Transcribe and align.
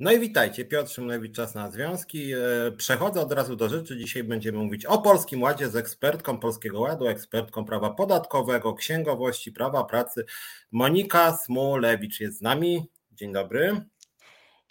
No 0.00 0.12
i 0.12 0.20
witajcie, 0.20 0.64
Piotr 0.64 0.90
Szymlewicz, 0.90 1.36
Czas 1.36 1.54
na 1.54 1.70
Związki. 1.70 2.32
E, 2.32 2.38
przechodzę 2.76 3.20
od 3.20 3.32
razu 3.32 3.56
do 3.56 3.68
rzeczy. 3.68 3.96
Dzisiaj 3.96 4.24
będziemy 4.24 4.58
mówić 4.58 4.86
o 4.86 4.98
Polskim 4.98 5.42
Ładzie 5.42 5.68
z 5.70 5.76
ekspertką 5.76 6.38
Polskiego 6.38 6.80
Ładu, 6.80 7.06
ekspertką 7.06 7.64
prawa 7.64 7.90
podatkowego, 7.90 8.74
księgowości, 8.74 9.52
prawa 9.52 9.84
pracy. 9.84 10.24
Monika 10.70 11.36
Smulewicz 11.36 12.20
jest 12.20 12.38
z 12.38 12.40
nami. 12.40 12.90
Dzień 13.12 13.32
dobry. 13.32 13.84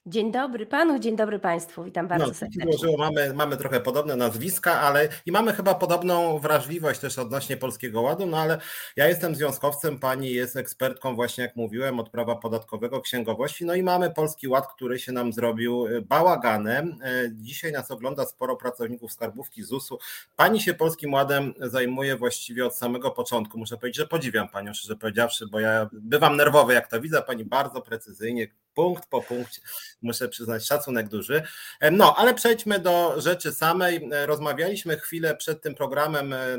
Dzień 0.10 0.32
dobry 0.32 0.66
panu, 0.66 1.00
dzień 1.00 1.16
dobry 1.16 1.40
państwu, 1.40 1.84
witam 1.84 2.08
bardzo 2.08 2.28
no, 2.28 2.34
serdecznie. 2.34 2.98
Mamy, 2.98 3.34
mamy 3.34 3.58
trochę 3.58 3.80
podobne 3.80 4.16
nazwiska, 4.16 4.82
ale 4.82 5.10
i 5.26 5.32
mamy 5.32 5.54
chyba 5.54 5.76
podobną 5.76 6.40
wrażliwość 6.40 7.00
też 7.00 7.20
odnośnie 7.20 7.58
Polskiego 7.58 8.02
Ładu, 8.02 8.26
no 8.26 8.38
ale 8.38 8.60
ja 8.96 9.08
jestem 9.08 9.36
związkowcem, 9.36 10.00
pani 10.00 10.32
jest 10.32 10.56
ekspertką 10.56 11.16
właśnie, 11.16 11.44
jak 11.44 11.56
mówiłem, 11.56 12.00
od 12.00 12.10
prawa 12.10 12.36
podatkowego, 12.36 13.02
księgowości, 13.02 13.66
no 13.66 13.76
i 13.76 13.84
mamy 13.84 14.12
Polski 14.12 14.48
Ład, 14.48 14.68
który 14.74 15.00
się 15.00 15.12
nam 15.12 15.34
zrobił 15.34 15.88
e, 15.88 16.02
bałaganem. 16.02 17.00
E, 17.04 17.30
dzisiaj 17.32 17.72
nas 17.72 17.92
ogląda 17.92 18.26
sporo 18.26 18.56
pracowników 18.56 19.14
skarbówki 19.14 19.64
ZUS-u. 19.64 19.98
Pani 20.36 20.62
się 20.62 20.74
Polskim 20.74 21.14
Ładem 21.14 21.54
zajmuje 21.60 22.16
właściwie 22.16 22.66
od 22.66 22.76
samego 22.76 23.12
początku. 23.12 23.58
Muszę 23.58 23.78
powiedzieć, 23.78 23.98
że 23.98 24.08
podziwiam 24.08 24.50
panią, 24.50 24.74
szczerze 24.74 24.96
powiedziawszy, 24.96 25.48
bo 25.48 25.60
ja 25.60 25.90
bywam 25.94 26.38
nerwowy, 26.38 26.74
jak 26.74 26.88
to 26.88 27.02
widzę, 27.02 27.22
pani 27.22 27.46
bardzo 27.46 27.82
precyzyjnie 27.82 28.48
punkt 28.78 29.10
po 29.10 29.22
punkcie. 29.22 29.62
Muszę 30.02 30.30
przyznać 30.30 30.66
szacunek 30.66 31.08
duży. 31.08 31.44
No, 31.92 32.16
ale 32.18 32.34
przejdźmy 32.34 32.80
do 32.80 33.22
rzeczy 33.22 33.54
samej. 33.54 34.10
Rozmawialiśmy 34.26 34.98
chwilę 34.98 35.36
przed 35.36 35.62
tym 35.62 35.76
programem 35.76 36.34
e, 36.34 36.38
e, 36.38 36.58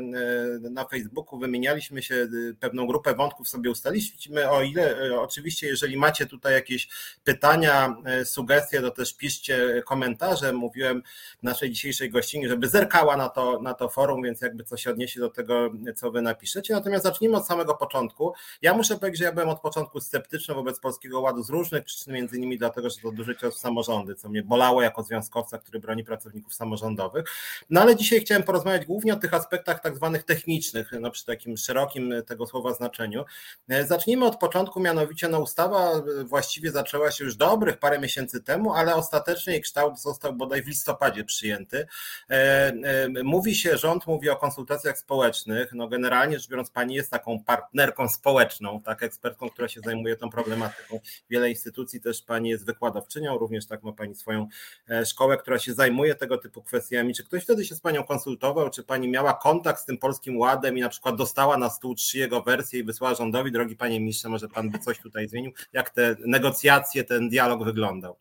na 0.71 0.85
Facebooku, 0.85 1.39
wymienialiśmy 1.39 2.01
się, 2.01 2.15
e, 2.15 2.53
pewną 2.59 2.87
grupę 2.87 3.15
wątków 3.15 3.49
sobie 3.49 3.71
ustaliliśmy. 3.71 4.49
O 4.49 4.61
ile, 4.61 4.95
oczywiście, 5.19 5.67
jeżeli 5.67 5.97
macie 5.97 6.25
tutaj 6.25 6.53
jakieś 6.53 6.89
pytania, 7.23 7.95
sugestie, 8.23 8.81
to 8.81 8.91
też 8.91 9.13
piszcie 9.13 9.83
komentarze. 9.85 10.53
Mówiłem 10.53 11.03
naszej 11.43 11.71
dzisiejszej 11.71 12.09
gościnie, 12.09 12.49
żeby 12.49 12.67
zerkała 12.67 13.17
na 13.17 13.29
to, 13.29 13.61
na 13.61 13.73
to 13.73 13.89
forum, 13.89 14.23
więc 14.23 14.41
jakby 14.41 14.63
coś 14.63 14.87
odniesie 14.87 15.19
do 15.19 15.29
tego, 15.29 15.71
co 15.95 16.11
wy 16.11 16.21
napiszecie. 16.21 16.73
Natomiast 16.73 17.03
zacznijmy 17.03 17.37
od 17.37 17.47
samego 17.47 17.75
początku. 17.75 18.33
Ja 18.61 18.73
muszę 18.73 18.97
powiedzieć, 18.97 19.19
że 19.19 19.25
ja 19.25 19.31
byłem 19.31 19.49
od 19.49 19.61
początku 19.61 20.01
sceptyczny 20.01 20.55
wobec 20.55 20.79
Polskiego 20.79 21.21
Ładu 21.21 21.43
z 21.43 21.49
różnych 21.49 21.83
przyczyn 21.83 22.08
między 22.13 22.37
innymi 22.37 22.57
dlatego, 22.57 22.89
że 22.89 22.95
to 23.01 23.11
duży 23.11 23.35
cios 23.35 23.55
w 23.55 23.59
samorządy, 23.59 24.15
co 24.15 24.29
mnie 24.29 24.43
bolało 24.43 24.81
jako 24.81 25.03
związkowca, 25.03 25.57
który 25.57 25.79
broni 25.79 26.03
pracowników 26.03 26.53
samorządowych. 26.53 27.25
No 27.69 27.81
ale 27.81 27.95
dzisiaj 27.95 28.19
chciałem 28.19 28.43
porozmawiać 28.43 28.85
głównie 28.85 29.13
o 29.13 29.15
tych 29.15 29.33
aspektach 29.33 29.81
tak 29.81 29.95
zwanych 29.95 30.23
technicznych, 30.23 30.91
no 30.99 31.11
przy 31.11 31.25
takim 31.25 31.57
szerokim 31.57 32.13
tego 32.27 32.47
słowa 32.47 32.73
znaczeniu. 32.73 33.25
E, 33.69 33.85
zacznijmy 33.85 34.25
od 34.25 34.37
początku, 34.37 34.79
mianowicie 34.79 35.27
no 35.27 35.39
ustawa 35.39 35.91
właściwie 36.25 36.71
zaczęła 36.71 37.11
się 37.11 37.23
już 37.23 37.35
dobrych 37.35 37.77
parę 37.77 37.99
miesięcy 37.99 38.43
temu, 38.43 38.73
ale 38.73 38.95
ostatecznie 38.95 39.53
jej 39.53 39.61
kształt 39.61 40.01
został 40.01 40.33
bodaj 40.33 40.63
w 40.63 40.67
listopadzie 40.67 41.23
przyjęty. 41.23 41.87
E, 42.29 42.35
e, 42.35 43.09
mówi 43.23 43.55
się, 43.55 43.77
rząd 43.77 44.07
mówi 44.07 44.29
o 44.29 44.35
konsultacjach 44.35 44.97
społecznych, 44.97 45.73
no 45.73 45.87
generalnie 45.87 46.39
rzecz 46.39 46.49
biorąc 46.49 46.69
pani 46.69 46.95
jest 46.95 47.11
taką 47.11 47.43
partnerką 47.43 48.09
społeczną, 48.09 48.81
tak, 48.81 49.03
ekspertką, 49.03 49.49
która 49.49 49.67
się 49.67 49.81
zajmuje 49.81 50.15
tą 50.15 50.29
problematyką. 50.29 50.99
Wiele 51.29 51.49
instytucji 51.49 51.98
też 51.99 52.21
Pani 52.21 52.49
jest 52.49 52.65
wykładowczynią, 52.65 53.37
również 53.37 53.67
tak 53.67 53.83
ma 53.83 53.93
Pani 53.93 54.15
swoją 54.15 54.47
e, 54.89 55.05
szkołę, 55.05 55.37
która 55.37 55.59
się 55.59 55.73
zajmuje 55.73 56.15
tego 56.15 56.37
typu 56.37 56.63
kwestiami. 56.63 57.13
Czy 57.13 57.23
ktoś 57.23 57.43
wtedy 57.43 57.65
się 57.65 57.75
z 57.75 57.79
Panią 57.79 58.03
konsultował, 58.03 58.69
czy 58.69 58.83
Pani 58.83 59.07
miała 59.07 59.33
kontakt 59.33 59.81
z 59.81 59.85
tym 59.85 59.97
Polskim 59.97 60.37
Ładem 60.37 60.77
i 60.77 60.81
na 60.81 60.89
przykład 60.89 61.15
dostała 61.15 61.57
na 61.57 61.69
stół 61.69 61.95
trzy 61.95 62.17
jego 62.17 62.41
wersje 62.41 62.79
i 62.79 62.83
wysłała 62.83 63.15
rządowi, 63.15 63.51
drogi 63.51 63.75
Panie 63.75 63.99
Ministrze, 63.99 64.29
może 64.29 64.49
Pan 64.49 64.69
by 64.69 64.79
coś 64.79 64.99
tutaj 64.99 65.27
zmienił? 65.27 65.51
Jak 65.73 65.89
te 65.89 66.15
negocjacje, 66.25 67.03
ten 67.03 67.29
dialog 67.29 67.63
wyglądał? 67.63 68.15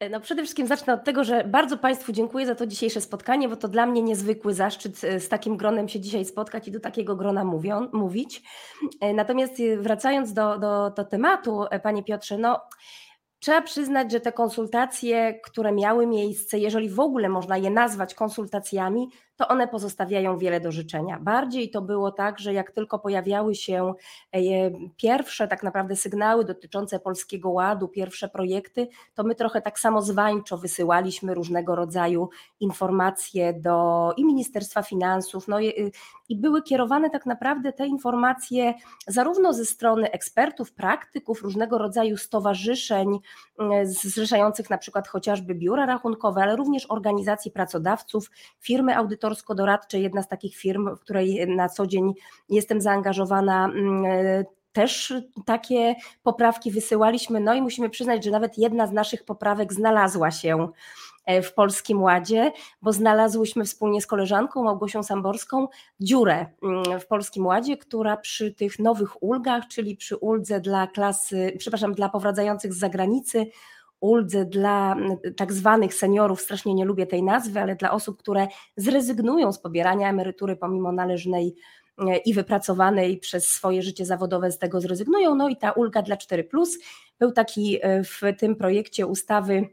E, 0.00 0.08
no 0.08 0.20
przede 0.20 0.42
wszystkim 0.42 0.66
zacznę 0.66 0.94
od 0.94 1.04
tego, 1.04 1.24
że 1.24 1.44
bardzo 1.44 1.78
Państwu 1.78 2.12
dziękuję 2.12 2.46
za 2.46 2.54
to 2.54 2.66
dzisiejsze 2.66 3.00
spotkanie, 3.00 3.48
bo 3.48 3.56
to 3.56 3.68
dla 3.68 3.86
mnie 3.86 4.02
niezwykły 4.02 4.54
zaszczyt 4.54 5.04
e, 5.04 5.20
z 5.20 5.28
takim 5.28 5.56
gronem 5.56 5.88
się 5.88 6.00
dzisiaj 6.00 6.24
spotkać 6.24 6.68
i 6.68 6.72
do 6.72 6.80
takiego 6.80 7.16
grona 7.16 7.44
mówią, 7.44 7.88
mówić. 7.92 8.42
Natomiast 9.14 9.54
wracając 9.78 10.32
do, 10.32 10.58
do, 10.58 10.90
do 10.90 11.04
tematu, 11.04 11.64
Panie 11.82 12.04
Piotrze, 12.04 12.38
no 12.38 12.60
Trzeba 13.40 13.62
przyznać, 13.62 14.12
że 14.12 14.20
te 14.20 14.32
konsultacje, 14.32 15.40
które 15.44 15.72
miały 15.72 16.06
miejsce, 16.06 16.58
jeżeli 16.58 16.88
w 16.88 17.00
ogóle 17.00 17.28
można 17.28 17.56
je 17.56 17.70
nazwać 17.70 18.14
konsultacjami, 18.14 19.08
to 19.36 19.48
one 19.48 19.68
pozostawiają 19.68 20.38
wiele 20.38 20.60
do 20.60 20.72
życzenia. 20.72 21.18
Bardziej 21.20 21.70
to 21.70 21.82
było 21.82 22.12
tak, 22.12 22.38
że 22.38 22.52
jak 22.52 22.70
tylko 22.70 22.98
pojawiały 22.98 23.54
się 23.54 23.94
e, 24.32 24.40
pierwsze 24.96 25.48
tak 25.48 25.62
naprawdę 25.62 25.96
sygnały 25.96 26.44
dotyczące 26.44 27.00
Polskiego 27.00 27.50
Ładu, 27.50 27.88
pierwsze 27.88 28.28
projekty, 28.28 28.88
to 29.14 29.24
my 29.24 29.34
trochę 29.34 29.62
tak 29.62 29.78
samo 29.78 30.02
zwańczo 30.02 30.58
wysyłaliśmy 30.58 31.34
różnego 31.34 31.74
rodzaju 31.74 32.28
informacje 32.60 33.52
do 33.52 34.12
i 34.16 34.24
Ministerstwa 34.24 34.82
Finansów, 34.82 35.48
no 35.48 35.60
i, 35.60 35.92
i 36.28 36.36
były 36.36 36.62
kierowane 36.62 37.10
tak 37.10 37.26
naprawdę 37.26 37.72
te 37.72 37.86
informacje 37.86 38.74
zarówno 39.06 39.52
ze 39.52 39.64
strony 39.64 40.10
ekspertów, 40.10 40.72
praktyków, 40.72 41.42
różnego 41.42 41.78
rodzaju 41.78 42.16
stowarzyszeń 42.16 43.18
e, 43.58 43.86
zrzeszających 43.86 44.70
na 44.70 44.78
przykład 44.78 45.08
chociażby 45.08 45.54
biura 45.54 45.86
rachunkowe, 45.86 46.42
ale 46.42 46.56
również 46.56 46.86
organizacji 46.90 47.50
pracodawców, 47.50 48.30
firmy 48.60 48.96
audytorów, 48.96 49.25
konsultorsko-doradcze, 49.26 49.98
jedna 49.98 50.22
z 50.22 50.28
takich 50.28 50.56
firm, 50.56 50.96
w 50.96 51.00
której 51.00 51.46
na 51.48 51.68
co 51.68 51.86
dzień 51.86 52.14
jestem 52.48 52.80
zaangażowana, 52.80 53.64
mm, 53.64 54.04
też 54.72 55.14
takie 55.46 55.94
poprawki 56.22 56.70
wysyłaliśmy. 56.70 57.40
No 57.40 57.54
i 57.54 57.62
musimy 57.62 57.90
przyznać, 57.90 58.24
że 58.24 58.30
nawet 58.30 58.58
jedna 58.58 58.86
z 58.86 58.92
naszych 58.92 59.24
poprawek 59.24 59.72
znalazła 59.72 60.30
się 60.30 60.68
e, 61.24 61.42
w 61.42 61.54
Polskim 61.54 62.02
Ładzie, 62.02 62.52
bo 62.82 62.92
znalazłyśmy 62.92 63.64
wspólnie 63.64 64.02
z 64.02 64.06
koleżanką 64.06 64.64
Małgosią 64.64 65.02
Samborską 65.02 65.68
dziurę 66.00 66.46
mm, 66.62 67.00
w 67.00 67.06
Polskim 67.06 67.46
Ładzie, 67.46 67.76
która 67.76 68.16
przy 68.16 68.54
tych 68.54 68.78
nowych 68.78 69.22
ulgach, 69.22 69.68
czyli 69.68 69.96
przy 69.96 70.16
uldze 70.16 70.60
dla 70.60 70.86
klasy, 70.86 71.52
przepraszam, 71.58 71.94
dla 71.94 72.08
powracających 72.08 72.72
z 72.72 72.78
zagranicy, 72.78 73.46
uldze 74.00 74.44
dla 74.44 74.96
tak 75.36 75.52
zwanych 75.52 75.94
seniorów, 75.94 76.40
strasznie 76.40 76.74
nie 76.74 76.84
lubię 76.84 77.06
tej 77.06 77.22
nazwy, 77.22 77.60
ale 77.60 77.76
dla 77.76 77.90
osób, 77.90 78.18
które 78.18 78.48
zrezygnują 78.76 79.52
z 79.52 79.58
pobierania 79.58 80.10
emerytury 80.10 80.56
pomimo 80.56 80.92
należnej 80.92 81.54
e, 81.98 82.16
i 82.16 82.34
wypracowanej 82.34 83.18
przez 83.18 83.50
swoje 83.50 83.82
życie 83.82 84.06
zawodowe 84.06 84.52
z 84.52 84.58
tego 84.58 84.80
zrezygnują. 84.80 85.34
No 85.34 85.48
i 85.48 85.56
ta 85.56 85.72
ulga 85.72 86.02
dla 86.02 86.16
4, 86.16 86.48
był 87.18 87.32
taki 87.32 87.78
e, 87.82 88.04
w 88.04 88.20
tym 88.38 88.56
projekcie 88.56 89.06
ustawy 89.06 89.68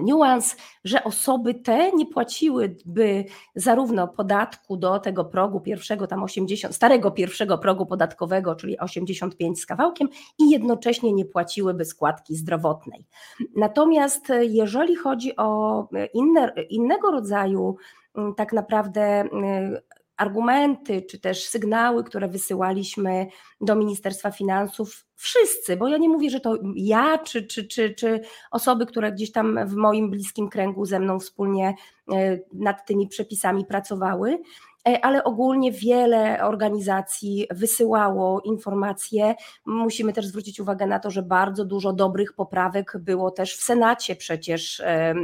niuans, 0.00 0.56
że 0.84 1.04
osoby 1.04 1.54
te 1.54 1.92
nie 1.92 2.06
płaciłyby 2.06 3.24
zarówno 3.54 4.08
podatku 4.08 4.76
do 4.76 4.98
tego 4.98 5.24
progu 5.24 5.60
pierwszego, 5.60 6.06
tam 6.06 6.22
80, 6.22 6.74
starego 6.74 7.10
pierwszego 7.10 7.58
progu 7.58 7.86
podatkowego, 7.86 8.54
czyli 8.54 8.78
85 8.78 9.60
z 9.60 9.66
kawałkiem, 9.66 10.08
i 10.38 10.50
jednocześnie 10.50 11.12
nie 11.12 11.24
płaciłyby 11.24 11.84
składki 11.84 12.36
zdrowotnej. 12.36 13.06
Natomiast 13.56 14.32
jeżeli 14.40 14.96
chodzi 14.96 15.36
o 15.36 15.88
inne, 16.14 16.52
innego 16.70 17.10
rodzaju 17.10 17.76
tak 18.36 18.52
naprawdę 18.52 19.24
argumenty 20.18 21.02
czy 21.02 21.20
też 21.20 21.44
sygnały, 21.44 22.04
które 22.04 22.28
wysyłaliśmy 22.28 23.26
do 23.60 23.76
Ministerstwa 23.76 24.30
Finansów, 24.30 25.06
wszyscy, 25.14 25.76
bo 25.76 25.88
ja 25.88 25.98
nie 25.98 26.08
mówię, 26.08 26.30
że 26.30 26.40
to 26.40 26.58
ja 26.76 27.18
czy, 27.18 27.46
czy, 27.46 27.64
czy, 27.68 27.94
czy 27.94 28.20
osoby, 28.50 28.86
które 28.86 29.12
gdzieś 29.12 29.32
tam 29.32 29.68
w 29.68 29.74
moim 29.74 30.10
bliskim 30.10 30.48
kręgu 30.48 30.84
ze 30.84 31.00
mną 31.00 31.20
wspólnie 31.20 31.74
e, 32.12 32.38
nad 32.52 32.86
tymi 32.86 33.08
przepisami 33.08 33.64
pracowały, 33.66 34.38
ale 35.02 35.24
ogólnie 35.24 35.72
wiele 35.72 36.44
organizacji 36.44 37.46
wysyłało 37.50 38.40
informacje. 38.40 39.34
Musimy 39.66 40.12
też 40.12 40.26
zwrócić 40.26 40.60
uwagę 40.60 40.86
na 40.86 40.98
to, 40.98 41.10
że 41.10 41.22
bardzo 41.22 41.64
dużo 41.64 41.92
dobrych 41.92 42.32
poprawek 42.32 42.92
było 42.98 43.30
też 43.30 43.56
w 43.56 43.62
Senacie 43.62 44.16
przecież 44.16 44.80
e, 44.80 45.14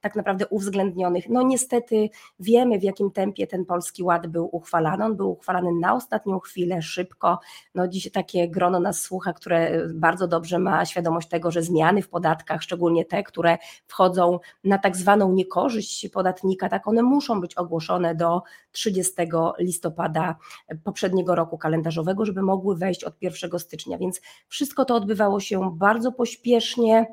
tak 0.00 0.16
naprawdę 0.16 0.46
uwzględnionych. 0.46 1.28
No 1.28 1.42
niestety 1.42 2.08
wiemy, 2.40 2.78
w 2.78 2.82
jakim 2.82 3.10
tempie 3.10 3.46
ten 3.46 3.64
Polski 3.64 4.02
Ład 4.02 4.26
był 4.26 4.48
uchwalany. 4.52 5.04
On 5.04 5.16
był 5.16 5.30
uchwalany 5.30 5.72
na 5.80 5.94
ostatnią 5.94 6.40
chwilę, 6.40 6.82
szybko. 6.82 7.38
No 7.74 7.88
dziś 7.88 8.10
takie 8.12 8.48
grono 8.48 8.80
nas 8.80 9.00
słucha, 9.00 9.32
które 9.32 9.88
bardzo 9.94 10.28
dobrze 10.28 10.58
ma 10.58 10.84
świadomość 10.84 11.28
tego, 11.28 11.50
że 11.50 11.62
zmiany 11.62 12.02
w 12.02 12.08
podatkach, 12.08 12.62
szczególnie 12.62 13.04
te, 13.04 13.22
które 13.22 13.58
wchodzą 13.86 14.38
na 14.64 14.78
tak 14.78 14.96
zwaną 14.96 15.32
niekorzyść 15.32 16.08
podatnika, 16.08 16.68
tak 16.68 16.88
one 16.88 17.02
muszą 17.02 17.40
być 17.40 17.54
ogłoszone 17.54 18.14
do 18.14 18.42
30 18.76 19.12
listopada 19.58 20.36
poprzedniego 20.84 21.34
roku 21.34 21.58
kalendarzowego, 21.58 22.24
żeby 22.24 22.42
mogły 22.42 22.76
wejść 22.76 23.04
od 23.04 23.14
1 23.20 23.58
stycznia. 23.58 23.98
Więc 23.98 24.20
wszystko 24.48 24.84
to 24.84 24.94
odbywało 24.94 25.40
się 25.40 25.76
bardzo 25.76 26.12
pośpiesznie. 26.12 27.06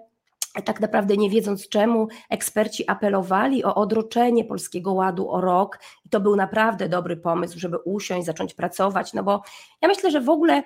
Tak 0.65 0.80
naprawdę 0.80 1.18
nie 1.18 1.30
wiedząc 1.30 1.69
czemu, 1.69 2.07
eksperci 2.30 2.89
apelowali 2.89 3.63
o 3.63 3.75
odroczenie 3.75 4.45
Polskiego 4.45 4.94
Ładu 4.94 5.31
o 5.31 5.42
rok 5.42 5.80
i 6.06 6.10
to 6.10 6.19
był 6.19 6.36
naprawdę 6.36 6.89
dobry 6.89 7.18
pomysł, 7.18 7.60
żeby 7.60 7.77
usiąść, 7.77 8.25
zacząć 8.25 8.54
pracować, 8.54 9.13
no 9.13 9.24
bo 9.24 9.42
ja 9.81 9.88
myślę, 9.88 10.12
że 10.12 10.21
w 10.21 10.30
ogóle 10.30 10.63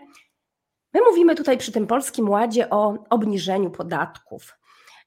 My 0.93 1.01
mówimy 1.09 1.35
tutaj 1.35 1.57
przy 1.57 1.71
tym 1.71 1.87
Polskim 1.87 2.29
Ładzie 2.29 2.69
o 2.69 2.93
obniżeniu 3.09 3.71
podatków. 3.71 4.57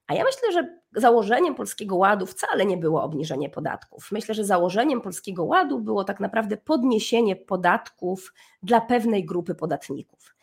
A 0.06 0.14
ja 0.14 0.24
myślę, 0.24 0.52
że 0.52 0.79
założeniem 0.96 1.54
Polskiego 1.54 1.96
Ładu 1.96 2.26
wcale 2.26 2.66
nie 2.66 2.76
było 2.76 3.02
obniżenie 3.02 3.48
podatków. 3.48 4.08
Myślę, 4.12 4.34
że 4.34 4.44
założeniem 4.44 5.00
Polskiego 5.00 5.44
Ładu 5.44 5.78
było 5.78 6.04
tak 6.04 6.20
naprawdę 6.20 6.56
podniesienie 6.56 7.36
podatków 7.36 8.32
dla 8.62 8.80
pewnej 8.80 9.24
grupy 9.24 9.54
podatników. 9.54 10.34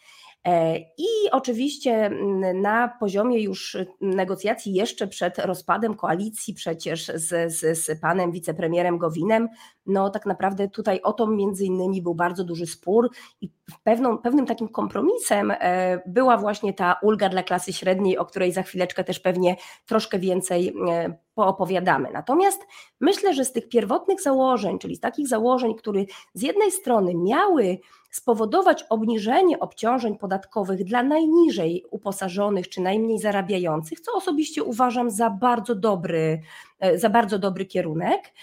E, 0.47 0.79
I 0.79 1.07
oczywiście 1.31 2.09
na 2.53 2.87
poziomie 2.99 3.43
już 3.43 3.77
negocjacji 4.01 4.73
jeszcze 4.73 5.07
przed 5.07 5.37
rozpadem 5.37 5.95
koalicji 5.95 6.53
przecież 6.53 7.11
z, 7.15 7.53
z, 7.53 7.85
z 7.85 7.99
panem 7.99 8.31
wicepremierem 8.31 8.97
Gowinem, 8.97 9.49
no 9.87 10.09
tak 10.09 10.25
naprawdę 10.25 10.69
tutaj 10.69 11.01
o 11.01 11.13
to 11.13 11.27
między 11.27 11.65
innymi 11.65 12.01
był 12.01 12.15
bardzo 12.15 12.43
duży 12.43 12.67
spór 12.67 13.09
i 13.41 13.49
pewną, 13.83 14.17
pewnym 14.17 14.45
takim 14.45 14.67
kompromisem 14.67 15.51
e, 15.51 16.01
była 16.05 16.37
właśnie 16.37 16.73
ta 16.73 16.95
ulga 17.01 17.29
dla 17.29 17.43
klasy 17.43 17.73
średniej, 17.73 18.17
o 18.17 18.25
której 18.25 18.51
za 18.51 18.63
chwileczkę 18.63 19.03
też 19.03 19.19
pewnie 19.19 19.55
troszkę 19.85 20.19
więcej 20.19 20.73
e, 20.89 21.17
poopowiadamy. 21.35 22.09
Natomiast 22.13 22.61
myślę, 22.99 23.33
że 23.33 23.45
z 23.45 23.51
tych 23.51 23.69
pierwotnych 23.69 24.21
założeń, 24.21 24.79
czyli 24.79 24.95
z 24.95 24.99
takich 24.99 25.27
założeń, 25.27 25.75
które 25.75 26.03
z 26.33 26.41
jednej 26.41 26.71
strony 26.71 27.13
miały 27.15 27.79
spowodować 28.11 28.83
obniżenie 28.89 29.59
obciążeń 29.59 30.17
podatkowych 30.17 30.83
dla 30.83 31.03
najniżej 31.03 31.85
uposażonych 31.91 32.69
czy 32.69 32.81
najmniej 32.81 33.19
zarabiających, 33.19 33.99
co 33.99 34.13
osobiście 34.13 34.63
uważam 34.63 35.09
za 35.09 35.29
bardzo 35.29 35.75
dobry, 35.75 36.41
e, 36.79 36.99
za 36.99 37.09
bardzo 37.09 37.39
dobry 37.39 37.65
kierunek, 37.65 38.33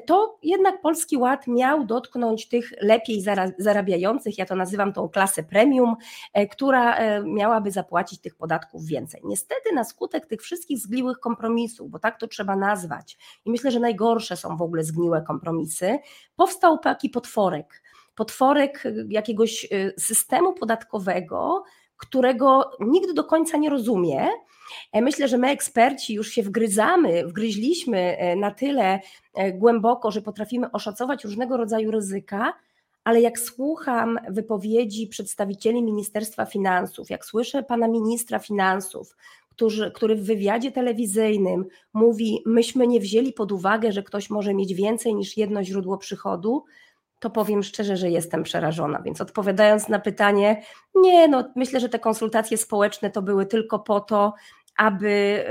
to 0.00 0.38
jednak 0.42 0.80
Polski 0.80 1.16
Ład 1.16 1.46
miał 1.46 1.84
dotknąć 1.84 2.48
tych 2.48 2.72
lepiej 2.80 3.24
zarabiających, 3.58 4.38
ja 4.38 4.46
to 4.46 4.56
nazywam 4.56 4.92
tą 4.92 5.08
klasę 5.08 5.42
premium, 5.42 5.96
e, 6.32 6.46
która 6.46 6.96
e, 6.96 7.22
miałaby 7.22 7.70
zapłacić 7.70 8.20
tych 8.20 8.34
podatków 8.36 8.86
więcej. 8.86 9.20
Niestety 9.24 9.72
na 9.74 9.84
skutek 9.84 10.26
tych 10.26 10.42
wszystkich 10.42 10.78
zgliłych 10.78 11.18
kompromisów, 11.18 11.90
bo 11.90 11.98
tak 11.98 12.20
to 12.20 12.28
trzeba 12.28 12.56
nazwać, 12.56 13.18
i 13.44 13.50
myślę, 13.50 13.70
że 13.70 13.80
najgorsze 13.80 14.36
są 14.36 14.56
w 14.56 14.62
ogóle 14.62 14.84
zgniłe 14.84 15.22
kompromisy, 15.22 15.98
powstał 16.36 16.78
taki 16.78 17.10
potworek, 17.10 17.82
potworek 18.14 18.84
jakiegoś 19.08 19.64
y, 19.64 19.94
systemu 19.98 20.52
podatkowego, 20.52 21.64
którego 21.96 22.70
nikt 22.80 23.12
do 23.12 23.24
końca 23.24 23.56
nie 23.56 23.70
rozumie. 23.70 24.28
E, 24.92 25.02
myślę, 25.02 25.28
że 25.28 25.38
my 25.38 25.48
eksperci 25.48 26.14
już 26.14 26.28
się 26.28 26.42
wgryzamy, 26.42 27.26
wgryźliśmy 27.26 27.98
e, 27.98 28.36
na 28.36 28.50
tyle 28.50 29.00
e, 29.34 29.52
głęboko, 29.52 30.10
że 30.10 30.22
potrafimy 30.22 30.70
oszacować 30.70 31.24
różnego 31.24 31.56
rodzaju 31.56 31.90
ryzyka, 31.90 32.52
ale 33.04 33.20
jak 33.20 33.38
słucham 33.38 34.18
wypowiedzi 34.28 35.06
przedstawicieli 35.06 35.82
Ministerstwa 35.82 36.46
Finansów, 36.46 37.10
jak 37.10 37.24
słyszę 37.24 37.62
pana 37.62 37.88
ministra 37.88 38.38
finansów, 38.38 39.16
który, 39.50 39.90
który 39.90 40.16
w 40.16 40.24
wywiadzie 40.24 40.72
telewizyjnym 40.72 41.64
mówi: 41.92 42.42
Myśmy 42.46 42.86
nie 42.86 43.00
wzięli 43.00 43.32
pod 43.32 43.52
uwagę, 43.52 43.92
że 43.92 44.02
ktoś 44.02 44.30
może 44.30 44.54
mieć 44.54 44.74
więcej 44.74 45.14
niż 45.14 45.36
jedno 45.36 45.64
źródło 45.64 45.98
przychodu, 45.98 46.64
to 47.22 47.30
powiem 47.30 47.62
szczerze, 47.62 47.96
że 47.96 48.10
jestem 48.10 48.42
przerażona. 48.42 49.02
Więc 49.02 49.20
odpowiadając 49.20 49.88
na 49.88 49.98
pytanie, 49.98 50.62
nie, 50.94 51.28
no 51.28 51.52
myślę, 51.56 51.80
że 51.80 51.88
te 51.88 51.98
konsultacje 51.98 52.58
społeczne 52.58 53.10
to 53.10 53.22
były 53.22 53.46
tylko 53.46 53.78
po 53.78 54.00
to, 54.00 54.34
aby, 54.76 55.44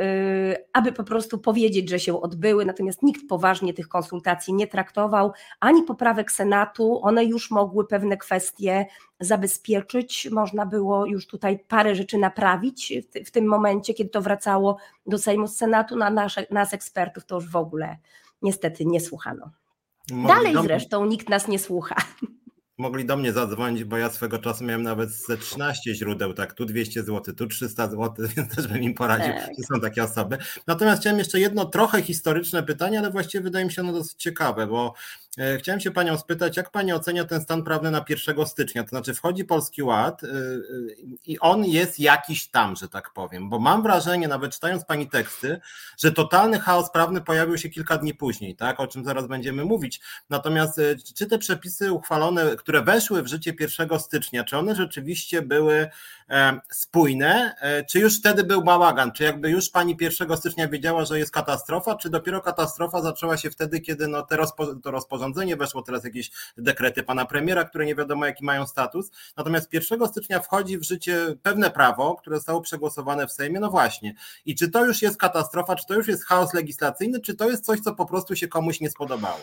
y, 0.58 0.66
aby 0.74 0.92
po 0.92 1.04
prostu 1.04 1.40
powiedzieć, 1.40 1.90
że 1.90 2.00
się 2.00 2.22
odbyły, 2.22 2.66
natomiast 2.66 3.04
nikt 3.04 3.28
poważnie 3.30 3.74
tych 3.74 3.88
konsultacji 3.88 4.54
nie 4.54 4.68
traktował, 4.68 5.32
ani 5.60 5.84
poprawek 5.84 6.32
Senatu, 6.32 7.00
one 7.04 7.26
już 7.26 7.52
mogły 7.52 7.88
pewne 7.88 8.18
kwestie 8.18 8.86
zabezpieczyć, 9.20 10.30
można 10.32 10.66
było 10.66 11.06
już 11.06 11.28
tutaj 11.28 11.60
parę 11.68 11.96
rzeczy 11.96 12.18
naprawić 12.18 12.94
w, 13.26 13.32
tym 13.32 13.48
momencie, 13.48 13.94
kiedy 13.94 14.10
to 14.10 14.22
wracało 14.22 14.78
do 15.06 15.18
Sejmu 15.18 15.48
z 15.48 15.56
Senatu, 15.56 15.96
na 15.96 16.10
nasze, 16.10 16.46
nas 16.52 16.74
ekspertów 16.74 17.26
to 17.26 17.36
już 17.36 17.50
w 17.50 17.56
ogóle 17.56 17.98
niestety 18.42 18.86
nie 18.86 19.00
słuchano. 19.00 19.61
Dalej 20.28 20.56
zresztą 20.64 21.06
nikt 21.06 21.30
nas 21.30 21.48
nie 21.48 21.60
słucha 21.60 21.96
mogli 22.82 23.06
do 23.06 23.18
mnie 23.18 23.34
zadzwonić, 23.34 23.84
bo 23.84 23.98
ja 23.98 24.10
swego 24.10 24.40
czasu 24.40 24.64
miałem 24.64 24.84
nawet 24.84 25.10
ze 25.10 25.38
13 25.38 25.96
źródeł, 25.96 26.34
tak, 26.34 26.54
tu 26.54 26.66
200 26.66 27.04
zł, 27.04 27.36
tu 27.36 27.48
300 27.48 27.88
zł, 27.88 28.12
więc 28.38 28.56
też 28.56 28.68
bym 28.68 28.84
im 28.84 28.94
poradził, 28.94 29.34
tak. 29.34 29.50
że 29.58 29.76
są 29.76 29.82
takie 29.82 30.04
osoby. 30.04 30.38
Natomiast 30.68 31.02
chciałem 31.02 31.20
jeszcze 31.20 31.40
jedno 31.40 31.66
trochę 31.66 32.02
historyczne 32.02 32.64
pytanie, 32.64 33.00
ale 33.00 33.12
właściwie 33.12 33.44
wydaje 33.44 33.66
mi 33.66 33.72
się 33.72 33.82
ono 33.82 33.94
dosyć 33.94 34.14
ciekawe, 34.14 34.68
bo 34.68 34.94
chciałem 35.58 35.80
się 35.80 35.92
Panią 35.92 36.18
spytać, 36.18 36.58
jak 36.58 36.72
Pani 36.72 36.94
ocenia 36.94 37.26
ten 37.26 37.42
stan 37.42 37.64
prawny 37.64 37.92
na 37.92 38.06
1 38.10 38.46
stycznia? 38.46 38.84
To 38.84 38.90
znaczy, 38.90 39.14
wchodzi 39.14 39.46
Polski 39.46 39.84
Ład 39.84 40.24
y, 40.24 40.28
y, 40.28 40.96
i 41.26 41.40
on 41.40 41.66
jest 41.66 42.00
jakiś 42.00 42.48
tam, 42.48 42.76
że 42.76 42.90
tak 42.90 43.14
powiem, 43.14 43.50
bo 43.50 43.60
mam 43.60 43.84
wrażenie, 43.84 44.28
nawet 44.28 44.54
czytając 44.54 44.86
Pani 44.86 45.10
teksty, 45.10 45.62
że 45.98 46.12
totalny 46.12 46.60
chaos 46.60 46.92
prawny 46.92 47.22
pojawił 47.22 47.58
się 47.58 47.70
kilka 47.70 47.98
dni 47.98 48.14
później, 48.14 48.56
tak, 48.56 48.80
o 48.80 48.88
czym 48.88 49.06
zaraz 49.06 49.28
będziemy 49.28 49.66
mówić. 49.66 50.02
Natomiast 50.30 50.82
czy 51.16 51.26
te 51.26 51.38
przepisy 51.38 51.92
uchwalone, 51.92 52.56
które 52.56 52.82
weszły 52.82 53.24
w 53.24 53.28
życie 53.28 53.54
1 53.60 54.00
stycznia, 54.00 54.44
czy 54.44 54.58
one 54.58 54.76
rzeczywiście 54.76 55.42
były 55.42 55.90
e, 56.30 56.60
spójne, 56.72 57.56
e, 57.62 57.86
czy 57.86 58.00
już 58.00 58.20
wtedy 58.20 58.44
był 58.44 58.64
bałagan, 58.64 59.12
czy 59.12 59.24
jakby 59.24 59.50
już 59.50 59.70
Pani 59.70 59.98
1 60.02 60.38
stycznia 60.38 60.68
wiedziała, 60.68 61.06
że 61.06 61.20
jest 61.20 61.32
katastrofa, 61.32 61.96
czy 61.96 62.10
dopiero 62.10 62.42
katastrofa 62.42 63.02
zaczęła 63.02 63.38
się 63.38 63.52
wtedy, 63.52 63.82
kiedy 63.82 64.08
no, 64.08 64.22
te 64.22 64.38
rozpo, 64.38 64.76
to 64.76 64.92
rozporządzenie 64.92 65.21
rozporządzenie, 65.22 65.56
weszło 65.56 65.82
teraz 65.82 66.04
jakieś 66.04 66.32
dekrety 66.58 67.04
pana 67.04 67.26
premiera, 67.26 67.64
które 67.64 67.86
nie 67.86 67.96
wiadomo 67.96 68.26
jaki 68.26 68.46
mają 68.46 68.68
status. 68.68 69.12
Natomiast 69.38 69.74
1 69.74 70.08
stycznia 70.08 70.40
wchodzi 70.40 70.78
w 70.78 70.84
życie 70.84 71.36
pewne 71.44 71.72
prawo, 71.72 72.16
które 72.16 72.36
zostało 72.36 72.62
przegłosowane 72.62 73.28
w 73.28 73.32
Sejmie. 73.32 73.60
No 73.60 73.70
właśnie. 73.70 74.16
I 74.46 74.56
czy 74.56 74.72
to 74.72 74.86
już 74.86 75.02
jest 75.02 75.18
katastrofa, 75.18 75.76
czy 75.76 75.86
to 75.86 75.94
już 75.94 76.08
jest 76.08 76.26
chaos 76.26 76.54
legislacyjny, 76.54 77.20
czy 77.20 77.36
to 77.36 77.50
jest 77.50 77.66
coś, 77.66 77.80
co 77.80 77.96
po 77.96 78.06
prostu 78.06 78.36
się 78.36 78.48
komuś 78.48 78.80
nie 78.82 78.90
spodobało? 78.90 79.40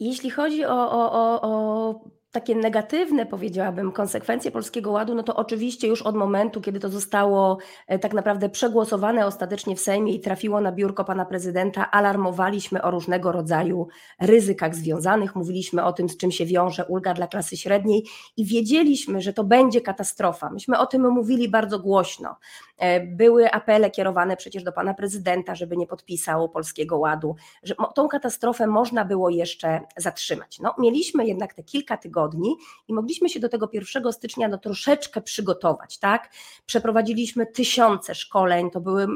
Jeśli 0.00 0.30
chodzi 0.30 0.64
o, 0.64 0.90
o, 0.90 1.12
o, 1.12 1.42
o 1.42 1.94
takie 2.34 2.54
negatywne, 2.54 3.26
powiedziałabym, 3.26 3.92
konsekwencje 3.92 4.50
Polskiego 4.50 4.90
Ładu, 4.90 5.14
no 5.14 5.22
to 5.22 5.36
oczywiście 5.36 5.88
już 5.88 6.02
od 6.02 6.16
momentu, 6.16 6.60
kiedy 6.60 6.80
to 6.80 6.88
zostało 6.88 7.58
e, 7.86 7.98
tak 7.98 8.14
naprawdę 8.14 8.48
przegłosowane 8.48 9.26
ostatecznie 9.26 9.76
w 9.76 9.80
Sejmie 9.80 10.14
i 10.14 10.20
trafiło 10.20 10.60
na 10.60 10.72
biurko 10.72 11.04
pana 11.04 11.24
prezydenta, 11.24 11.90
alarmowaliśmy 11.90 12.82
o 12.82 12.90
różnego 12.90 13.32
rodzaju 13.32 13.88
ryzykach 14.20 14.74
związanych, 14.74 15.34
mówiliśmy 15.34 15.84
o 15.84 15.92
tym, 15.92 16.08
z 16.08 16.16
czym 16.16 16.32
się 16.32 16.46
wiąże 16.46 16.84
ulga 16.84 17.14
dla 17.14 17.26
klasy 17.26 17.56
średniej 17.56 18.04
i 18.36 18.44
wiedzieliśmy, 18.44 19.20
że 19.20 19.32
to 19.32 19.44
będzie 19.44 19.80
katastrofa. 19.80 20.50
Myśmy 20.50 20.78
o 20.78 20.86
tym 20.86 21.10
mówili 21.10 21.48
bardzo 21.48 21.78
głośno. 21.78 22.36
E, 22.78 23.00
były 23.00 23.50
apele 23.50 23.90
kierowane 23.90 24.36
przecież 24.36 24.62
do 24.62 24.72
pana 24.72 24.94
prezydenta, 24.94 25.54
żeby 25.54 25.76
nie 25.76 25.86
podpisał 25.86 26.48
Polskiego 26.48 26.98
Ładu, 26.98 27.36
że 27.62 27.74
tą 27.94 28.08
katastrofę 28.08 28.66
można 28.66 29.04
było 29.04 29.30
jeszcze 29.30 29.80
zatrzymać. 29.96 30.58
No, 30.60 30.74
mieliśmy 30.78 31.26
jednak 31.26 31.54
te 31.54 31.62
kilka 31.62 31.96
tygodni, 31.96 32.56
i 32.88 32.94
mogliśmy 32.94 33.28
się 33.28 33.40
do 33.40 33.48
tego 33.48 33.68
1 33.72 34.12
stycznia 34.12 34.48
no, 34.48 34.58
troszeczkę 34.58 35.20
przygotować. 35.20 35.98
Tak? 35.98 36.30
Przeprowadziliśmy 36.66 37.46
tysiące 37.46 38.14
szkoleń, 38.14 38.70
to 38.70 38.80
były 38.80 39.06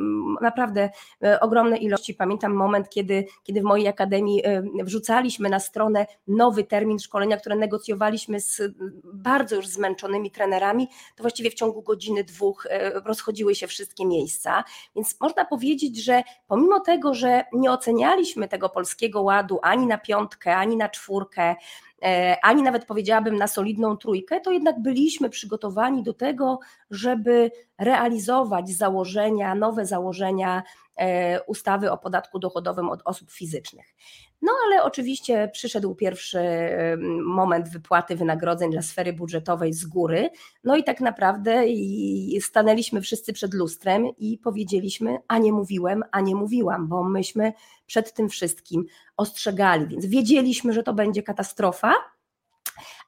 naprawdę 0.40 0.90
e, 1.24 1.40
ogromne 1.40 1.76
ilości. 1.76 2.14
Pamiętam 2.14 2.54
moment, 2.54 2.88
kiedy, 2.88 3.26
kiedy 3.42 3.60
w 3.60 3.64
mojej 3.64 3.88
akademii 3.88 4.42
e, 4.44 4.62
wrzucaliśmy 4.84 5.48
na 5.48 5.60
stronę 5.60 6.06
nowy 6.26 6.64
termin 6.64 6.98
szkolenia, 6.98 7.36
które 7.36 7.56
negocjowaliśmy 7.56 8.40
z 8.40 8.62
bardzo 9.04 9.56
już 9.56 9.66
zmęczonymi 9.66 10.30
trenerami, 10.30 10.88
to 11.16 11.22
właściwie 11.22 11.50
w 11.50 11.54
ciągu 11.54 11.82
godziny, 11.82 12.24
dwóch 12.24 12.66
e, 12.70 13.00
się 13.54 13.66
wszystkie 13.66 14.06
miejsca. 14.06 14.64
Więc 14.96 15.20
można 15.20 15.44
powiedzieć, 15.44 16.04
że 16.04 16.22
pomimo 16.48 16.80
tego, 16.80 17.14
że 17.14 17.44
nie 17.52 17.72
ocenialiśmy 17.72 18.48
tego 18.48 18.68
polskiego 18.68 19.22
ładu 19.22 19.58
ani 19.62 19.86
na 19.86 19.98
piątkę, 19.98 20.56
ani 20.56 20.76
na 20.76 20.88
czwórkę, 20.88 21.56
E, 22.02 22.36
ani 22.42 22.62
nawet 22.62 22.84
powiedziałabym 22.84 23.36
na 23.36 23.46
solidną 23.46 23.96
trójkę, 23.96 24.40
to 24.40 24.52
jednak 24.52 24.82
byliśmy 24.82 25.30
przygotowani 25.30 26.02
do 26.02 26.14
tego, 26.14 26.58
żeby 26.90 27.50
realizować 27.78 28.70
założenia, 28.70 29.54
nowe 29.54 29.86
założenia 29.86 30.62
ustawy 31.46 31.90
o 31.90 31.98
podatku 31.98 32.38
dochodowym 32.38 32.90
od 32.90 33.02
osób 33.04 33.30
fizycznych. 33.30 33.94
No 34.42 34.52
ale 34.66 34.82
oczywiście 34.82 35.50
przyszedł 35.52 35.94
pierwszy 35.94 36.40
moment 37.24 37.68
wypłaty 37.68 38.16
wynagrodzeń 38.16 38.70
dla 38.70 38.82
sfery 38.82 39.12
budżetowej 39.12 39.72
z 39.72 39.86
góry. 39.86 40.30
No 40.64 40.76
i 40.76 40.84
tak 40.84 41.00
naprawdę 41.00 41.64
stanęliśmy 42.40 43.00
wszyscy 43.00 43.32
przed 43.32 43.54
lustrem 43.54 44.06
i 44.18 44.38
powiedzieliśmy, 44.38 45.18
a 45.28 45.38
nie 45.38 45.52
mówiłem, 45.52 46.02
a 46.12 46.20
nie 46.20 46.34
mówiłam, 46.34 46.88
bo 46.88 47.04
myśmy 47.04 47.52
przed 47.86 48.12
tym 48.12 48.28
wszystkim 48.28 48.84
ostrzegali, 49.16 49.86
więc 49.86 50.06
wiedzieliśmy, 50.06 50.72
że 50.72 50.82
to 50.82 50.92
będzie 50.92 51.22
katastrofa, 51.22 51.94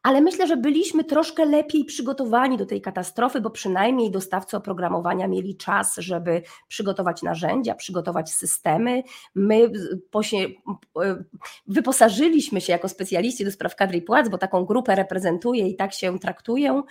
ale 0.02 0.20
myślę, 0.20 0.46
że 0.46 0.56
byliśmy 0.56 1.04
troszkę 1.04 1.44
lepiej 1.44 1.84
przygotowani 1.84 2.56
do 2.56 2.66
tej 2.66 2.80
katastrofy, 2.80 3.40
bo 3.40 3.50
przynajmniej 3.50 4.10
dostawcy 4.10 4.56
oprogramowania 4.56 5.28
mieli 5.28 5.56
czas, 5.56 5.96
żeby 5.96 6.42
przygotować 6.68 7.22
narzędzia, 7.22 7.74
przygotować 7.74 8.32
systemy. 8.32 9.02
My 9.34 9.70
wyposażyliśmy 11.66 12.60
się 12.60 12.72
jako 12.72 12.88
specjaliści 12.88 13.44
do 13.44 13.50
spraw 13.50 13.76
kadry 13.76 13.98
i 13.98 14.02
płac, 14.02 14.28
bo 14.28 14.38
taką 14.38 14.64
grupę 14.64 14.94
reprezentuję 14.94 15.68
i 15.68 15.76
tak 15.76 15.92
się 15.92 16.18
traktuję. 16.18 16.82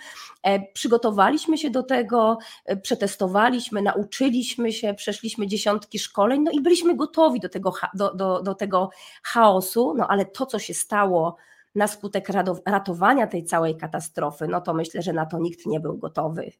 E, 0.42 0.72
przygotowaliśmy 0.72 1.58
się 1.58 1.70
do 1.70 1.82
tego, 1.82 2.38
e, 2.64 2.76
przetestowaliśmy, 2.76 3.82
nauczyliśmy 3.82 4.72
się, 4.72 4.94
przeszliśmy 4.94 5.46
dziesiątki 5.46 5.98
szkoleń, 5.98 6.42
no 6.42 6.50
i 6.50 6.60
byliśmy 6.60 6.96
gotowi 6.96 7.40
do 7.40 7.48
tego, 7.48 7.72
do, 7.94 8.14
do, 8.14 8.42
do 8.42 8.54
tego 8.54 8.90
chaosu, 9.22 9.94
no 9.96 10.08
ale 10.08 10.26
to, 10.26 10.46
co 10.46 10.58
się 10.58 10.74
stało, 10.74 11.36
na 11.74 11.86
skutek 11.86 12.28
ratowania 12.66 13.26
tej 13.26 13.44
całej 13.44 13.76
katastrofy, 13.76 14.48
no 14.48 14.60
to 14.60 14.74
myślę, 14.74 15.02
że 15.02 15.12
na 15.12 15.26
to 15.26 15.38
nikt 15.38 15.66
nie 15.66 15.80
był 15.80 15.98
gotowy. 15.98 16.52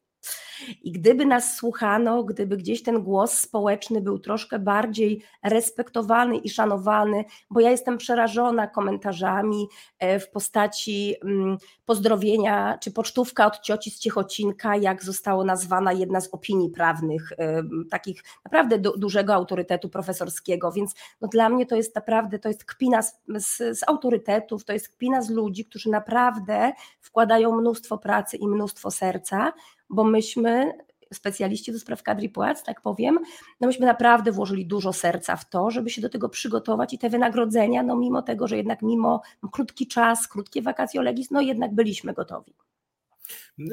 I 0.83 0.93
gdyby 0.93 1.27
nas 1.27 1.57
słuchano, 1.57 2.25
gdyby 2.25 2.57
gdzieś 2.57 2.83
ten 2.83 3.03
głos 3.03 3.33
społeczny 3.33 4.01
był 4.01 4.19
troszkę 4.19 4.59
bardziej 4.59 5.23
respektowany 5.43 6.37
i 6.37 6.49
szanowany, 6.49 7.25
bo 7.51 7.61
ja 7.61 7.71
jestem 7.71 7.99
przerażona 7.99 8.67
komentarzami 8.67 9.69
e, 9.99 10.19
w 10.19 10.31
postaci 10.31 11.15
mm, 11.25 11.59
pozdrowienia 11.85 12.79
czy 12.79 12.91
pocztówka 12.91 13.47
od 13.47 13.61
cioci 13.61 13.91
z 13.91 13.99
Ciechocinka, 13.99 14.77
jak 14.77 15.05
została 15.05 15.45
nazwana 15.45 15.93
jedna 15.93 16.21
z 16.21 16.29
opinii 16.29 16.71
prawnych, 16.71 17.33
e, 17.39 17.63
takich 17.91 18.25
naprawdę 18.45 18.79
du 18.79 18.99
dużego 18.99 19.35
autorytetu 19.35 19.89
profesorskiego, 19.89 20.73
więc 20.73 20.95
no 21.21 21.29
dla 21.29 21.49
mnie 21.49 21.67
to 21.67 21.77
jest 21.77 21.95
naprawdę, 21.95 22.39
to 22.39 22.49
jest 22.49 22.65
kpina 22.65 23.03
z, 23.03 23.15
z, 23.29 23.79
z 23.79 23.89
autorytetów, 23.89 24.65
to 24.65 24.73
jest 24.73 24.89
kpina 24.89 25.23
z 25.23 25.31
ludzi, 25.31 25.65
którzy 25.65 25.91
naprawdę 25.91 26.73
wkładają 27.01 27.57
mnóstwo 27.61 27.99
pracy 27.99 28.37
i 28.37 28.49
mnóstwo 28.49 28.91
serca, 28.91 29.53
bo 29.91 30.05
myśmy, 30.05 30.73
specjaliści 31.15 31.73
do 31.73 31.79
spraw 31.79 32.03
kadry 32.03 32.29
płac, 32.29 32.63
tak 32.63 32.81
powiem, 32.81 33.19
no 33.61 33.67
myśmy 33.67 33.87
naprawdę 33.87 34.33
włożyli 34.33 34.67
dużo 34.67 34.93
serca 34.93 35.37
w 35.37 35.49
to, 35.49 35.71
żeby 35.71 35.91
się 35.91 36.03
do 36.03 36.09
tego 36.09 36.29
przygotować 36.29 36.95
i 36.95 36.99
te 36.99 37.11
wynagrodzenia, 37.11 37.83
no 37.83 37.97
mimo 37.97 38.23
tego, 38.23 38.49
że 38.49 38.57
jednak 38.57 38.83
mimo 38.83 39.23
krótki 39.53 39.87
czas, 39.87 40.29
krótkie 40.29 40.63
wakacje 40.63 41.03
legis, 41.03 41.31
no 41.31 41.41
jednak 41.41 41.75
byliśmy 41.75 42.13
gotowi. 42.13 42.55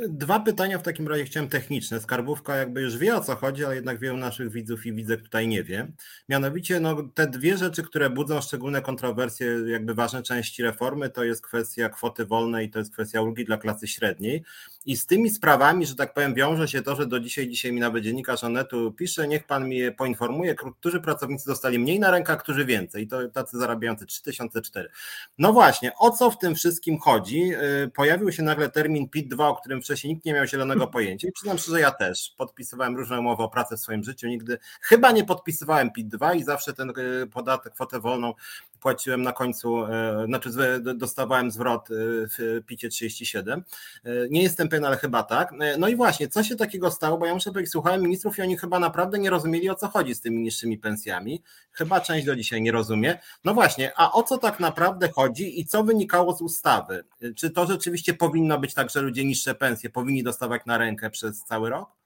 Dwa 0.10 0.40
pytania 0.40 0.80
w 0.80 0.84
takim 0.84 1.08
razie 1.08 1.26
chciałem 1.26 1.50
techniczne. 1.50 2.00
Skarbówka 2.00 2.56
jakby 2.56 2.82
już 2.82 2.98
wie 2.98 3.16
o 3.16 3.22
co 3.22 3.36
chodzi, 3.36 3.66
ale 3.66 3.76
jednak 3.76 4.00
wielu 4.00 4.18
naszych 4.18 4.52
widzów 4.52 4.86
i 4.86 4.94
widzek 4.94 5.22
tutaj 5.22 5.48
nie 5.48 5.64
wie. 5.64 5.92
Mianowicie 6.30 6.80
no, 6.80 7.04
te 7.14 7.28
dwie 7.28 7.58
rzeczy, 7.58 7.84
które 7.84 8.10
budzą 8.10 8.42
szczególne 8.42 8.82
kontrowersje, 8.82 9.48
jakby 9.68 9.94
ważne 9.94 10.24
części 10.24 10.64
reformy, 10.64 11.10
to 11.10 11.24
jest 11.24 11.42
kwestia 11.42 11.90
kwoty 11.90 12.26
wolnej 12.26 12.68
i 12.68 12.70
to 12.70 12.80
jest 12.80 12.94
kwestia 12.94 13.22
ulgi 13.22 13.46
dla 13.46 13.58
klasy 13.58 13.88
średniej. 13.88 14.44
I 14.88 14.98
z 14.98 15.06
tymi 15.06 15.30
sprawami, 15.30 15.86
że 15.86 15.96
tak 15.96 16.14
powiem, 16.14 16.34
wiąże 16.34 16.68
się 16.68 16.82
to, 16.82 16.96
że 16.96 17.06
do 17.06 17.20
dzisiaj, 17.20 17.50
dzisiaj 17.50 17.72
mi 17.72 17.80
nawet 17.80 18.04
dziennikarz 18.04 18.44
Onetu 18.44 18.92
pisze, 18.92 19.28
niech 19.28 19.44
pan 19.44 19.66
mnie 19.66 19.92
poinformuje, 19.92 20.56
którzy 20.80 21.02
pracownicy 21.02 21.46
dostali 21.46 21.80
mniej 21.80 22.00
na 22.00 22.12
rękach, 22.12 22.44
którzy 22.44 22.66
więcej. 22.66 23.04
I 23.04 23.08
to 23.08 23.28
tacy 23.28 23.58
zarabiający 23.58 24.06
3004. 24.06 24.90
No 25.38 25.54
właśnie, 25.54 25.92
o 26.00 26.12
co 26.12 26.32
w 26.32 26.38
tym 26.38 26.56
wszystkim 26.56 27.00
chodzi? 27.00 27.54
Y, 27.84 27.92
pojawił 27.96 28.32
się 28.32 28.44
nagle 28.44 28.70
termin 28.70 29.08
PIT-2, 29.10 29.42
o 29.42 29.56
którym 29.56 29.82
wcześniej 29.82 30.14
nikt 30.14 30.26
nie 30.26 30.34
miał 30.34 30.46
zielonego 30.46 30.88
pojęcia. 30.98 31.28
I 31.28 31.32
przyznam 31.32 31.58
szczerze, 31.58 31.80
ja 31.80 31.92
też 31.92 32.34
podpisywałem 32.38 32.98
różne 32.98 33.20
umowy 33.20 33.44
o 33.44 33.50
pracę 33.50 33.78
w 33.78 33.80
swoim 33.80 34.04
życiu. 34.04 34.28
Nigdy 34.28 34.58
chyba 34.82 35.12
nie 35.12 35.24
podpisywałem 35.24 35.90
PIT-2 35.98 36.36
i 36.36 36.44
zawsze 36.44 36.74
ten 36.74 36.90
y, 36.90 37.28
podatek, 37.28 37.74
kwotę 37.74 38.00
wolną 38.00 38.34
płaciłem 38.80 39.22
na 39.22 39.32
końcu, 39.32 39.86
e, 39.86 40.26
znaczy 40.26 40.50
dostawałem 40.96 41.52
zwrot 41.52 41.92
e, 41.92 41.94
w 42.28 42.62
PIT 42.66 42.82
37. 42.92 43.64
E, 44.04 44.10
nie 44.30 44.44
jestem 44.44 44.70
pewien, 44.70 44.86
ale 44.86 44.98
chyba 44.98 45.24
tak. 45.24 45.54
No 45.78 45.88
i 45.88 45.96
właśnie, 45.96 46.28
co 46.28 46.44
się 46.44 46.56
takiego 46.56 46.92
stało, 46.92 47.18
bo 47.18 47.26
ja 47.26 47.34
muszę 47.34 47.52
powiedzieć, 47.52 47.72
słuchałem 47.72 48.02
ministrów 48.02 48.38
i 48.38 48.42
oni 48.42 48.58
chyba 48.58 48.80
naprawdę 48.80 49.20
nie 49.20 49.30
rozumieli 49.30 49.70
o 49.70 49.76
co 49.76 49.88
chodzi 49.88 50.16
z 50.16 50.22
tymi 50.22 50.42
niższymi 50.42 50.78
pensjami. 50.78 51.44
Chyba 51.72 52.02
część 52.02 52.26
do 52.26 52.36
dzisiaj 52.36 52.62
nie 52.62 52.72
rozumie. 52.72 53.20
No 53.44 53.54
właśnie, 53.54 53.92
a 53.96 54.12
o 54.12 54.24
co 54.24 54.38
tak 54.38 54.60
naprawdę 54.60 55.10
chodzi 55.10 55.60
i 55.60 55.66
co 55.66 55.84
wynikało 55.84 56.36
z 56.36 56.42
ustawy? 56.42 57.04
Czy 57.36 57.50
to 57.50 57.66
rzeczywiście 57.66 58.14
powinno 58.14 58.60
być 58.60 58.74
tak, 58.74 58.90
że 58.90 59.02
ludzie 59.02 59.26
niższe 59.26 59.56
pensje 59.56 59.90
powinni 59.90 60.24
dostawać 60.24 60.62
na 60.66 60.78
rękę 60.78 61.10
przez 61.10 61.44
cały 61.44 61.70
rok? 61.70 61.98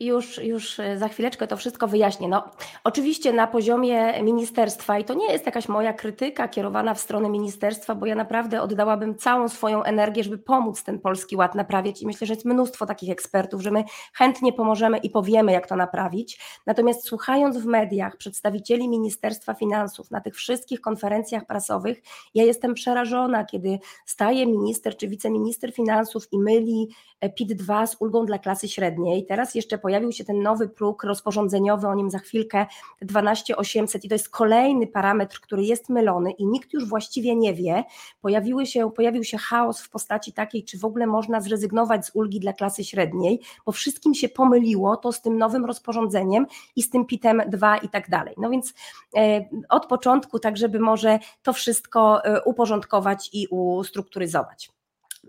Już, 0.00 0.38
już 0.38 0.80
e, 0.80 0.98
za 0.98 1.08
chwileczkę 1.08 1.46
to 1.46 1.56
wszystko 1.56 1.88
wyjaśnię. 1.88 2.28
No, 2.28 2.44
oczywiście 2.84 3.32
na 3.32 3.46
poziomie 3.46 4.22
ministerstwa, 4.22 4.98
i 4.98 5.04
to 5.04 5.14
nie 5.14 5.32
jest 5.32 5.46
jakaś 5.46 5.68
moja 5.68 5.92
krytyka 5.92 6.48
kierowana 6.48 6.94
w 6.94 7.00
stronę 7.00 7.28
ministerstwa, 7.28 7.94
bo 7.94 8.06
ja 8.06 8.14
naprawdę 8.14 8.62
oddałabym 8.62 9.16
całą 9.16 9.48
swoją 9.48 9.82
energię, 9.82 10.24
żeby 10.24 10.38
pomóc 10.38 10.84
ten 10.84 10.98
polski 10.98 11.36
ład 11.36 11.54
naprawić 11.54 12.02
i 12.02 12.06
myślę, 12.06 12.26
że 12.26 12.34
jest 12.34 12.46
mnóstwo 12.46 12.86
takich 12.86 13.10
ekspertów, 13.10 13.62
że 13.62 13.70
my 13.70 13.84
chętnie 14.14 14.52
pomożemy 14.52 14.98
i 14.98 15.10
powiemy, 15.10 15.52
jak 15.52 15.66
to 15.66 15.76
naprawić. 15.76 16.40
Natomiast 16.66 17.04
słuchając 17.04 17.58
w 17.58 17.64
mediach 17.64 18.16
przedstawicieli 18.16 18.88
Ministerstwa 18.88 19.54
Finansów 19.54 20.10
na 20.10 20.20
tych 20.20 20.34
wszystkich 20.34 20.80
konferencjach 20.80 21.46
prasowych, 21.46 22.02
ja 22.34 22.44
jestem 22.44 22.74
przerażona, 22.74 23.44
kiedy 23.44 23.78
staje 24.06 24.46
minister 24.46 24.96
czy 24.96 25.08
wiceminister 25.08 25.72
finansów 25.72 26.32
i 26.32 26.38
myli 26.38 26.88
PIT-2 27.28 27.86
z 27.86 27.96
ulgą 28.00 28.26
dla 28.26 28.38
klasy 28.38 28.68
średniej. 28.68 29.26
Teraz 29.26 29.39
jeszcze 29.54 29.78
pojawił 29.78 30.12
się 30.12 30.24
ten 30.24 30.42
nowy 30.42 30.68
próg 30.68 31.04
rozporządzeniowy, 31.04 31.86
o 31.86 31.94
nim 31.94 32.10
za 32.10 32.18
chwilkę 32.18 32.66
12800 33.02 34.04
i 34.04 34.08
to 34.08 34.14
jest 34.14 34.28
kolejny 34.28 34.86
parametr, 34.86 35.40
który 35.40 35.64
jest 35.64 35.88
mylony 35.88 36.30
i 36.30 36.46
nikt 36.46 36.72
już 36.72 36.88
właściwie 36.88 37.36
nie 37.36 37.54
wie. 37.54 37.84
Pojawiły 38.20 38.66
się, 38.66 38.90
pojawił 38.90 39.24
się 39.24 39.38
chaos 39.38 39.82
w 39.82 39.90
postaci 39.90 40.32
takiej, 40.32 40.64
czy 40.64 40.78
w 40.78 40.84
ogóle 40.84 41.06
można 41.06 41.40
zrezygnować 41.40 42.06
z 42.06 42.10
ulgi 42.14 42.40
dla 42.40 42.52
klasy 42.52 42.84
średniej, 42.84 43.40
bo 43.66 43.72
wszystkim 43.72 44.14
się 44.14 44.28
pomyliło 44.28 44.96
to 44.96 45.12
z 45.12 45.22
tym 45.22 45.38
nowym 45.38 45.64
rozporządzeniem 45.64 46.46
i 46.76 46.82
z 46.82 46.90
tym 46.90 47.04
PIT-em 47.04 47.42
2 47.48 47.76
i 47.76 47.88
tak 47.88 48.10
dalej. 48.10 48.34
No 48.38 48.50
więc 48.50 48.74
e, 49.16 49.48
od 49.68 49.86
początku, 49.86 50.38
tak 50.38 50.56
żeby 50.56 50.80
może 50.80 51.18
to 51.42 51.52
wszystko 51.52 52.24
e, 52.24 52.42
uporządkować 52.42 53.30
i 53.32 53.46
ustrukturyzować. 53.50 54.79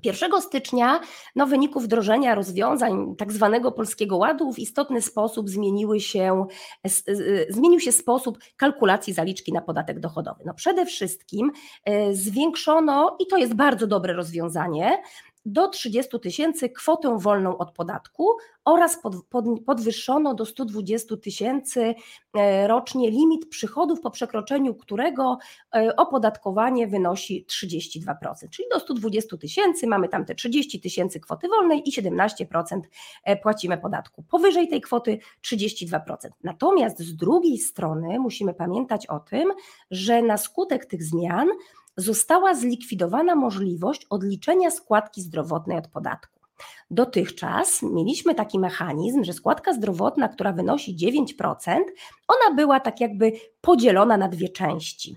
1 0.03 0.41
stycznia 0.41 0.99
no, 1.35 1.47
wyniku 1.47 1.79
wdrożenia 1.79 2.35
rozwiązań 2.35 3.15
tak 3.17 3.31
zwanego 3.31 3.71
Polskiego 3.71 4.17
Ładu 4.17 4.53
w 4.53 4.59
istotny 4.59 5.01
sposób 5.01 5.49
zmieniły 5.49 5.99
się, 5.99 6.45
zmienił 7.49 7.79
się 7.79 7.91
sposób 7.91 8.37
kalkulacji 8.57 9.13
zaliczki 9.13 9.53
na 9.53 9.61
podatek 9.61 9.99
dochodowy. 9.99 10.43
No, 10.45 10.53
przede 10.53 10.85
wszystkim 10.85 11.51
e, 11.85 12.13
zwiększono, 12.13 13.17
i 13.19 13.27
to 13.27 13.37
jest 13.37 13.53
bardzo 13.53 13.87
dobre 13.87 14.13
rozwiązanie, 14.13 15.01
do 15.45 15.67
30 15.67 16.19
tysięcy 16.19 16.69
kwotę 16.69 17.17
wolną 17.19 17.57
od 17.57 17.71
podatku 17.71 18.27
oraz 18.65 19.01
pod, 19.01 19.15
pod, 19.25 19.45
podwyższono 19.65 20.33
do 20.33 20.45
120 20.45 21.17
tysięcy 21.17 21.95
e, 22.37 22.67
rocznie 22.67 23.11
limit 23.11 23.49
przychodów, 23.49 24.01
po 24.01 24.11
przekroczeniu 24.11 24.75
którego 24.75 25.37
e, 25.75 25.95
opodatkowanie 25.95 26.87
wynosi 26.87 27.45
32%. 27.49 28.13
Czyli 28.51 28.67
do 28.73 28.79
120 28.79 29.37
tysięcy 29.37 29.87
mamy 29.87 30.09
tam 30.09 30.25
te 30.25 30.35
30 30.35 30.81
tysięcy 30.81 31.19
kwoty 31.19 31.47
wolnej 31.47 31.89
i 31.89 31.91
17% 31.91 32.81
e, 33.23 33.37
płacimy 33.37 33.77
podatku. 33.77 34.23
Powyżej 34.23 34.67
tej 34.67 34.81
kwoty 34.81 35.19
32%. 35.43 35.99
Natomiast 36.43 36.99
z 36.99 37.15
drugiej 37.15 37.57
strony 37.57 38.19
musimy 38.19 38.53
pamiętać 38.53 39.07
o 39.07 39.19
tym, 39.19 39.53
że 39.91 40.21
na 40.21 40.37
skutek 40.37 40.85
tych 40.85 41.03
zmian 41.03 41.47
została 41.97 42.55
zlikwidowana 42.55 43.35
możliwość 43.35 44.05
odliczenia 44.09 44.71
składki 44.71 45.21
zdrowotnej 45.21 45.77
od 45.77 45.87
podatku. 45.87 46.39
Dotychczas 46.91 47.81
mieliśmy 47.81 48.35
taki 48.35 48.59
mechanizm, 48.59 49.23
że 49.23 49.33
składka 49.33 49.73
zdrowotna, 49.73 50.29
która 50.29 50.51
wynosi 50.51 50.97
9%, 50.97 51.79
ona 52.27 52.55
była 52.55 52.79
tak 52.79 53.01
jakby 53.01 53.31
podzielona 53.61 54.17
na 54.17 54.27
dwie 54.27 54.49
części. 54.49 55.15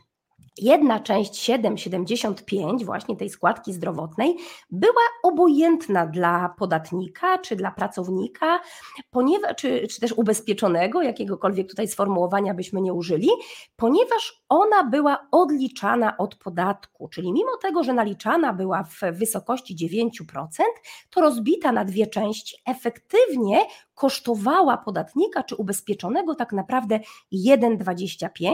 Jedna 0.58 1.00
część 1.00 1.50
7,75 1.50 2.84
właśnie 2.84 3.16
tej 3.16 3.30
składki 3.30 3.72
zdrowotnej 3.72 4.36
była 4.70 5.02
obojętna 5.22 6.06
dla 6.06 6.54
podatnika 6.58 7.38
czy 7.38 7.56
dla 7.56 7.70
pracownika, 7.70 8.60
ponieważ, 9.10 9.56
czy, 9.56 9.88
czy 9.88 10.00
też 10.00 10.12
ubezpieczonego, 10.12 11.02
jakiegokolwiek 11.02 11.68
tutaj 11.68 11.88
sformułowania 11.88 12.54
byśmy 12.54 12.80
nie 12.80 12.92
użyli, 12.92 13.28
ponieważ 13.76 14.44
ona 14.48 14.84
była 14.84 15.26
odliczana 15.30 16.16
od 16.16 16.34
podatku, 16.34 17.08
czyli 17.08 17.32
mimo 17.32 17.56
tego, 17.62 17.84
że 17.84 17.94
naliczana 17.94 18.52
była 18.52 18.84
w 18.84 19.00
wysokości 19.12 19.76
9%, 19.76 20.46
to 21.10 21.20
rozbita 21.20 21.72
na 21.72 21.84
dwie 21.84 22.06
części 22.06 22.56
efektywnie 22.66 23.60
kosztowała 23.94 24.76
podatnika 24.76 25.42
czy 25.42 25.56
ubezpieczonego 25.56 26.34
tak 26.34 26.52
naprawdę 26.52 27.00
1,25 27.32 28.52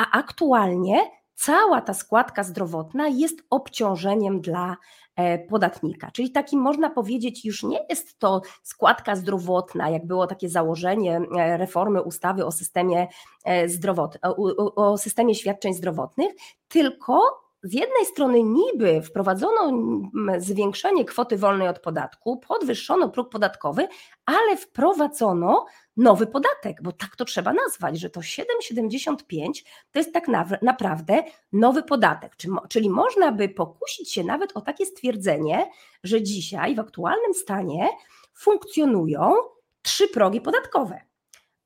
a 0.00 0.10
aktualnie 0.18 1.10
cała 1.34 1.80
ta 1.80 1.94
składka 1.94 2.44
zdrowotna 2.44 3.08
jest 3.08 3.42
obciążeniem 3.50 4.40
dla 4.40 4.76
e, 5.16 5.38
podatnika. 5.38 6.10
Czyli 6.10 6.30
takim 6.30 6.60
można 6.60 6.90
powiedzieć, 6.90 7.44
już 7.44 7.62
nie 7.62 7.78
jest 7.88 8.18
to 8.18 8.42
składka 8.62 9.16
zdrowotna, 9.16 9.88
jak 9.88 10.06
było 10.06 10.26
takie 10.26 10.48
założenie 10.48 11.20
e, 11.38 11.56
reformy 11.56 12.02
ustawy 12.02 12.46
o 12.46 12.52
systemie, 12.52 13.08
e, 13.44 13.68
zdrowot, 13.68 14.18
o 14.76 14.98
systemie 14.98 15.34
świadczeń 15.34 15.74
zdrowotnych, 15.74 16.32
tylko 16.68 17.20
z 17.62 17.72
jednej 17.72 18.06
strony 18.06 18.42
niby 18.42 19.02
wprowadzono 19.02 19.72
zwiększenie 20.38 21.04
kwoty 21.04 21.36
wolnej 21.36 21.68
od 21.68 21.78
podatku, 21.78 22.38
podwyższono 22.38 23.08
próg 23.08 23.28
podatkowy, 23.28 23.88
ale 24.26 24.56
wprowadzono 24.56 25.66
nowy 25.96 26.26
podatek, 26.26 26.82
bo 26.82 26.92
tak 26.92 27.16
to 27.16 27.24
trzeba 27.24 27.52
nazwać, 27.52 28.00
że 28.00 28.10
to 28.10 28.20
7,75 28.20 29.62
to 29.92 29.98
jest 29.98 30.12
tak 30.12 30.28
naprawdę 30.62 31.22
nowy 31.52 31.82
podatek. 31.82 32.36
Czyli 32.68 32.90
można 32.90 33.32
by 33.32 33.48
pokusić 33.48 34.12
się 34.12 34.24
nawet 34.24 34.56
o 34.56 34.60
takie 34.60 34.86
stwierdzenie, 34.86 35.70
że 36.04 36.22
dzisiaj 36.22 36.74
w 36.74 36.80
aktualnym 36.80 37.34
stanie 37.34 37.88
funkcjonują 38.34 39.34
trzy 39.82 40.08
progi 40.08 40.40
podatkowe 40.40 41.09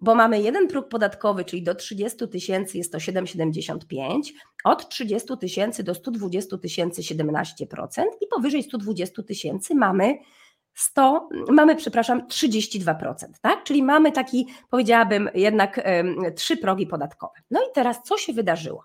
bo 0.05 0.15
mamy 0.15 0.41
jeden 0.41 0.69
próg 0.69 0.89
podatkowy, 0.89 1.45
czyli 1.45 1.63
do 1.63 1.75
30 1.75 2.29
tysięcy 2.29 2.79
jest 2.79 2.93
to 2.93 2.99
7,75, 2.99 4.21
od 4.65 4.89
30 4.89 5.29
tysięcy 5.41 5.83
do 5.83 5.95
120 5.95 6.59
tysięcy 6.59 7.03
17% 7.03 8.05
i 8.21 8.27
powyżej 8.27 8.63
120 8.63 9.23
tysięcy 9.23 9.75
mamy 9.75 10.19
100, 10.75 11.29
mamy, 11.49 11.77
przepraszam, 11.77 12.27
32%, 12.27 13.15
tak? 13.41 13.65
Czyli 13.65 13.83
mamy 13.83 14.13
taki, 14.13 14.47
powiedziałabym, 14.71 15.31
jednak 15.35 15.81
trzy 16.37 16.57
progi 16.57 16.87
podatkowe. 16.87 17.35
No 17.51 17.61
i 17.61 17.73
teraz 17.75 18.03
co 18.03 18.19
się 18.19 18.33
wydarzyło? 18.33 18.85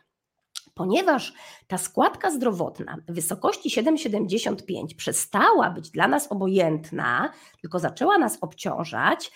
Ponieważ 0.74 1.34
ta 1.68 1.78
składka 1.78 2.32
zdrowotna 2.32 2.98
w 3.08 3.14
wysokości 3.14 3.70
7,75 3.70 4.96
przestała 4.98 5.70
być 5.70 5.90
dla 5.90 6.08
nas 6.08 6.32
obojętna, 6.32 7.34
tylko 7.62 7.80
zaczęła 7.80 8.18
nas 8.18 8.38
obciążać, 8.42 9.32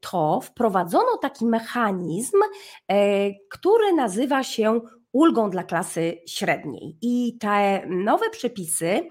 to 0.00 0.40
wprowadzono 0.40 1.16
taki 1.22 1.46
mechanizm, 1.46 2.36
e, 2.88 3.30
który 3.50 3.92
nazywa 3.92 4.42
się 4.42 4.80
ulgą 5.12 5.50
dla 5.50 5.62
klasy 5.62 6.18
średniej. 6.26 6.96
I 7.02 7.38
te 7.40 7.86
nowe 7.86 8.30
przepisy 8.30 9.08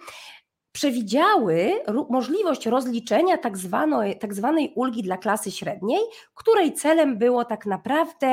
przewidziały 0.72 1.72
możliwość 2.10 2.66
rozliczenia 2.66 3.38
tak 3.38 3.58
zwanej, 3.58 4.20
tak 4.20 4.34
zwanej 4.34 4.74
ulgi 4.75 5.04
dla 5.04 5.18
klasy 5.18 5.51
średniej, 5.51 6.00
której 6.34 6.74
celem 6.74 7.18
było 7.18 7.46
tak 7.46 7.66
naprawdę 7.66 8.27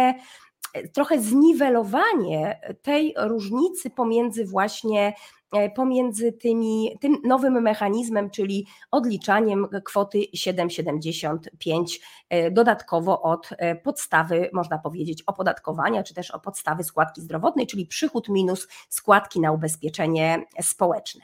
e, 0.75 0.89
trochę 0.89 1.21
zniwelowanie 1.21 2.61
tej 2.83 3.15
różnicy 3.17 3.91
pomiędzy 3.91 4.47
właśnie 4.47 5.13
E, 5.44 5.44
pomiędzy 5.75 6.33
tymi, 6.33 6.99
tym 7.01 7.17
nowym 7.25 7.63
mechanizmem, 7.63 8.31
czyli 8.31 8.67
odliczaniem 8.91 9.67
kwoty 9.85 10.19
7,75 10.37 11.99
e, 12.29 12.51
dodatkowo 12.51 13.23
od 13.23 13.49
e, 13.59 13.75
podstawy, 13.77 14.51
można 14.53 14.79
powiedzieć, 14.79 15.23
opodatkowania, 15.23 16.03
czy 16.03 16.15
też 16.15 16.31
o 16.31 16.41
podstawy 16.41 16.85
składki 16.85 17.21
zdrowotnej, 17.21 17.67
czyli 17.67 17.87
przychód 17.87 18.29
minus 18.29 18.69
składki 18.89 19.41
na 19.41 19.53
ubezpieczenie 19.53 20.45
społeczne. 20.61 21.21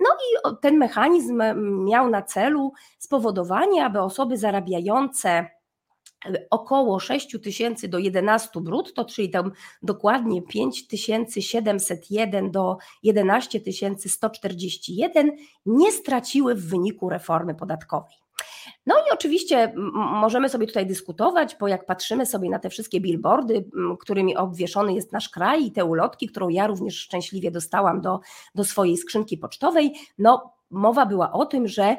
No 0.00 0.10
i 0.10 0.56
ten 0.62 0.76
mechanizm 0.76 1.42
miał 1.84 2.10
na 2.10 2.22
celu 2.22 2.72
spowodowanie, 2.98 3.84
aby 3.84 4.00
osoby 4.00 4.36
zarabiające 4.36 5.57
około 6.50 7.00
6 7.00 7.36
tysięcy 7.42 7.88
do 7.88 7.98
11 7.98 8.60
brutto, 8.60 9.04
czyli 9.04 9.30
tam 9.30 9.52
dokładnie 9.82 10.42
5701 10.42 12.50
do 12.50 12.76
11 13.02 13.60
141 14.06 15.30
nie 15.66 15.92
straciły 15.92 16.54
w 16.54 16.68
wyniku 16.68 17.08
reformy 17.08 17.54
podatkowej. 17.54 18.14
No 18.86 18.94
i 18.98 19.12
oczywiście 19.12 19.72
możemy 19.94 20.48
sobie 20.48 20.66
tutaj 20.66 20.86
dyskutować, 20.86 21.56
bo 21.60 21.68
jak 21.68 21.86
patrzymy 21.86 22.26
sobie 22.26 22.50
na 22.50 22.58
te 22.58 22.70
wszystkie 22.70 23.00
billboardy, 23.00 23.64
którymi 24.00 24.36
obwieszony 24.36 24.94
jest 24.94 25.12
nasz 25.12 25.28
kraj 25.28 25.64
i 25.64 25.72
te 25.72 25.84
ulotki, 25.84 26.28
którą 26.28 26.48
ja 26.48 26.66
również 26.66 26.96
szczęśliwie 26.96 27.50
dostałam 27.50 28.00
do, 28.00 28.20
do 28.54 28.64
swojej 28.64 28.96
skrzynki 28.96 29.38
pocztowej, 29.38 29.94
no 30.18 30.52
mowa 30.70 31.06
była 31.06 31.32
o 31.32 31.46
tym, 31.46 31.68
że 31.68 31.96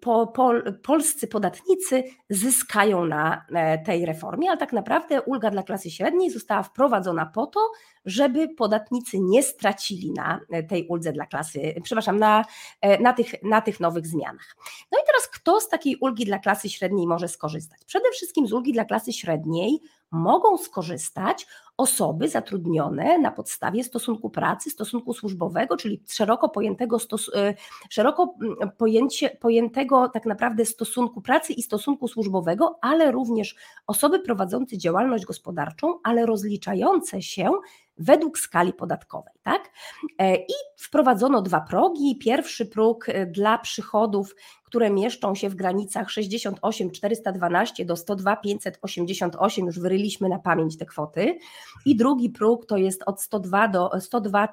po, 0.00 0.26
po, 0.26 0.52
polscy 0.82 1.28
podatnicy 1.28 2.04
zyskają 2.30 3.06
na 3.06 3.46
e, 3.54 3.78
tej 3.78 4.06
reformie, 4.06 4.48
ale 4.48 4.58
tak 4.58 4.72
naprawdę 4.72 5.22
ulga 5.22 5.50
dla 5.50 5.62
klasy 5.62 5.90
średniej 5.90 6.30
została 6.30 6.62
wprowadzona 6.62 7.26
po 7.26 7.46
to, 7.46 7.70
żeby 8.04 8.48
podatnicy 8.48 9.20
nie 9.20 9.42
stracili 9.42 10.12
na 10.12 10.40
e, 10.50 10.62
tej 10.62 10.86
uldze 10.86 11.12
dla 11.12 11.26
klasy, 11.26 11.74
przepraszam, 11.82 12.18
na, 12.18 12.44
e, 12.80 13.02
na, 13.02 13.12
tych, 13.12 13.42
na 13.42 13.60
tych 13.60 13.80
nowych 13.80 14.06
zmianach. 14.06 14.56
No 14.92 14.98
i 14.98 15.06
teraz 15.06 15.28
kto 15.28 15.60
z 15.60 15.68
takiej 15.68 15.96
ulgi 16.00 16.24
dla 16.24 16.38
klasy 16.38 16.68
średniej 16.68 17.06
może 17.06 17.28
skorzystać? 17.28 17.84
Przede 17.84 18.10
wszystkim 18.10 18.46
z 18.46 18.52
ulgi 18.52 18.72
dla 18.72 18.84
klasy 18.84 19.12
średniej 19.12 19.80
mogą 20.14 20.58
skorzystać 20.58 21.46
osoby 21.76 22.28
zatrudnione 22.28 23.18
na 23.18 23.30
podstawie 23.30 23.84
stosunku 23.84 24.30
pracy, 24.30 24.70
stosunku 24.70 25.14
służbowego, 25.14 25.76
czyli 25.76 26.02
szeroko 26.08 26.48
pojętego, 26.48 26.98
stos, 26.98 27.30
e, 27.34 27.54
szeroko 27.90 28.34
mm, 28.42 28.70
pojęcie, 28.78 29.30
pojętego 29.40 30.08
tak 30.08 30.26
naprawdę 30.26 30.64
stosunku 30.64 31.20
pracy 31.20 31.52
i 31.52 31.62
stosunku 31.62 32.08
służbowego, 32.08 32.78
ale 32.82 33.10
również 33.10 33.56
osoby 33.86 34.20
prowadzące 34.20 34.78
działalność 34.78 35.24
gospodarczą, 35.24 35.98
ale 36.02 36.26
rozliczające 36.26 37.22
się 37.22 37.50
według 37.98 38.38
skali 38.38 38.72
podatkowej. 38.72 39.34
Tak? 39.42 39.70
E, 40.18 40.36
I 40.36 40.52
wprowadzono 40.76 41.42
dwa 41.42 41.60
progi. 41.60 42.18
Pierwszy 42.18 42.66
próg 42.66 43.08
e, 43.08 43.26
dla 43.26 43.58
przychodów, 43.58 44.34
które 44.74 44.90
mieszczą 44.90 45.34
się 45.34 45.48
w 45.48 45.54
granicach 45.54 46.10
68 46.10 46.90
412 46.90 47.84
do 47.84 47.96
102 47.96 48.36
588, 48.36 49.66
już 49.66 49.78
wyryliśmy 49.78 50.28
na 50.28 50.38
pamięć 50.38 50.78
te 50.78 50.86
kwoty. 50.86 51.38
I 51.86 51.96
drugi 51.96 52.30
próg 52.30 52.66
to 52.66 52.76
jest 52.76 53.02
od 53.06 53.22
102 53.22 53.68
do 53.68 53.90
102 54.00 54.48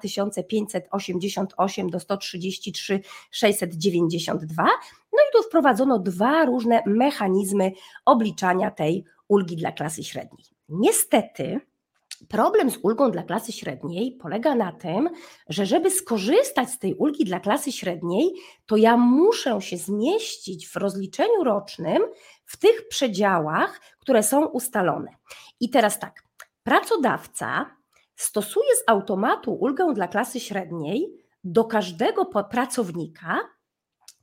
588 0.48 1.90
do 1.90 2.00
133 2.00 3.00
692. 3.30 4.64
No 5.12 5.18
i 5.18 5.32
tu 5.32 5.42
wprowadzono 5.42 5.98
dwa 5.98 6.44
różne 6.44 6.82
mechanizmy 6.86 7.72
obliczania 8.04 8.70
tej 8.70 9.04
ulgi 9.28 9.56
dla 9.56 9.72
klasy 9.72 10.04
średniej. 10.04 10.44
Niestety, 10.68 11.60
Problem 12.28 12.70
z 12.70 12.78
ulgą 12.82 13.10
dla 13.10 13.22
klasy 13.22 13.52
średniej 13.52 14.16
polega 14.16 14.54
na 14.54 14.72
tym, 14.72 15.10
że 15.48 15.66
żeby 15.66 15.90
skorzystać 15.90 16.70
z 16.70 16.78
tej 16.78 16.94
ulgi 16.94 17.24
dla 17.24 17.40
klasy 17.40 17.72
średniej, 17.72 18.34
to 18.66 18.76
ja 18.76 18.96
muszę 18.96 19.60
się 19.60 19.76
zmieścić 19.76 20.68
w 20.68 20.76
rozliczeniu 20.76 21.44
rocznym 21.44 22.02
w 22.44 22.56
tych 22.56 22.88
przedziałach, 22.88 23.80
które 23.98 24.22
są 24.22 24.46
ustalone. 24.46 25.10
I 25.60 25.70
teraz 25.70 25.98
tak, 25.98 26.22
pracodawca 26.62 27.76
stosuje 28.16 28.76
z 28.76 28.82
automatu 28.86 29.54
ulgę 29.54 29.94
dla 29.94 30.08
klasy 30.08 30.40
średniej 30.40 31.22
do 31.44 31.64
każdego 31.64 32.26
pracownika, 32.26 33.38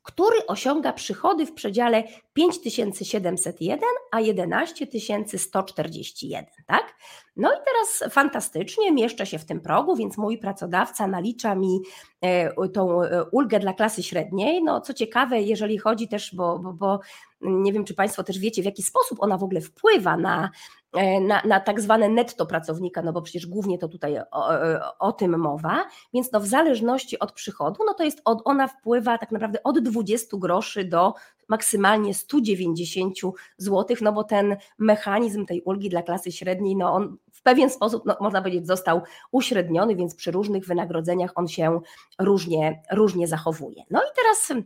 który 0.09 0.47
osiąga 0.47 0.93
przychody 0.93 1.45
w 1.45 1.53
przedziale 1.53 2.03
5701, 2.33 3.89
a 4.11 4.19
11141, 4.19 6.45
tak? 6.65 6.95
No 7.35 7.53
i 7.53 7.57
teraz 7.65 8.13
fantastycznie 8.13 8.91
mieszczę 8.91 9.25
się 9.25 9.39
w 9.39 9.45
tym 9.45 9.61
progu, 9.61 9.95
więc 9.95 10.17
mój 10.17 10.37
pracodawca 10.37 11.07
nalicza 11.07 11.55
mi 11.55 11.79
e, 12.21 12.69
tą 12.69 13.03
e, 13.03 13.23
ulgę 13.31 13.59
dla 13.59 13.73
klasy 13.73 14.03
średniej. 14.03 14.63
No 14.63 14.81
co 14.81 14.93
ciekawe, 14.93 15.41
jeżeli 15.41 15.77
chodzi 15.77 16.07
też, 16.07 16.35
bo, 16.35 16.59
bo, 16.59 16.73
bo 16.73 16.99
nie 17.41 17.73
wiem, 17.73 17.85
czy 17.85 17.93
Państwo 17.93 18.23
też 18.23 18.39
wiecie, 18.39 18.61
w 18.61 18.65
jaki 18.65 18.83
sposób 18.83 19.17
ona 19.21 19.37
w 19.37 19.43
ogóle 19.43 19.61
wpływa 19.61 20.17
na, 20.17 20.49
na, 21.21 21.41
na 21.45 21.59
tak 21.59 21.81
zwane 21.81 22.09
netto 22.09 22.45
pracownika, 22.45 23.01
no 23.01 23.13
bo 23.13 23.21
przecież 23.21 23.47
głównie 23.47 23.77
to 23.77 23.87
tutaj 23.87 24.19
o, 24.31 24.49
o, 24.99 25.11
tym 25.11 25.39
mowa, 25.39 25.85
więc 26.13 26.31
no 26.31 26.39
w 26.39 26.45
zależności 26.45 27.19
od 27.19 27.31
przychodu, 27.31 27.83
no 27.85 27.93
to 27.93 28.03
jest 28.03 28.21
od, 28.25 28.41
ona 28.45 28.67
wpływa 28.67 29.17
tak 29.17 29.31
naprawdę 29.31 29.63
od 29.63 29.79
20 29.79 30.37
groszy 30.37 30.85
do 30.85 31.13
maksymalnie 31.47 32.13
190 32.13 33.15
zł, 33.57 33.97
no 34.01 34.13
bo 34.13 34.23
ten 34.23 34.57
mechanizm 34.77 35.45
tej 35.45 35.61
ulgi 35.61 35.89
dla 35.89 36.03
klasy 36.03 36.31
średniej, 36.31 36.75
no 36.75 36.93
on 36.93 37.17
w 37.33 37.41
pewien 37.41 37.69
sposób, 37.69 38.03
no, 38.05 38.17
można 38.19 38.41
powiedzieć, 38.41 38.67
został 38.67 39.01
uśredniony, 39.31 39.95
więc 39.95 40.15
przy 40.15 40.31
różnych 40.31 40.65
wynagrodzeniach 40.65 41.31
on 41.35 41.47
się 41.47 41.79
różnie, 42.19 42.81
różnie 42.91 43.27
zachowuje. 43.27 43.83
No 43.89 43.99
i 43.99 44.15
teraz 44.15 44.51
e, 44.51 44.63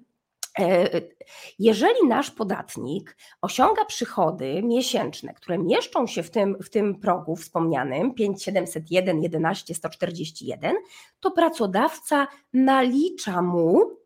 jeżeli 1.59 2.07
nasz 2.07 2.31
podatnik 2.31 3.17
osiąga 3.41 3.85
przychody 3.85 4.63
miesięczne, 4.63 5.33
które 5.33 5.57
mieszczą 5.57 6.07
się 6.07 6.23
w 6.23 6.31
tym, 6.31 6.57
w 6.63 6.69
tym 6.69 6.99
progu 6.99 7.35
wspomnianym 7.35 8.13
5701, 8.13 9.23
11, 9.23 9.75
141, 9.75 10.75
to 11.19 11.31
pracodawca 11.31 12.27
nalicza 12.53 13.41
mu 13.41 14.03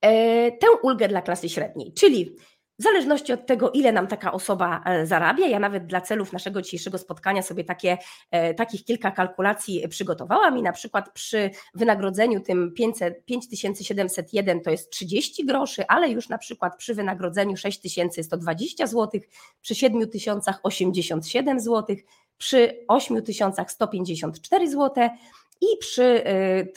E, 0.00 0.52
tę 0.52 0.66
ulgę 0.82 1.08
dla 1.08 1.22
klasy 1.22 1.48
średniej, 1.48 1.92
czyli 1.92 2.36
w 2.80 2.82
zależności 2.82 3.32
od 3.32 3.46
tego, 3.46 3.70
ile 3.70 3.92
nam 3.92 4.06
taka 4.06 4.32
osoba 4.32 4.82
e, 4.86 5.06
zarabia, 5.06 5.46
ja 5.46 5.58
nawet 5.58 5.86
dla 5.86 6.00
celów 6.00 6.32
naszego 6.32 6.62
dzisiejszego 6.62 6.98
spotkania 6.98 7.42
sobie 7.42 7.64
takie, 7.64 7.98
e, 8.30 8.54
takich 8.54 8.84
kilka 8.84 9.10
kalkulacji 9.10 9.88
przygotowałam 9.88 10.58
i 10.58 10.62
na 10.62 10.72
przykład 10.72 11.12
przy 11.12 11.50
wynagrodzeniu 11.74 12.40
tym 12.40 12.72
500, 12.72 13.24
5701 13.24 14.60
to 14.60 14.70
jest 14.70 14.90
30 14.90 15.46
groszy, 15.46 15.86
ale 15.88 16.10
już 16.10 16.28
na 16.28 16.38
przykład 16.38 16.76
przy 16.76 16.94
wynagrodzeniu 16.94 17.56
6120 17.56 18.86
zł, 18.86 19.20
przy 19.62 19.74
7000 19.74 20.54
87 20.62 21.60
zł, 21.60 21.96
przy 22.38 22.84
8154 22.88 24.70
zł 24.70 25.08
I 25.60 25.66
przy 25.80 26.02
y, 26.02 26.72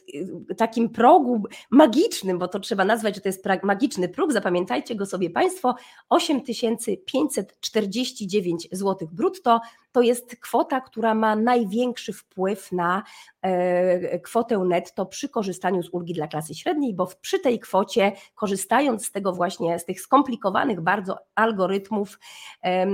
takim 0.57 0.89
progu 0.89 1.43
magicznym, 1.69 2.39
bo 2.39 2.47
to 2.47 2.59
trzeba 2.59 2.85
nazwać, 2.85 3.15
że 3.15 3.21
to 3.21 3.29
jest 3.29 3.45
magiczny 3.63 4.09
próg, 4.09 4.33
zapamiętajcie 4.33 4.95
go 4.95 5.05
sobie 5.05 5.29
Państwo, 5.29 5.75
8549 6.09 8.67
zł 8.71 9.07
brutto. 9.11 9.61
To 9.91 10.01
jest 10.01 10.35
kwota, 10.35 10.81
która 10.81 11.15
ma 11.15 11.35
największy 11.35 12.13
wpływ 12.13 12.71
na 12.71 13.03
e, 13.41 14.19
kwotę 14.19 14.57
netto 14.57 15.05
przy 15.05 15.29
korzystaniu 15.29 15.83
z 15.83 15.89
ulgi 15.89 16.13
dla 16.13 16.27
klasy 16.27 16.55
średniej, 16.55 16.93
bo 16.93 17.07
przy 17.21 17.39
tej 17.39 17.59
kwocie, 17.59 18.11
korzystając 18.35 19.05
z 19.05 19.11
tego 19.11 19.33
właśnie, 19.33 19.79
z 19.79 19.85
tych 19.85 20.01
skomplikowanych 20.01 20.81
bardzo 20.81 21.17
algorytmów, 21.35 22.19
e, 22.63 22.87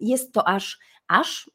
jest 0.00 0.32
to 0.32 0.48
aż 0.48 0.78
aż, 1.10 1.50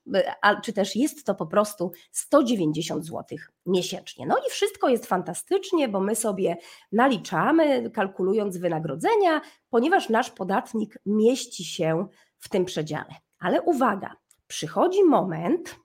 czy 0.64 0.74
też 0.74 0.96
jest 0.96 1.26
to 1.26 1.36
po 1.36 1.46
prostu 1.46 1.92
190 2.12 3.06
zł 3.06 3.38
miesięcznie. 3.66 4.26
No 4.26 4.38
i 4.48 4.50
wszystko 4.50 4.90
jest 4.90 5.06
fantastycznie, 5.06 5.88
bo 5.88 6.00
my 6.00 6.16
sobie 6.16 6.58
naliczamy, 6.92 7.92
kalkulując 7.92 8.58
wynagrodzenia, 8.58 9.42
ponieważ 9.70 10.10
nasz 10.10 10.32
podatnik 10.32 10.98
mieści 11.06 11.66
się 11.66 12.08
w 12.38 12.50
tym 12.50 12.66
przedziale. 12.66 13.16
Ale 13.40 13.62
uwaga, 13.62 14.16
przychodzi 14.48 15.04
moment, 15.04 15.76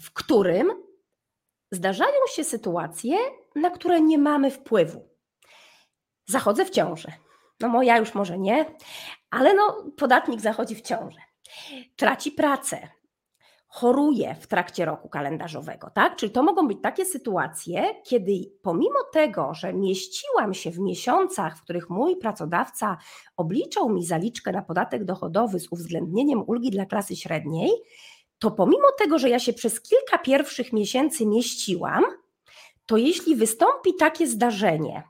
w 0.00 0.12
którym 0.12 0.72
zdarzają 1.70 2.20
się 2.34 2.44
sytuacje, 2.44 3.16
na 3.54 3.70
które 3.70 4.00
nie 4.00 4.18
mamy 4.18 4.50
wpływu. 4.50 5.08
Zachodzę 6.26 6.64
w 6.64 6.70
ciążę. 6.70 7.12
No 7.60 7.68
moja 7.68 7.98
już 7.98 8.14
może 8.14 8.38
nie, 8.38 8.74
ale 9.30 9.54
no 9.54 9.84
podatnik 9.96 10.40
zachodzi 10.40 10.74
w 10.74 10.82
ciążę. 10.82 11.29
Traci 11.96 12.32
pracę, 12.32 12.88
choruje 13.70 14.36
w 14.40 14.46
trakcie 14.46 14.84
roku 14.84 15.08
kalendarzowego, 15.08 15.90
tak? 15.94 16.16
Czyli 16.16 16.32
to 16.32 16.42
mogą 16.42 16.68
być 16.68 16.78
takie 16.82 17.04
sytuacje, 17.04 17.94
kiedy 18.04 18.32
pomimo 18.62 18.98
tego, 19.12 19.54
że 19.54 19.72
mieściłam 19.72 20.54
się 20.54 20.70
w 20.70 20.78
miesiącach, 20.78 21.58
w 21.58 21.62
których 21.62 21.90
mój 21.90 22.16
pracodawca 22.16 22.96
obliczał 23.36 23.88
mi 23.88 24.06
zaliczkę 24.06 24.52
na 24.52 24.62
podatek 24.62 25.04
dochodowy 25.04 25.60
z 25.60 25.72
uwzględnieniem 25.72 26.42
ulgi 26.46 26.70
dla 26.70 26.86
klasy 26.86 27.16
średniej, 27.16 27.70
to 28.38 28.50
pomimo 28.50 28.88
tego, 28.98 29.18
że 29.18 29.28
ja 29.28 29.38
się 29.38 29.52
przez 29.52 29.80
kilka 29.80 30.18
pierwszych 30.18 30.72
miesięcy 30.72 31.26
mieściłam, 31.26 32.04
to 32.86 32.96
jeśli 32.96 33.36
wystąpi 33.36 33.94
takie 33.94 34.26
zdarzenie, 34.26 35.02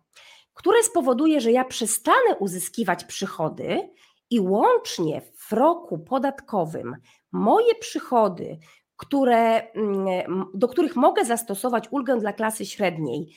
które 0.54 0.82
spowoduje, 0.82 1.40
że 1.40 1.52
ja 1.52 1.64
przestanę 1.64 2.36
uzyskiwać 2.38 3.04
przychody 3.04 3.90
i 4.30 4.40
łącznie 4.40 5.22
w 5.36 5.52
roku 5.52 5.98
podatkowym 5.98 6.96
moje 7.32 7.74
przychody, 7.74 8.58
które, 8.96 9.72
mm, 9.72 10.46
do 10.54 10.68
których 10.68 10.96
mogę 10.96 11.24
zastosować 11.24 11.84
ulgę 11.90 12.16
dla 12.16 12.32
klasy 12.32 12.66
średniej, 12.66 13.34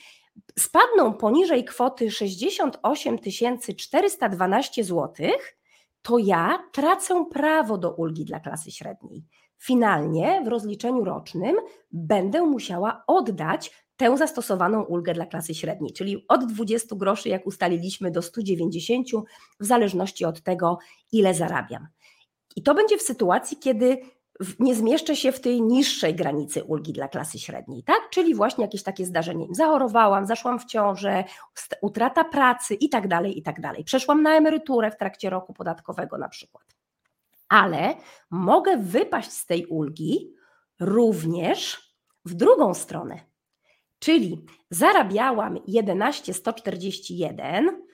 spadną 0.58 1.14
poniżej 1.14 1.64
kwoty 1.64 2.10
68 2.10 3.18
412 3.76 4.84
zł, 4.84 5.26
to 6.02 6.18
ja 6.18 6.58
tracę 6.72 7.24
prawo 7.30 7.78
do 7.78 7.92
ulgi 7.92 8.24
dla 8.24 8.40
klasy 8.40 8.70
średniej. 8.70 9.24
Finalnie 9.58 10.42
w 10.44 10.48
rozliczeniu 10.48 11.04
rocznym 11.04 11.56
będę 11.92 12.42
musiała 12.42 13.04
oddać 13.06 13.83
tę 13.96 14.16
zastosowaną 14.16 14.82
ulgę 14.82 15.14
dla 15.14 15.26
klasy 15.26 15.54
średniej, 15.54 15.92
czyli 15.92 16.24
od 16.28 16.52
20 16.52 16.96
groszy, 16.96 17.28
jak 17.28 17.46
ustaliliśmy, 17.46 18.10
do 18.10 18.22
190, 18.22 19.08
w 19.60 19.66
zależności 19.66 20.24
od 20.24 20.42
tego, 20.42 20.78
ile 21.12 21.34
zarabiam. 21.34 21.88
I 22.56 22.62
to 22.62 22.74
będzie 22.74 22.98
w 22.98 23.02
sytuacji, 23.02 23.56
kiedy 23.56 23.98
nie 24.58 24.74
zmieszczę 24.74 25.16
się 25.16 25.32
w 25.32 25.40
tej 25.40 25.62
niższej 25.62 26.14
granicy 26.14 26.64
ulgi 26.64 26.92
dla 26.92 27.08
klasy 27.08 27.38
średniej, 27.38 27.82
tak? 27.82 28.00
Czyli 28.10 28.34
właśnie 28.34 28.64
jakieś 28.64 28.82
takie 28.82 29.06
zdarzenie. 29.06 29.46
Zachorowałam, 29.50 30.26
zaszłam 30.26 30.58
w 30.58 30.64
ciążę, 30.64 31.24
utrata 31.82 32.24
pracy 32.24 32.74
i 32.74 32.88
tak 32.88 33.08
dalej, 33.08 33.38
i 33.38 33.42
tak 33.42 33.60
dalej. 33.60 33.84
Przeszłam 33.84 34.22
na 34.22 34.36
emeryturę 34.36 34.90
w 34.90 34.96
trakcie 34.96 35.30
roku 35.30 35.52
podatkowego 35.52 36.18
na 36.18 36.28
przykład. 36.28 36.64
Ale 37.48 37.94
mogę 38.30 38.76
wypaść 38.76 39.32
z 39.32 39.46
tej 39.46 39.66
ulgi 39.66 40.34
również 40.80 41.94
w 42.24 42.34
drugą 42.34 42.74
stronę. 42.74 43.33
Czyli 44.04 44.44
zarabiałam 44.70 45.58
11,141, 45.66 47.84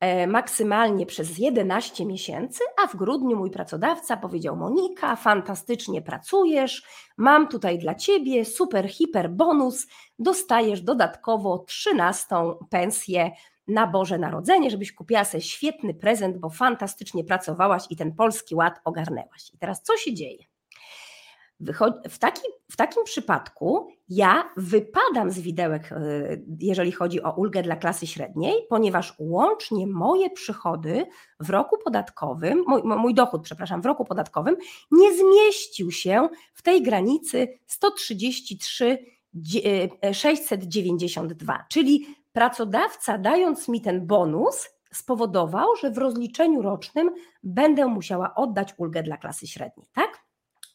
E, 0.00 0.26
maksymalnie 0.26 1.06
przez 1.06 1.38
11 1.38 2.06
miesięcy, 2.06 2.64
a 2.84 2.86
w 2.86 2.96
grudniu 2.96 3.36
mój 3.36 3.50
pracodawca 3.50 4.16
powiedział: 4.16 4.56
Monika, 4.56 5.16
fantastycznie 5.16 6.02
pracujesz, 6.02 6.82
mam 7.16 7.48
tutaj 7.48 7.78
dla 7.78 7.94
ciebie 7.94 8.44
super, 8.44 8.88
hiper 8.88 9.30
bonus, 9.30 9.86
dostajesz 10.18 10.80
dodatkowo 10.80 11.58
13 11.58 12.26
pensję 12.70 13.30
na 13.68 13.86
Boże 13.86 14.18
Narodzenie, 14.18 14.70
żebyś 14.70 14.92
kupiła 14.92 15.24
sobie 15.24 15.42
świetny 15.42 15.94
prezent, 15.94 16.38
bo 16.38 16.50
fantastycznie 16.50 17.24
pracowałaś 17.24 17.82
i 17.90 17.96
ten 17.96 18.14
polski 18.14 18.54
ład 18.54 18.80
ogarnęłaś. 18.84 19.50
I 19.54 19.58
teraz 19.58 19.82
co 19.82 19.96
się 19.96 20.14
dzieje? 20.14 20.49
W, 22.10 22.18
taki, 22.18 22.42
w 22.70 22.76
takim 22.76 23.04
przypadku 23.04 23.88
ja 24.08 24.50
wypadam 24.56 25.30
z 25.30 25.40
widełek, 25.40 25.92
e, 25.92 25.98
jeżeli 26.60 26.92
chodzi 26.92 27.22
o 27.22 27.32
ulgę 27.32 27.62
dla 27.62 27.76
klasy 27.76 28.06
średniej, 28.06 28.66
ponieważ 28.68 29.14
łącznie 29.18 29.86
moje 29.86 30.30
przychody 30.30 31.06
w 31.40 31.50
roku 31.50 31.76
podatkowym, 31.84 32.64
mój, 32.66 32.82
mój 32.82 33.14
dochód, 33.14 33.42
przepraszam, 33.42 33.82
w 33.82 33.86
roku 33.86 34.04
podatkowym 34.04 34.56
nie 34.90 35.08
zmieścił 35.16 35.90
się 35.90 36.28
w 36.54 36.62
tej 36.62 36.82
granicy 36.82 37.58
133 37.66 38.98
692, 40.12 41.64
czyli 41.68 42.06
pracodawca 42.32 43.18
dając 43.18 43.68
mi 43.68 43.80
ten 43.80 44.06
bonus 44.06 44.68
spowodował, 44.92 45.76
że 45.76 45.90
w 45.90 45.98
rozliczeniu 45.98 46.62
rocznym 46.62 47.10
będę 47.42 47.86
musiała 47.86 48.34
oddać 48.34 48.74
ulgę 48.76 49.02
dla 49.02 49.16
klasy 49.16 49.46
średniej, 49.46 49.86
tak? 49.94 50.29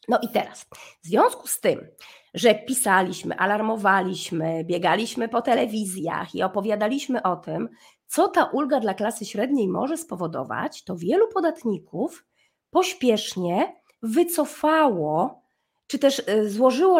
No 0.08 0.20
i 0.22 0.30
teraz, 0.30 0.65
w 1.04 1.08
związku 1.08 1.48
z 1.48 1.60
tym, 1.60 1.88
że 2.34 2.56
pisaliśmy, 2.56 3.38
alarmowaliśmy, 3.38 4.63
biegaliśmy 4.63 5.30
po 5.30 5.41
telewizjach 5.41 6.36
i 6.36 6.44
opowiadaliśmy 6.44 7.24
o 7.24 7.36
tym, 7.36 7.70
co 8.08 8.28
ta 8.28 8.44
ulga 8.46 8.80
dla 8.80 8.94
klasy 8.94 9.26
średniej 9.26 9.68
może 9.68 9.98
spowodować, 9.98 10.84
to 10.84 10.96
wielu 10.98 11.28
podatników 11.28 12.26
pośpiesznie 12.70 13.76
wycofało 14.04 15.44
czy 15.88 16.00
też 16.00 16.21
e, 16.26 16.50
złożyło, 16.50 17.00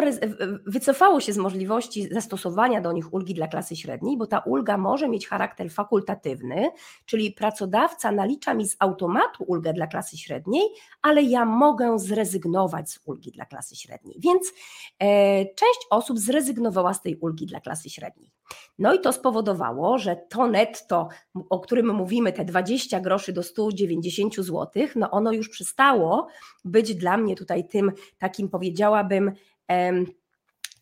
wycofało 0.66 1.20
się 1.20 1.32
z 1.32 1.38
możliwości 1.38 2.08
zastosowania 2.14 2.80
do 2.80 2.92
nich 2.92 3.14
ulgi 3.14 3.34
dla 3.34 3.48
klasy 3.48 3.76
średniej, 3.76 4.16
bo 4.16 4.26
ta 4.26 4.38
ulga 4.38 4.78
może 4.78 5.08
mieć 5.08 5.28
charakter 5.28 5.70
fakultatywny, 5.70 6.70
czyli 7.06 7.32
pracodawca 7.32 8.12
nalicza 8.12 8.54
mi 8.54 8.68
z 8.68 8.76
automatu 8.78 9.44
ulgę 9.46 9.72
dla 9.72 9.86
klasy 9.86 10.18
średniej, 10.18 10.62
ale 11.02 11.22
ja 11.22 11.44
mogę 11.44 11.98
zrezygnować 11.98 12.90
z 12.90 13.00
ulgi 13.04 13.32
dla 13.32 13.44
klasy 13.44 13.76
średniej. 13.76 14.16
Więc 14.18 14.52
e, 14.98 15.44
część 15.44 15.80
osób 15.90 16.18
zrezygnowała 16.18 16.94
z 16.94 17.02
tej 17.02 17.16
ulgi 17.16 17.46
dla 17.46 17.60
klasy 17.60 17.90
średniej. 17.90 18.35
No 18.78 18.94
i 18.94 19.00
to 19.00 19.12
spowodowało, 19.12 19.98
że 19.98 20.16
to 20.16 20.46
netto, 20.46 21.08
o 21.50 21.60
którym 21.60 21.94
mówimy, 21.94 22.32
te 22.32 22.44
20 22.44 23.00
groszy 23.00 23.32
do 23.32 23.42
190 23.42 24.34
zł, 24.36 24.68
no 24.96 25.10
ono 25.10 25.32
już 25.32 25.48
przestało 25.48 26.26
być 26.64 26.94
dla 26.94 27.16
mnie 27.16 27.36
tutaj 27.36 27.68
tym 27.68 27.92
takim, 28.18 28.48
powiedziałabym, 28.48 29.32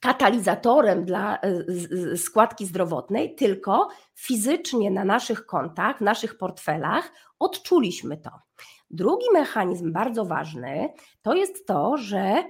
katalizatorem 0.00 1.04
dla 1.04 1.38
e, 1.40 2.16
składki 2.16 2.66
zdrowotnej, 2.66 3.34
tylko 3.34 3.88
fizycznie 4.14 4.90
na 4.90 5.04
naszych 5.04 5.46
kontach, 5.46 5.98
w 5.98 6.00
naszych 6.00 6.38
portfelach 6.38 7.12
odczuliśmy 7.38 8.16
to. 8.16 8.30
Drugi 8.90 9.26
mechanizm 9.32 9.92
bardzo 9.92 10.24
ważny 10.24 10.88
to 11.22 11.34
jest 11.34 11.66
to, 11.66 11.96
że 11.96 12.44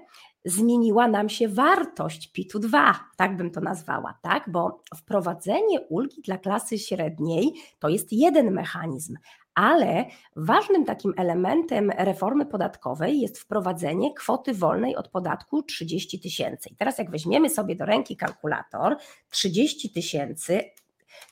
zmieniła 0.45 1.09
nam 1.09 1.29
się 1.29 1.49
wartość 1.49 2.33
PIT-u 2.33 2.59
2, 2.59 3.01
tak 3.17 3.37
bym 3.37 3.51
to 3.51 3.61
nazwała, 3.61 4.19
tak? 4.23 4.51
Bo 4.51 4.83
wprowadzenie 4.97 5.81
ulgi 5.81 6.23
dla 6.23 6.39
klasy 6.39 6.79
średniej 6.79 7.53
to 7.79 7.89
jest 7.89 8.13
jeden 8.13 8.51
mechanizm, 8.51 9.17
ale 9.55 10.05
ważnym 10.37 10.85
takim 10.85 11.15
elementem 11.17 11.91
reformy 11.99 12.47
podatkowej 12.47 13.21
jest 13.21 13.39
wprowadzenie 13.39 14.15
kwoty 14.15 14.55
wolnej 14.55 14.97
od 14.97 15.09
podatku 15.09 15.63
30 15.63 16.21
tysięcy. 16.21 16.69
I 16.69 16.77
teraz 16.77 16.99
jak 16.99 17.11
weźmiemy 17.11 17.51
sobie 17.51 17.77
do 17.77 17.85
ręki 17.85 18.17
kalkulator 18.17 18.97
30 19.31 19.91
tysięcy 19.91 20.61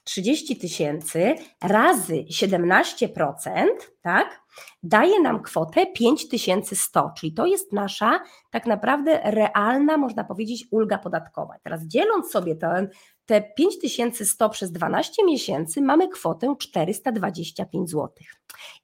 30 0.05 0.57
tysięcy 0.57 1.35
razy 1.63 2.25
17%, 2.31 3.67
tak, 4.03 4.42
daje 4.83 5.21
nam 5.21 5.43
kwotę 5.43 5.87
5100, 5.87 7.11
czyli 7.17 7.35
to 7.35 7.47
jest 7.47 7.73
nasza 7.73 8.21
tak 8.51 8.67
naprawdę 8.67 9.21
realna, 9.25 9.97
można 9.97 10.25
powiedzieć, 10.25 10.67
ulga 10.71 10.99
podatkowa. 10.99 11.55
Teraz 11.63 11.83
dzieląc 11.87 12.31
sobie 12.31 12.57
ten, 12.57 12.89
te 13.27 13.43
5100 13.57 14.49
przez 14.49 14.73
12 14.73 15.25
miesięcy, 15.25 15.83
mamy 15.83 16.09
kwotę 16.09 16.55
425 16.59 17.91
zł. 17.91 18.11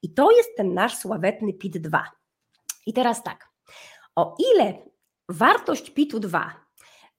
I 0.01 0.13
to 0.13 0.31
jest 0.31 0.49
ten 0.57 0.73
nasz 0.73 0.97
sławetny 0.97 1.53
PIT-2. 1.53 1.99
I 2.85 2.93
teraz 2.93 3.23
tak, 3.23 3.49
o 4.15 4.35
ile 4.53 4.73
wartość 5.29 5.91
PIT-2 5.91 6.49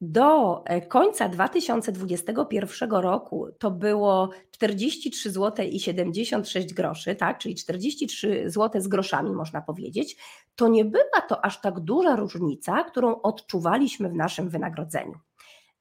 do 0.00 0.62
e, 0.64 0.80
końca 0.80 1.28
2021 1.28 2.90
roku 2.90 3.46
to 3.58 3.70
było 3.70 4.30
43 4.50 5.30
zł 5.30 5.66
i 5.66 5.80
76 5.80 6.74
groszy, 6.74 7.14
tak, 7.14 7.38
czyli 7.38 7.54
43 7.54 8.50
zł 8.50 8.80
z 8.80 8.88
groszami 8.88 9.30
można 9.32 9.60
powiedzieć, 9.60 10.16
to 10.56 10.68
nie 10.68 10.84
była 10.84 11.20
to 11.28 11.44
aż 11.44 11.60
tak 11.60 11.80
duża 11.80 12.16
różnica, 12.16 12.84
którą 12.84 13.22
odczuwaliśmy 13.22 14.08
w 14.08 14.14
naszym 14.14 14.48
wynagrodzeniu. 14.48 15.14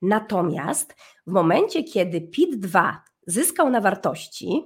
Natomiast 0.01 0.95
w 1.27 1.31
momencie, 1.31 1.83
kiedy 1.83 2.21
PIT-2 2.21 2.93
zyskał 3.27 3.69
na 3.69 3.81
wartości, 3.81 4.63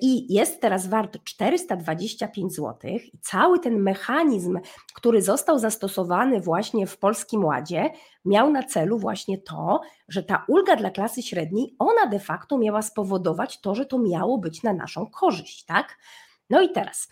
i 0.00 0.34
jest 0.34 0.60
teraz 0.60 0.86
wart 0.86 1.18
425 1.24 2.54
zł. 2.54 2.90
I 2.90 3.18
cały 3.22 3.60
ten 3.60 3.82
mechanizm, 3.82 4.58
który 4.94 5.22
został 5.22 5.58
zastosowany 5.58 6.40
właśnie 6.40 6.86
w 6.86 6.98
Polskim 6.98 7.44
Ładzie, 7.44 7.90
miał 8.24 8.50
na 8.50 8.62
celu 8.62 8.98
właśnie 8.98 9.38
to, 9.38 9.80
że 10.08 10.22
ta 10.22 10.44
ulga 10.48 10.76
dla 10.76 10.90
klasy 10.90 11.22
średniej, 11.22 11.74
ona 11.78 12.06
de 12.06 12.18
facto 12.18 12.58
miała 12.58 12.82
spowodować 12.82 13.60
to, 13.60 13.74
że 13.74 13.86
to 13.86 13.98
miało 13.98 14.38
być 14.38 14.62
na 14.62 14.72
naszą 14.72 15.06
korzyść, 15.06 15.64
tak? 15.64 15.98
No 16.50 16.60
i 16.60 16.72
teraz, 16.72 17.08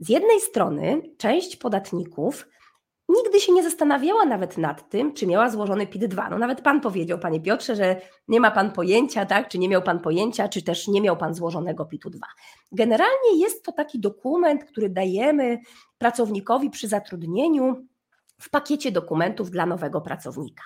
z 0.00 0.08
jednej 0.08 0.40
strony 0.40 1.02
część 1.18 1.56
podatników 1.56 2.46
nigdy 3.08 3.40
się 3.40 3.52
nie 3.52 3.62
zastanawiała 3.62 4.24
nawet 4.24 4.58
nad 4.58 4.88
tym, 4.88 5.14
czy 5.14 5.26
miała 5.26 5.50
złożony 5.50 5.86
PIT-2. 5.86 6.30
No 6.30 6.38
nawet 6.38 6.60
pan 6.60 6.80
powiedział, 6.80 7.18
panie 7.18 7.40
Piotrze, 7.40 7.76
że 7.76 8.00
nie 8.28 8.40
ma 8.40 8.50
pan 8.50 8.72
pojęcia, 8.72 9.26
tak? 9.26 9.48
Czy 9.48 9.58
nie 9.58 9.68
miał 9.68 9.82
pan 9.82 10.00
pojęcia, 10.00 10.48
czy 10.48 10.62
też 10.62 10.88
nie 10.88 11.00
miał 11.00 11.16
pan 11.16 11.34
złożonego 11.34 11.84
PIT-2. 11.84 12.18
Generalnie 12.72 13.40
jest 13.40 13.64
to 13.64 13.72
taki 13.72 14.00
dokument, 14.00 14.64
który 14.64 14.88
dajemy 14.88 15.58
pracownikowi 15.98 16.70
przy 16.70 16.88
zatrudnieniu 16.88 17.86
w 18.40 18.50
pakiecie 18.50 18.92
dokumentów 18.92 19.50
dla 19.50 19.66
nowego 19.66 20.00
pracownika. 20.00 20.62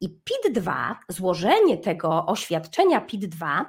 I 0.00 0.08
PIT-2, 0.08 0.94
złożenie 1.08 1.78
tego 1.78 2.26
oświadczenia 2.26 3.00
PIT-2 3.00 3.64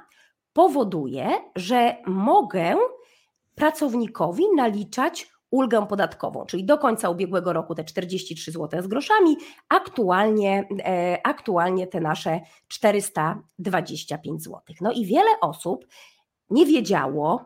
powoduje, 0.52 1.30
że 1.56 1.96
mogę 2.06 2.76
pracownikowi 3.54 4.44
naliczać 4.56 5.29
ulgę 5.50 5.86
podatkową, 5.86 6.46
czyli 6.46 6.64
do 6.64 6.78
końca 6.78 7.10
ubiegłego 7.10 7.52
roku 7.52 7.74
te 7.74 7.84
43 7.84 8.52
zł 8.52 8.82
z 8.82 8.86
groszami, 8.86 9.36
aktualnie, 9.68 10.68
e, 10.84 11.26
aktualnie 11.26 11.86
te 11.86 12.00
nasze 12.00 12.40
425 12.68 14.42
zł. 14.42 14.60
No 14.80 14.92
i 14.92 15.06
wiele 15.06 15.30
osób 15.40 15.86
nie 16.50 16.66
wiedziało, 16.66 17.44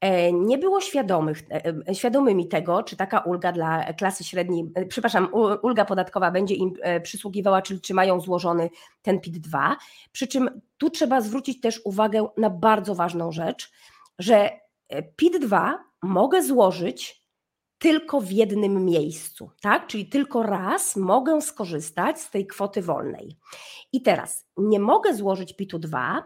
e, 0.00 0.32
nie 0.32 0.58
było 0.58 0.80
świadomych, 0.80 1.42
e, 1.88 1.94
świadomymi 1.94 2.48
tego, 2.48 2.82
czy 2.82 2.96
taka 2.96 3.18
ulga 3.18 3.52
dla 3.52 3.92
klasy 3.92 4.24
średniej, 4.24 4.72
przepraszam, 4.88 5.28
ulga 5.62 5.84
podatkowa 5.84 6.30
będzie 6.30 6.54
im 6.54 6.72
przysługiwała, 7.02 7.62
czyli 7.62 7.80
czy 7.80 7.94
mają 7.94 8.20
złożony 8.20 8.70
ten 9.02 9.20
PIT-2. 9.20 9.76
Przy 10.12 10.26
czym 10.26 10.60
tu 10.78 10.90
trzeba 10.90 11.20
zwrócić 11.20 11.60
też 11.60 11.80
uwagę 11.84 12.26
na 12.36 12.50
bardzo 12.50 12.94
ważną 12.94 13.32
rzecz, 13.32 13.72
że 14.18 14.50
PIT-2 15.16 15.72
mogę 16.02 16.42
złożyć 16.42 17.21
tylko 17.82 18.20
w 18.20 18.30
jednym 18.30 18.84
miejscu, 18.84 19.50
tak? 19.60 19.86
Czyli 19.86 20.06
tylko 20.06 20.42
raz 20.42 20.96
mogę 20.96 21.40
skorzystać 21.40 22.20
z 22.20 22.30
tej 22.30 22.46
kwoty 22.46 22.82
wolnej. 22.82 23.36
I 23.92 24.02
teraz 24.02 24.46
nie 24.56 24.80
mogę 24.80 25.14
złożyć 25.14 25.56
PIT-u 25.56 25.78
2, 25.78 26.22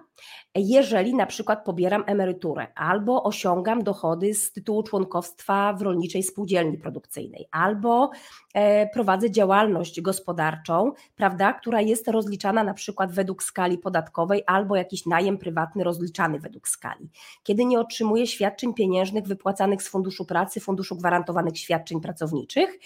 jeżeli 0.54 1.14
na 1.14 1.26
przykład 1.26 1.64
pobieram 1.64 2.04
emeryturę 2.06 2.66
albo 2.74 3.22
osiągam 3.22 3.82
dochody 3.82 4.34
z 4.34 4.52
tytułu 4.52 4.82
członkostwa 4.82 5.72
w 5.72 5.82
rolniczej 5.82 6.22
spółdzielni 6.22 6.78
produkcyjnej, 6.78 7.48
albo 7.50 8.10
e, 8.54 8.88
prowadzę 8.88 9.30
działalność 9.30 10.00
gospodarczą, 10.00 10.92
prawda, 11.16 11.52
która 11.52 11.80
jest 11.80 12.08
rozliczana 12.08 12.64
na 12.64 12.74
przykład 12.74 13.12
według 13.12 13.42
skali 13.42 13.78
podatkowej, 13.78 14.42
albo 14.46 14.76
jakiś 14.76 15.06
najem 15.06 15.38
prywatny 15.38 15.84
rozliczany 15.84 16.38
według 16.38 16.68
skali. 16.68 17.10
Kiedy 17.42 17.64
nie 17.64 17.80
otrzymuję 17.80 18.26
świadczeń 18.26 18.74
pieniężnych 18.74 19.24
wypłacanych 19.24 19.82
z 19.82 19.88
Funduszu 19.88 20.24
Pracy, 20.24 20.60
Funduszu 20.60 20.96
Gwarantowanych 20.96 21.58
Świadczeń 21.58 22.00
Pracowniczych, 22.00 22.78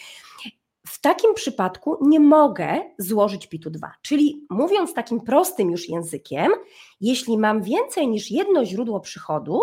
w 0.90 1.00
takim 1.00 1.34
przypadku 1.34 1.98
nie 2.00 2.20
mogę 2.20 2.80
złożyć 2.98 3.46
PIT-u 3.46 3.70
2. 3.70 3.92
Czyli 4.02 4.46
mówiąc 4.50 4.94
takim 4.94 5.20
prostym 5.20 5.70
już 5.70 5.88
językiem, 5.88 6.52
jeśli 7.00 7.38
mam 7.38 7.62
więcej 7.62 8.08
niż 8.08 8.30
jedno 8.30 8.64
źródło 8.64 9.00
przychodu, 9.00 9.60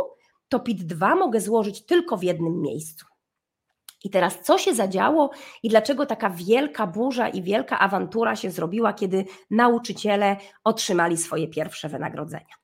to 0.50 0.60
PIT 0.60 0.84
2 0.84 1.16
mogę 1.16 1.42
złożyć 1.42 1.86
tylko 1.86 2.18
w 2.18 2.24
jednym 2.24 2.62
miejscu. 2.62 3.06
I 4.04 4.10
teraz 4.10 4.40
co 4.42 4.58
się 4.58 4.74
zadziało 4.74 5.30
i 5.64 5.70
dlaczego 5.70 6.06
taka 6.06 6.30
wielka 6.30 6.88
burza 6.88 7.30
i 7.30 7.42
wielka 7.42 7.80
awantura 7.80 8.36
się 8.36 8.52
zrobiła, 8.52 8.94
kiedy 8.94 9.26
nauczyciele 9.50 10.38
otrzymali 10.64 11.18
swoje 11.18 11.48
pierwsze 11.48 11.90
wynagrodzenia? 11.90 12.56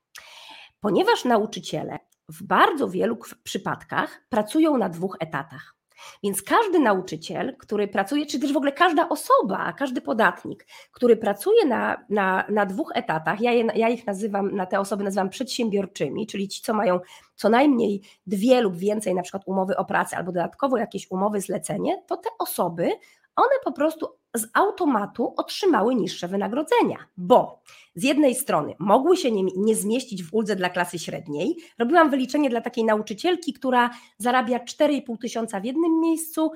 Ponieważ 0.80 1.26
nauczyciele 1.26 2.00
w 2.30 2.44
bardzo 2.44 2.90
wielu 2.90 3.18
przypadkach 3.44 4.26
pracują 4.30 4.78
na 4.78 4.90
dwóch 4.90 5.18
etatach. 5.20 5.76
Więc 6.24 6.42
każdy 6.42 6.80
nauczyciel, 6.80 7.56
który 7.60 7.88
pracuje, 7.88 8.26
czy 8.26 8.40
też 8.40 8.54
w 8.54 8.58
ogóle 8.58 8.72
każda 8.72 9.10
osoba, 9.10 9.74
każdy 9.74 10.02
podatnik, 10.02 10.68
który 10.92 11.18
pracuje 11.18 11.66
na, 11.66 12.06
na, 12.10 12.46
na 12.50 12.66
dwóch 12.66 12.92
etatach, 12.96 13.42
ja, 13.42 13.52
je, 13.52 13.68
ja 13.76 13.90
ich 13.90 14.08
nazywam, 14.08 14.56
na 14.56 14.66
te 14.66 14.80
osoby 14.80 15.04
nazywam 15.04 15.30
przedsiębiorczymi, 15.30 16.28
czyli 16.28 16.48
ci, 16.48 16.62
co 16.62 16.74
mają 16.74 17.00
co 17.36 17.50
najmniej 17.50 18.02
dwie 18.28 18.62
lub 18.62 18.76
więcej 18.76 19.16
na 19.16 19.22
przykład 19.22 19.44
umowy 19.46 19.78
o 19.78 19.86
pracę 19.86 20.18
albo 20.18 20.32
dodatkowo 20.32 20.78
jakieś 20.78 21.12
umowy 21.12 21.42
zlecenie, 21.42 22.04
to 22.08 22.18
te 22.18 22.30
osoby 22.40 22.92
one 23.36 23.56
po 23.64 23.72
prostu 23.72 24.08
z 24.36 24.48
automatu 24.54 25.34
otrzymały 25.38 25.96
niższe 25.96 26.28
wynagrodzenia, 26.28 26.98
bo 27.18 27.62
z 27.96 28.04
jednej 28.04 28.36
strony 28.36 28.76
mogły 28.80 29.18
się 29.18 29.32
nie, 29.32 29.44
nie, 29.58 29.76
zmieścić 29.76 30.24
w 30.24 30.34
uldze 30.34 30.56
dla 30.56 30.70
klasy 30.70 31.00
średniej. 31.00 31.58
Robiłam 31.80 32.10
wyliczenie 32.10 32.50
dla 32.50 32.62
takiej 32.62 32.84
nauczycielki, 32.84 33.54
która 33.54 33.90
zarabia 34.18 34.60
4,5 34.60 35.18
tysiąca 35.18 35.60
w 35.60 35.66
jednym 35.66 36.00
miejscu, 36.00 36.52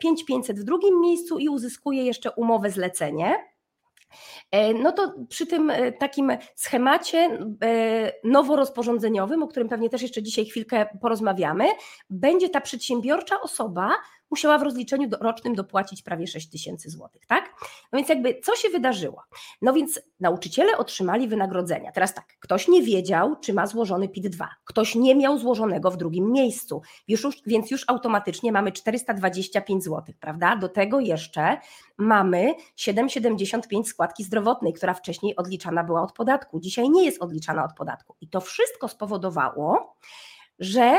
5500 0.00 0.56
e, 0.56 0.60
w 0.60 0.64
drugim 0.64 1.00
miejscu 1.00 1.38
i 1.38 1.48
uzyskuje 1.48 2.04
jeszcze 2.04 2.30
umowę 2.30 2.70
zlecenie. 2.70 3.36
E, 4.50 4.74
no 4.74 4.92
to 4.92 5.14
przy 5.28 5.46
tym 5.46 5.70
e, 5.70 5.92
takim 5.92 6.32
schemacie 6.54 7.38
noworozporządzeniowym, 8.24 9.42
o 9.42 9.48
którym 9.48 9.68
pewnie 9.68 9.90
też 9.90 10.02
jeszcze 10.02 10.22
dzisiaj 10.22 10.44
chwilkę 10.44 10.86
porozmawiamy, 11.00 11.64
będzie 12.10 12.48
ta 12.48 12.60
przedsiębiorcza 12.60 13.40
osoba 13.40 13.90
musiała 14.30 14.58
w 14.58 14.62
rozliczeniu 14.62 15.08
rocznym 15.20 15.54
dopłacić 15.54 16.02
prawie 16.02 16.26
6 16.26 16.50
tysięcy 16.50 16.90
złotych, 16.90 17.26
tak? 17.26 17.54
No 17.92 17.96
więc 17.96 18.08
jakby 18.08 18.40
co 18.40 18.56
się 18.56 18.68
wydarzyło? 18.68 19.22
No 19.62 19.72
więc 19.72 20.00
nauczyciele 20.20 20.78
otrzymali 20.78 21.28
wynagrodzenia. 21.28 21.92
Teraz 21.92 22.14
tak, 22.14 22.26
ktoś 22.40 22.68
nie 22.68 22.82
wiedział, 22.82 23.36
czy 23.40 23.54
ma 23.54 23.66
złożony 23.66 24.08
PIT-2, 24.08 24.46
ktoś 24.64 24.94
nie 24.94 25.14
miał 25.14 25.38
złożonego 25.38 25.90
w 25.90 25.96
drugim 25.96 26.32
miejscu, 26.32 26.82
już, 27.08 27.26
więc 27.46 27.70
już 27.70 27.84
automatycznie 27.88 28.52
mamy 28.52 28.72
425 28.72 29.84
złotych, 29.84 30.18
prawda? 30.18 30.56
Do 30.56 30.68
tego 30.68 31.00
jeszcze 31.00 31.56
mamy 31.98 32.54
7,75 32.78 33.84
składki 33.84 34.24
zdrowotnej, 34.24 34.72
która 34.72 34.94
wcześniej 34.94 35.36
odliczana 35.36 35.84
była 35.84 36.02
od 36.02 36.12
podatku, 36.12 36.60
dzisiaj 36.60 36.90
nie 36.90 37.04
jest 37.04 37.22
odliczana 37.22 37.64
od 37.64 37.72
podatku. 37.72 38.16
I 38.20 38.28
to 38.28 38.40
wszystko 38.40 38.88
spowodowało, 38.88 39.96
że 40.58 40.98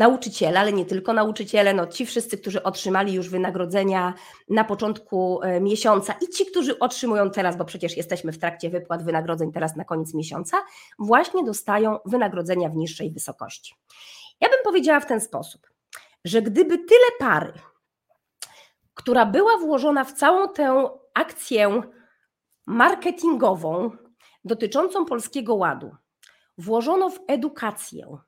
nauczyciele, 0.00 0.60
ale 0.60 0.72
nie 0.72 0.84
tylko 0.84 1.12
nauczyciele, 1.12 1.74
no 1.74 1.86
ci 1.86 2.06
wszyscy, 2.06 2.38
którzy 2.38 2.62
otrzymali 2.62 3.12
już 3.12 3.28
wynagrodzenia 3.28 4.14
na 4.48 4.64
początku 4.64 5.42
e, 5.42 5.60
miesiąca 5.60 6.12
i 6.12 6.28
ci, 6.28 6.46
którzy 6.46 6.78
otrzymują 6.78 7.30
teraz, 7.30 7.56
bo 7.56 7.64
przecież 7.64 7.96
jesteśmy 7.96 8.32
w 8.32 8.38
trakcie 8.38 8.70
wypłat 8.70 9.04
wynagrodzeń 9.04 9.52
teraz 9.52 9.76
na 9.76 9.84
koniec 9.84 10.14
miesiąca, 10.14 10.56
właśnie 10.98 11.44
dostają 11.44 11.98
wynagrodzenia 12.04 12.68
w 12.68 12.76
niższej 12.76 13.10
wysokości. 13.10 13.74
Ja 14.40 14.48
bym 14.48 14.58
powiedziała 14.64 15.00
w 15.00 15.06
ten 15.06 15.20
sposób, 15.20 15.70
że 16.24 16.42
gdyby 16.42 16.78
tyle 16.78 17.10
pary, 17.18 17.52
która 18.94 19.26
była 19.26 19.58
włożona 19.58 20.04
w 20.04 20.12
całą 20.12 20.48
tę 20.48 20.88
akcję 21.14 21.82
marketingową 22.66 23.90
dotyczącą 24.44 25.04
Polskiego 25.04 25.54
Ładu, 25.54 25.90
włożono 26.58 27.10
w 27.10 27.20
edukację, 27.28 28.18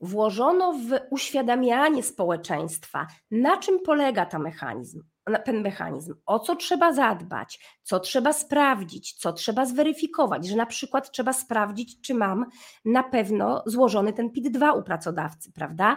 włożono 0.00 0.72
w 0.72 1.00
uświadamianie 1.10 2.02
społeczeństwa, 2.02 3.06
na 3.30 3.56
czym 3.56 3.80
polega 3.80 4.26
ta 4.26 4.38
mechanizm, 4.38 5.02
ten 5.44 5.62
mechanizm, 5.62 6.14
o 6.26 6.38
co 6.38 6.56
trzeba 6.56 6.92
zadbać, 6.92 7.78
co 7.82 8.00
trzeba 8.00 8.32
sprawdzić, 8.32 9.12
co 9.12 9.32
trzeba 9.32 9.66
zweryfikować, 9.66 10.46
że 10.46 10.56
na 10.56 10.66
przykład 10.66 11.10
trzeba 11.10 11.32
sprawdzić, 11.32 12.00
czy 12.00 12.14
mam 12.14 12.46
na 12.84 13.02
pewno 13.02 13.62
złożony 13.66 14.12
ten 14.12 14.30
PIT-2 14.30 14.78
u 14.78 14.82
pracodawcy, 14.82 15.52
prawda? 15.52 15.96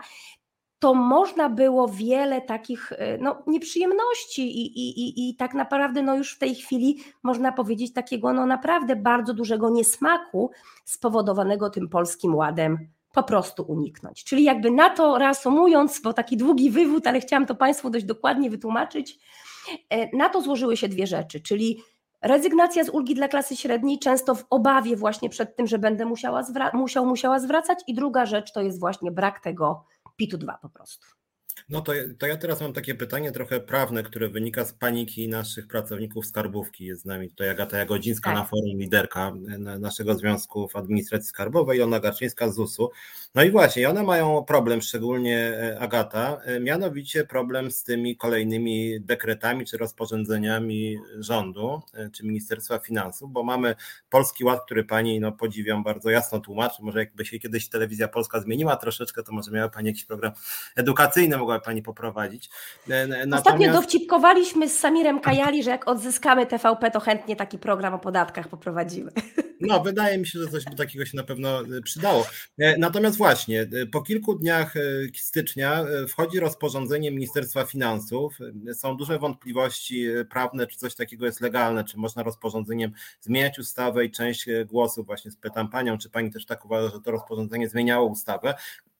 To 0.79 0.93
można 0.93 1.49
było 1.49 1.87
wiele 1.87 2.41
takich 2.41 2.91
e, 2.91 3.17
no, 3.17 3.43
nieprzyjemności 3.47 4.41
i, 4.41 4.79
i, 4.79 4.99
i, 4.99 5.29
i 5.29 5.35
tak 5.35 5.53
naprawdę 5.53 6.01
no 6.01 6.15
już 6.15 6.35
w 6.35 6.39
tej 6.39 6.55
chwili 6.55 6.99
można 7.23 7.51
powiedzieć 7.51 7.93
takiego 7.93 8.33
no 8.33 8.45
naprawdę 8.45 8.95
bardzo 8.95 9.33
dużego 9.33 9.69
niesmaku 9.69 10.51
spowodowanego 10.85 11.69
tym 11.69 11.89
polskim 11.89 12.35
ładem 12.35 12.87
po 13.13 13.23
prostu 13.23 13.63
uniknąć. 13.63 14.23
Czyli 14.23 14.43
jakby 14.43 14.71
na 14.71 14.89
to 14.89 15.17
reasumując, 15.17 16.01
bo 16.01 16.13
taki 16.13 16.37
długi 16.37 16.71
wywód, 16.71 17.07
ale 17.07 17.19
chciałam 17.19 17.45
to 17.45 17.55
Państwu 17.55 17.89
dość 17.89 18.05
dokładnie 18.05 18.49
wytłumaczyć, 18.49 19.19
e, 19.89 20.17
na 20.17 20.29
to 20.29 20.41
złożyły 20.41 20.77
się 20.77 20.87
dwie 20.87 21.07
rzeczy, 21.07 21.39
czyli 21.41 21.83
rezygnacja 22.21 22.83
z 22.83 22.89
ulgi 22.89 23.15
dla 23.15 23.27
klasy 23.27 23.55
średniej, 23.55 23.99
często 23.99 24.35
w 24.35 24.45
obawie 24.49 24.95
właśnie 24.95 25.29
przed 25.29 25.55
tym, 25.55 25.67
że 25.67 25.79
będę 25.79 26.05
musiała, 26.05 26.43
musiał, 26.73 27.05
musiała 27.05 27.39
zwracać. 27.39 27.79
I 27.87 27.93
druga 27.93 28.25
rzecz 28.25 28.51
to 28.51 28.61
jest 28.61 28.79
właśnie 28.79 29.11
brak 29.11 29.39
tego 29.39 29.85
PIT-u 30.15 30.37
2 30.37 30.57
po 30.61 30.69
prostu. 30.69 31.20
No 31.69 31.81
to, 31.81 31.93
to 32.17 32.27
ja 32.27 32.37
teraz 32.37 32.61
mam 32.61 32.73
takie 32.73 32.95
pytanie 32.95 33.31
trochę 33.31 33.59
prawne, 33.59 34.03
które 34.03 34.29
wynika 34.29 34.65
z 34.65 34.73
paniki 34.73 35.27
naszych 35.27 35.67
pracowników 35.67 36.25
skarbówki. 36.25 36.85
Jest 36.85 37.01
z 37.01 37.05
nami 37.05 37.29
tutaj 37.29 37.49
Agata 37.49 37.77
Jagodzińska 37.77 38.29
tak. 38.29 38.39
na 38.39 38.45
forum, 38.45 38.77
liderka 38.77 39.33
naszego 39.79 40.15
Związku 40.15 40.67
w 40.67 40.75
Administracji 40.75 41.29
Skarbowej 41.29 41.79
i 41.79 41.81
Ona 41.81 41.99
Garczyńska 41.99 42.49
z 42.49 42.55
ZUS-u. 42.55 42.91
No 43.35 43.43
i 43.43 43.51
właśnie, 43.51 43.89
one 43.89 44.03
mają 44.03 44.43
problem, 44.43 44.81
szczególnie 44.81 45.37
e, 45.37 45.79
Agata, 45.79 46.41
e, 46.45 46.59
mianowicie 46.59 47.25
problem 47.25 47.71
z 47.71 47.83
tymi 47.83 48.17
kolejnymi 48.17 49.01
dekretami 49.01 49.65
czy 49.65 49.77
rozporządzeniami 49.77 50.97
rządu 51.19 51.81
e, 51.93 52.09
czy 52.09 52.25
Ministerstwa 52.25 52.79
Finansów, 52.79 53.31
bo 53.31 53.43
mamy 53.43 53.75
Polski 54.09 54.43
Ład, 54.43 54.65
który 54.65 54.83
pani 54.83 55.19
no, 55.19 55.31
podziwiam 55.31 55.83
bardzo 55.83 56.09
jasno 56.09 56.39
tłumaczy. 56.39 56.83
Może 56.83 56.99
jakby 56.99 57.25
się 57.25 57.39
kiedyś 57.39 57.69
telewizja 57.69 58.07
polska 58.07 58.39
zmieniła 58.39 58.75
troszeczkę, 58.75 59.23
to 59.23 59.31
może 59.31 59.51
miała 59.51 59.69
pani 59.69 59.87
jakiś 59.87 60.05
program 60.05 60.31
edukacyjny, 60.75 61.37
mogła 61.41 61.59
pani 61.59 61.81
poprowadzić. 61.81 62.49
Natomiast... 62.87 63.47
Ostatnio 63.47 63.73
dowcipkowaliśmy 63.73 64.69
z 64.69 64.79
Samirem 64.79 65.19
Kajali, 65.19 65.63
że 65.63 65.69
jak 65.69 65.87
odzyskamy 65.87 66.45
TVP, 66.45 66.91
to 66.91 66.99
chętnie 66.99 67.35
taki 67.35 67.57
program 67.57 67.93
o 67.93 67.99
podatkach 67.99 68.47
poprowadzimy. 68.47 69.11
No, 69.61 69.83
wydaje 69.83 70.17
mi 70.17 70.27
się, 70.27 70.39
że 70.39 70.47
coś 70.47 70.65
by 70.65 70.75
takiego 70.75 71.05
się 71.05 71.17
na 71.17 71.23
pewno 71.23 71.59
przydało. 71.83 72.25
Natomiast 72.77 73.17
właśnie, 73.17 73.67
po 73.91 74.01
kilku 74.01 74.35
dniach 74.35 74.73
stycznia 75.15 75.85
wchodzi 76.07 76.39
rozporządzenie 76.39 77.11
Ministerstwa 77.11 77.65
Finansów. 77.65 78.37
Są 78.73 78.97
duże 78.97 79.19
wątpliwości 79.19 80.07
prawne, 80.29 80.67
czy 80.67 80.77
coś 80.77 80.95
takiego 80.95 81.25
jest 81.25 81.41
legalne, 81.41 81.83
czy 81.83 81.97
można 81.97 82.23
rozporządzeniem 82.23 82.91
zmieniać 83.21 83.59
ustawę 83.59 84.05
i 84.05 84.11
część 84.11 84.45
głosów 84.65 85.05
właśnie 85.05 85.31
spytam 85.31 85.69
panią, 85.69 85.97
czy 85.97 86.09
pani 86.09 86.31
też 86.31 86.45
tak 86.45 86.65
uważa, 86.65 86.89
że 86.89 87.01
to 87.01 87.11
rozporządzenie 87.11 87.69
zmieniało 87.69 88.07
ustawę. 88.07 88.53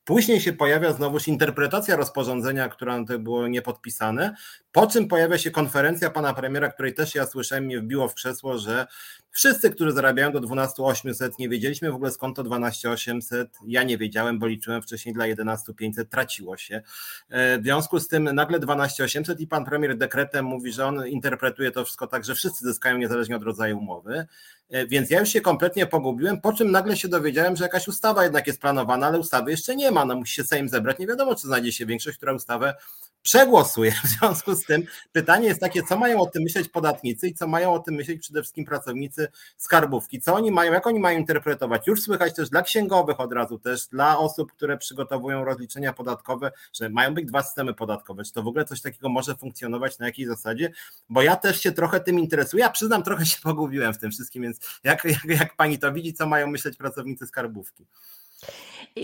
Później 0.06 0.42
się 0.42 0.54
pojawia 0.54 0.94
znowuż 0.94 1.28
interpretacja 1.28 1.96
rozporządzenia, 1.96 2.70
która 2.70 3.00
na 3.00 3.08
to 3.08 3.20
było 3.20 3.48
niepodpisane, 3.48 4.36
po 4.72 4.88
czym 4.88 5.08
pojawia 5.08 5.38
się 5.38 5.52
konferencja 5.52 6.10
pana 6.10 6.34
premiera, 6.34 6.72
której 6.72 6.94
też 6.94 7.16
ja 7.16 7.26
słyszałem, 7.26 7.64
mnie 7.64 7.80
wbiło 7.80 8.08
w 8.08 8.14
krzesło, 8.14 8.58
że 8.58 8.88
wszyscy, 9.32 9.70
którzy 9.70 9.92
zarabiają 9.92 10.32
do 10.32 10.40
12800, 10.40 11.40
nie 11.40 11.50
wiedzieliśmy 11.50 11.92
w 11.92 11.96
ogóle 11.96 12.12
skąd 12.12 12.36
to 12.36 12.44
12800, 12.44 13.58
ja 13.68 13.84
nie 13.84 13.98
wiedziałem, 13.98 14.40
bo 14.40 14.48
liczyłem 14.48 14.82
wcześniej 14.82 15.16
dla 15.16 15.28
11500, 15.28 16.10
traciło 16.10 16.58
się. 16.58 16.82
E, 17.30 17.60
w 17.60 17.64
związku 17.64 18.00
z 18.00 18.08
tym 18.08 18.24
nagle 18.24 18.60
12800 18.60 19.40
i 19.40 19.48
pan 19.48 19.66
premier 19.66 19.98
dekretem 19.98 20.46
mówi, 20.46 20.74
że 20.74 20.86
on 20.86 21.08
interpretuje 21.08 21.72
to 21.72 21.86
wszystko 21.86 22.08
tak, 22.08 22.26
że 22.26 22.36
wszyscy 22.36 22.66
zyskają 22.66 22.98
niezależnie 22.98 23.36
od 23.36 23.44
rodzaju 23.44 23.78
umowy. 23.78 24.26
E, 24.70 24.88
więc 24.88 25.10
ja 25.10 25.20
już 25.20 25.30
się 25.30 25.42
kompletnie 25.42 25.86
pogubiłem, 25.86 26.42
po 26.42 26.54
czym 26.54 26.72
nagle 26.72 26.98
się 26.98 27.08
dowiedziałem, 27.08 27.56
że 27.56 27.64
jakaś 27.64 27.88
ustawa 27.88 28.24
jednak 28.24 28.48
jest 28.48 28.62
planowana, 28.62 29.08
ale 29.08 29.20
ustawy 29.20 29.52
jeszcze 29.52 29.76
nie 29.76 29.92
ma. 29.92 30.06
No 30.06 30.16
musi 30.16 30.34
się 30.34 30.44
Sejm 30.44 30.70
zebrać. 30.70 31.00
Nie 31.00 31.08
wiadomo, 31.08 31.36
czy 31.36 31.48
znajdzie 31.48 31.72
się 31.72 31.86
większość, 31.86 32.18
która 32.18 32.34
ustawę 32.34 32.74
przegłosuje. 33.22 33.92
W 34.04 34.08
związku 34.08 34.56
z 34.56 34.66
tym 34.66 34.84
pytanie 35.12 35.48
jest 35.48 35.60
takie, 35.60 35.84
co 35.84 35.98
mają 35.98 36.20
o 36.20 36.26
tym 36.26 36.44
myśleć 36.44 36.70
podatnicy 36.70 37.28
i 37.28 37.34
co 37.34 37.48
mają 37.48 37.74
o 37.74 37.80
tym 37.80 37.96
myśleć 37.96 38.20
przede 38.22 38.42
wszystkim 38.42 38.66
pracownicy 38.66 39.21
skarbówki. 39.58 40.22
Co 40.22 40.36
oni 40.36 40.52
mają, 40.52 40.74
jak 40.74 40.88
oni 40.88 41.00
mają 41.00 41.20
interpretować? 41.20 41.88
Już 41.88 42.02
słychać 42.02 42.36
też 42.36 42.50
dla 42.50 42.62
księgowych 42.62 43.20
od 43.20 43.34
razu, 43.34 43.60
też 43.60 43.88
dla 43.88 44.18
osób, 44.18 44.52
które 44.52 44.78
przygotowują 44.78 45.46
rozliczenia 45.46 45.94
podatkowe, 45.94 46.52
że 46.74 46.90
mają 46.90 47.14
być 47.14 47.26
dwa 47.26 47.44
systemy 47.44 47.74
podatkowe. 47.74 48.24
Czy 48.24 48.34
to 48.34 48.44
w 48.44 48.48
ogóle 48.48 48.66
coś 48.66 48.82
takiego 48.82 49.10
może 49.10 49.36
funkcjonować, 49.36 50.00
na 50.00 50.06
jakiej 50.06 50.26
zasadzie? 50.26 50.72
Bo 51.10 51.22
ja 51.22 51.36
też 51.36 51.62
się 51.62 51.72
trochę 51.72 52.00
tym 52.00 52.20
interesuję. 52.20 52.64
Ja 52.64 52.70
przyznam, 52.70 53.04
trochę 53.04 53.26
się 53.26 53.42
pogubiłem 53.42 53.94
w 53.94 53.98
tym 53.98 54.12
wszystkim, 54.12 54.44
więc 54.44 54.60
jak, 54.84 55.06
jak, 55.06 55.26
jak 55.26 55.56
pani 55.56 55.80
to 55.80 55.94
widzi, 55.94 56.14
co 56.14 56.28
mają 56.28 56.48
myśleć 56.48 56.78
pracownicy 56.78 57.28
skarbówki? 57.28 57.86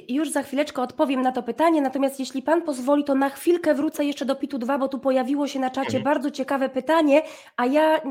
Już 0.09 0.31
za 0.31 0.43
chwileczkę 0.43 0.81
odpowiem 0.81 1.21
na 1.21 1.31
to 1.31 1.43
pytanie, 1.43 1.81
natomiast 1.81 2.19
jeśli 2.19 2.41
Pan 2.41 2.61
pozwoli, 2.61 3.03
to 3.03 3.15
na 3.15 3.29
chwilkę 3.29 3.75
wrócę 3.75 4.05
jeszcze 4.05 4.25
do 4.25 4.35
PIT-u 4.35 4.57
2, 4.57 4.77
bo 4.77 4.87
tu 4.87 4.99
pojawiło 4.99 5.47
się 5.47 5.59
na 5.59 5.69
czacie 5.69 5.97
mhm. 5.97 6.03
bardzo 6.03 6.31
ciekawe 6.31 6.69
pytanie, 6.69 7.21
a 7.57 7.65
ja 7.65 8.01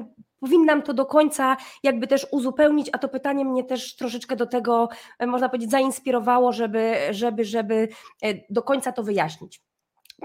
powinnam 0.41 0.83
to 0.83 0.95
do 0.95 1.07
końca 1.07 1.57
jakby 1.83 2.07
też 2.07 2.27
uzupełnić, 2.31 2.91
a 2.93 2.99
to 2.99 3.09
pytanie 3.09 3.45
mnie 3.45 3.65
też 3.65 3.97
troszeczkę 3.97 4.37
do 4.37 4.47
tego, 4.47 4.89
e, 5.19 5.27
można 5.27 5.49
powiedzieć, 5.49 5.71
zainspirowało, 5.71 6.53
żeby, 6.53 6.95
żeby, 7.11 7.45
żeby 7.45 7.89
e, 8.23 8.35
do 8.51 8.63
końca 8.63 8.93
to 8.93 9.03
wyjaśnić. 9.03 9.63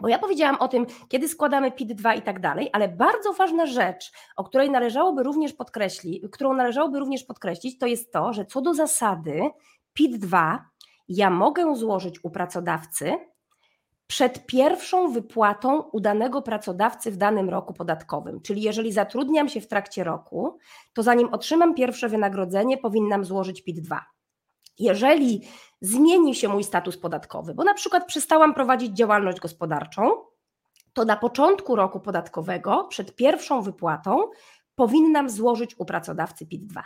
Bo 0.01 0.07
ja 0.07 0.19
powiedziałam 0.19 0.55
o 0.55 0.67
tym, 0.67 0.85
kiedy 1.09 1.27
składamy 1.27 1.71
PIT-2 1.71 2.17
i 2.17 2.21
tak 2.21 2.39
dalej, 2.39 2.69
ale 2.73 2.87
bardzo 2.87 3.33
ważna 3.33 3.65
rzecz, 3.65 4.11
o 4.35 4.43
której 4.43 4.71
należałoby 4.71 5.23
również 5.23 5.53
podkreślić, 5.53 6.23
którą 6.31 6.53
należałoby 6.53 6.99
również 6.99 7.23
podkreślić, 7.23 7.77
to 7.77 7.87
jest 7.87 8.13
to, 8.13 8.33
że 8.33 8.45
co 8.45 8.61
do 8.61 8.73
zasady 8.73 9.41
PIT-2 9.93 10.57
ja 11.15 11.29
mogę 11.29 11.75
złożyć 11.75 12.23
u 12.23 12.29
pracodawcy 12.29 13.17
przed 14.07 14.45
pierwszą 14.45 15.11
wypłatą 15.11 15.81
udanego 15.81 16.41
pracodawcy 16.41 17.11
w 17.11 17.17
danym 17.17 17.49
roku 17.49 17.73
podatkowym. 17.73 18.41
Czyli 18.41 18.61
jeżeli 18.61 18.91
zatrudniam 18.91 19.49
się 19.49 19.61
w 19.61 19.67
trakcie 19.67 20.03
roku, 20.03 20.57
to 20.93 21.03
zanim 21.03 21.29
otrzymam 21.33 21.75
pierwsze 21.75 22.09
wynagrodzenie, 22.09 22.77
powinnam 22.77 23.25
złożyć 23.25 23.63
PIT-2. 23.63 23.99
Jeżeli 24.79 25.41
zmieni 25.81 26.35
się 26.35 26.47
mój 26.47 26.63
status 26.63 26.97
podatkowy, 26.97 27.53
bo 27.53 27.63
na 27.63 27.73
przykład 27.73 28.05
przestałam 28.05 28.53
prowadzić 28.53 28.97
działalność 28.97 29.39
gospodarczą, 29.39 30.11
to 30.93 31.05
na 31.05 31.17
początku 31.17 31.75
roku 31.75 31.99
podatkowego, 31.99 32.83
przed 32.83 33.15
pierwszą 33.15 33.61
wypłatą, 33.61 34.17
powinnam 34.75 35.29
złożyć 35.29 35.79
u 35.79 35.85
pracodawcy 35.85 36.45
PIT-2. 36.45 36.81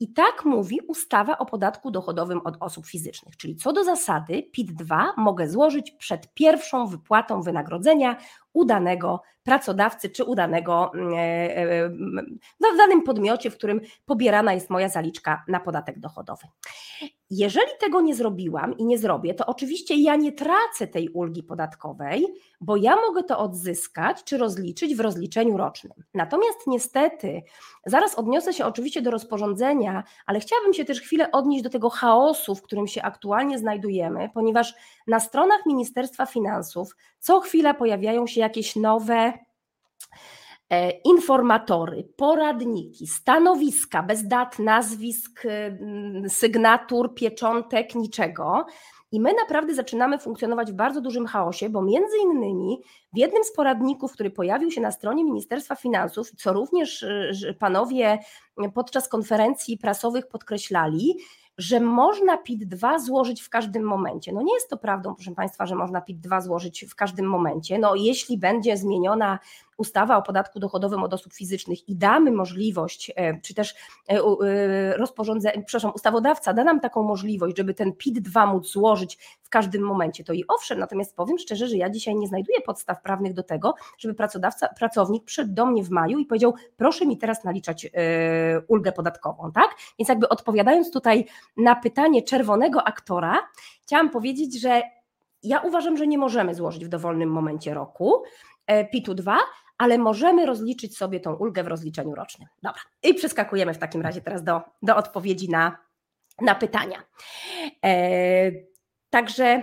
I 0.00 0.12
tak 0.12 0.44
mówi 0.44 0.80
ustawa 0.88 1.38
o 1.38 1.46
podatku 1.46 1.90
dochodowym 1.90 2.40
od 2.44 2.56
osób 2.60 2.86
fizycznych, 2.86 3.36
czyli 3.36 3.56
co 3.56 3.72
do 3.72 3.84
zasady 3.84 4.50
PIT-2 4.56 5.06
mogę 5.16 5.48
złożyć 5.48 5.90
przed 5.90 6.34
pierwszą 6.34 6.86
wypłatą 6.86 7.42
wynagrodzenia 7.42 8.16
udanego 8.52 9.22
pracodawcy 9.42 10.10
czy 10.10 10.24
udanego 10.24 10.90
mm, 10.94 11.14
e, 11.14 11.56
e, 11.56 11.88
w 12.74 12.76
danym 12.76 13.02
podmiocie, 13.02 13.50
w 13.50 13.56
którym 13.56 13.80
pobierana 14.06 14.52
jest 14.52 14.70
moja 14.70 14.88
zaliczka 14.88 15.44
na 15.48 15.60
podatek 15.60 15.98
dochodowy. 15.98 16.46
Jeżeli 17.30 17.70
tego 17.80 18.00
nie 18.00 18.14
zrobiłam 18.14 18.78
i 18.78 18.84
nie 18.84 18.98
zrobię, 18.98 19.34
to 19.34 19.46
oczywiście 19.46 19.94
ja 19.94 20.16
nie 20.16 20.32
tracę 20.32 20.86
tej 20.86 21.08
ulgi 21.08 21.42
podatkowej, 21.42 22.26
bo 22.60 22.76
ja 22.76 22.96
mogę 22.96 23.22
to 23.22 23.38
odzyskać 23.38 24.24
czy 24.24 24.38
rozliczyć 24.38 24.94
w 24.94 25.00
rozliczeniu 25.00 25.56
rocznym. 25.56 25.92
Natomiast 26.14 26.66
niestety, 26.66 27.42
zaraz 27.86 28.14
odniosę 28.14 28.52
się 28.52 28.66
oczywiście 28.66 29.02
do 29.02 29.10
rozporządzenia, 29.10 30.04
ale 30.26 30.40
chciałabym 30.40 30.74
się 30.74 30.84
też 30.84 31.00
chwilę 31.00 31.30
odnieść 31.30 31.64
do 31.64 31.70
tego 31.70 31.90
chaosu, 31.90 32.54
w 32.54 32.62
którym 32.62 32.86
się 32.86 33.02
aktualnie 33.02 33.58
znajdujemy, 33.58 34.30
ponieważ 34.34 34.74
na 35.06 35.20
stronach 35.20 35.66
Ministerstwa 35.66 36.26
Finansów 36.26 36.96
co 37.20 37.40
chwila 37.40 37.74
pojawiają 37.74 38.26
się 38.26 38.39
jakieś 38.40 38.76
nowe 38.76 39.32
e, 40.70 40.90
informatory, 40.90 42.08
poradniki, 42.16 43.06
stanowiska 43.06 44.02
bez 44.02 44.28
dat, 44.28 44.58
nazwisk, 44.58 45.42
sygnatur, 46.28 47.14
pieczątek, 47.14 47.94
niczego. 47.94 48.66
I 49.12 49.20
my 49.20 49.32
naprawdę 49.32 49.74
zaczynamy 49.74 50.18
funkcjonować 50.18 50.72
w 50.72 50.74
bardzo 50.74 51.00
dużym 51.00 51.26
chaosie, 51.26 51.68
bo 51.68 51.82
między 51.82 52.16
innymi 52.22 52.78
w 53.12 53.18
jednym 53.18 53.44
z 53.44 53.52
poradników, 53.52 54.12
który 54.12 54.30
pojawił 54.30 54.70
się 54.70 54.80
na 54.80 54.92
stronie 54.92 55.24
Ministerstwa 55.24 55.74
Finansów, 55.74 56.30
co 56.30 56.52
również 56.52 57.02
y, 57.02 57.56
panowie 57.58 58.18
podczas 58.74 59.08
konferencji 59.08 59.78
prasowych 59.78 60.28
podkreślali, 60.28 61.16
że 61.60 61.80
można 61.80 62.36
PIT-2 62.36 62.98
złożyć 63.00 63.42
w 63.42 63.48
każdym 63.48 63.82
momencie. 63.82 64.32
No 64.32 64.42
nie 64.42 64.54
jest 64.54 64.70
to 64.70 64.76
prawdą, 64.76 65.14
proszę 65.14 65.30
Państwa, 65.30 65.66
że 65.66 65.74
można 65.74 66.00
PIT-2 66.00 66.40
złożyć 66.40 66.84
w 66.90 66.94
każdym 66.94 67.26
momencie. 67.26 67.78
No 67.78 67.94
jeśli 67.94 68.38
będzie 68.38 68.76
zmieniona 68.76 69.38
ustawa 69.80 70.16
o 70.16 70.22
podatku 70.22 70.60
dochodowym 70.60 71.02
od 71.02 71.14
osób 71.14 71.32
fizycznych 71.32 71.88
i 71.88 71.96
damy 71.96 72.30
możliwość, 72.30 73.12
e, 73.16 73.40
czy 73.40 73.54
też 73.54 73.74
e, 74.08 74.12
e, 74.12 74.96
rozporządzenie, 74.96 75.62
przepraszam, 75.66 75.92
ustawodawca 75.94 76.52
da 76.52 76.64
nam 76.64 76.80
taką 76.80 77.02
możliwość, 77.02 77.56
żeby 77.56 77.74
ten 77.74 77.92
PIT-2 77.92 78.46
móc 78.46 78.72
złożyć 78.72 79.18
w 79.42 79.48
każdym 79.48 79.82
momencie, 79.82 80.24
to 80.24 80.32
i 80.32 80.44
owszem, 80.48 80.78
natomiast 80.78 81.16
powiem 81.16 81.38
szczerze, 81.38 81.68
że 81.68 81.76
ja 81.76 81.90
dzisiaj 81.90 82.16
nie 82.16 82.26
znajduję 82.26 82.60
podstaw 82.60 83.02
prawnych 83.02 83.34
do 83.34 83.42
tego, 83.42 83.74
żeby 83.98 84.14
pracodawca, 84.14 84.68
pracownik 84.68 85.24
przyszedł 85.24 85.54
do 85.54 85.66
mnie 85.66 85.84
w 85.84 85.90
maju 85.90 86.18
i 86.18 86.26
powiedział, 86.26 86.54
proszę 86.76 87.06
mi 87.06 87.18
teraz 87.18 87.44
naliczać 87.44 87.90
ulgę 88.68 88.92
podatkową, 88.92 89.52
tak? 89.52 89.70
Więc 89.98 90.08
jakby 90.08 90.28
odpowiadając 90.28 90.90
tutaj 90.90 91.26
na 91.56 91.76
pytanie 91.76 92.22
czerwonego 92.22 92.84
aktora, 92.84 93.38
chciałam 93.82 94.10
powiedzieć, 94.10 94.60
że 94.60 94.82
ja 95.42 95.60
uważam, 95.60 95.96
że 95.96 96.06
nie 96.06 96.18
możemy 96.18 96.54
złożyć 96.54 96.84
w 96.84 96.88
dowolnym 96.88 97.30
momencie 97.30 97.74
roku 97.74 98.22
PIT-u 98.92 99.14
2, 99.14 99.38
ale 99.80 99.98
możemy 99.98 100.46
rozliczyć 100.46 100.96
sobie 100.96 101.20
tą 101.20 101.34
ulgę 101.34 101.62
w 101.62 101.68
rozliczeniu 101.68 102.14
rocznym. 102.14 102.48
Dobra, 102.62 102.80
i 103.02 103.14
przeskakujemy 103.14 103.74
w 103.74 103.78
takim 103.78 104.02
razie 104.02 104.20
teraz 104.20 104.44
do, 104.44 104.60
do 104.82 104.96
odpowiedzi 104.96 105.50
na, 105.50 105.76
na 106.40 106.54
pytania. 106.54 107.02
E, 107.84 108.52
także 109.10 109.62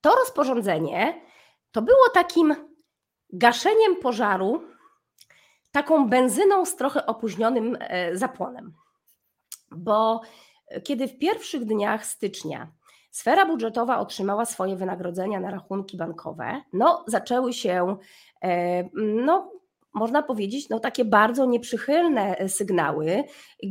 to 0.00 0.14
rozporządzenie 0.14 1.20
to 1.72 1.82
było 1.82 2.08
takim 2.14 2.54
gaszeniem 3.32 3.96
pożaru 3.96 4.62
taką 5.72 6.08
benzyną 6.08 6.64
z 6.64 6.76
trochę 6.76 7.06
opóźnionym 7.06 7.76
e, 7.80 8.16
zapłonem. 8.16 8.74
Bo 9.70 10.20
kiedy 10.84 11.08
w 11.08 11.18
pierwszych 11.18 11.64
dniach 11.64 12.06
stycznia 12.06 12.72
sfera 13.12 13.46
budżetowa 13.46 13.98
otrzymała 13.98 14.44
swoje 14.44 14.76
wynagrodzenia 14.76 15.40
na 15.40 15.50
rachunki 15.50 15.96
bankowe, 15.96 16.62
no 16.72 17.04
zaczęły 17.06 17.52
się 17.52 17.96
e, 18.44 18.84
no, 18.94 19.52
można 19.94 20.22
powiedzieć, 20.22 20.68
no, 20.68 20.80
takie 20.80 21.04
bardzo 21.04 21.46
nieprzychylne 21.46 22.36
e, 22.36 22.48
sygnały 22.48 23.24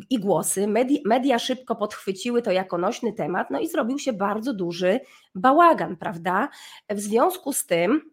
i 0.10 0.20
głosy. 0.20 0.68
Media, 1.06 1.40
szybko 1.40 1.76
podchwyciły 1.76 2.42
to 2.42 2.52
jako 2.52 2.78
nośny 2.78 3.14
temat, 3.14 3.50
no 3.52 3.60
i 3.60 3.68
zrobił 3.68 4.00
się 4.00 4.14
bardzo 4.14 4.54
duży 4.54 5.00
bałagan, 5.36 5.98
prawda? 5.98 6.50
W 6.90 7.00
związku 7.00 7.54
z 7.54 7.66
tym 7.66 8.12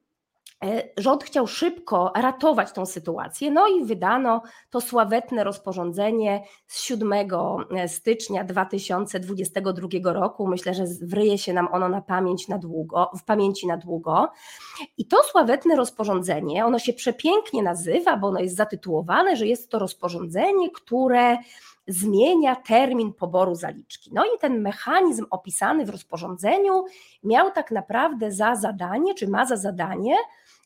rząd 0.97 1.25
chciał 1.25 1.47
szybko 1.47 2.13
ratować 2.17 2.73
tą 2.73 2.87
sytuację, 2.87 3.51
no 3.51 3.67
i 3.69 3.85
wydano 3.85 4.43
to 4.71 4.81
sławetne 4.81 5.45
rozporządzenie 5.45 6.43
z 6.67 6.81
7 6.81 7.13
e, 7.13 7.89
stycznia 7.89 8.45
2022 8.45 10.13
roku. 10.13 10.47
Myślę, 10.47 10.75
że 10.75 10.85
wryje 11.03 11.39
się 11.39 11.53
nam 11.53 11.69
ono 11.73 11.89
na 11.89 12.01
pamięć 12.01 12.49
na 12.49 12.59
długo, 12.59 13.11
w 13.19 13.25
pamięci 13.25 13.67
na 13.67 13.77
długo. 13.77 14.29
I 14.97 15.07
to 15.07 15.23
sławetne 15.23 15.77
rozporządzenie, 15.77 16.67
ono 16.67 16.79
się 16.79 16.93
przepięknie 16.93 17.63
nazywa, 17.63 18.17
bo 18.17 18.29
ono 18.29 18.41
jest 18.41 18.57
zatytułowane, 18.57 19.37
że 19.37 19.47
jest 19.47 19.71
to 19.71 19.79
rozporządzenie, 19.79 20.71
które 20.71 21.39
zmienia 21.89 22.57
termin 22.57 23.13
poboru 23.13 23.55
zaliczki. 23.55 24.11
No 24.13 24.25
i 24.25 24.39
ten 24.41 24.61
mechanizm 24.61 25.27
opisany 25.31 25.87
w 25.87 25.91
rozporządzeniu 25.91 26.85
miał 27.25 27.51
tak 27.51 27.71
naprawdę 27.71 28.33
za 28.33 28.57
zadanie, 28.57 29.15
czy 29.15 29.29
ma 29.29 29.47
za 29.47 29.57
zadanie, 29.57 30.17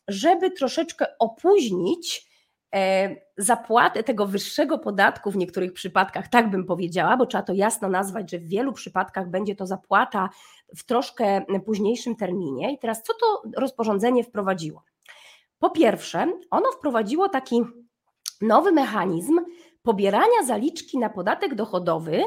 żeby 0.07 0.51
troszeczkę 0.51 1.05
opóźnić 1.19 2.29
e, 2.75 3.15
zapłatę 3.37 4.03
tego 4.03 4.25
wyższego 4.25 4.79
podatku 4.79 5.31
w 5.31 5.37
niektórych 5.37 5.73
przypadkach, 5.73 6.27
tak 6.27 6.49
bym 6.49 6.65
powiedziała, 6.65 7.17
bo 7.17 7.25
trzeba 7.25 7.43
to 7.43 7.53
jasno 7.53 7.89
nazwać, 7.89 8.31
że 8.31 8.39
w 8.39 8.47
wielu 8.47 8.73
przypadkach 8.73 9.29
będzie 9.29 9.55
to 9.55 9.67
zapłata 9.67 10.29
w 10.77 10.85
troszkę 10.85 11.41
późniejszym 11.65 12.15
terminie. 12.15 12.73
I 12.73 12.79
teraz 12.79 13.03
co 13.03 13.13
to 13.13 13.41
rozporządzenie 13.57 14.23
wprowadziło? 14.23 14.83
Po 15.59 15.69
pierwsze, 15.69 16.27
ono 16.49 16.71
wprowadziło 16.71 17.29
taki 17.29 17.61
nowy 18.41 18.71
mechanizm 18.71 19.39
pobierania 19.81 20.43
zaliczki 20.45 20.97
na 20.97 21.09
podatek 21.09 21.55
dochodowy 21.55 22.23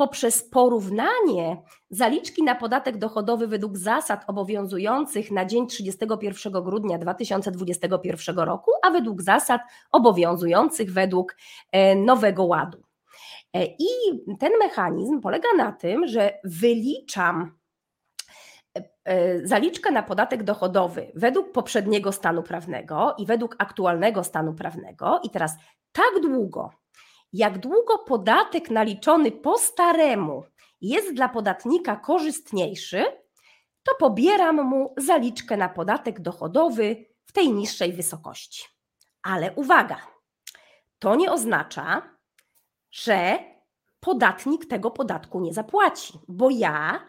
poprzez 0.00 0.42
porównanie 0.42 1.62
zaliczki 1.90 2.42
na 2.42 2.54
podatek 2.54 2.98
dochodowy 2.98 3.46
według 3.46 3.78
zasad 3.78 4.24
obowiązujących 4.26 5.30
na 5.30 5.44
dzień 5.44 5.66
31 5.66 6.52
grudnia 6.52 6.98
2021 6.98 8.38
roku, 8.38 8.70
a 8.82 8.90
według 8.90 9.22
zasad 9.22 9.60
obowiązujących 9.92 10.92
według 10.92 11.36
e, 11.72 11.94
Nowego 11.96 12.44
Ładu. 12.44 12.82
E, 13.54 13.64
I 13.64 13.88
ten 14.38 14.52
mechanizm 14.58 15.20
polega 15.20 15.48
na 15.56 15.72
tym, 15.72 16.06
że 16.06 16.38
wyliczam 16.44 17.52
e, 19.04 19.46
zaliczkę 19.46 19.90
na 19.90 20.02
podatek 20.02 20.42
dochodowy 20.42 21.12
według 21.14 21.52
poprzedniego 21.52 22.12
stanu 22.12 22.42
prawnego 22.42 23.14
i 23.18 23.26
według 23.26 23.56
aktualnego 23.58 24.24
stanu 24.24 24.54
prawnego. 24.54 25.20
I 25.24 25.30
teraz 25.30 25.56
tak 25.92 26.22
długo, 26.22 26.70
jak 27.32 27.58
długo 27.58 27.98
podatek 27.98 28.70
naliczony 28.70 29.32
po 29.32 29.58
staremu 29.58 30.44
jest 30.80 31.14
dla 31.14 31.28
podatnika 31.28 31.96
korzystniejszy, 31.96 33.04
to 33.82 33.92
pobieram 33.98 34.56
mu 34.56 34.94
zaliczkę 34.96 35.56
na 35.56 35.68
podatek 35.68 36.20
dochodowy 36.20 37.06
w 37.24 37.32
tej 37.32 37.52
niższej 37.52 37.92
wysokości. 37.92 38.64
Ale 39.22 39.52
uwaga, 39.52 40.06
to 40.98 41.16
nie 41.16 41.32
oznacza, 41.32 42.02
że 42.90 43.38
podatnik 44.00 44.66
tego 44.66 44.90
podatku 44.90 45.40
nie 45.40 45.54
zapłaci, 45.54 46.18
bo 46.28 46.50
ja 46.50 47.06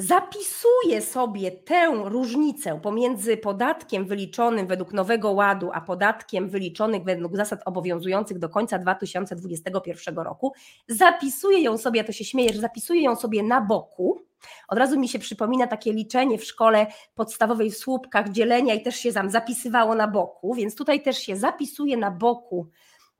zapisuję 0.00 1.02
sobie 1.02 1.50
tę 1.50 1.92
różnicę 2.04 2.80
pomiędzy 2.82 3.36
podatkiem 3.36 4.06
wyliczonym 4.06 4.66
według 4.66 4.92
Nowego 4.92 5.30
Ładu, 5.30 5.70
a 5.72 5.80
podatkiem 5.80 6.48
wyliczonym 6.48 7.04
według 7.04 7.36
zasad 7.36 7.60
obowiązujących 7.64 8.38
do 8.38 8.48
końca 8.48 8.78
2021 8.78 10.18
roku, 10.18 10.52
zapisuję 10.88 11.60
ją 11.60 11.78
sobie, 11.78 11.98
ja 11.98 12.06
to 12.06 12.12
się 12.12 12.24
śmieję, 12.24 12.52
że 12.52 12.60
zapisuję 12.60 13.02
ją 13.02 13.16
sobie 13.16 13.42
na 13.42 13.60
boku. 13.60 14.20
Od 14.68 14.78
razu 14.78 15.00
mi 15.00 15.08
się 15.08 15.18
przypomina 15.18 15.66
takie 15.66 15.92
liczenie 15.92 16.38
w 16.38 16.44
szkole 16.44 16.86
podstawowej 17.14 17.70
w 17.70 17.76
słupkach 17.76 18.28
dzielenia 18.28 18.74
i 18.74 18.82
też 18.82 18.96
się 18.96 19.12
tam 19.12 19.30
zapisywało 19.30 19.94
na 19.94 20.08
boku, 20.08 20.54
więc 20.54 20.74
tutaj 20.74 21.02
też 21.02 21.18
się 21.18 21.36
zapisuje 21.36 21.96
na 21.96 22.10
boku 22.10 22.68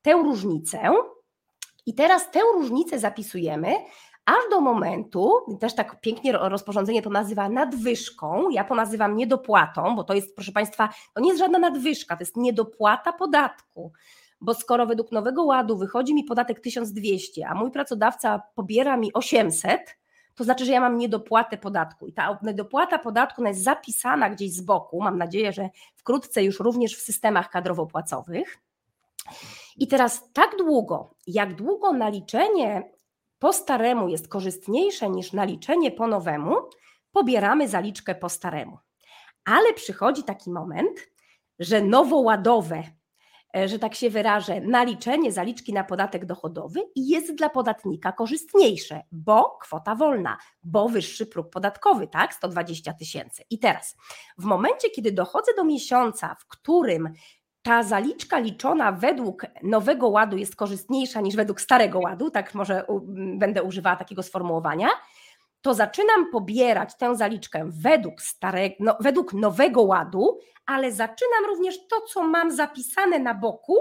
tę 0.02 0.12
różnicę. 0.12 0.90
I 1.86 1.94
teraz 1.94 2.30
tę 2.30 2.40
różnicę 2.54 2.98
zapisujemy, 2.98 3.74
aż 4.30 4.50
do 4.50 4.60
momentu, 4.60 5.32
też 5.60 5.74
tak 5.74 6.00
pięknie 6.00 6.32
rozporządzenie 6.32 7.02
to 7.02 7.10
nazywa 7.10 7.48
nadwyżką, 7.48 8.50
ja 8.50 8.64
to 8.64 8.74
nazywam 8.74 9.16
niedopłatą, 9.16 9.96
bo 9.96 10.04
to 10.04 10.14
jest, 10.14 10.34
proszę 10.34 10.52
Państwa, 10.52 10.88
to 11.14 11.20
nie 11.20 11.28
jest 11.28 11.38
żadna 11.38 11.58
nadwyżka, 11.58 12.16
to 12.16 12.22
jest 12.22 12.36
niedopłata 12.36 13.12
podatku. 13.12 13.92
Bo 14.40 14.54
skoro 14.54 14.86
według 14.86 15.12
nowego 15.12 15.44
ładu 15.44 15.76
wychodzi 15.78 16.14
mi 16.14 16.24
podatek 16.24 16.60
1200, 16.60 17.48
a 17.48 17.54
mój 17.54 17.70
pracodawca 17.70 18.42
pobiera 18.54 18.96
mi 18.96 19.12
800, 19.12 19.96
to 20.34 20.44
znaczy, 20.44 20.64
że 20.64 20.72
ja 20.72 20.80
mam 20.80 20.98
niedopłatę 20.98 21.58
podatku. 21.58 22.06
I 22.06 22.12
ta 22.12 22.38
niedopłata 22.42 22.98
podatku 22.98 23.44
jest 23.44 23.62
zapisana 23.62 24.30
gdzieś 24.30 24.52
z 24.52 24.60
boku. 24.60 25.02
Mam 25.02 25.18
nadzieję, 25.18 25.52
że 25.52 25.68
wkrótce 25.94 26.44
już 26.44 26.60
również 26.60 26.96
w 26.96 27.00
systemach 27.00 27.50
kadrowo-płacowych. 27.50 28.58
I 29.76 29.86
teraz 29.88 30.32
tak 30.32 30.56
długo, 30.58 31.14
jak 31.26 31.54
długo 31.54 31.92
naliczenie 31.92 32.92
po 33.40 33.52
staremu 33.52 34.08
jest 34.08 34.28
korzystniejsze 34.28 35.10
niż 35.10 35.32
naliczenie 35.32 35.90
po 35.90 36.06
nowemu, 36.06 36.56
pobieramy 37.12 37.68
zaliczkę 37.68 38.14
po 38.14 38.28
staremu. 38.28 38.78
Ale 39.44 39.74
przychodzi 39.74 40.22
taki 40.22 40.50
moment, 40.50 41.10
że 41.58 41.82
nowoładowe, 41.82 42.82
e, 43.56 43.68
że 43.68 43.78
tak 43.78 43.94
się 43.94 44.10
wyrażę, 44.10 44.60
naliczenie 44.60 45.32
zaliczki 45.32 45.72
na 45.72 45.84
podatek 45.84 46.26
dochodowy 46.26 46.80
jest 46.96 47.34
dla 47.34 47.48
podatnika 47.48 48.12
korzystniejsze, 48.12 49.02
bo 49.12 49.58
kwota 49.60 49.94
wolna, 49.94 50.38
bo 50.62 50.88
wyższy 50.88 51.26
próg 51.26 51.50
podatkowy, 51.50 52.06
tak, 52.06 52.34
120 52.34 52.92
tysięcy. 52.92 53.42
I 53.50 53.58
teraz, 53.58 53.96
w 54.38 54.44
momencie, 54.44 54.90
kiedy 54.90 55.12
dochodzę 55.12 55.52
do 55.56 55.64
miesiąca, 55.64 56.36
w 56.40 56.46
którym 56.46 57.12
ta 57.62 57.82
zaliczka 57.82 58.38
liczona 58.38 58.92
według 58.92 59.46
nowego 59.62 60.08
ładu 60.08 60.36
jest 60.36 60.56
korzystniejsza 60.56 61.20
niż 61.20 61.36
według 61.36 61.60
starego 61.60 61.98
ładu, 61.98 62.30
tak 62.30 62.54
może 62.54 62.84
będę 63.38 63.62
używała 63.62 63.96
takiego 63.96 64.22
sformułowania, 64.22 64.88
to 65.60 65.74
zaczynam 65.74 66.30
pobierać 66.30 66.96
tę 66.96 67.16
zaliczkę 67.16 67.70
według, 67.72 68.22
starego, 68.22 68.74
no, 68.80 68.96
według 69.00 69.32
nowego 69.32 69.82
ładu, 69.82 70.38
ale 70.66 70.92
zaczynam 70.92 71.44
również 71.48 71.88
to, 71.88 72.00
co 72.00 72.22
mam 72.22 72.50
zapisane 72.50 73.18
na 73.18 73.34
boku, 73.34 73.76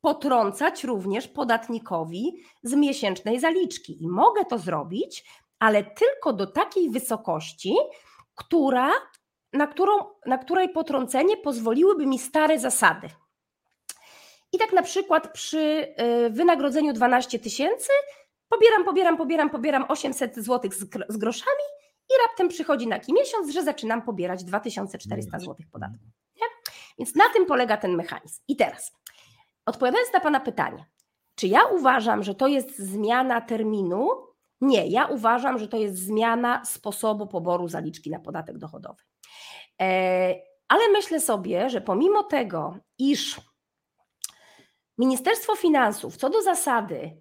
potrącać 0.00 0.84
również 0.84 1.28
podatnikowi 1.28 2.42
z 2.62 2.74
miesięcznej 2.74 3.40
zaliczki. 3.40 4.02
I 4.02 4.08
mogę 4.08 4.44
to 4.44 4.58
zrobić, 4.58 5.24
ale 5.58 5.84
tylko 5.84 6.32
do 6.32 6.46
takiej 6.46 6.90
wysokości, 6.90 7.76
która 8.34 8.90
na, 9.52 9.66
którą, 9.66 9.92
na 10.26 10.38
której 10.38 10.68
potrącenie 10.68 11.36
pozwoliłyby 11.36 12.06
mi 12.06 12.18
stare 12.18 12.58
zasady. 12.58 13.08
I 14.52 14.58
tak 14.58 14.72
na 14.72 14.82
przykład 14.82 15.32
przy 15.32 15.58
y, 15.58 16.30
wynagrodzeniu 16.30 16.92
12 16.92 17.38
tysięcy 17.38 17.92
pobieram, 18.48 18.84
pobieram, 18.84 19.16
pobieram, 19.16 19.50
pobieram 19.50 19.84
800 19.88 20.36
zł 20.36 20.70
z 21.08 21.16
groszami 21.16 21.64
i 22.10 22.12
raptem 22.26 22.48
przychodzi 22.48 22.88
taki 22.88 23.12
miesiąc, 23.12 23.50
że 23.50 23.62
zaczynam 23.62 24.02
pobierać 24.02 24.44
2400 24.44 25.38
zł 25.38 25.56
podatku. 25.72 26.04
Nie? 26.36 26.46
Więc 26.98 27.14
na 27.14 27.28
tym 27.28 27.46
polega 27.46 27.76
ten 27.76 27.96
mechanizm. 27.96 28.42
I 28.48 28.56
teraz, 28.56 28.92
odpowiadając 29.66 30.12
na 30.12 30.20
Pana 30.20 30.40
pytanie, 30.40 30.86
czy 31.34 31.46
ja 31.46 31.64
uważam, 31.64 32.22
że 32.22 32.34
to 32.34 32.46
jest 32.46 32.78
zmiana 32.78 33.40
terminu? 33.40 34.10
Nie, 34.60 34.86
ja 34.86 35.06
uważam, 35.06 35.58
że 35.58 35.68
to 35.68 35.76
jest 35.76 35.96
zmiana 35.96 36.64
sposobu 36.64 37.26
poboru 37.26 37.68
zaliczki 37.68 38.10
na 38.10 38.18
podatek 38.18 38.58
dochodowy. 38.58 39.02
E, 39.80 40.34
ale 40.68 40.88
myślę 40.92 41.20
sobie, 41.20 41.70
że 41.70 41.80
pomimo 41.80 42.22
tego, 42.22 42.76
iż 42.98 43.40
Ministerstwo 44.98 45.56
Finansów 45.56 46.16
co 46.16 46.30
do 46.30 46.42
zasady 46.42 47.16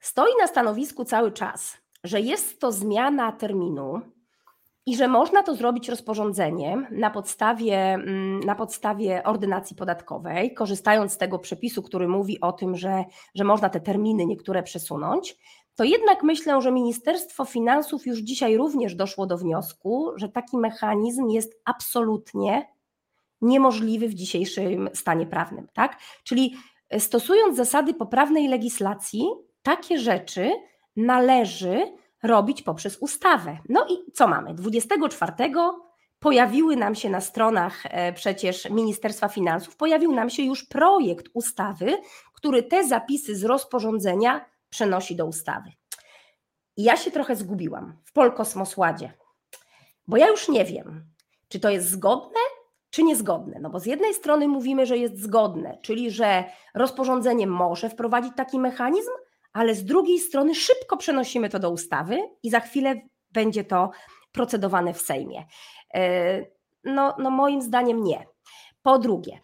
stoi 0.00 0.30
na 0.40 0.46
stanowisku 0.46 1.04
cały 1.04 1.32
czas, 1.32 1.76
że 2.04 2.20
jest 2.20 2.60
to 2.60 2.72
zmiana 2.72 3.32
terminu 3.32 4.00
i 4.86 4.96
że 4.96 5.08
można 5.08 5.42
to 5.42 5.54
zrobić 5.54 5.88
rozporządzeniem 5.88 6.86
na 6.90 7.10
podstawie, 7.10 7.76
mm, 7.76 8.40
na 8.40 8.54
podstawie 8.54 9.22
ordynacji 9.24 9.76
podatkowej, 9.76 10.54
korzystając 10.54 11.12
z 11.12 11.18
tego 11.18 11.38
przepisu, 11.38 11.82
który 11.82 12.08
mówi 12.08 12.40
o 12.40 12.52
tym, 12.52 12.76
że, 12.76 13.04
że 13.34 13.44
można 13.44 13.68
te 13.68 13.80
terminy 13.80 14.26
niektóre 14.26 14.62
przesunąć, 14.62 15.36
to 15.80 15.84
jednak 15.84 16.22
myślę, 16.22 16.62
że 16.62 16.72
Ministerstwo 16.72 17.44
Finansów 17.44 18.06
już 18.06 18.18
dzisiaj 18.18 18.56
również 18.56 18.94
doszło 18.94 19.26
do 19.26 19.38
wniosku, 19.38 20.12
że 20.16 20.28
taki 20.28 20.56
mechanizm 20.56 21.28
jest 21.28 21.60
absolutnie 21.64 22.68
niemożliwy 23.40 24.08
w 24.08 24.14
dzisiejszym 24.14 24.90
stanie 24.94 25.26
prawnym. 25.26 25.68
Tak? 25.72 25.98
Czyli 26.24 26.56
stosując 26.98 27.56
zasady 27.56 27.94
poprawnej 27.94 28.48
legislacji, 28.48 29.24
takie 29.62 29.98
rzeczy 29.98 30.50
należy 30.96 31.92
robić 32.22 32.62
poprzez 32.62 32.98
ustawę. 32.98 33.58
No 33.68 33.86
i 33.88 34.12
co 34.12 34.28
mamy? 34.28 34.54
24 34.54 35.32
pojawiły 36.18 36.76
nam 36.76 36.94
się 36.94 37.10
na 37.10 37.20
stronach 37.20 37.82
e, 37.84 38.12
przecież 38.12 38.70
Ministerstwa 38.70 39.28
Finansów, 39.28 39.76
pojawił 39.76 40.12
nam 40.12 40.30
się 40.30 40.42
już 40.42 40.64
projekt 40.64 41.26
ustawy, 41.34 41.98
który 42.34 42.62
te 42.62 42.84
zapisy 42.84 43.36
z 43.36 43.44
rozporządzenia 43.44 44.50
przenosi 44.70 45.16
do 45.16 45.26
ustawy. 45.26 45.70
I 46.76 46.82
ja 46.82 46.96
się 46.96 47.10
trochę 47.10 47.36
zgubiłam 47.36 47.98
w 48.04 48.12
Polkosmosładzie, 48.12 49.12
bo 50.06 50.16
ja 50.16 50.28
już 50.28 50.48
nie 50.48 50.64
wiem, 50.64 51.04
czy 51.48 51.60
to 51.60 51.70
jest 51.70 51.88
zgodne, 51.88 52.40
czy 52.90 53.02
niezgodne. 53.02 53.58
No 53.60 53.70
bo 53.70 53.80
z 53.80 53.86
jednej 53.86 54.14
strony 54.14 54.48
mówimy, 54.48 54.86
że 54.86 54.98
jest 54.98 55.18
zgodne, 55.18 55.78
czyli 55.82 56.10
że 56.10 56.44
rozporządzenie 56.74 57.46
może 57.46 57.90
wprowadzić 57.90 58.32
taki 58.36 58.58
mechanizm, 58.58 59.10
ale 59.52 59.74
z 59.74 59.84
drugiej 59.84 60.18
strony 60.18 60.54
szybko 60.54 60.96
przenosimy 60.96 61.48
to 61.48 61.58
do 61.58 61.70
ustawy 61.70 62.22
i 62.42 62.50
za 62.50 62.60
chwilę 62.60 63.00
będzie 63.30 63.64
to 63.64 63.90
procedowane 64.32 64.94
w 64.94 65.00
Sejmie. 65.00 65.46
E, 65.94 66.44
no, 66.84 67.16
no 67.18 67.30
moim 67.30 67.62
zdaniem 67.62 68.04
nie. 68.04 68.26
Po 68.82 68.98
drugie, 68.98 69.40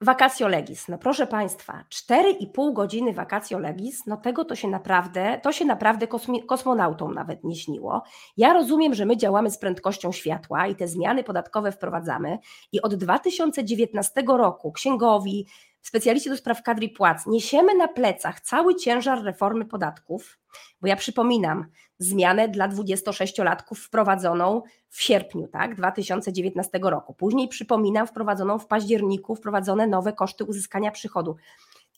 Vacatio 0.00 0.48
legis. 0.48 0.88
No 0.88 0.98
proszę 0.98 1.26
Państwa, 1.26 1.84
4,5 2.10 2.72
godziny 2.72 3.12
vacatio 3.12 3.58
legis, 3.58 4.06
no 4.06 4.16
tego 4.16 4.44
to 4.44 4.56
się 4.56 4.68
naprawdę, 4.68 5.40
to 5.42 5.52
się 5.52 5.64
naprawdę 5.64 6.06
kosmi, 6.06 6.46
kosmonautom 6.46 7.14
nawet 7.14 7.44
nie 7.44 7.56
śniło. 7.56 8.02
Ja 8.36 8.52
rozumiem, 8.52 8.94
że 8.94 9.06
my 9.06 9.16
działamy 9.16 9.50
z 9.50 9.58
prędkością 9.58 10.12
światła 10.12 10.66
i 10.66 10.74
te 10.76 10.88
zmiany 10.88 11.24
podatkowe 11.24 11.72
wprowadzamy 11.72 12.38
i 12.72 12.82
od 12.82 12.94
2019 12.94 14.22
roku 14.26 14.72
księgowi, 14.72 15.46
specjaliści 15.86 16.30
do 16.30 16.36
spraw 16.36 16.62
kadry 16.62 16.88
płac, 16.88 17.26
niesiemy 17.26 17.74
na 17.74 17.88
plecach 17.88 18.40
cały 18.40 18.74
ciężar 18.74 19.22
reformy 19.22 19.64
podatków, 19.64 20.38
bo 20.80 20.88
ja 20.88 20.96
przypominam, 20.96 21.66
zmianę 21.98 22.48
dla 22.48 22.68
26-latków 22.68 23.74
wprowadzoną 23.74 24.62
w 24.88 25.02
sierpniu 25.02 25.48
tak, 25.48 25.74
2019 25.74 26.78
roku. 26.82 27.14
Później 27.14 27.48
przypominam, 27.48 28.06
wprowadzoną 28.06 28.58
w 28.58 28.66
październiku, 28.66 29.34
wprowadzone 29.34 29.86
nowe 29.86 30.12
koszty 30.12 30.44
uzyskania 30.44 30.90
przychodu. 30.90 31.36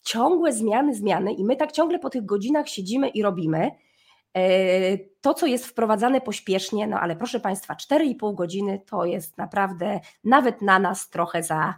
Ciągłe 0.03 0.53
zmiany, 0.53 0.95
zmiany 0.95 1.33
i 1.33 1.43
my 1.43 1.55
tak 1.55 1.71
ciągle 1.71 1.99
po 1.99 2.09
tych 2.09 2.25
godzinach 2.25 2.69
siedzimy 2.69 3.09
i 3.09 3.23
robimy. 3.23 3.71
E, 4.33 4.97
to, 5.21 5.33
co 5.33 5.45
jest 5.45 5.65
wprowadzane 5.65 6.21
pośpiesznie, 6.21 6.87
no 6.87 6.99
ale 6.99 7.15
proszę 7.15 7.39
Państwa, 7.39 7.73
4,5 7.73 8.35
godziny 8.35 8.81
to 8.85 9.05
jest 9.05 9.37
naprawdę 9.37 9.99
nawet 10.23 10.61
na 10.61 10.79
nas 10.79 11.09
trochę 11.09 11.43
za, 11.43 11.73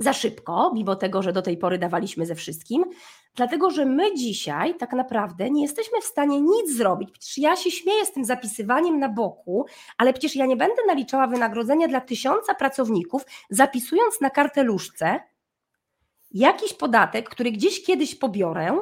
za 0.00 0.12
szybko, 0.12 0.72
mimo 0.74 0.96
tego, 0.96 1.22
że 1.22 1.32
do 1.32 1.42
tej 1.42 1.56
pory 1.56 1.78
dawaliśmy 1.78 2.26
ze 2.26 2.34
wszystkim, 2.34 2.84
dlatego 3.34 3.70
że 3.70 3.84
my 3.84 4.14
dzisiaj 4.14 4.74
tak 4.74 4.92
naprawdę 4.92 5.50
nie 5.50 5.62
jesteśmy 5.62 6.00
w 6.00 6.04
stanie 6.04 6.40
nic 6.40 6.76
zrobić. 6.76 7.10
Przecież 7.10 7.38
ja 7.38 7.56
się 7.56 7.70
śmieję 7.70 8.06
z 8.06 8.12
tym 8.12 8.24
zapisywaniem 8.24 8.98
na 8.98 9.08
boku, 9.08 9.66
ale 9.98 10.12
przecież 10.12 10.36
ja 10.36 10.46
nie 10.46 10.56
będę 10.56 10.86
naliczała 10.86 11.26
wynagrodzenia 11.26 11.88
dla 11.88 12.00
tysiąca 12.00 12.54
pracowników, 12.54 13.22
zapisując 13.50 14.20
na 14.20 14.30
karteluszce 14.30 15.20
jakiś 16.30 16.72
podatek, 16.72 17.28
który 17.28 17.52
gdzieś 17.52 17.84
kiedyś 17.84 18.14
pobiorę, 18.14 18.78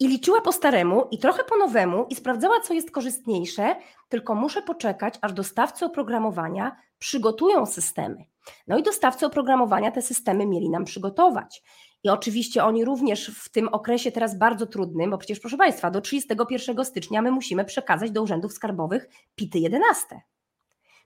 i 0.00 0.08
liczyła 0.08 0.40
po 0.40 0.52
staremu 0.52 1.08
i 1.10 1.18
trochę 1.18 1.44
po 1.44 1.56
nowemu 1.56 2.06
i 2.10 2.14
sprawdzała, 2.14 2.60
co 2.60 2.74
jest 2.74 2.90
korzystniejsze, 2.90 3.76
tylko 4.08 4.34
muszę 4.34 4.62
poczekać, 4.62 5.14
aż 5.20 5.32
dostawcy 5.32 5.84
oprogramowania 5.84 6.76
przygotują 6.98 7.66
systemy. 7.66 8.29
No 8.66 8.78
i 8.78 8.82
dostawcy 8.82 9.26
oprogramowania 9.26 9.90
te 9.90 10.02
systemy 10.02 10.46
mieli 10.46 10.70
nam 10.70 10.84
przygotować. 10.84 11.62
I 12.04 12.08
oczywiście 12.08 12.64
oni 12.64 12.84
również 12.84 13.26
w 13.26 13.48
tym 13.48 13.68
okresie 13.68 14.12
teraz 14.12 14.38
bardzo 14.38 14.66
trudnym, 14.66 15.10
bo 15.10 15.18
przecież 15.18 15.40
proszę 15.40 15.56
Państwa, 15.56 15.90
do 15.90 16.00
31 16.00 16.84
stycznia 16.84 17.22
my 17.22 17.30
musimy 17.30 17.64
przekazać 17.64 18.10
do 18.10 18.22
urzędów 18.22 18.52
skarbowych 18.52 19.08
PIT-y 19.34 19.58
11. 19.58 20.20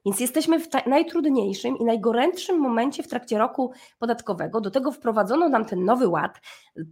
Więc 0.05 0.21
jesteśmy 0.21 0.61
w 0.61 0.69
najtrudniejszym 0.87 1.79
i 1.79 1.85
najgorętszym 1.85 2.59
momencie 2.59 3.03
w 3.03 3.09
trakcie 3.09 3.39
roku 3.39 3.73
podatkowego. 3.99 4.61
Do 4.61 4.71
tego 4.71 4.93
wprowadzono 4.93 5.49
nam 5.49 5.65
ten 5.65 5.85
nowy 5.85 6.09
ład, 6.09 6.41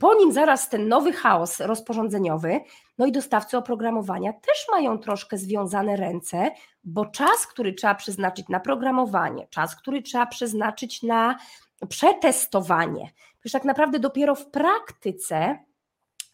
po 0.00 0.14
nim 0.14 0.32
zaraz 0.32 0.68
ten 0.68 0.88
nowy 0.88 1.12
chaos 1.12 1.60
rozporządzeniowy. 1.60 2.60
No 2.98 3.06
i 3.06 3.12
dostawcy 3.12 3.56
oprogramowania 3.56 4.32
też 4.32 4.66
mają 4.70 4.98
troszkę 4.98 5.38
związane 5.38 5.96
ręce, 5.96 6.50
bo 6.84 7.06
czas, 7.06 7.46
który 7.46 7.72
trzeba 7.72 7.94
przeznaczyć 7.94 8.48
na 8.48 8.60
programowanie, 8.60 9.46
czas, 9.50 9.76
który 9.76 10.02
trzeba 10.02 10.26
przeznaczyć 10.26 11.02
na 11.02 11.36
przetestowanie, 11.88 13.10
przecież 13.40 13.52
tak 13.52 13.64
naprawdę 13.64 13.98
dopiero 13.98 14.34
w 14.34 14.46
praktyce 14.46 15.58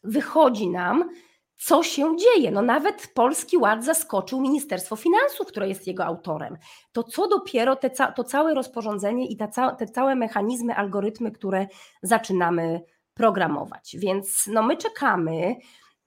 wychodzi 0.05 0.69
nam, 0.69 1.11
co 1.59 1.83
się 1.83 2.17
dzieje. 2.17 2.51
No 2.51 2.63
nawet 2.63 3.11
Polski 3.15 3.57
Ład 3.57 3.85
zaskoczył 3.85 4.41
Ministerstwo 4.41 4.97
Finansów, 4.97 5.47
które 5.47 5.69
jest 5.69 5.87
jego 5.87 6.05
autorem. 6.05 6.57
To 6.93 7.03
co 7.03 7.29
dopiero 7.29 7.77
te, 7.77 7.91
to 8.17 8.25
całe 8.25 8.55
rozporządzenie 8.55 9.27
i 9.29 9.37
te 9.79 9.87
całe 9.95 10.15
mechanizmy, 10.15 10.75
algorytmy, 10.75 11.33
które 11.33 11.67
zaczynamy 12.03 12.81
programować. 13.15 13.97
Więc 13.99 14.47
no 14.53 14.63
my 14.63 14.77
czekamy. 14.77 15.57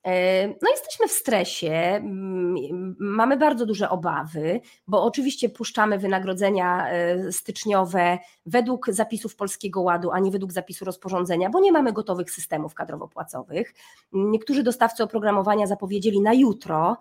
E, 0.03 0.47
no, 0.47 0.69
jesteśmy 0.71 1.07
w 1.07 1.11
stresie, 1.11 2.01
mamy 2.99 3.37
bardzo 3.37 3.65
duże 3.65 3.89
obawy, 3.89 4.61
bo 4.87 5.03
oczywiście 5.03 5.49
puszczamy 5.49 5.97
wynagrodzenia 5.97 6.89
e, 6.89 7.31
styczniowe 7.31 8.19
według 8.45 8.89
zapisów 8.89 9.35
Polskiego 9.35 9.81
Ładu, 9.81 10.11
a 10.11 10.19
nie 10.19 10.31
według 10.31 10.51
zapisu 10.51 10.85
rozporządzenia, 10.85 11.49
bo 11.49 11.59
nie 11.59 11.71
mamy 11.71 11.93
gotowych 11.93 12.31
systemów 12.31 12.73
kadrowo-płacowych. 12.73 13.73
Niektórzy 14.13 14.63
dostawcy 14.63 15.03
oprogramowania 15.03 15.67
zapowiedzieli 15.67 16.21
na 16.21 16.33
jutro 16.33 16.97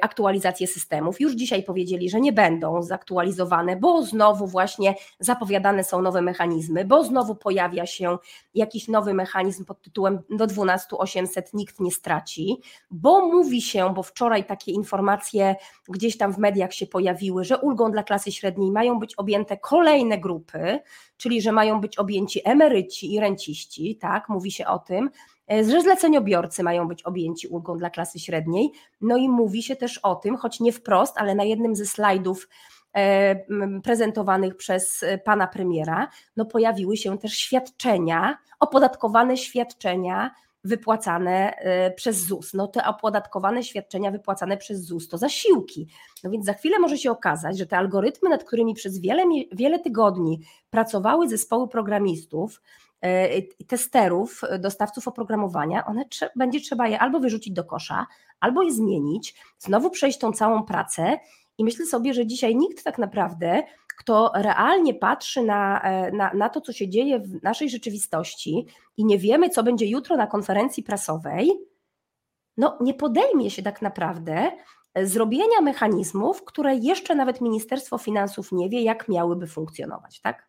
aktualizację 0.00 0.66
systemów. 0.66 1.20
Już 1.20 1.32
dzisiaj 1.32 1.62
powiedzieli, 1.62 2.10
że 2.10 2.20
nie 2.20 2.32
będą 2.32 2.82
zaktualizowane, 2.82 3.76
bo 3.76 4.02
znowu 4.02 4.46
właśnie 4.46 4.94
zapowiadane 5.20 5.84
są 5.84 6.02
nowe 6.02 6.22
mechanizmy, 6.22 6.84
bo 6.84 7.04
znowu 7.04 7.34
pojawia 7.34 7.86
się 7.86 8.18
jakiś 8.54 8.88
nowy 8.88 9.14
mechanizm 9.14 9.64
pod 9.64 9.82
tytułem 9.82 10.18
do 10.30 10.46
12800 10.46 11.54
nikt 11.54 11.80
nie 11.80 11.90
straci, 11.90 12.56
bo 12.90 13.26
mówi 13.26 13.62
się, 13.62 13.94
bo 13.94 14.02
wczoraj 14.02 14.44
takie 14.44 14.72
informacje 14.72 15.56
gdzieś 15.88 16.18
tam 16.18 16.32
w 16.32 16.38
mediach 16.38 16.74
się 16.74 16.86
pojawiły, 16.86 17.44
że 17.44 17.58
ulgą 17.58 17.90
dla 17.90 18.02
klasy 18.02 18.32
średniej 18.32 18.70
mają 18.70 18.98
być 18.98 19.14
objęte 19.14 19.56
kolejne 19.56 20.18
grupy, 20.18 20.80
czyli 21.16 21.42
że 21.42 21.52
mają 21.52 21.80
być 21.80 21.98
objęci 21.98 22.40
emeryci 22.44 23.14
i 23.14 23.20
renciści, 23.20 23.96
tak, 23.96 24.28
mówi 24.28 24.50
się 24.50 24.66
o 24.66 24.78
tym, 24.78 25.10
E, 25.10 25.35
że 25.48 25.82
zleceniobiorcy 25.82 26.62
mają 26.62 26.88
być 26.88 27.02
objęci 27.02 27.48
ulgą 27.48 27.76
dla 27.76 27.90
klasy 27.90 28.18
średniej. 28.18 28.72
No 29.00 29.16
i 29.16 29.28
mówi 29.28 29.62
się 29.62 29.76
też 29.76 29.98
o 29.98 30.14
tym, 30.14 30.36
choć 30.36 30.60
nie 30.60 30.72
wprost, 30.72 31.14
ale 31.18 31.34
na 31.34 31.44
jednym 31.44 31.76
ze 31.76 31.86
slajdów 31.86 32.48
e, 32.92 33.80
prezentowanych 33.82 34.56
przez 34.56 35.02
e, 35.02 35.18
pana 35.18 35.46
premiera, 35.46 36.08
no 36.36 36.44
pojawiły 36.44 36.96
się 36.96 37.18
też 37.18 37.32
świadczenia, 37.32 38.38
opodatkowane 38.60 39.36
świadczenia 39.36 40.30
wypłacane 40.64 41.54
przez 41.96 42.16
ZUS. 42.16 42.54
No 42.54 42.66
te 42.68 42.84
opodatkowane 42.84 43.62
świadczenia 43.62 44.10
wypłacane 44.10 44.56
przez 44.56 44.80
ZUS 44.80 45.08
to 45.08 45.18
zasiłki. 45.18 45.88
No 46.24 46.30
więc 46.30 46.44
za 46.44 46.52
chwilę 46.52 46.78
może 46.78 46.98
się 46.98 47.10
okazać, 47.10 47.58
że 47.58 47.66
te 47.66 47.76
algorytmy, 47.78 48.30
nad 48.30 48.44
którymi 48.44 48.74
przez 48.74 48.98
wiele, 49.00 49.24
wiele 49.52 49.78
tygodni 49.78 50.40
pracowały 50.70 51.28
zespoły 51.28 51.68
programistów, 51.68 52.60
E, 52.60 52.85
testerów, 53.66 54.40
dostawców 54.58 55.08
oprogramowania, 55.08 55.86
one 55.86 56.04
będzie 56.36 56.60
trzeba 56.60 56.88
je 56.88 56.98
albo 56.98 57.20
wyrzucić 57.20 57.54
do 57.54 57.64
kosza, 57.64 58.06
albo 58.40 58.62
je 58.62 58.72
zmienić, 58.72 59.34
znowu 59.58 59.90
przejść 59.90 60.18
tą 60.18 60.32
całą 60.32 60.64
pracę. 60.64 61.18
I 61.58 61.64
myślę 61.64 61.86
sobie, 61.86 62.14
że 62.14 62.26
dzisiaj 62.26 62.56
nikt 62.56 62.84
tak 62.84 62.98
naprawdę, 62.98 63.62
kto 63.98 64.32
realnie 64.34 64.94
patrzy 64.94 65.42
na, 65.42 65.82
e, 65.82 66.12
na, 66.12 66.34
na 66.34 66.48
to, 66.48 66.60
co 66.60 66.72
się 66.72 66.88
dzieje 66.88 67.20
w 67.20 67.42
naszej 67.42 67.70
rzeczywistości 67.70 68.66
i 68.96 69.04
nie 69.04 69.18
wiemy, 69.18 69.50
co 69.50 69.62
będzie 69.62 69.86
jutro 69.86 70.16
na 70.16 70.26
konferencji 70.26 70.82
prasowej, 70.82 71.52
no 72.56 72.78
nie 72.80 72.94
podejmie 72.94 73.50
się 73.50 73.62
tak 73.62 73.82
naprawdę 73.82 74.52
e, 74.94 75.06
zrobienia 75.06 75.60
mechanizmów, 75.62 76.44
które 76.44 76.76
jeszcze 76.76 77.14
nawet 77.14 77.40
Ministerstwo 77.40 77.98
Finansów 77.98 78.52
nie 78.52 78.68
wie, 78.68 78.82
jak 78.82 79.08
miałyby 79.08 79.46
funkcjonować, 79.46 80.20
tak? 80.20 80.48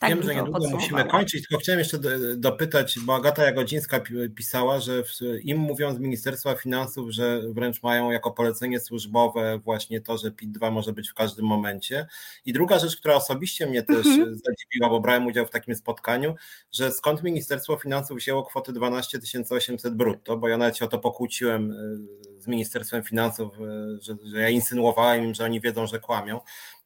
Tak 0.00 0.10
Wiem, 0.10 0.22
że 0.22 0.34
niedługo 0.34 0.70
musimy 0.70 1.04
kończyć, 1.04 1.48
tylko 1.48 1.62
chciałem 1.62 1.78
jeszcze 1.78 1.98
dopytać, 2.36 2.98
bo 3.04 3.14
Agata 3.14 3.44
Jagodzińska 3.44 4.00
pisała, 4.34 4.80
że 4.80 5.02
im 5.42 5.58
mówią 5.58 5.94
z 5.94 5.98
Ministerstwa 5.98 6.54
Finansów, 6.54 7.10
że 7.10 7.42
wręcz 7.48 7.82
mają 7.82 8.10
jako 8.10 8.30
polecenie 8.30 8.80
służbowe 8.80 9.58
właśnie 9.64 10.00
to, 10.00 10.18
że 10.18 10.30
PIT-2 10.30 10.72
może 10.72 10.92
być 10.92 11.10
w 11.10 11.14
każdym 11.14 11.46
momencie. 11.46 12.06
I 12.46 12.52
druga 12.52 12.78
rzecz, 12.78 12.96
która 12.96 13.14
osobiście 13.14 13.66
mnie 13.66 13.82
też 13.82 14.06
mhm. 14.06 14.38
zadziwiła, 14.46 14.88
bo 14.88 15.00
brałem 15.00 15.26
udział 15.26 15.46
w 15.46 15.50
takim 15.50 15.74
spotkaniu, 15.74 16.34
że 16.72 16.92
skąd 16.92 17.22
Ministerstwo 17.22 17.76
Finansów 17.76 18.18
wzięło 18.18 18.42
kwoty 18.42 18.72
12 18.72 19.18
800 19.50 19.94
brutto, 19.94 20.36
bo 20.36 20.48
ja 20.48 20.58
nawet 20.58 20.76
się 20.76 20.84
o 20.84 20.88
to 20.88 20.98
pokłóciłem 20.98 21.70
y, 21.70 22.42
z 22.42 22.46
Ministerstwem 22.46 23.02
Finansów, 23.02 23.54
y, 23.60 24.02
że, 24.02 24.16
że 24.24 24.40
ja 24.40 24.48
insynuowałem 24.48 25.24
im, 25.24 25.34
że 25.34 25.44
oni 25.44 25.60
wiedzą, 25.60 25.86
że 25.86 26.00
kłamią 26.00 26.40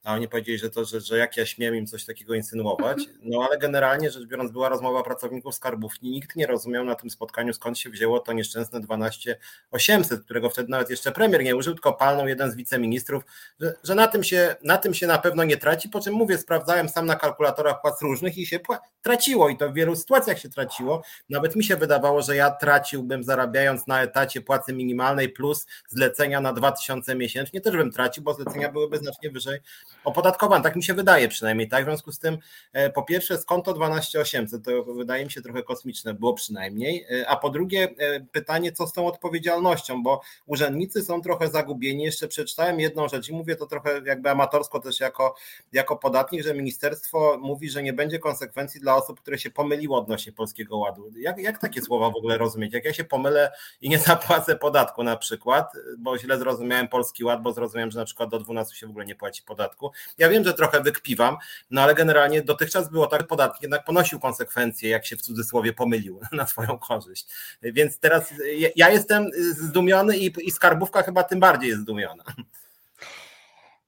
a 0.05 0.13
oni 0.13 0.27
powiedzieli, 0.27 0.57
że 0.57 0.69
to, 0.69 0.85
że, 0.85 1.01
że 1.01 1.17
jak 1.17 1.37
ja 1.37 1.45
śmiem 1.45 1.75
im 1.75 1.87
coś 1.87 2.05
takiego 2.05 2.33
insynuować, 2.33 2.97
no 3.21 3.47
ale 3.49 3.57
generalnie 3.57 4.11
rzecz 4.11 4.25
biorąc 4.25 4.51
była 4.51 4.69
rozmowa 4.69 5.03
pracowników 5.03 5.55
skarbówki, 5.55 6.09
nikt 6.09 6.35
nie 6.35 6.47
rozumiał 6.47 6.85
na 6.85 6.95
tym 6.95 7.09
spotkaniu 7.09 7.53
skąd 7.53 7.79
się 7.79 7.89
wzięło 7.89 8.19
to 8.19 8.33
nieszczęsne 8.33 8.79
12 8.79 9.37
800, 9.71 10.23
którego 10.23 10.49
wtedy 10.49 10.69
nawet 10.69 10.89
jeszcze 10.89 11.11
premier 11.11 11.43
nie 11.43 11.55
użył, 11.55 11.73
tylko 11.73 11.93
palnął 11.93 12.27
jeden 12.27 12.51
z 12.51 12.55
wiceministrów, 12.55 13.23
że, 13.59 13.75
że 13.83 13.95
na, 13.95 14.07
tym 14.07 14.23
się, 14.23 14.55
na 14.63 14.77
tym 14.77 14.93
się 14.93 15.07
na 15.07 15.17
pewno 15.17 15.43
nie 15.43 15.57
traci, 15.57 15.89
po 15.89 16.01
czym 16.01 16.13
mówię, 16.13 16.37
sprawdzałem 16.37 16.89
sam 16.89 17.05
na 17.05 17.15
kalkulatorach 17.15 17.81
płac 17.81 18.01
różnych 18.01 18.37
i 18.37 18.45
się 18.45 18.59
traciło. 19.01 19.49
I 19.49 19.57
to 19.57 19.69
w 19.69 19.73
wielu 19.73 19.95
sytuacjach 19.95 20.39
się 20.39 20.49
traciło, 20.49 21.03
nawet 21.29 21.55
mi 21.55 21.63
się 21.63 21.75
wydawało, 21.75 22.21
że 22.21 22.35
ja 22.35 22.51
traciłbym 22.51 23.23
zarabiając 23.23 23.87
na 23.87 24.01
etacie 24.01 24.41
płacy 24.41 24.73
minimalnej 24.73 25.29
plus 25.29 25.65
zlecenia 25.87 26.41
na 26.41 26.53
2000 26.53 27.15
miesięcznie, 27.15 27.61
też 27.61 27.77
bym 27.77 27.91
tracił, 27.91 28.23
bo 28.23 28.33
zlecenia 28.33 28.71
byłyby 28.71 28.97
znacznie 28.97 29.31
wyżej 29.31 29.59
opodatkowane, 30.05 30.63
tak 30.63 30.75
mi 30.75 30.83
się 30.83 30.93
wydaje 30.93 31.27
przynajmniej, 31.27 31.67
tak, 31.67 31.83
w 31.83 31.87
związku 31.87 32.11
z 32.11 32.19
tym 32.19 32.37
e, 32.73 32.89
po 32.89 33.03
pierwsze 33.03 33.37
skąd 33.37 33.65
to 33.65 33.73
12800, 33.73 34.63
to 34.63 34.83
wydaje 34.83 35.25
mi 35.25 35.31
się 35.31 35.41
trochę 35.41 35.63
kosmiczne 35.63 36.13
było 36.13 36.33
przynajmniej, 36.33 37.05
e, 37.21 37.29
a 37.29 37.35
po 37.35 37.49
drugie 37.49 37.83
e, 37.97 38.19
pytanie, 38.31 38.71
co 38.71 38.87
z 38.87 38.93
tą 38.93 39.07
odpowiedzialnością, 39.07 40.03
bo 40.03 40.21
urzędnicy 40.45 41.03
są 41.03 41.21
trochę 41.21 41.47
zagubieni, 41.47 42.03
jeszcze 42.03 42.27
przeczytałem 42.27 42.79
jedną 42.79 43.07
rzecz 43.07 43.29
i 43.29 43.33
mówię 43.33 43.55
to 43.55 43.65
trochę 43.65 44.01
jakby 44.05 44.29
amatorsko 44.29 44.79
też 44.79 44.99
jako, 44.99 45.35
jako 45.73 45.95
podatnik, 45.95 46.43
że 46.43 46.53
ministerstwo 46.53 47.37
mówi, 47.41 47.69
że 47.69 47.83
nie 47.83 47.93
będzie 47.93 48.19
konsekwencji 48.19 48.81
dla 48.81 48.95
osób, 48.95 49.21
które 49.21 49.37
się 49.37 49.51
pomyliło 49.51 49.99
odnośnie 49.99 50.31
Polskiego 50.31 50.77
Ładu. 50.77 51.11
Jak, 51.17 51.37
jak 51.37 51.59
takie 51.59 51.81
słowa 51.81 52.09
w 52.09 52.15
ogóle 52.15 52.37
rozumieć? 52.37 52.73
Jak 52.73 52.85
ja 52.85 52.93
się 52.93 53.03
pomylę 53.03 53.51
i 53.81 53.89
nie 53.89 53.99
zapłacę 54.09 54.55
podatku 54.55 55.03
na 55.03 55.17
przykład, 55.17 55.73
bo 55.97 56.17
źle 56.17 56.37
zrozumiałem 56.37 56.87
Polski 56.87 57.23
Ład, 57.23 57.41
bo 57.41 57.53
zrozumiałem, 57.53 57.91
że 57.91 57.99
na 57.99 58.05
przykład 58.05 58.29
do 58.29 58.39
12 58.39 58.75
się 58.75 58.87
w 58.87 58.89
ogóle 58.89 59.05
nie 59.05 59.15
płaci 59.15 59.43
podatku. 59.43 59.91
Ja 60.17 60.29
wiem, 60.29 60.43
że 60.43 60.53
trochę 60.53 60.81
wykpiwam, 60.81 61.37
no 61.71 61.81
ale 61.81 61.95
generalnie 61.95 62.41
dotychczas 62.41 62.91
było 62.91 63.07
tak, 63.07 63.27
podatnik 63.27 63.61
jednak 63.61 63.85
ponosił 63.85 64.19
konsekwencje, 64.19 64.89
jak 64.89 65.05
się 65.05 65.15
w 65.17 65.21
cudzysłowie 65.21 65.73
pomylił 65.73 66.21
na 66.31 66.47
swoją 66.47 66.77
korzyść. 66.77 67.27
Więc 67.61 67.99
teraz 67.99 68.33
ja 68.75 68.89
jestem 68.89 69.29
zdumiony 69.33 70.17
i, 70.17 70.47
i 70.47 70.51
skarbówka 70.51 71.03
chyba 71.03 71.23
tym 71.23 71.39
bardziej 71.39 71.69
jest 71.69 71.81
zdumiona. 71.81 72.23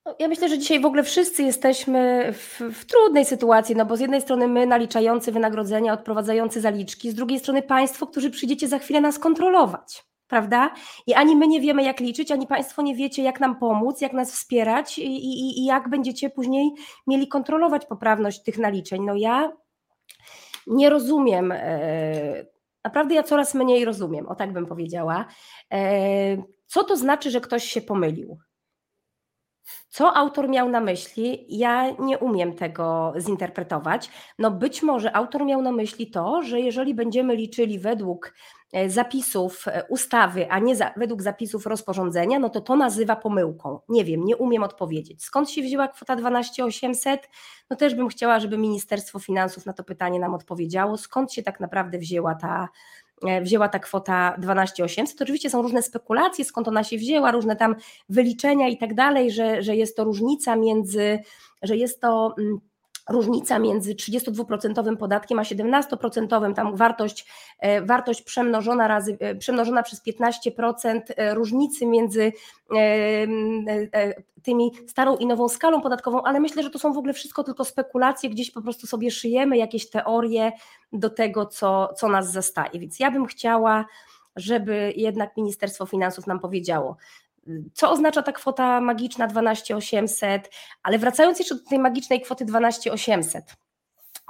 No, 0.08 0.16
ja 0.20 0.28
myślę, 0.28 0.49
że 0.49 0.58
dzisiaj 0.58 0.80
w 0.80 0.86
ogóle 0.86 1.03
wszyscy 1.03 1.43
jesteśmy 1.43 2.34
w, 2.34 2.62
w, 2.74 2.86
trudnej 2.86 3.26
sytuacji, 3.26 3.76
no 3.76 3.86
bo 3.86 3.97
z 3.97 3.99
jednej 3.99 4.22
strony 4.22 4.47
my 4.47 4.66
naliczający 4.66 5.32
wynagrodzenia, 5.32 5.93
odprowadzający 5.93 6.62
zaliczki, 6.62 7.12
z 7.12 7.16
drugiej 7.16 7.39
strony 7.39 7.62
Państwo, 7.62 8.08
którzy 8.08 8.30
przyjdziecie 8.30 8.68
za 8.68 8.80
chwilę 8.80 9.01
nas 9.01 9.20
kontrolować, 9.20 10.05
prawda? 10.28 10.73
I 11.07 11.13
ani 11.13 11.36
my 11.36 11.47
nie 11.47 11.61
wiemy, 11.61 11.84
jak 11.84 11.99
liczyć, 11.99 12.32
ani 12.32 12.47
Państwo 12.47 12.82
nie 12.82 12.95
wiecie, 12.95 13.23
jak 13.23 13.39
nam 13.39 13.59
pomóc, 13.59 14.01
jak 14.01 14.13
nas 14.13 14.32
wspierać 14.32 14.97
i, 14.99 15.05
i, 15.05 15.59
i 15.59 15.65
jak 15.65 15.89
będziecie 15.89 16.30
później 16.30 16.71
mieli 17.07 17.28
kontrolować 17.28 17.86
poprawność 17.86 18.43
tych 18.43 18.57
naliczeń. 18.57 19.03
No 19.03 19.15
ja 19.15 19.51
nie 20.67 20.89
rozumiem. 20.89 21.51
E, 21.51 22.45
naprawdę 22.84 23.15
ja 23.15 23.23
coraz 23.23 23.53
mniej 23.53 23.86
rozumiem, 23.86 24.28
o 24.28 24.36
tak 24.36 24.53
bym 24.53 24.65
powiedziała. 24.65 25.25
E, 25.73 26.38
co 26.65 26.84
to 26.84 26.97
znaczy, 26.97 27.32
że 27.32 27.41
ktoś 27.41 27.63
się 27.63 27.82
pomylił? 27.82 28.38
Co 29.89 30.13
autor 30.13 30.49
miał 30.49 30.70
na 30.70 30.80
myśli? 30.80 31.45
Ja 31.49 31.91
nie 31.99 32.18
umiem 32.18 32.55
tego 32.55 33.13
zinterpretować. 33.20 34.09
No 34.39 34.51
być 34.51 34.84
może 34.84 35.15
autor 35.15 35.45
miał 35.45 35.61
na 35.61 35.72
myśli 35.72 36.11
to, 36.11 36.41
że 36.41 36.59
jeżeli 36.59 36.93
będziemy 36.93 37.36
liczyli 37.36 37.80
według 37.80 38.34
e, 38.74 38.89
zapisów 38.89 39.68
e, 39.68 39.84
ustawy, 39.89 40.51
a 40.51 40.59
nie 40.59 40.76
za, 40.76 40.93
według 40.97 41.22
zapisów 41.22 41.65
rozporządzenia, 41.65 42.39
no 42.39 42.49
to 42.49 42.61
to 42.61 42.76
nazywa 42.76 43.15
pomyłką. 43.15 43.80
Nie 43.89 44.05
wiem, 44.05 44.26
nie 44.26 44.38
umiem 44.38 44.63
odpowiedzieć. 44.63 45.24
Skąd 45.24 45.49
się 45.49 45.61
wzięła 45.61 45.88
kwota 45.88 46.15
12800? 46.15 47.30
No 47.70 47.76
też 47.76 47.95
bym 47.95 48.07
chciała, 48.07 48.39
żeby 48.39 48.57
Ministerstwo 48.57 49.20
Finansów 49.20 49.65
na 49.65 49.74
to 49.74 49.84
pytanie 49.84 50.20
nam 50.20 50.34
odpowiedziało. 50.34 50.97
Skąd 50.97 51.34
się 51.34 51.43
tak 51.43 51.59
naprawdę 51.59 51.97
wzięła 51.97 52.36
ta 52.36 52.68
wzięła 53.41 53.70
ta 53.70 53.80
kwota 53.80 54.36
12800. 54.38 55.22
Oczywiście 55.22 55.49
są 55.49 55.61
różne 55.61 55.82
spekulacje, 55.82 56.45
skąd 56.45 56.68
ona 56.68 56.84
się 56.84 56.97
wzięła, 56.97 57.32
różne 57.32 57.55
tam 57.55 57.76
wyliczenia 58.09 58.68
i 58.68 58.78
tak 58.78 58.93
dalej, 58.93 59.32
że, 59.32 59.63
że 59.63 59.76
jest 59.76 59.97
to 59.97 60.03
różnica 60.03 60.55
między, 60.55 61.20
że 61.61 61.78
jest 61.78 62.01
to 62.01 62.36
mm, 62.38 62.59
różnica 63.10 63.60
między 63.60 63.95
32% 63.95 64.97
podatkiem 64.97 65.39
a 65.39 65.43
17%, 65.43 66.53
tam 66.53 66.76
wartość, 66.76 67.26
e, 67.60 67.82
wartość 67.82 68.22
przemnożona, 68.22 68.88
razy, 68.88 69.18
e, 69.20 69.36
przemnożona 69.36 69.84
przez 69.84 70.01
15% 70.01 71.01
e, 71.18 71.34
różnicy 71.34 71.86
między 71.86 72.34
tymi 74.43 74.72
starą 74.88 75.18
i 75.18 75.26
nową 75.26 75.49
skalą 75.49 75.82
podatkową, 75.82 76.24
ale 76.24 76.39
myślę, 76.39 76.64
że 76.64 76.70
to 76.70 76.80
są 76.80 76.93
w 76.93 76.97
ogóle 76.97 77.14
wszystko 77.14 77.43
tylko 77.43 77.66
spekulacje, 77.66 78.30
gdzieś 78.30 78.51
po 78.51 78.62
prostu 78.62 78.88
sobie 78.88 79.12
szyjemy 79.12 79.58
jakieś 79.58 79.89
teorie 79.89 80.51
do 80.93 81.10
tego, 81.10 81.45
co, 81.45 81.93
co 81.97 82.08
nas 82.08 82.32
zastaje. 82.32 82.80
Więc 82.80 82.99
ja 82.99 83.12
bym 83.12 83.26
chciała, 83.26 83.86
żeby 84.36 84.93
jednak 84.95 85.38
Ministerstwo 85.38 85.86
Finansów 85.86 86.28
nam 86.28 86.39
powiedziało, 86.39 86.97
co 87.74 87.91
oznacza 87.91 88.22
ta 88.22 88.32
kwota 88.32 88.82
magiczna 88.82 89.28
12800, 89.28 90.50
ale 90.84 91.00
wracając 91.00 91.39
jeszcze 91.39 91.56
do 91.56 91.62
tej 91.70 91.80
magicznej 91.80 92.22
kwoty 92.22 92.45
12800. 92.45 93.56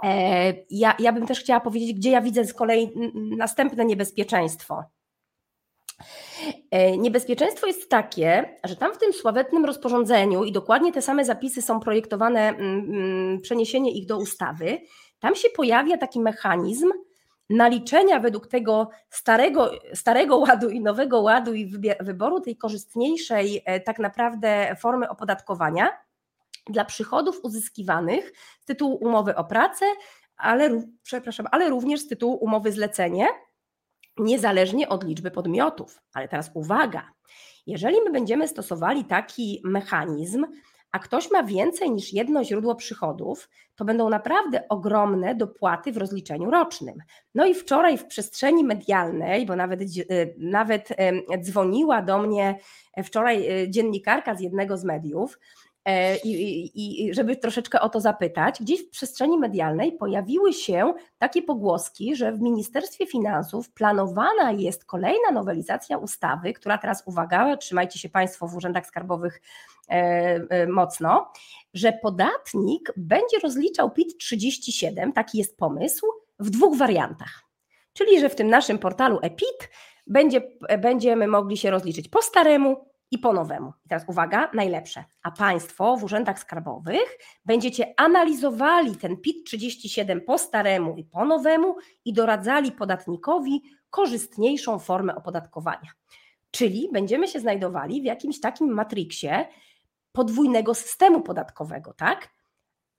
E, 0.04 0.54
ja, 0.70 0.96
ja 1.00 1.14
bym 1.14 1.28
też 1.28 1.40
chciała 1.40 1.60
powiedzieć, 1.60 1.94
gdzie 1.94 2.12
ja 2.12 2.22
widzę 2.22 2.46
z 2.46 2.54
kolei 2.54 2.92
następne 3.38 3.86
niebezpieczeństwo. 3.86 4.84
E, 6.72 6.98
niebezpieczeństwo 6.98 7.68
jest 7.68 7.90
takie, 7.90 8.58
że 8.64 8.76
tam 8.76 8.94
w 8.94 8.98
tym 8.98 9.14
sławetnym 9.14 9.66
rozporządzeniu 9.66 10.44
i 10.44 10.52
dokładnie 10.52 10.92
te 10.92 11.02
same 11.02 11.26
zapisy 11.26 11.62
są 11.62 11.80
projektowane, 11.80 12.54
przeniesienie 13.42 13.92
ich 13.92 14.06
do 14.06 14.18
ustawy, 14.18 14.80
tam 15.20 15.36
się 15.36 15.50
pojawia 15.50 15.98
taki 15.98 16.20
mechanizm, 16.20 16.92
naliczenia 17.50 18.20
według 18.20 18.48
tego 18.48 18.90
starego, 19.10 19.72
starego 19.94 20.38
ładu 20.38 20.70
i 20.70 20.82
nowego 20.82 21.22
ładu 21.22 21.54
i 21.54 21.72
wyboru 22.00 22.42
tej 22.42 22.58
korzystniejszej 22.58 23.62
e, 23.66 23.80
tak 23.80 24.00
naprawdę 24.00 24.76
formy 24.80 25.10
opodatkowania 25.10 25.90
dla 26.70 26.86
przychodów 26.86 27.40
uzyskiwanych 27.44 28.34
z 28.62 28.66
tytułu 28.66 28.96
umowy 28.96 29.36
o 29.36 29.44
pracę, 29.44 29.86
ale, 30.38 30.82
przepraszam, 31.04 31.48
ale 31.52 31.70
również 31.70 32.02
z 32.02 32.08
tytułu 32.08 32.36
umowy 32.36 32.72
zlecenie, 32.72 33.28
niezależnie 34.18 34.90
od 34.90 35.04
liczby 35.04 35.32
podmiotów. 35.32 36.02
Ale 36.14 36.28
teraz 36.28 36.52
uwaga, 36.54 37.12
jeżeli 37.68 38.02
my 38.02 38.12
będziemy 38.12 38.48
stosowali 38.48 39.06
taki 39.06 39.62
mechanizm, 39.64 40.46
a 40.92 41.00
ktoś 41.00 41.32
ma 41.32 41.44
więcej 41.44 41.92
niż 41.92 42.14
jedno 42.14 42.44
źródło 42.44 42.76
przychodów, 42.76 43.50
to 43.76 43.86
będą 43.86 44.10
naprawdę 44.10 44.68
ogromne 44.70 45.36
dopłaty 45.36 45.92
w 45.92 45.98
rozliczeniu 45.98 46.52
rocznym. 46.52 46.96
No 47.36 47.46
i 47.46 47.54
wczoraj 47.54 47.98
w 47.98 48.06
przestrzeni 48.06 48.64
medialnej, 48.64 49.46
bo 49.46 49.56
nawet, 49.56 49.82
e, 49.82 49.86
nawet 50.38 50.90
dzwoniła 51.42 52.02
do 52.02 52.20
mnie 52.20 52.60
wczoraj 53.04 53.48
e, 53.48 53.70
dziennikarka 53.70 54.36
z 54.36 54.42
jednego 54.42 54.78
z 54.78 54.84
mediów, 54.84 55.38
E, 55.88 56.18
i, 56.18 56.32
i, 56.66 57.06
i, 57.06 57.14
żeby 57.14 57.36
troszeczkę 57.36 57.82
o 57.82 57.90
to 57.90 58.02
zapytać, 58.02 58.62
gdzieś 58.62 58.82
w 58.82 58.90
przestrzeni 58.90 59.38
medialnej 59.38 59.92
pojawiły 59.92 60.54
się 60.54 60.94
takie 61.18 61.42
pogłoski, 61.42 62.16
że 62.16 62.32
w 62.32 62.42
Ministerstwie 62.42 63.06
Finansów 63.08 63.72
planowana 63.72 64.52
jest 64.52 64.86
kolejna 64.86 65.32
nowelizacja 65.34 65.98
ustawy, 65.98 66.54
która 66.54 66.78
teraz, 66.78 67.04
uwaga, 67.06 67.58
trzymajcie 67.58 68.00
się 68.00 68.10
Państwo 68.10 68.48
w 68.48 68.56
urzędach 68.56 68.86
skarbowych 68.86 69.36
e, 69.36 69.40
e, 69.40 69.77
mocno, 70.68 71.32
że 71.74 71.94
podatnik 72.02 72.94
będzie 72.98 73.40
rozliczał 73.40 73.92
PIT 73.92 74.18
37, 74.18 75.14
taki 75.14 75.38
jest 75.38 75.58
pomysł, 75.58 76.06
w 76.40 76.50
dwóch 76.50 76.78
wariantach. 76.78 77.44
Czyli, 77.94 78.20
że 78.20 78.30
w 78.30 78.36
tym 78.36 78.50
naszym 78.50 78.80
portalu 78.80 79.20
EPIT 79.22 79.70
będzie, 80.08 80.42
będziemy 80.80 81.28
mogli 81.28 81.58
się 81.58 81.72
rozliczyć 81.72 82.10
po 82.10 82.22
staremu 82.22 82.88
i 83.12 83.18
po 83.18 83.34
nowemu. 83.34 83.74
I 83.86 83.90
teraz 83.90 84.06
uwaga, 84.08 84.52
najlepsze. 84.54 85.04
A 85.24 85.32
Państwo 85.32 85.98
w 85.98 86.04
urzędach 86.04 86.40
skarbowych 86.40 87.18
będziecie 87.46 87.94
analizowali 87.98 88.96
ten 88.96 89.18
PIT 89.18 89.46
37 89.46 90.22
po 90.22 90.38
staremu 90.38 90.96
i 90.98 91.04
po 91.04 91.26
nowemu 91.26 91.76
i 92.06 92.14
doradzali 92.14 92.72
podatnikowi 92.72 93.62
korzystniejszą 93.90 94.80
formę 94.80 95.16
opodatkowania. 95.16 95.92
Czyli 96.52 96.90
będziemy 96.94 97.28
się 97.28 97.40
znajdowali 97.40 98.02
w 98.02 98.06
jakimś 98.06 98.40
takim 98.40 98.74
matriksie 98.74 99.30
podwójnego 100.18 100.74
systemu 100.74 101.22
podatkowego, 101.22 101.94
tak? 101.94 102.30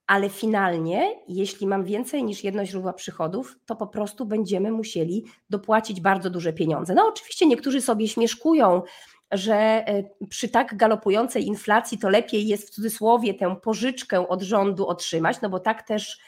Ale 0.07 0.31
finalnie, 0.31 1.15
jeśli 1.29 1.67
mam 1.67 1.85
więcej 1.85 2.25
niż 2.25 2.45
jedno 2.45 2.65
źródło 2.65 2.93
przychodów, 2.93 3.57
to 3.67 3.77
po 3.77 3.87
prostu 3.87 4.27
będziemy 4.27 4.73
musieli 4.73 5.25
dopłacić 5.51 6.01
bardzo 6.01 6.31
duże 6.31 6.53
pieniądze. 6.53 6.95
No, 6.95 7.09
oczywiście 7.09 7.47
niektórzy 7.47 7.81
sobie 7.81 8.09
śmieszkują, 8.09 8.83
że 9.31 9.55
e, 9.55 10.05
przy 10.31 10.49
tak 10.49 10.77
galopującej 10.77 11.47
inflacji 11.47 11.99
to 11.99 12.09
lepiej 12.09 12.47
jest 12.47 12.69
w 12.69 12.71
cudzysłowie 12.71 13.35
tę 13.35 13.57
pożyczkę 13.57 14.29
od 14.29 14.43
rządu 14.43 14.87
otrzymać, 14.87 15.41
no 15.41 15.49
bo 15.51 15.61
tak 15.61 15.83
też 15.83 16.21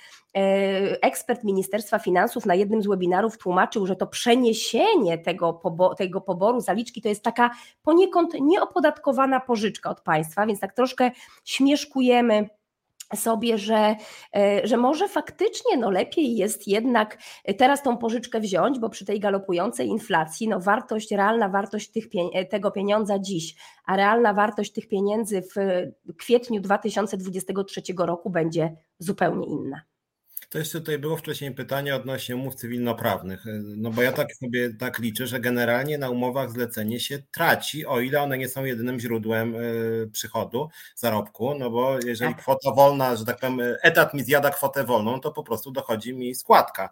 ekspert 1.03 1.45
Ministerstwa 1.45 1.99
Finansów 1.99 2.47
na 2.47 2.55
jednym 2.55 2.83
z 2.83 2.87
webinarów 2.87 3.39
tłumaczył, 3.39 3.87
że 3.87 3.97
to 3.97 4.07
przeniesienie 4.07 5.19
tego, 5.19 5.53
pobo 5.53 5.95
tego 5.95 6.21
poboru 6.21 6.61
zaliczki 6.61 7.03
to 7.03 7.09
jest 7.09 7.25
taka 7.25 7.51
poniekąd 7.83 8.35
nieopodatkowana 8.41 9.41
pożyczka 9.41 9.91
od 9.91 10.01
państwa, 10.01 10.47
więc 10.47 10.61
tak 10.61 10.73
troszkę 10.73 11.11
śmieszkujemy 11.45 12.49
sobie, 13.17 13.59
że, 13.59 13.97
e, 14.37 14.67
że 14.67 14.77
może 14.77 15.09
faktycznie 15.09 15.77
no 15.77 15.91
lepiej 15.91 16.37
jest 16.37 16.69
jednak 16.69 17.19
teraz 17.59 17.83
tą 17.83 17.97
pożyczkę 17.97 18.41
wziąć, 18.41 18.79
bo 18.79 18.89
przy 18.89 19.05
tej 19.05 19.21
galopującej 19.21 19.89
inflacji 19.89 20.49
no 20.49 20.61
wartość, 20.61 21.11
realna 21.11 21.49
wartość 21.49 21.91
tych, 21.91 22.05
e, 22.35 22.45
tego 22.45 22.71
pieniądza 22.71 23.19
dziś, 23.19 23.55
a 23.85 23.97
realna 23.97 24.35
wartość 24.35 24.73
tych 24.73 24.89
pieniędzy 24.89 25.43
w 25.43 25.55
kwietniu 26.17 26.61
2023 26.61 28.07
roku 28.07 28.31
będzie 28.31 28.77
zupełnie 28.99 29.47
inna. 29.47 29.90
To 30.51 30.59
jeszcze 30.59 30.81
tutaj 30.81 30.99
było 30.99 31.17
wcześniej 31.17 31.55
pytanie 31.55 31.97
odnośnie 31.97 32.37
umów 32.37 32.55
cywilnoprawnych. 32.55 33.45
No 33.63 33.91
bo 33.91 34.03
ja 34.03 34.13
tak 34.13 34.35
sobie 34.35 34.75
tak 34.75 34.99
liczę, 34.99 35.27
że 35.27 35.41
generalnie 35.41 35.99
na 35.99 36.11
umowach 36.11 36.51
zlecenie 36.51 37.01
się 37.01 37.19
traci, 37.31 37.87
o 37.87 38.01
ile 38.01 38.23
one 38.23 38.39
nie 38.39 38.49
są 38.49 38.65
jedynym 38.65 39.01
źródłem 39.01 39.55
e, 39.55 39.61
przychodu, 40.13 40.69
zarobku, 40.95 41.55
no 41.59 41.71
bo 41.71 41.99
jeżeli 42.07 42.35
tak. 42.35 42.43
kwota 42.43 42.73
wolna, 42.73 43.17
że 43.17 43.25
tak 43.25 43.41
powiem, 43.41 43.61
etat 43.83 44.15
mi 44.15 44.23
zjada 44.23 44.51
kwotę 44.51 44.85
wolną, 44.85 45.21
to 45.21 45.33
po 45.33 45.43
prostu 45.43 45.71
dochodzi 45.71 46.15
mi 46.15 46.35
składka. 46.35 46.91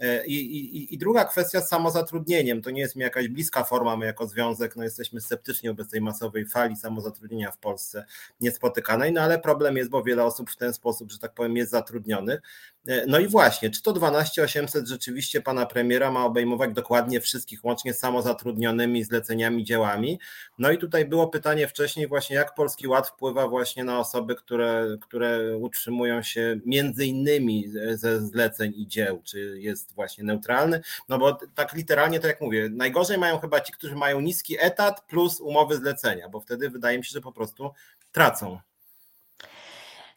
E, 0.00 0.26
I, 0.26 0.34
i, 0.34 0.94
I, 0.94 0.98
druga 0.98 1.24
kwestia 1.24 1.60
z 1.60 1.68
samozatrudnieniem. 1.68 2.62
To 2.62 2.70
nie 2.70 2.80
jest 2.80 2.96
mi 2.96 3.02
jakaś 3.02 3.28
bliska 3.28 3.64
forma, 3.64 3.96
my 3.96 4.06
jako 4.06 4.26
związek 4.26 4.76
no 4.76 4.84
jesteśmy 4.84 5.20
sceptyczni 5.20 5.68
wobec 5.68 5.90
tej 5.90 6.00
masowej 6.00 6.46
fali 6.46 6.76
samozatrudnienia 6.76 7.50
w 7.50 7.58
Polsce 7.58 8.04
niespotykanej, 8.40 9.12
no 9.12 9.20
ale 9.20 9.38
problem 9.38 9.76
jest, 9.76 9.90
bo 9.90 10.02
wiele 10.02 10.24
osób 10.24 10.50
w 10.50 10.56
ten 10.56 10.74
sposób, 10.74 11.12
że 11.12 11.18
tak 11.18 11.34
powiem, 11.34 11.56
jest 11.56 11.70
zatrudnionych. 11.70 12.40
E, 12.88 13.06
no 13.06 13.18
i 13.18 13.28
właśnie, 13.28 13.70
czy 13.70 13.82
to 13.82 13.92
12800 13.92 14.88
rzeczywiście 14.88 15.40
pana 15.40 15.66
premiera 15.66 16.10
ma 16.10 16.24
obejmować 16.24 16.72
dokładnie 16.72 17.20
wszystkich, 17.20 17.64
łącznie 17.64 17.94
z 17.94 17.98
samozatrudnionymi, 17.98 19.04
zleceniami, 19.04 19.64
dziełami? 19.64 20.20
No 20.58 20.70
i 20.70 20.78
tutaj 20.78 21.04
było 21.04 21.28
pytanie 21.28 21.68
wcześniej 21.68 22.06
właśnie, 22.06 22.36
jak 22.36 22.54
Polski 22.54 22.88
Ład 22.88 23.08
wpływa 23.08 23.48
właśnie 23.48 23.84
na 23.84 23.98
osoby, 23.98 24.34
które, 24.34 24.96
które 25.00 25.56
utrzymują 25.56 26.22
się 26.22 26.60
między 26.66 27.06
innymi 27.06 27.64
ze 27.92 28.20
zleceń 28.20 28.72
i 28.76 28.86
dzieł, 28.86 29.22
czy 29.24 29.60
jest 29.60 29.94
właśnie 29.94 30.24
neutralny, 30.24 30.80
no 31.08 31.18
bo 31.18 31.38
tak 31.54 31.74
literalnie 31.74 32.20
to 32.20 32.26
jak 32.26 32.40
mówię, 32.40 32.68
najgorzej 32.72 33.18
mają 33.18 33.38
chyba 33.38 33.60
ci, 33.60 33.72
którzy 33.72 33.96
mają 33.96 34.20
niski 34.20 34.56
etat 34.60 35.06
plus 35.06 35.40
umowy 35.40 35.76
zlecenia, 35.76 36.28
bo 36.28 36.40
wtedy 36.40 36.70
wydaje 36.70 36.98
mi 36.98 37.04
się, 37.04 37.10
że 37.10 37.20
po 37.20 37.32
prostu 37.32 37.70
tracą. 38.12 38.58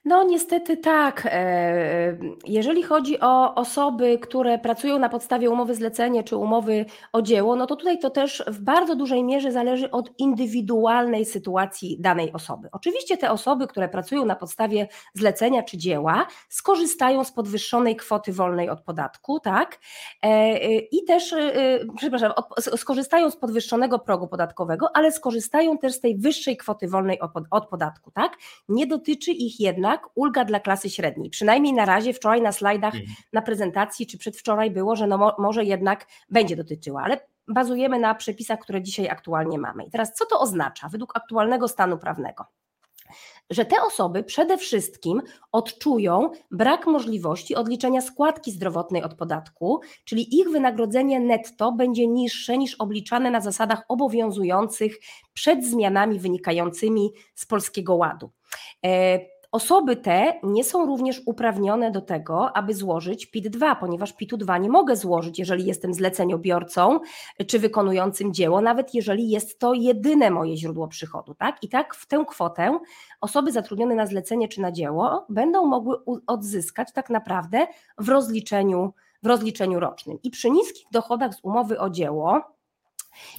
No 0.06 0.24
niestety 0.24 0.78
tak. 0.78 1.28
E, 1.32 2.18
jeżeli 2.45 2.84
chodzi 2.84 3.20
o 3.20 3.56
osoby, 3.56 4.20
które 4.20 4.60
pracują 4.60 4.99
na 4.99 5.10
podstawie 5.10 5.49
umowy 5.49 5.76
zlecenie 5.76 6.24
czy 6.24 6.36
umowy 6.36 6.86
o 7.14 7.22
dzieło, 7.22 7.56
no 7.56 7.68
to 7.68 7.76
tutaj 7.76 7.99
to 7.99 8.10
też 8.10 8.43
w 8.47 8.60
bardzo 8.60 8.95
dużej 8.95 9.24
mierze 9.24 9.52
zależy 9.52 9.91
od 9.91 10.12
indywidualnej 10.18 11.26
sytuacji 11.26 11.97
danej 11.99 12.34
osoby. 12.34 12.70
Oczywiście 12.72 13.18
te 13.18 13.32
osoby, 13.32 13.68
które 13.68 13.89
pracują 13.89 14.26
na 14.26 14.36
podstawie 14.36 14.88
zlecenia 15.14 15.64
czy 15.64 15.78
dzieła, 15.78 16.28
skorzystają 16.49 17.24
z 17.24 17.32
podwyższonej 17.32 17.95
kwoty 17.95 18.34
wolnej 18.34 18.70
od 18.70 18.82
podatku, 18.82 19.39
tak? 19.39 19.80
E, 20.22 20.58
I 20.80 21.04
też, 21.04 21.34
e, 21.34 21.80
przepraszam, 21.97 22.32
skorzystają 22.58 23.32
z 23.32 23.36
podwyższonego 23.38 23.99
progu 23.99 24.28
podatkowego, 24.28 24.88
ale 24.93 25.12
skorzystają 25.12 25.78
też 25.78 25.93
z 25.93 25.99
tej 25.99 26.18
wyższej 26.18 26.58
kwoty 26.58 26.88
wolnej 26.88 27.20
od 27.52 27.68
podatku, 27.68 28.12
tak? 28.12 28.38
Nie 28.70 28.88
dotyczy 28.88 29.32
ich 29.32 29.60
jednak 29.60 29.91
jednak 29.92 30.10
ulga 30.16 30.46
dla 30.46 30.60
klasy 30.60 30.89
średniej. 30.89 31.30
Przynajmniej 31.30 31.74
na 31.74 31.86
razie 31.86 32.14
wczoraj 32.14 32.42
na 32.42 32.52
slajdach 32.52 32.96
mhm. 32.96 33.14
na 33.34 33.42
prezentacji 33.42 34.08
czy 34.08 34.18
przedwczoraj 34.18 34.72
było, 34.72 34.96
że 34.96 35.08
no 35.08 35.18
mo 35.18 35.36
może 35.39 35.64
jednak 35.64 36.08
będzie 36.30 36.56
dotyczyła, 36.56 37.02
ale 37.04 37.20
bazujemy 37.48 38.00
na 38.00 38.16
przepisach, 38.16 38.60
które 38.60 38.82
dzisiaj 38.82 39.10
aktualnie 39.10 39.60
mamy. 39.60 39.84
I 39.84 39.92
teraz 39.92 40.14
co 40.14 40.26
to 40.26 40.39
oznacza 40.39 40.89
według 40.89 41.18
aktualnego 41.18 41.68
stanu 41.68 41.98
prawnego? 41.98 42.46
że 43.50 43.66
te 43.66 43.82
osoby 43.82 44.24
przede 44.24 44.58
wszystkim 44.58 45.22
odczują 45.52 46.30
brak 46.52 46.88
możliwości 46.88 47.56
odliczenia 47.56 48.02
składki 48.02 48.52
zdrowotnej 48.52 49.04
od 49.04 49.14
podatku, 49.14 49.82
czyli 50.06 50.39
ich 50.39 50.50
wynagrodzenie 50.50 51.20
netto 51.20 51.72
będzie 51.72 52.08
niższe 52.08 52.58
niż 52.58 52.76
obliczane 52.76 53.32
na 53.32 53.42
zasadach 53.42 53.84
obowiązujących 53.88 55.00
przed 55.34 55.66
zmianami 55.66 56.20
wynikającymi 56.20 57.12
z 57.36 57.46
Polskiego 57.46 57.96
Ładu. 57.96 58.32
Osoby 59.52 59.95
te 59.95 60.39
nie 60.43 60.64
są 60.64 60.86
również 60.86 61.22
uprawnione 61.26 61.91
do 61.91 62.02
tego, 62.02 62.58
aby 62.58 62.74
złożyć 62.74 63.28
PIT-2, 63.28 63.76
ponieważ 63.80 64.14
PIT-2 64.14 64.62
nie 64.62 64.70
mogę 64.70 64.95
złożyć, 64.95 65.39
jeżeli 65.39 65.66
jestem 65.66 65.93
zleceniobiorcą 65.93 66.99
czy 67.47 67.60
wykonującym 67.60 68.34
dzieło, 68.34 68.62
nawet 68.62 68.93
jeżeli 68.93 69.30
jest 69.30 69.60
to 69.60 69.74
jedyne 69.74 70.32
moje 70.32 70.58
źródło 70.58 70.88
przychodu. 70.88 71.36
Tak? 71.36 71.64
I 71.64 71.70
tak 71.70 71.95
w 71.95 72.08
tę 72.08 72.26
kwotę 72.28 72.80
osoby 73.22 73.52
zatrudnione 73.52 73.95
na 73.95 74.06
zlecenie 74.06 74.47
czy 74.47 74.62
na 74.62 74.72
dzieło 74.72 75.26
będą 75.30 75.66
mogły 75.66 75.95
odzyskać 76.28 76.93
tak 76.93 77.10
naprawdę 77.10 77.68
w 77.97 78.10
rozliczeniu, 78.10 78.93
w 79.24 79.28
rozliczeniu 79.28 79.80
rocznym. 79.80 80.18
I 80.24 80.30
przy 80.32 80.49
niskich 80.49 80.86
dochodach 80.91 81.34
z 81.34 81.39
umowy 81.43 81.80
o 81.80 81.89
dzieło, 81.89 82.41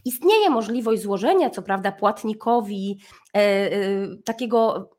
Istnieje 0.04 0.50
możliwość 0.50 1.02
złożenia, 1.02 1.50
co 1.50 1.62
prawda, 1.62 1.92
płatnikowi 1.92 2.98
e, 3.34 3.38
e, 3.38 3.70
takiego 4.24 4.90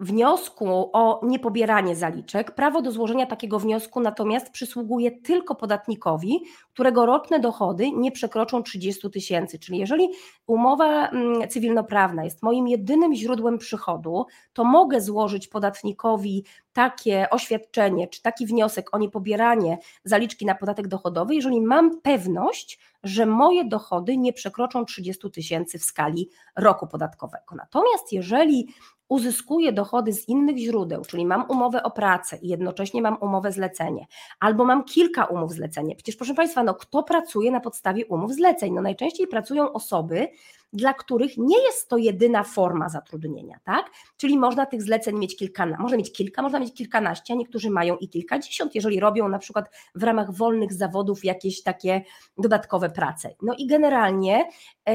wniosku 0.00 0.90
o 0.92 1.20
niepobieranie 1.22 1.96
zaliczek. 1.96 2.54
Prawo 2.54 2.82
do 2.82 2.92
złożenia 2.92 3.26
takiego 3.26 3.58
wniosku 3.58 4.00
natomiast 4.00 4.50
przysługuje 4.50 5.10
tylko 5.10 5.54
podatnikowi, 5.54 6.40
którego 6.72 7.06
roczne 7.06 7.40
dochody 7.40 7.90
nie 7.90 8.12
przekroczą 8.12 8.62
30 8.62 9.10
tysięcy. 9.10 9.58
Czyli 9.58 9.78
jeżeli 9.78 10.08
umowa 10.46 11.08
mm, 11.08 11.48
cywilnoprawna 11.48 12.24
jest 12.24 12.42
moim 12.42 12.68
jedynym 12.68 13.14
źródłem 13.14 13.58
przychodu, 13.58 14.26
to 14.52 14.64
mogę 14.64 15.00
złożyć 15.00 15.48
podatnikowi 15.48 16.44
takie 16.72 17.30
oświadczenie 17.30 18.08
czy 18.08 18.22
taki 18.22 18.46
wniosek 18.46 18.94
o 18.94 18.98
niepobieranie 18.98 19.78
zaliczki 20.04 20.46
na 20.46 20.54
podatek 20.54 20.88
dochodowy, 20.88 21.34
jeżeli 21.34 21.60
mam 21.60 22.00
pewność, 22.00 22.78
że 23.02 23.26
moje 23.26 23.64
dochody 23.64 24.16
nie 24.16 24.32
przekroczą 24.32 24.84
30 24.84 25.30
tysięcy 25.30 25.78
w 25.78 25.84
skali 25.84 26.30
roku 26.56 26.86
podatkowego. 26.86 27.54
Natomiast 27.56 28.12
jeżeli 28.12 28.68
uzyskuję 29.08 29.72
dochody 29.72 30.12
z 30.12 30.28
innych 30.28 30.56
źródeł, 30.58 31.04
czyli 31.04 31.26
mam 31.26 31.50
umowę 31.50 31.82
o 31.82 31.90
pracę 31.90 32.38
i 32.42 32.48
jednocześnie 32.48 33.02
mam 33.02 33.16
umowę 33.20 33.52
zlecenie, 33.52 34.06
albo 34.40 34.64
mam 34.64 34.84
kilka 34.84 35.24
umów 35.24 35.52
zlecenia. 35.52 35.94
Przecież 35.94 36.16
proszę 36.16 36.34
Państwa, 36.34 36.62
no 36.62 36.74
kto 36.74 37.02
pracuje 37.02 37.50
na 37.50 37.60
podstawie 37.60 38.06
umów 38.06 38.34
zleceń? 38.34 38.72
No 38.74 38.82
najczęściej 38.82 39.26
pracują 39.26 39.72
osoby, 39.72 40.28
dla 40.72 40.94
których 40.94 41.38
nie 41.38 41.64
jest 41.64 41.88
to 41.88 41.96
jedyna 41.96 42.42
forma 42.42 42.88
zatrudnienia, 42.88 43.58
tak? 43.64 43.90
Czyli 44.16 44.38
można 44.38 44.66
tych 44.66 44.82
zleceń 44.82 45.18
mieć 45.18 45.36
kilka, 45.36 45.66
można 45.66 45.96
mieć 45.96 46.12
kilka, 46.12 46.42
można 46.42 46.60
mieć 46.60 46.74
kilkanaście, 46.74 47.34
a 47.34 47.36
niektórzy 47.36 47.70
mają 47.70 47.96
i 47.96 48.08
kilkadziesiąt, 48.08 48.74
jeżeli 48.74 49.00
robią 49.00 49.28
na 49.28 49.38
przykład 49.38 49.70
w 49.94 50.02
ramach 50.02 50.32
wolnych 50.32 50.72
zawodów 50.72 51.24
jakieś 51.24 51.62
takie 51.62 52.02
dodatkowe 52.38 52.90
prace. 52.90 53.34
No 53.42 53.54
i 53.58 53.66
generalnie, 53.66 54.48
e, 54.86 54.94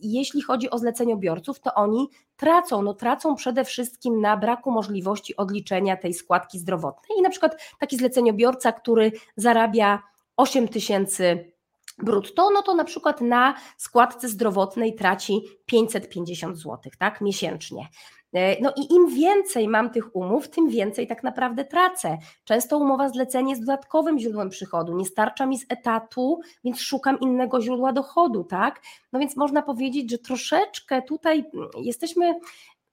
jeśli 0.00 0.42
chodzi 0.42 0.70
o 0.70 0.78
zleceniobiorców, 0.78 1.60
to 1.60 1.74
oni 1.74 2.08
tracą, 2.36 2.82
no 2.82 2.94
tracą 2.94 3.34
przede 3.34 3.64
wszystkim 3.64 4.20
na 4.20 4.36
braku 4.36 4.70
możliwości 4.70 5.36
odliczenia 5.36 5.96
tej 5.96 6.14
składki 6.14 6.58
zdrowotnej 6.58 7.18
i 7.18 7.22
na 7.22 7.30
przykład 7.30 7.62
taki 7.78 7.96
zleceniobiorca, 7.96 8.72
który 8.72 9.12
zarabia 9.36 10.02
8 10.36 10.68
tysięcy 10.68 11.52
brutto, 11.98 12.50
no 12.50 12.62
to 12.62 12.74
na 12.74 12.84
przykład 12.84 13.20
na 13.20 13.54
składce 13.76 14.28
zdrowotnej 14.28 14.94
traci 14.94 15.42
550 15.66 16.56
zł, 16.56 16.78
tak, 16.98 17.20
miesięcznie. 17.20 17.88
E, 18.32 18.60
no 18.62 18.72
i 18.76 18.94
im 18.94 19.08
więcej 19.08 19.68
mam 19.68 19.90
tych 19.90 20.16
umów, 20.16 20.48
tym 20.48 20.68
więcej 20.68 21.06
tak 21.06 21.22
naprawdę 21.22 21.64
tracę. 21.64 22.18
Często 22.44 22.78
umowa 22.78 23.08
zlecenie 23.08 23.50
jest 23.50 23.62
dodatkowym 23.62 24.18
źródłem 24.18 24.48
przychodu, 24.48 24.96
nie 24.96 25.06
starcza 25.06 25.46
mi 25.46 25.58
z 25.58 25.66
etatu, 25.68 26.40
więc 26.64 26.80
szukam 26.80 27.20
innego 27.20 27.60
źródła 27.60 27.92
dochodu, 27.92 28.44
tak? 28.44 28.80
No 29.12 29.20
więc 29.20 29.36
można 29.36 29.62
powiedzieć, 29.62 30.10
że 30.10 30.18
troszeczkę 30.18 31.02
tutaj 31.02 31.44
jesteśmy 31.82 32.34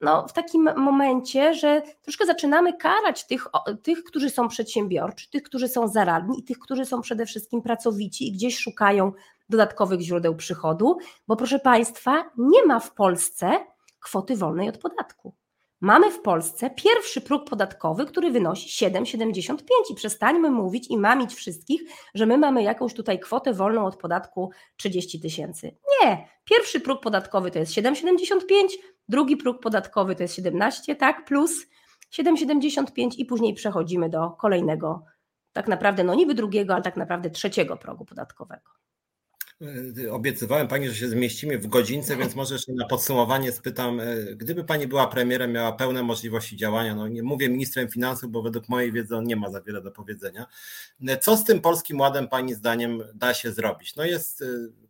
no, 0.00 0.28
w 0.28 0.32
takim 0.32 0.68
momencie, 0.76 1.54
że 1.54 1.82
troszkę 2.02 2.26
zaczynamy 2.26 2.72
karać 2.76 3.26
tych, 3.26 3.46
tych, 3.82 4.04
którzy 4.04 4.30
są 4.30 4.48
przedsiębiorczy, 4.48 5.30
tych, 5.30 5.42
którzy 5.42 5.68
są 5.68 5.88
zaradni 5.88 6.38
i 6.40 6.44
tych, 6.44 6.58
którzy 6.58 6.84
są 6.84 7.00
przede 7.00 7.26
wszystkim 7.26 7.62
pracowici 7.62 8.28
i 8.28 8.32
gdzieś 8.32 8.58
szukają 8.58 9.12
dodatkowych 9.48 10.00
źródeł 10.00 10.36
przychodu, 10.36 10.98
bo 11.28 11.36
proszę 11.36 11.58
Państwa, 11.58 12.30
nie 12.38 12.64
ma 12.64 12.80
w 12.80 12.94
Polsce 12.94 13.66
kwoty 14.00 14.36
wolnej 14.36 14.68
od 14.68 14.78
podatku. 14.78 15.34
Mamy 15.80 16.10
w 16.10 16.22
Polsce 16.22 16.70
pierwszy 16.70 17.20
próg 17.20 17.48
podatkowy, 17.48 18.06
który 18.06 18.30
wynosi 18.30 18.86
7,75 18.86 19.56
i 19.90 19.94
przestańmy 19.94 20.50
mówić 20.50 20.90
i 20.90 20.96
mamić 20.96 21.34
wszystkich, 21.34 21.82
że 22.14 22.26
my 22.26 22.38
mamy 22.38 22.62
jakąś 22.62 22.94
tutaj 22.94 23.20
kwotę 23.20 23.52
wolną 23.52 23.86
od 23.86 23.96
podatku 23.96 24.50
30 24.76 25.20
tysięcy. 25.20 25.76
Nie, 26.02 26.28
pierwszy 26.44 26.80
próg 26.80 27.00
podatkowy 27.02 27.50
to 27.50 27.58
jest 27.58 27.72
7,75, 27.72 28.68
drugi 29.08 29.36
próg 29.36 29.60
podatkowy 29.60 30.16
to 30.16 30.22
jest 30.22 30.34
17, 30.34 30.96
tak, 30.96 31.24
plus 31.24 31.66
7,75 32.12 33.10
i 33.18 33.24
później 33.24 33.54
przechodzimy 33.54 34.10
do 34.10 34.30
kolejnego 34.30 35.04
tak 35.52 35.68
naprawdę, 35.68 36.04
no 36.04 36.14
niby 36.14 36.34
drugiego, 36.34 36.74
ale 36.74 36.82
tak 36.82 36.96
naprawdę 36.96 37.30
trzeciego 37.30 37.76
progu 37.76 38.04
podatkowego. 38.04 38.70
E, 40.06 40.12
obiecywałem 40.12 40.68
Pani, 40.68 40.88
że 40.88 40.94
się 40.94 41.08
zmieścimy 41.08 41.58
w 41.58 41.66
godzince, 41.66 42.16
więc 42.16 42.34
może 42.34 42.54
jeszcze 42.54 42.72
na 42.72 42.86
podsumowanie 42.86 43.52
spytam, 43.52 44.00
e, 44.00 44.16
gdyby 44.36 44.64
Pani 44.64 44.86
była 44.86 45.06
premierem, 45.06 45.52
miała 45.52 45.72
pełne 45.72 46.02
możliwości 46.02 46.56
działania, 46.56 46.94
no 46.94 47.08
nie 47.08 47.22
mówię 47.22 47.48
ministrem 47.48 47.88
finansów, 47.88 48.30
bo 48.30 48.42
według 48.42 48.68
mojej 48.68 48.92
wiedzy 48.92 49.16
on 49.16 49.24
nie 49.24 49.36
ma 49.36 49.50
za 49.50 49.60
wiele 49.60 49.82
do 49.82 49.90
powiedzenia, 49.90 50.46
e, 51.08 51.18
co 51.18 51.36
z 51.36 51.44
tym 51.44 51.60
Polskim 51.60 52.00
Ładem 52.00 52.28
Pani 52.28 52.54
zdaniem 52.54 53.02
da 53.14 53.34
się 53.34 53.52
zrobić? 53.52 53.96
No 53.96 54.04
jest 54.04 54.44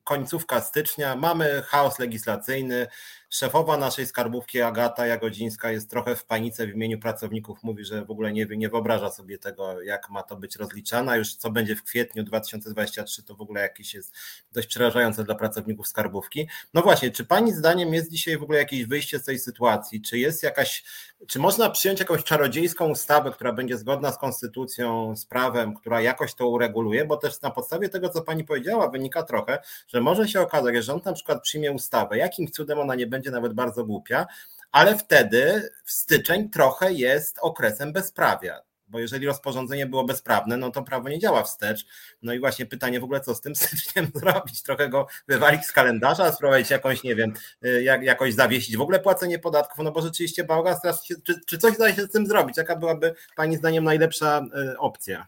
końcówka 0.07 0.61
stycznia, 0.61 1.17
mamy 1.17 1.63
chaos 1.67 1.99
legislacyjny, 1.99 2.87
Szefowa 3.31 3.77
naszej 3.77 4.07
skarbówki 4.07 4.61
Agata 4.61 5.07
Jagodzińska 5.07 5.71
jest 5.71 5.91
trochę 5.91 6.17
w 6.17 6.25
panice 6.25 6.67
w 6.67 6.71
imieniu 6.71 6.99
pracowników, 6.99 7.63
mówi, 7.63 7.85
że 7.85 8.05
w 8.05 8.11
ogóle 8.11 8.33
nie, 8.33 8.47
nie 8.47 8.69
wyobraża 8.69 9.11
sobie 9.11 9.39
tego, 9.39 9.83
jak 9.83 10.11
ma 10.11 10.23
to 10.23 10.37
być 10.37 10.57
rozliczane. 10.57 11.19
Już 11.19 11.35
co 11.35 11.51
będzie 11.51 11.77
w 11.77 11.83
kwietniu 11.83 12.25
2023, 12.25 13.23
to 13.23 13.35
w 13.35 13.41
ogóle 13.41 13.61
jakieś 13.61 13.95
jest 13.95 14.15
dość 14.53 14.69
przerażające 14.69 15.25
dla 15.25 15.35
pracowników 15.35 15.89
skarbówki. 15.89 16.49
No 16.75 16.83
właśnie, 16.83 17.11
czy 17.11 17.25
pani 17.25 17.53
zdaniem 17.53 17.95
jest 17.95 18.11
dzisiaj 18.11 18.39
w 18.39 18.43
ogóle 18.43 18.59
jakieś 18.59 18.85
wyjście 18.85 19.19
z 19.19 19.25
tej 19.25 19.39
sytuacji? 19.39 20.03
Czy 20.03 20.19
jest 20.19 20.43
jakaś, 20.43 20.85
czy 21.27 21.39
można 21.39 21.71
przyjąć 21.71 22.01
jakąś 22.01 22.25
czarodziejską 22.25 22.89
ustawę, 22.89 23.31
która 23.31 23.53
będzie 23.53 23.79
zgodna 23.79 24.13
z 24.13 24.19
konstytucją, 24.19 25.17
z 25.17 25.27
prawem, 25.27 25.75
która 25.75 26.01
jakoś 26.01 26.35
to 26.35 26.49
ureguluje? 26.49 27.05
Bo 27.05 27.17
też 27.17 27.41
na 27.41 27.51
podstawie 27.51 27.89
tego, 27.89 28.09
co 28.09 28.23
pani 28.23 28.45
powiedziała, 28.45 28.89
wynika 28.89 29.23
trochę, 29.23 29.59
że 29.89 29.96
może 30.01 30.29
się 30.29 30.41
okazać, 30.41 30.75
że 30.75 30.83
rząd 30.83 31.05
na 31.05 31.13
przykład 31.13 31.43
przyjmie 31.43 31.73
ustawę, 31.73 32.19
jakim 32.19 32.51
cudem 32.51 32.79
ona 32.79 32.95
nie 32.95 33.07
będzie 33.07 33.31
nawet 33.31 33.53
bardzo 33.53 33.85
głupia, 33.85 34.27
ale 34.73 34.99
wtedy 34.99 35.71
styczeń 35.85 36.51
trochę 36.51 36.93
jest 36.93 37.39
okresem 37.41 37.93
bezprawia. 37.93 38.61
Bo 38.89 38.99
jeżeli 38.99 39.27
rozporządzenie 39.27 39.87
było 39.87 40.05
bezprawne, 40.05 40.57
no 40.57 40.71
to 40.71 40.83
prawo 40.83 41.09
nie 41.09 41.19
działa 41.19 41.43
wstecz. 41.43 41.87
No 42.23 42.33
i 42.35 42.41
właśnie 42.41 42.67
pytanie 42.67 43.01
w 43.01 43.05
ogóle, 43.05 43.21
co 43.21 43.35
z 43.35 43.41
tym 43.41 43.57
styczniem 43.65 44.11
zrobić? 44.15 44.63
Trochę 44.63 44.89
go 44.89 45.07
wywalić 45.29 45.65
z 45.65 45.73
kalendarza, 45.73 46.33
spróbować 46.33 46.71
jakąś, 46.71 47.03
nie 47.03 47.15
wiem, 47.15 47.33
y, 47.65 47.83
jak, 47.83 48.03
jakoś 48.03 48.35
zawiesić 48.35 48.77
w 48.77 48.81
ogóle 48.81 49.01
płacenie 49.01 49.39
podatków, 49.39 49.85
no 49.85 49.93
bo 49.93 50.03
rzeczywiście 50.03 50.45
bałagan 50.45 50.77
strasznie, 50.77 51.17
czy, 51.25 51.41
czy 51.47 51.59
coś 51.59 51.79
da 51.79 51.93
się 51.95 52.03
z 52.03 52.11
tym 52.11 52.27
zrobić? 52.27 52.57
Jaka 52.57 52.77
byłaby 52.77 53.15
Pani 53.37 53.57
zdaniem 53.57 53.85
najlepsza 53.85 54.41
y, 54.73 54.79
opcja? 54.79 55.27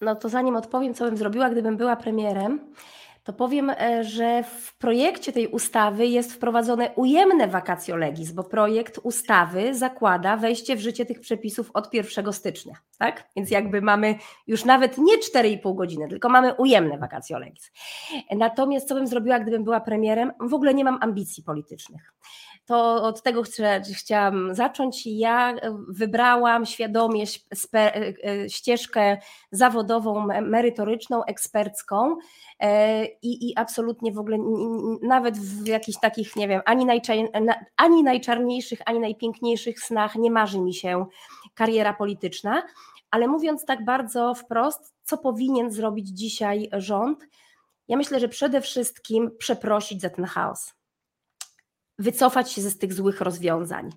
No 0.00 0.16
to 0.16 0.28
zanim 0.28 0.56
odpowiem, 0.56 0.94
co 0.94 1.04
bym 1.04 1.16
zrobiła, 1.16 1.50
gdybym 1.50 1.76
była 1.76 1.96
premierem, 1.96 2.74
to 3.24 3.32
powiem, 3.32 3.70
e, 3.70 4.04
że 4.04 4.42
w 4.42 4.76
projekcie 4.78 5.32
tej 5.32 5.48
ustawy 5.48 6.06
jest 6.06 6.32
wprowadzone 6.32 6.90
ujemne 6.96 7.48
vacatio 7.48 7.96
legis, 7.96 8.32
bo 8.32 8.44
projekt 8.44 9.00
ustawy 9.02 9.74
zakłada 9.74 10.36
wejście 10.36 10.76
w 10.76 10.80
życie 10.80 11.06
tych 11.06 11.20
przepisów 11.20 11.70
od 11.74 11.94
1 11.94 12.32
stycznia, 12.32 12.74
tak? 12.98 13.28
Więc 13.36 13.50
jakby 13.50 13.82
mamy 13.82 14.14
już 14.46 14.64
nawet 14.64 14.98
nie 14.98 15.18
4,5 15.18 15.74
godziny, 15.74 16.08
tylko 16.08 16.28
mamy 16.28 16.54
ujemne 16.54 16.98
vacatio 16.98 17.38
legis. 17.38 17.72
Natomiast 18.30 18.88
co 18.88 18.94
bym 18.94 19.06
zrobiła, 19.06 19.38
gdybym 19.38 19.64
była 19.64 19.80
premierem? 19.80 20.32
W 20.40 20.54
ogóle 20.54 20.74
nie 20.74 20.84
mam 20.84 20.98
ambicji 21.00 21.42
politycznych 21.42 22.12
to 22.64 23.02
od 23.02 23.22
tego 23.22 23.42
chciałam 23.94 24.54
zacząć. 24.54 25.06
Ja 25.06 25.54
wybrałam 25.88 26.66
świadomie 26.66 27.24
e, 27.74 27.78
e, 27.78 28.50
ścieżkę 28.50 29.18
zawodową, 29.50 30.26
merytoryczną, 30.42 31.24
ekspercką 31.24 32.16
e, 32.60 33.04
i, 33.04 33.50
i 33.50 33.52
absolutnie 33.56 34.12
w 34.12 34.18
ogóle 34.18 34.38
nawet 35.02 35.38
w 35.38 35.66
jakichś 35.66 35.98
takich, 36.00 36.36
nie 36.36 36.48
wiem, 36.48 36.60
ani, 36.64 36.86
ani 37.76 38.02
najczarniejszych, 38.02 38.78
ani 38.86 39.00
najpiękniejszych 39.00 39.80
snach 39.80 40.16
nie 40.16 40.30
marzy 40.30 40.60
mi 40.60 40.74
się 40.74 41.06
kariera 41.54 41.92
polityczna. 41.92 42.62
Ale 43.10 43.28
mówiąc 43.28 43.64
tak 43.64 43.84
bardzo 43.84 44.34
wprost, 44.34 44.94
co 45.02 45.18
powinien 45.18 45.70
zrobić 45.70 46.08
dzisiaj 46.08 46.68
rząd? 46.72 47.24
Ja 47.88 47.96
myślę, 47.96 48.20
że 48.20 48.28
przede 48.28 48.60
wszystkim 48.60 49.30
przeprosić 49.38 50.00
za 50.00 50.10
ten 50.10 50.24
chaos 50.24 50.81
wycofać 51.98 52.52
się 52.52 52.62
ze 52.62 52.70
z 52.70 52.78
tych 52.78 52.92
złych 52.92 53.20
rozwiązań. 53.20 53.90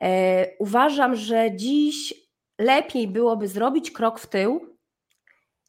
E, 0.00 0.46
uważam, 0.58 1.16
że 1.16 1.56
dziś 1.56 2.14
lepiej 2.58 3.08
byłoby 3.08 3.48
zrobić 3.48 3.90
krok 3.90 4.18
w 4.18 4.26
tył, 4.26 4.76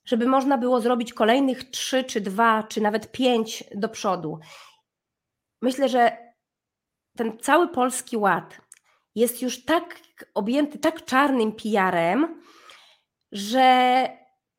żeby 0.05 0.27
można 0.27 0.57
było 0.57 0.81
zrobić 0.81 1.13
kolejnych 1.13 1.69
trzy, 1.69 2.03
czy 2.03 2.21
dwa, 2.21 2.63
czy 2.63 2.81
nawet 2.81 3.11
pięć 3.11 3.63
do 3.75 3.89
przodu. 3.89 4.39
Myślę, 5.61 5.89
że 5.89 6.17
ten 7.17 7.39
cały 7.39 7.67
polski 7.67 8.17
ład 8.17 8.57
jest 9.15 9.41
już 9.41 9.65
tak 9.65 10.01
objęty 10.33 10.79
tak 10.79 11.05
czarnym 11.05 11.51
PR-em, 11.51 12.41
że 13.31 14.07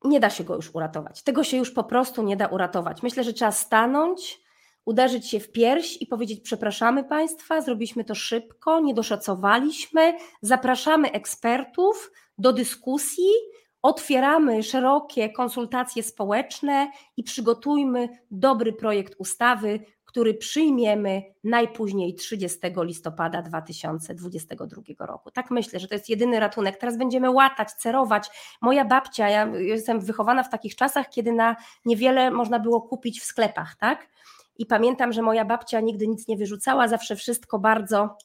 nie 0.04 0.20
da 0.20 0.30
się 0.30 0.44
go 0.44 0.56
już 0.56 0.74
uratować. 0.74 1.22
Tego 1.22 1.44
się 1.44 1.56
już 1.56 1.70
po 1.70 1.84
prostu 1.84 2.22
nie 2.22 2.36
da 2.36 2.46
uratować. 2.46 3.02
Myślę, 3.02 3.24
że 3.24 3.32
trzeba 3.32 3.52
stanąć, 3.52 4.40
uderzyć 4.88 5.28
się 5.28 5.40
w 5.40 5.52
pierś 5.52 5.96
i 6.00 6.06
powiedzieć: 6.06 6.40
Przepraszamy 6.40 7.04
Państwa, 7.04 7.60
zrobiliśmy 7.60 8.04
to 8.04 8.14
szybko, 8.14 8.80
nie 8.80 8.94
doszacowaliśmy, 8.94 10.14
zapraszamy 10.42 11.12
ekspertów 11.12 12.12
do 12.38 12.52
dyskusji, 12.52 13.30
otwieramy 13.82 14.62
szerokie 14.62 15.30
konsultacje 15.30 16.02
społeczne 16.02 16.90
i 17.16 17.22
przygotujmy 17.22 18.08
dobry 18.30 18.72
projekt 18.72 19.14
ustawy, 19.18 19.80
który 20.04 20.34
przyjmiemy 20.34 21.22
najpóźniej 21.44 22.14
30 22.14 22.58
listopada 22.76 23.42
2022 23.42 25.06
roku. 25.06 25.30
Tak 25.30 25.50
myślę, 25.50 25.80
że 25.80 25.88
to 25.88 25.94
jest 25.94 26.08
jedyny 26.08 26.40
ratunek. 26.40 26.76
Teraz 26.76 26.98
będziemy 26.98 27.30
łatać, 27.30 27.72
cerować. 27.72 28.28
Moja 28.60 28.84
babcia, 28.84 29.28
ja 29.28 29.46
jestem 29.46 30.00
wychowana 30.00 30.42
w 30.42 30.50
takich 30.50 30.76
czasach, 30.76 31.08
kiedy 31.08 31.32
na 31.32 31.56
niewiele 31.84 32.30
można 32.30 32.58
było 32.58 32.82
kupić 32.82 33.20
w 33.20 33.24
sklepach, 33.24 33.76
tak? 33.76 34.08
I 34.58 34.66
pamiętam, 34.66 35.12
że 35.12 35.22
moja 35.22 35.44
babcia 35.44 35.80
nigdy 35.80 36.08
nic 36.08 36.28
nie 36.28 36.36
wyrzucała, 36.36 36.88
zawsze 36.88 37.16
wszystko 37.16 37.58
bardzo 37.58 38.16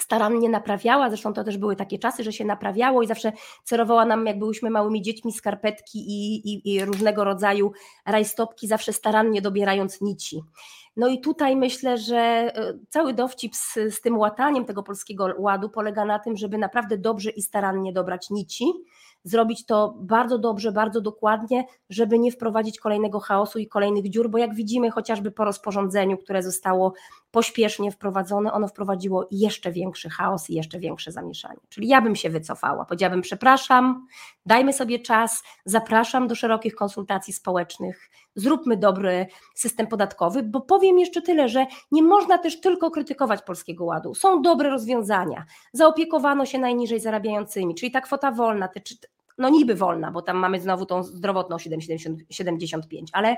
starannie 0.00 0.48
naprawiała, 0.48 1.08
zresztą 1.08 1.32
to 1.32 1.44
też 1.44 1.58
były 1.58 1.76
takie 1.76 1.98
czasy, 1.98 2.24
że 2.24 2.32
się 2.32 2.44
naprawiało 2.44 3.02
i 3.02 3.06
zawsze 3.06 3.32
cerowała 3.64 4.04
nam, 4.04 4.26
jak 4.26 4.38
byłyśmy 4.38 4.70
małymi 4.70 5.02
dziećmi, 5.02 5.32
skarpetki 5.32 5.98
i, 5.98 6.34
i, 6.34 6.74
i, 6.74 6.84
różnego 6.84 7.24
rodzaju 7.24 7.72
rajstopki, 8.06 8.68
zawsze 8.68 8.92
starannie 8.92 9.42
dobierając 9.42 10.00
nici. 10.00 10.42
No 10.96 11.08
i 11.08 11.20
tutaj 11.20 11.56
myślę, 11.56 11.98
że 11.98 12.16
e, 12.16 12.74
cały 12.88 13.14
dowcip 13.14 13.56
z, 13.56 13.74
z 13.74 14.00
tym 14.00 14.18
łataniem 14.18 14.64
tego 14.64 14.82
polskiego 14.82 15.28
ładu 15.38 15.68
polega 15.68 16.04
na 16.04 16.18
tym, 16.18 16.36
żeby 16.36 16.58
naprawdę 16.58 16.98
dobrze 16.98 17.30
i 17.30 17.42
starannie 17.42 17.92
dobrać 17.92 18.30
nici, 18.30 18.64
zrobić 19.24 19.66
to 19.66 19.94
bardzo 19.98 20.38
dobrze, 20.38 20.72
bardzo 20.72 21.00
dokładnie, 21.00 21.64
żeby 21.90 22.18
nie 22.18 22.32
wprowadzić 22.32 22.78
kolejnego 22.78 23.20
chaosu 23.20 23.58
i 23.58 23.66
kolejnych 23.66 24.10
dziur, 24.10 24.30
bo 24.30 24.38
jak 24.38 24.54
widzimy 24.54 24.90
chociażby 24.90 25.30
po 25.30 25.44
rozporządzeniu, 25.44 26.18
które 26.18 26.42
zostało 26.42 26.92
pośpiesznie 27.30 27.90
wprowadzone, 27.90 28.52
ono 28.52 28.68
wprowadziło 28.68 29.28
jeszcze 29.30 29.72
większy 29.72 30.10
chaos 30.10 30.50
i 30.50 30.54
jeszcze 30.54 30.78
większe 30.78 31.12
zamieszanie. 31.12 31.60
Czyli 31.68 31.88
ja 31.88 32.00
bym 32.00 32.16
się 32.16 32.30
wycofała, 32.30 32.84
powiedziałabym 32.84 33.22
przepraszam, 33.22 34.06
dajmy 34.46 34.72
sobie 34.72 34.98
czas, 34.98 35.42
zapraszam 35.64 36.28
do 36.28 36.34
szerokich 36.34 36.74
konsultacji 36.74 37.32
społecznych, 37.32 38.10
zróbmy 38.34 38.76
dobry 38.76 39.26
system 39.54 39.86
podatkowy, 39.86 40.42
bo 40.42 40.60
powiem 40.60 40.98
jeszcze 40.98 41.22
tyle, 41.22 41.48
że 41.48 41.66
nie 41.92 42.02
można 42.02 42.38
też 42.38 42.60
tylko 42.60 42.90
krytykować 42.90 43.42
Polskiego 43.42 43.84
Ładu. 43.84 44.14
Są 44.14 44.42
dobre 44.42 44.70
rozwiązania. 44.70 45.44
Zaopiekowano 45.72 46.46
się 46.46 46.58
najniżej 46.58 47.00
zarabiającymi, 47.00 47.74
czyli 47.74 47.92
ta 47.92 48.00
kwota 48.00 48.30
wolna, 48.30 48.68
te, 48.68 48.80
no 49.38 49.48
niby 49.48 49.74
wolna, 49.74 50.10
bo 50.10 50.22
tam 50.22 50.36
mamy 50.36 50.60
znowu 50.60 50.86
tą 50.86 51.02
zdrowotną 51.02 51.58
75, 51.58 53.10
ale 53.12 53.36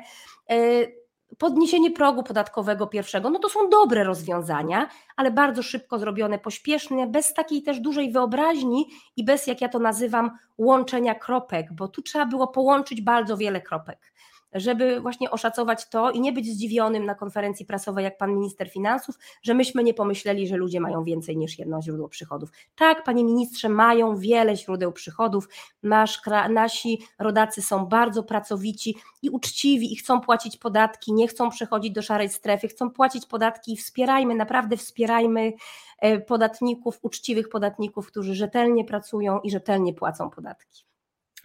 yy, 0.48 1.06
podniesienie 1.38 1.90
progu 1.90 2.22
podatkowego 2.22 2.86
pierwszego, 2.86 3.30
no 3.30 3.38
to 3.38 3.48
są 3.48 3.68
dobre 3.68 4.04
rozwiązania, 4.04 4.88
ale 5.16 5.30
bardzo 5.30 5.62
szybko 5.62 5.98
zrobione, 5.98 6.38
pośpieszne, 6.38 7.06
bez 7.06 7.34
takiej 7.34 7.62
też 7.62 7.80
dużej 7.80 8.12
wyobraźni 8.12 8.86
i 9.16 9.24
bez, 9.24 9.46
jak 9.46 9.60
ja 9.60 9.68
to 9.68 9.78
nazywam, 9.78 10.30
łączenia 10.58 11.14
kropek, 11.14 11.72
bo 11.72 11.88
tu 11.88 12.02
trzeba 12.02 12.26
było 12.26 12.48
połączyć 12.48 13.00
bardzo 13.00 13.36
wiele 13.36 13.60
kropek 13.60 14.12
żeby 14.52 15.00
właśnie 15.00 15.30
oszacować 15.30 15.88
to 15.88 16.10
i 16.10 16.20
nie 16.20 16.32
być 16.32 16.46
zdziwionym 16.46 17.06
na 17.06 17.14
konferencji 17.14 17.66
prasowej, 17.66 18.04
jak 18.04 18.18
pan 18.18 18.34
minister 18.34 18.70
finansów, 18.70 19.14
że 19.42 19.54
myśmy 19.54 19.84
nie 19.84 19.94
pomyśleli, 19.94 20.48
że 20.48 20.56
ludzie 20.56 20.80
mają 20.80 21.04
więcej 21.04 21.36
niż 21.36 21.58
jedno 21.58 21.82
źródło 21.82 22.08
przychodów. 22.08 22.50
Tak, 22.74 23.04
panie 23.04 23.24
ministrze, 23.24 23.68
mają 23.68 24.16
wiele 24.16 24.56
źródeł 24.56 24.92
przychodów. 24.92 25.48
Nasz, 25.82 26.20
nasi 26.50 27.02
rodacy 27.18 27.62
są 27.62 27.86
bardzo 27.86 28.22
pracowici 28.22 28.96
i 29.22 29.30
uczciwi 29.30 29.92
i 29.92 29.96
chcą 29.96 30.20
płacić 30.20 30.56
podatki, 30.56 31.12
nie 31.12 31.28
chcą 31.28 31.50
przechodzić 31.50 31.92
do 31.92 32.02
szarej 32.02 32.28
strefy, 32.28 32.68
chcą 32.68 32.90
płacić 32.90 33.26
podatki 33.26 33.72
i 33.72 33.76
wspierajmy, 33.76 34.34
naprawdę 34.34 34.76
wspierajmy 34.76 35.52
e, 35.98 36.20
podatników, 36.20 36.98
uczciwych 37.02 37.48
podatników, 37.48 38.06
którzy 38.06 38.34
rzetelnie 38.34 38.84
pracują 38.84 39.40
i 39.40 39.50
rzetelnie 39.50 39.94
płacą 39.94 40.30
podatki. 40.30 40.85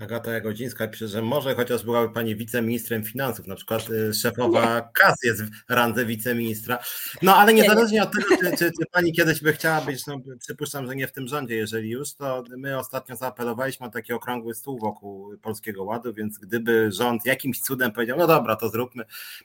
Agata 0.02 0.32
Jagodzińska 0.32 0.88
pisze, 0.88 1.08
że 1.08 1.22
może 1.22 1.56
chociaż 1.56 1.84
byłaby 1.84 2.14
pani 2.14 2.36
wiceministrem 2.36 3.04
finansów, 3.04 3.48
na 3.48 3.56
przykład 3.56 3.90
y, 3.90 4.14
szefowa 4.14 4.90
KAS 4.94 5.16
jest 5.24 5.44
w 5.44 5.50
randze 5.70 6.06
wiceministra. 6.06 6.80
No 7.22 7.36
ale 7.36 7.54
niezależnie 7.54 8.04
od 8.04 8.12
tego, 8.12 8.42
czy, 8.42 8.58
czy, 8.58 8.72
czy, 8.72 8.86
pani 8.92 9.14
kiedyś 9.14 9.42
by 9.42 9.54
chciała 9.54 9.82
być, 9.82 10.08
no 10.08 10.18
przypuszczam, 10.40 10.88
że 10.88 10.96
nie 10.96 11.08
w 11.08 11.12
tym 11.12 11.28
rządzie, 11.28 11.56
jeżeli 11.56 11.90
już, 11.90 12.14
to 12.14 12.44
my 12.58 12.78
ostatnio 12.78 13.16
zaapelowaliśmy 13.16 13.88
o 13.88 13.90
taki 13.90 14.14
okrągły 14.14 14.56
stół 14.56 14.80
wokół 14.80 15.38
Polskiego 15.38 15.84
Ładu, 15.84 16.14
więc 16.14 16.38
gdyby 16.38 16.92
rząd 16.92 17.26
jakimś 17.26 17.62
cudem 17.62 17.92
powiedział, 17.92 18.18
no 18.18 18.28
dobra, 18.28 18.56
to 18.56 18.70
zróbmy, 18.70 19.04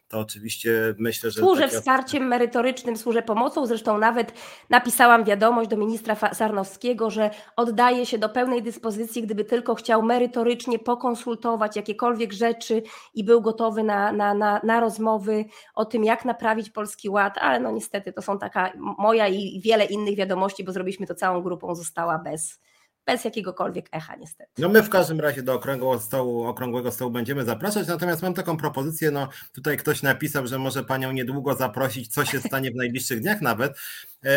to 0.09 0.19
oczywiście 0.19 0.95
myślę, 0.99 1.31
że... 1.31 1.41
Służę 1.41 1.69
wsparciem 1.69 2.27
merytorycznym, 2.27 2.97
służę 2.97 3.23
pomocą, 3.23 3.67
zresztą 3.67 3.99
nawet 3.99 4.33
napisałam 4.71 5.25
wiadomość 5.25 5.71
do 5.71 5.77
ministra 5.77 6.17
Sarnowskiego, 6.33 7.11
że 7.11 7.31
oddaje 7.57 8.07
się 8.07 8.19
do 8.19 8.29
pełnej 8.29 8.63
dyspozycji, 8.63 9.23
gdyby 9.23 9.45
tylko 9.45 9.75
chciał 9.75 10.03
merytorycznie 10.03 10.46
merytorycznie 10.47 10.79
pokonsultować 10.79 11.77
jakiekolwiek 11.77 12.33
rzeczy 12.33 12.83
i 13.15 13.25
był 13.25 13.43
gotowy 13.43 13.83
na, 13.83 14.13
na, 14.13 14.35
na, 14.35 14.61
na 14.65 14.81
rozmowy 14.81 15.45
o 15.75 15.85
tym, 15.85 16.05
jak 16.05 16.25
naprawić 16.25 16.71
Polski 16.71 17.09
Ład, 17.09 17.39
ale 17.39 17.61
no 17.61 17.71
niestety 17.71 18.13
to 18.13 18.23
są 18.23 18.39
taka 18.39 18.73
moja 18.99 19.29
i 19.29 19.61
wiele 19.61 19.85
innych 19.85 20.17
wiadomości, 20.17 20.65
bo 20.65 20.73
zrobiliśmy 20.73 21.07
to 21.07 21.15
całą 21.15 21.43
grupą, 21.43 21.75
została 21.75 22.19
bez, 22.19 22.61
bez 23.07 23.25
jakiegokolwiek 23.25 23.89
echa 23.93 24.17
niestety. 24.17 24.51
No 24.59 24.69
my 24.69 24.83
w 24.83 24.89
każdym 24.89 25.21
razie 25.21 25.43
do 25.43 25.55
okrągłego 25.55 26.01
stołu, 26.01 26.45
okrągłego 26.45 26.93
stołu 26.93 27.11
będziemy 27.11 27.45
zapraszać, 27.45 27.89
natomiast 27.89 28.23
mam 28.23 28.35
taką 28.35 28.57
propozycję, 28.57 29.11
no 29.11 29.29
tutaj 29.53 29.77
ktoś 29.77 30.03
napisał, 30.03 30.47
że 30.47 30.59
może 30.59 30.85
panią 30.85 31.13
niedługo 31.13 31.55
zaprosić, 31.55 32.15
co 32.15 32.25
się 32.25 32.41
stanie 32.41 32.71
w 32.71 32.75
najbliższych 32.75 33.21
dniach 33.21 33.41
nawet, 33.41 33.79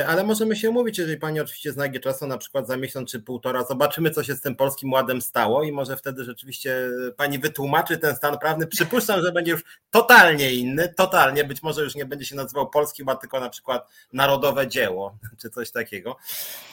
ale 0.08 0.24
możemy 0.24 0.56
się 0.56 0.70
umówić, 0.70 0.98
jeżeli 0.98 1.18
Pani 1.18 1.40
oczywiście 1.40 1.72
znajdzie 1.72 2.00
czasu, 2.00 2.28
na 2.28 2.38
przykład 2.38 2.68
za 2.68 2.78
miesiąc 2.78 3.12
czy 3.12 3.20
półtora, 3.20 3.64
zobaczymy, 3.64 4.12
co 4.12 4.24
się 4.24 4.36
z 4.36 4.42
tym 4.42 4.56
polskim 4.56 4.94
ładem 4.94 5.22
stało 5.22 5.64
i 5.64 5.72
może 5.72 5.98
wtedy 5.98 6.24
rzeczywiście 6.24 6.90
Pani 7.18 7.40
wytłumaczy 7.40 7.98
ten 7.98 8.16
stan 8.16 8.38
prawny. 8.38 8.68
Przypuszczam, 8.68 9.22
że 9.22 9.32
będzie 9.32 9.52
już 9.52 9.64
totalnie 9.92 10.54
inny, 10.54 10.94
totalnie, 10.98 11.44
być 11.44 11.64
może 11.64 11.84
już 11.84 11.96
nie 11.96 12.06
będzie 12.06 12.26
się 12.26 12.36
nazywał 12.36 12.70
Polski 12.70 13.04
Ład, 13.04 13.22
tylko 13.22 13.40
na 13.40 13.50
przykład 13.50 13.88
Narodowe 14.14 14.68
Dzieło, 14.68 15.16
czy 15.38 15.50
coś 15.50 15.72
takiego. 15.72 16.16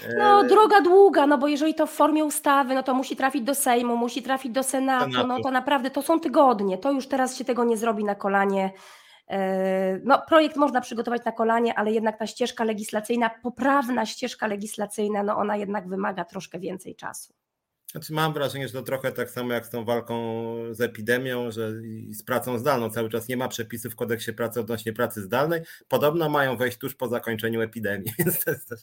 E, 0.04 0.16
no, 0.18 0.44
droga 0.44 0.80
długa, 0.80 1.26
no 1.26 1.38
bo 1.38 1.48
jeżeli 1.48 1.74
to 1.74 1.86
w 1.86 1.92
formie 1.92 2.24
ustawy, 2.24 2.74
no 2.74 2.82
to 2.82 2.94
musi 2.94 3.16
trafić 3.16 3.42
do 3.42 3.54
Sejmu, 3.54 3.96
musi 3.96 4.22
trafić 4.22 4.52
do 4.52 4.62
Senatu, 4.62 5.12
Senatu. 5.12 5.28
no 5.28 5.40
to 5.42 5.50
naprawdę 5.50 5.90
to 5.90 6.02
są 6.02 6.20
tygodnie, 6.20 6.78
to 6.78 6.92
już 6.92 7.06
teraz 7.08 7.36
się 7.36 7.44
tego 7.44 7.64
nie 7.64 7.76
zrobi 7.76 8.04
na 8.04 8.14
kolanie. 8.14 8.70
E, 9.28 10.00
no, 10.04 10.22
projekt 10.28 10.56
można 10.56 10.80
przygotować 10.80 11.24
na 11.24 11.32
kolanie, 11.32 11.78
ale 11.78 11.92
jednak 11.92 12.18
ta 12.18 12.26
ścieżka 12.26 12.64
legislacyjna, 12.64 13.30
poprawna 13.42 14.06
ścieżka 14.06 14.46
legislacyjna, 14.46 15.22
no 15.22 15.36
ona 15.36 15.56
jednak 15.56 15.88
wymaga 15.88 16.24
troszkę 16.24 16.58
więcej 16.58 16.96
czasu. 16.96 17.34
Znaczy 17.92 18.12
mam 18.12 18.32
wrażenie, 18.32 18.68
że 18.68 18.72
to 18.72 18.82
trochę 18.82 19.12
tak 19.12 19.30
samo 19.30 19.52
jak 19.52 19.66
z 19.66 19.70
tą 19.70 19.84
walką 19.84 20.14
z 20.70 20.80
epidemią, 20.80 21.50
że 21.50 21.72
i 21.84 22.14
z 22.14 22.22
pracą 22.22 22.58
zdalną 22.58 22.90
cały 22.90 23.10
czas 23.10 23.28
nie 23.28 23.36
ma 23.36 23.48
przepisów 23.48 23.92
w 23.92 23.96
kodeksie 23.96 24.32
pracy 24.32 24.60
odnośnie 24.60 24.92
pracy 24.92 25.22
zdalnej. 25.22 25.60
Podobno 25.88 26.28
mają 26.28 26.56
wejść 26.56 26.78
tuż 26.78 26.94
po 26.94 27.08
zakończeniu 27.08 27.60
epidemii, 27.60 28.12
więc 28.18 28.44
to 28.44 28.50
jest 28.50 28.68
też 28.68 28.80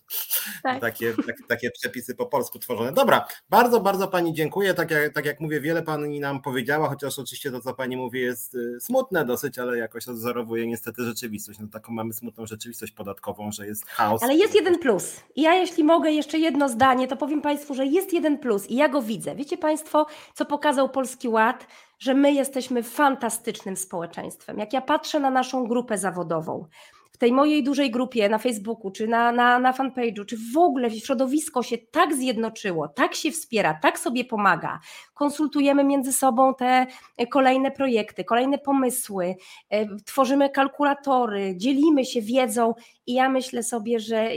tak. 0.64 0.82
takie, 0.82 1.14
tak, 1.28 1.36
takie 1.48 1.72
przepisy 1.72 2.16
po 2.16 2.26
polsku 2.26 2.60
tworzone. 2.60 2.92
Dobra, 2.92 3.28
bardzo, 3.50 3.80
bardzo 3.80 4.08
Pani 4.08 4.34
dziękuję. 4.34 4.74
Tak 4.74 4.92
jak, 4.92 5.14
tak 5.14 5.26
jak 5.26 5.40
mówię, 5.40 5.62
wiele 5.62 5.84
Pani 5.84 6.20
nam 6.20 6.42
powiedziała, 6.42 6.90
chociaż 6.90 7.20
oczywiście 7.20 7.52
to, 7.52 7.62
co 7.62 7.74
Pani 7.74 7.98
mówi, 7.98 8.22
jest 8.22 8.56
y, 8.56 8.80
smutne 8.80 9.26
dosyć, 9.26 9.60
ale 9.60 9.78
jakoś 9.78 10.08
odzorowuje 10.08 10.68
niestety 10.68 11.04
rzeczywistość. 11.04 11.60
No 11.60 11.68
taką 11.68 11.94
mamy 11.94 12.14
smutną 12.14 12.46
rzeczywistość 12.46 12.92
podatkową, 12.92 13.52
że 13.52 13.68
jest 13.68 13.86
chaos. 13.86 14.24
Ale 14.24 14.36
jest 14.36 14.56
jeden 14.56 14.80
plus. 14.80 15.20
I 15.36 15.42
ja 15.42 15.54
jeśli 15.54 15.84
mogę 15.84 16.12
jeszcze 16.12 16.40
jedno 16.40 16.70
zdanie, 16.70 17.08
to 17.08 17.18
powiem 17.18 17.42
Państwu, 17.42 17.74
że 17.74 17.86
jest 17.86 18.14
jeden 18.14 18.38
plus 18.38 18.70
i 18.70 18.76
ja 18.76 18.93
go 18.94 19.02
widzę. 19.02 19.36
Wiecie 19.36 19.58
Państwo, 19.58 20.06
co 20.34 20.46
pokazał 20.46 20.90
Polski 20.90 21.30
Ład? 21.30 21.68
Że 22.00 22.14
my 22.14 22.32
jesteśmy 22.32 22.84
fantastycznym 22.84 23.78
społeczeństwem. 23.78 24.60
Jak 24.60 24.74
ja 24.74 24.82
patrzę 24.82 25.20
na 25.20 25.30
naszą 25.30 25.68
grupę 25.68 25.98
zawodową, 25.98 26.66
w 27.12 27.18
tej 27.18 27.32
mojej 27.32 27.64
dużej 27.64 27.92
grupie 27.92 28.30
na 28.30 28.38
Facebooku, 28.38 28.92
czy 28.92 29.08
na, 29.08 29.32
na, 29.32 29.60
na 29.60 29.74
fanpage'u, 29.74 30.26
czy 30.26 30.38
w 30.54 30.58
ogóle 30.58 30.92
środowisko 30.92 31.64
się 31.64 31.78
tak 31.78 32.16
zjednoczyło, 32.16 32.88
tak 32.88 33.16
się 33.16 33.32
wspiera, 33.32 33.80
tak 33.82 34.00
sobie 34.00 34.26
pomaga. 34.26 34.80
Konsultujemy 35.14 35.84
między 35.84 36.14
sobą 36.14 36.54
te 36.56 36.88
kolejne 37.32 37.72
projekty, 37.72 38.24
kolejne 38.24 38.58
pomysły, 38.58 39.36
e, 39.70 39.96
tworzymy 40.06 40.50
kalkulatory, 40.50 41.54
dzielimy 41.58 42.06
się 42.06 42.22
wiedzą 42.22 42.74
i 43.08 43.14
ja 43.14 43.30
myślę 43.30 43.64
sobie, 43.64 44.00
że 44.00 44.30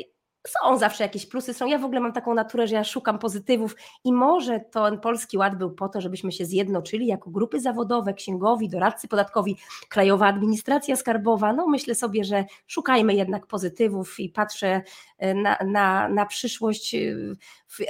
są 0.49 0.79
zawsze 0.79 1.05
jakieś 1.05 1.27
plusy, 1.27 1.55
są. 1.55 1.67
Ja 1.67 1.79
w 1.79 1.85
ogóle 1.85 2.01
mam 2.01 2.13
taką 2.13 2.35
naturę, 2.35 2.67
że 2.67 2.75
ja 2.75 2.85
szukam 2.85 3.19
pozytywów 3.19 3.77
i 4.05 4.13
może 4.13 4.61
ten 4.61 5.01
Polski 5.01 5.39
Ład 5.39 5.59
był 5.59 5.71
po 5.71 5.89
to, 5.89 6.01
żebyśmy 6.01 6.33
się 6.33 6.45
zjednoczyli 6.45 7.07
jako 7.07 7.31
grupy 7.31 7.61
zawodowe, 7.61 8.15
księgowi, 8.15 8.69
doradcy 8.69 9.09
podatkowi, 9.09 9.57
Krajowa 9.89 10.27
Administracja 10.27 10.97
Skarbowa. 10.97 11.53
No 11.53 11.67
myślę 11.67 11.95
sobie, 11.95 12.25
że 12.25 12.45
szukajmy 12.67 13.15
jednak 13.15 13.47
pozytywów 13.47 14.21
i 14.21 14.29
patrzę 14.29 14.83
na, 15.19 15.59
na, 15.67 16.09
na 16.09 16.27
przyszłość 16.27 16.95
e, 16.95 17.17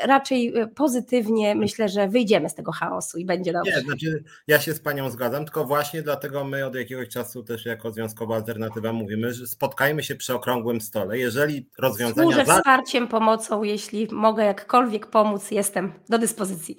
raczej 0.07 0.57
e, 0.57 0.67
pozytywnie. 0.67 1.55
Myślę, 1.55 1.89
że 1.89 2.09
wyjdziemy 2.09 2.49
z 2.49 2.55
tego 2.55 2.73
chaosu 2.73 3.19
i 3.19 3.25
będzie 3.25 3.53
dobrze. 3.53 3.73
Nie, 3.73 3.81
znaczy 3.81 4.25
ja 4.47 4.61
się 4.61 4.75
z 4.75 4.81
Panią 4.81 5.11
zgadzam, 5.11 5.45
tylko 5.45 5.65
właśnie 5.65 6.03
dlatego 6.03 6.45
my 6.45 6.67
od 6.67 6.75
jakiegoś 6.75 7.09
czasu 7.09 7.43
też 7.43 7.67
jako 7.67 7.93
Związkowa 7.93 8.35
Alternatywa 8.35 8.93
mówimy, 8.93 9.35
że 9.35 9.47
spotkajmy 9.47 10.03
się 10.03 10.15
przy 10.15 10.35
okrągłym 10.35 10.81
stole. 10.81 11.19
Jeżeli 11.19 11.69
rozwiązania 11.79 12.45
wsparciem, 12.45 13.09
pomocą, 13.09 13.63
jeśli 13.63 14.09
mogę 14.13 14.45
jakkolwiek 14.45 15.07
pomóc, 15.07 15.51
jestem 15.51 15.93
do 16.09 16.19
dyspozycji. 16.19 16.77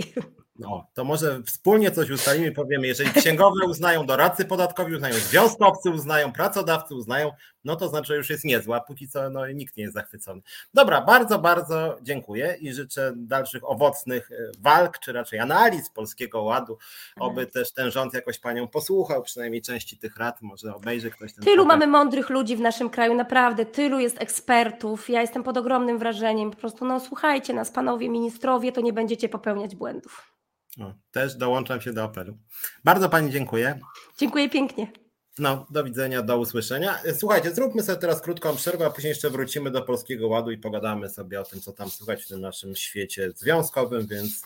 No, 0.59 0.87
to 0.93 1.03
może 1.03 1.43
wspólnie 1.43 1.91
coś 1.91 2.09
ustalimy, 2.09 2.51
powiemy, 2.51 2.87
jeżeli 2.87 3.09
księgowe 3.11 3.65
uznają, 3.65 4.05
doradcy 4.05 4.45
podatkowi 4.45 4.95
uznają, 4.95 5.15
związkowcy 5.15 5.89
uznają, 5.89 6.33
pracodawcy 6.33 6.95
uznają, 6.95 7.31
no 7.67 7.75
to 7.75 7.89
znaczy, 7.89 8.07
że 8.07 8.15
już 8.15 8.29
jest 8.29 8.45
niezła, 8.45 8.81
póki 8.81 9.07
co 9.07 9.29
no, 9.29 9.47
nikt 9.47 9.77
nie 9.77 9.83
jest 9.83 9.93
zachwycony. 9.93 10.41
Dobra, 10.73 11.01
bardzo, 11.01 11.39
bardzo 11.39 11.97
dziękuję 12.01 12.57
i 12.59 12.73
życzę 12.73 13.13
dalszych 13.15 13.69
owocnych 13.69 14.31
e, 14.31 14.35
walk, 14.59 14.99
czy 14.99 15.13
raczej 15.13 15.39
analiz 15.39 15.89
Polskiego 15.89 16.41
Ładu, 16.41 16.77
oby 17.15 17.41
mhm. 17.41 17.51
też 17.51 17.73
ten 17.73 17.91
rząd 17.91 18.13
jakoś 18.13 18.39
Panią 18.39 18.67
posłuchał, 18.67 19.23
przynajmniej 19.23 19.61
części 19.61 19.97
tych 19.97 20.17
rad, 20.17 20.41
może 20.41 20.75
obejrzy 20.75 21.11
ktoś 21.11 21.33
ten 21.33 21.43
Tylu 21.43 21.55
program. 21.55 21.79
mamy 21.79 21.91
mądrych 21.91 22.29
ludzi 22.29 22.55
w 22.55 22.59
naszym 22.59 22.89
kraju, 22.89 23.13
naprawdę, 23.13 23.65
tylu 23.65 23.99
jest 23.99 24.21
ekspertów, 24.21 25.09
ja 25.09 25.21
jestem 25.21 25.43
pod 25.43 25.57
ogromnym 25.57 25.99
wrażeniem, 25.99 26.51
po 26.51 26.57
prostu 26.57 26.85
no 26.85 26.99
słuchajcie 26.99 27.53
nas, 27.53 27.71
Panowie 27.71 28.09
Ministrowie, 28.09 28.71
to 28.71 28.81
nie 28.81 28.93
będziecie 28.93 29.29
popełniać 29.29 29.75
błędów. 29.75 30.33
O, 30.81 30.93
też 31.11 31.35
dołączam 31.35 31.81
się 31.81 31.93
do 31.93 32.03
apelu. 32.03 32.37
Bardzo 32.83 33.09
Pani 33.09 33.31
dziękuję. 33.31 33.79
Dziękuję 34.17 34.49
pięknie. 34.49 35.06
No, 35.39 35.65
do 35.69 35.83
widzenia, 35.83 36.21
do 36.21 36.39
usłyszenia. 36.39 36.99
Słuchajcie, 37.17 37.51
zróbmy 37.51 37.83
sobie 37.83 37.97
teraz 37.97 38.21
krótką 38.21 38.55
przerwę, 38.55 38.85
a 38.85 38.89
później 38.89 39.09
jeszcze 39.09 39.29
wrócimy 39.29 39.71
do 39.71 39.81
Polskiego 39.81 40.27
Ładu 40.27 40.51
i 40.51 40.57
pogadamy 40.57 41.09
sobie 41.09 41.41
o 41.41 41.43
tym, 41.43 41.61
co 41.61 41.71
tam 41.71 41.89
słychać 41.89 42.23
w 42.23 42.27
tym 42.27 42.41
naszym 42.41 42.75
świecie 42.75 43.31
związkowym, 43.35 44.07
więc 44.07 44.41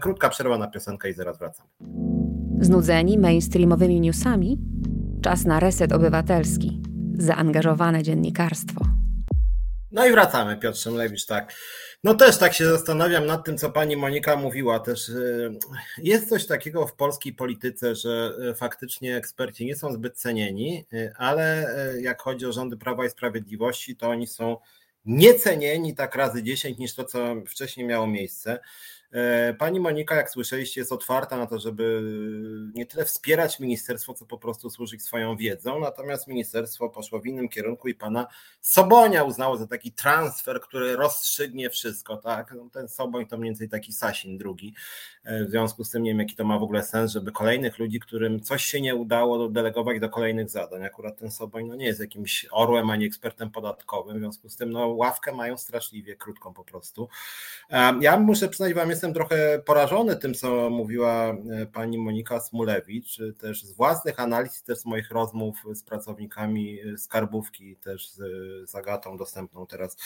krótka 0.00 0.28
przerwa 0.28 0.58
na 0.58 0.68
piosenkę 0.68 1.10
i 1.10 1.12
zaraz 1.12 1.38
wracam. 1.38 1.66
Znudzeni 2.60 3.18
mainstreamowymi 3.18 4.00
newsami? 4.00 4.58
Czas 5.22 5.44
na 5.44 5.60
reset 5.60 5.92
obywatelski. 5.92 6.82
Zaangażowane 7.18 8.02
dziennikarstwo. 8.02 8.84
No 9.92 10.06
i 10.06 10.12
wracamy, 10.12 10.56
Piotr 10.56 10.78
Szymlewicz, 10.78 11.26
tak. 11.26 11.52
No 12.06 12.14
też 12.14 12.38
tak 12.38 12.54
się 12.54 12.64
zastanawiam 12.64 13.26
nad 13.26 13.44
tym, 13.44 13.58
co 13.58 13.70
pani 13.70 13.96
Monika 13.96 14.36
mówiła. 14.36 14.80
Też 14.80 15.08
y, 15.08 15.58
jest 15.98 16.28
coś 16.28 16.46
takiego 16.46 16.86
w 16.86 16.94
polskiej 16.94 17.32
polityce, 17.32 17.94
że 17.94 18.32
y, 18.50 18.54
faktycznie 18.54 19.16
eksperci 19.16 19.66
nie 19.66 19.76
są 19.76 19.92
zbyt 19.92 20.16
cenieni, 20.16 20.84
y, 20.92 21.12
ale 21.16 21.74
jak 22.00 22.22
chodzi 22.22 22.46
o 22.46 22.52
rządy 22.52 22.76
Prawa 22.76 23.06
i 23.06 23.10
Sprawiedliwości, 23.10 23.96
to 23.96 24.08
oni 24.08 24.26
są 24.26 24.56
niecenieni 25.04 25.94
tak 25.94 26.14
razy 26.14 26.42
10 26.42 26.78
niż 26.78 26.94
to, 26.94 27.04
co 27.04 27.34
wcześniej 27.46 27.86
miało 27.86 28.06
miejsce. 28.06 28.58
E, 29.16 29.54
pani 29.54 29.80
Monika, 29.80 30.14
jak 30.14 30.30
słyszeliście, 30.30 30.80
jest 30.80 30.92
otwarta 30.92 31.36
na 31.36 31.46
to, 31.46 31.58
żeby 31.58 32.02
nie 32.74 32.86
tyle 32.86 33.04
wspierać 33.04 33.60
ministerstwo, 33.60 34.14
co 34.14 34.26
po 34.26 34.38
prostu 34.38 34.70
służyć 34.70 35.02
swoją 35.02 35.36
wiedzą. 35.36 35.80
Natomiast 35.80 36.28
ministerstwo 36.28 36.88
poszło 36.88 37.20
w 37.20 37.26
innym 37.26 37.48
kierunku 37.48 37.88
i 37.88 37.94
pana 37.94 38.26
Sobonia 38.60 39.24
uznało 39.24 39.56
za 39.56 39.66
taki 39.66 39.92
transfer, 39.92 40.60
który 40.60 40.96
rozstrzygnie 40.96 41.70
wszystko. 41.70 42.16
Tak? 42.16 42.54
No, 42.56 42.70
ten 42.72 42.88
Soboń 42.88 43.26
to 43.26 43.36
mniej 43.38 43.50
więcej 43.50 43.68
taki 43.68 43.92
Sasin 43.92 44.38
drugi. 44.38 44.74
E, 45.26 45.44
w 45.44 45.50
związku 45.50 45.84
z 45.84 45.90
tym 45.90 46.02
nie 46.02 46.10
wiem, 46.10 46.18
jaki 46.18 46.36
to 46.36 46.44
ma 46.44 46.58
w 46.58 46.62
ogóle 46.62 46.82
sens, 46.82 47.12
żeby 47.12 47.32
kolejnych 47.32 47.78
ludzi, 47.78 48.00
którym 48.00 48.40
coś 48.40 48.64
się 48.64 48.80
nie 48.80 48.94
udało, 48.94 49.48
delegować 49.48 50.00
do 50.00 50.08
kolejnych 50.08 50.50
zadań. 50.50 50.84
Akurat 50.84 51.18
ten 51.18 51.30
Soboń 51.30 51.66
no, 51.66 51.74
nie 51.74 51.86
jest 51.86 52.00
jakimś 52.00 52.46
orłem 52.50 52.90
ani 52.90 53.06
ekspertem 53.06 53.50
podatkowym. 53.50 54.16
W 54.16 54.18
związku 54.18 54.48
z 54.48 54.56
tym 54.56 54.70
no, 54.70 54.88
ławkę 54.88 55.32
mają 55.32 55.58
straszliwie 55.58 56.16
krótką 56.16 56.54
po 56.54 56.64
prostu. 56.64 57.08
E, 57.70 57.92
ja 58.00 58.18
muszę 58.18 58.48
przyznać 58.48 58.74
Wam, 58.74 58.90
jestem 58.90 59.14
trochę 59.14 59.62
porażony 59.66 60.16
tym, 60.16 60.34
co 60.34 60.70
mówiła 60.70 61.28
e, 61.28 61.66
pani 61.66 61.98
Monika 61.98 62.40
Smulewicz, 62.40 63.18
też 63.38 63.62
z 63.62 63.72
własnych 63.72 64.20
analiz, 64.20 64.62
też 64.62 64.78
z 64.78 64.86
moich 64.86 65.10
rozmów 65.10 65.56
z 65.74 65.82
pracownikami 65.82 66.78
skarbówki, 66.96 67.76
też 67.76 68.10
z 68.64 68.74
Agatą 68.74 69.16
dostępną 69.16 69.66
teraz 69.66 69.96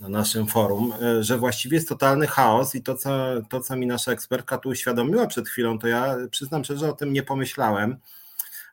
na 0.00 0.08
naszym 0.08 0.46
forum, 0.46 0.92
że 1.20 1.38
właściwie 1.38 1.76
jest 1.76 1.88
totalny 1.88 2.26
chaos 2.26 2.74
i 2.74 2.82
to, 2.82 2.94
co, 2.94 3.10
to, 3.48 3.60
co 3.60 3.76
mi 3.76 3.86
nasza 3.86 4.12
ekspertka 4.12 4.58
tu 4.64 4.68
uświadomiła 4.68 5.26
przed 5.26 5.48
chwilą, 5.48 5.78
to 5.78 5.88
ja 5.88 6.16
przyznam 6.30 6.64
szczerze, 6.64 6.90
o 6.90 6.92
tym 6.92 7.12
nie 7.12 7.22
pomyślałem. 7.22 7.96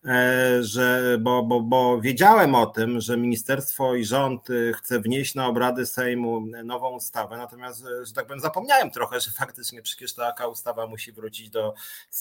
E, 0.06 0.64
że, 0.64 1.18
bo, 1.20 1.44
bo, 1.44 1.62
bo 1.62 2.02
wiedziałem 2.02 2.56
o 2.56 2.66
tym, 2.66 3.02
że 3.02 3.18
ministerstwo 3.18 3.96
i 3.96 4.06
rząd 4.06 4.50
y, 4.50 4.74
chce 4.74 5.00
wnieść 5.00 5.36
na 5.36 5.48
obrady 5.48 5.86
Sejmu 5.86 6.42
nową 6.64 6.96
ustawę, 6.96 7.38
natomiast, 7.38 7.86
e, 7.86 8.06
że 8.06 8.14
tak 8.14 8.26
powiem, 8.26 8.40
zapomniałem 8.40 8.92
trochę, 8.92 9.20
że 9.20 9.32
faktycznie 9.32 9.82
przecież 9.82 10.14
taka 10.14 10.48
ustawa 10.48 10.88
musi 10.88 11.12
wrócić 11.12 11.50
do, 11.50 11.74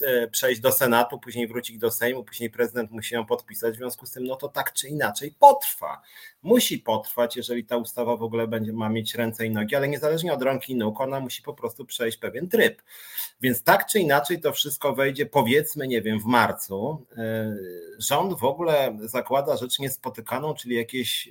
e, 0.02 0.28
przejść 0.28 0.60
do 0.60 0.72
Senatu, 0.72 1.18
później 1.18 1.48
wrócić 1.48 1.78
do 1.78 1.90
Sejmu, 1.90 2.24
później 2.24 2.50
prezydent 2.50 2.90
musi 2.90 3.14
ją 3.14 3.26
podpisać, 3.26 3.74
w 3.74 3.78
związku 3.78 4.06
z 4.06 4.12
tym, 4.12 4.24
no 4.24 4.36
to 4.36 4.48
tak 4.48 4.72
czy 4.72 4.88
inaczej 4.88 5.34
potrwa. 5.38 6.02
Musi 6.42 6.78
potrwać, 6.78 7.36
jeżeli 7.36 7.64
ta 7.64 7.76
ustawa 7.76 8.16
w 8.16 8.22
ogóle 8.22 8.48
będzie, 8.48 8.72
ma 8.72 8.88
mieć 8.88 9.14
ręce 9.14 9.46
i 9.46 9.50
nogi, 9.50 9.76
ale 9.76 9.88
niezależnie 9.88 10.32
od 10.32 10.42
rąk 10.42 10.68
i 10.68 10.74
nóg, 10.74 11.00
ona 11.00 11.20
musi 11.20 11.42
po 11.42 11.54
prostu 11.54 11.84
przejść 11.84 12.18
pewien 12.18 12.48
tryb. 12.48 12.82
Więc 13.40 13.62
tak 13.62 13.86
czy 13.86 13.98
inaczej 13.98 14.40
to 14.40 14.52
wszystko 14.52 14.94
wejdzie, 14.94 15.26
powiedzmy, 15.26 15.88
nie 15.88 16.02
wiem, 16.02 16.20
w 16.20 16.24
marcu 16.24 17.06
rząd 17.98 18.38
w 18.38 18.44
ogóle 18.44 18.98
zakłada 19.00 19.56
rzecz 19.56 19.78
niespotykaną, 19.78 20.54
czyli 20.54 20.76
jakieś 20.76 21.28
e, 21.28 21.30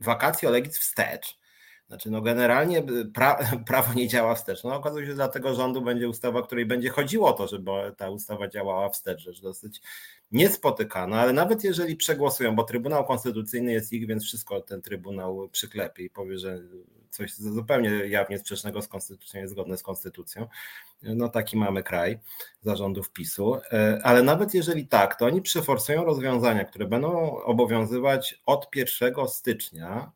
wakacje 0.00 0.50
legis 0.50 0.78
wstecz. 0.78 1.41
Znaczy, 1.92 2.10
no 2.10 2.20
generalnie 2.20 2.82
pra, 3.14 3.38
prawo 3.66 3.94
nie 3.94 4.08
działa 4.08 4.34
wstecz. 4.34 4.64
No 4.64 4.74
okazuje 4.74 5.04
się, 5.04 5.10
że 5.10 5.16
dla 5.16 5.28
tego 5.28 5.54
rządu 5.54 5.82
będzie 5.82 6.08
ustawa, 6.08 6.42
której 6.42 6.66
będzie 6.66 6.88
chodziło 6.88 7.28
o 7.28 7.32
to, 7.32 7.48
żeby 7.48 7.70
ta 7.96 8.10
ustawa 8.10 8.48
działała 8.48 8.88
wstecz. 8.88 9.20
Rzecz 9.20 9.40
dosyć 9.40 9.80
niespotykana, 10.30 11.20
ale 11.20 11.32
nawet 11.32 11.64
jeżeli 11.64 11.96
przegłosują, 11.96 12.56
bo 12.56 12.64
Trybunał 12.64 13.04
Konstytucyjny 13.04 13.72
jest 13.72 13.92
ich, 13.92 14.06
więc 14.06 14.24
wszystko 14.24 14.60
ten 14.60 14.82
Trybunał 14.82 15.48
przyklepie 15.48 16.04
i 16.04 16.10
powie, 16.10 16.38
że 16.38 16.60
coś 17.10 17.34
zupełnie 17.34 17.90
jawnie 17.90 18.38
sprzecznego 18.38 18.82
z 18.82 18.88
konstytucją 18.88 19.40
jest 19.40 19.52
zgodne 19.52 19.76
z 19.76 19.82
konstytucją. 19.82 20.46
No 21.02 21.28
taki 21.28 21.56
mamy 21.56 21.82
kraj 21.82 22.18
zarządów 22.62 23.12
PiSu, 23.12 23.56
e, 23.72 24.00
ale 24.04 24.22
nawet 24.22 24.54
jeżeli 24.54 24.86
tak, 24.86 25.18
to 25.18 25.26
oni 25.26 25.42
przeforsują 25.42 26.04
rozwiązania, 26.04 26.64
które 26.64 26.86
będą 26.86 27.42
obowiązywać 27.42 28.42
od 28.46 28.76
1 28.76 29.28
stycznia 29.28 30.12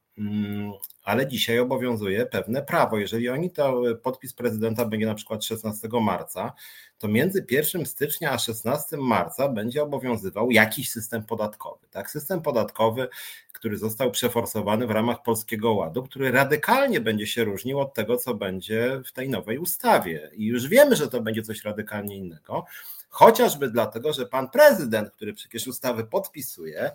ale 1.02 1.26
dzisiaj 1.26 1.58
obowiązuje 1.58 2.26
pewne 2.26 2.62
prawo. 2.62 2.98
Jeżeli 2.98 3.28
oni 3.28 3.50
to 3.50 3.82
podpis 4.02 4.32
prezydenta 4.32 4.84
będzie 4.84 5.06
na 5.06 5.14
przykład 5.14 5.44
16 5.44 5.88
marca, 6.00 6.52
to 6.98 7.08
między 7.08 7.46
1 7.50 7.86
stycznia 7.86 8.30
a 8.30 8.38
16 8.38 8.96
marca 8.96 9.48
będzie 9.48 9.82
obowiązywał 9.82 10.50
jakiś 10.50 10.90
system 10.90 11.24
podatkowy. 11.24 11.86
Tak? 11.90 12.10
System 12.10 12.42
podatkowy, 12.42 13.08
który 13.52 13.78
został 13.78 14.10
przeforsowany 14.10 14.86
w 14.86 14.90
ramach 14.90 15.22
Polskiego 15.22 15.72
Ładu, 15.72 16.02
który 16.02 16.30
radykalnie 16.30 17.00
będzie 17.00 17.26
się 17.26 17.44
różnił 17.44 17.80
od 17.80 17.94
tego, 17.94 18.16
co 18.16 18.34
będzie 18.34 19.02
w 19.06 19.12
tej 19.12 19.28
nowej 19.28 19.58
ustawie. 19.58 20.30
I 20.34 20.46
już 20.46 20.68
wiemy, 20.68 20.96
że 20.96 21.08
to 21.08 21.20
będzie 21.20 21.42
coś 21.42 21.64
radykalnie 21.64 22.16
innego, 22.16 22.64
chociażby 23.08 23.70
dlatego, 23.70 24.12
że 24.12 24.26
pan 24.26 24.50
prezydent, 24.50 25.10
który 25.10 25.34
przecież 25.34 25.66
ustawy 25.66 26.04
podpisuje, 26.04 26.90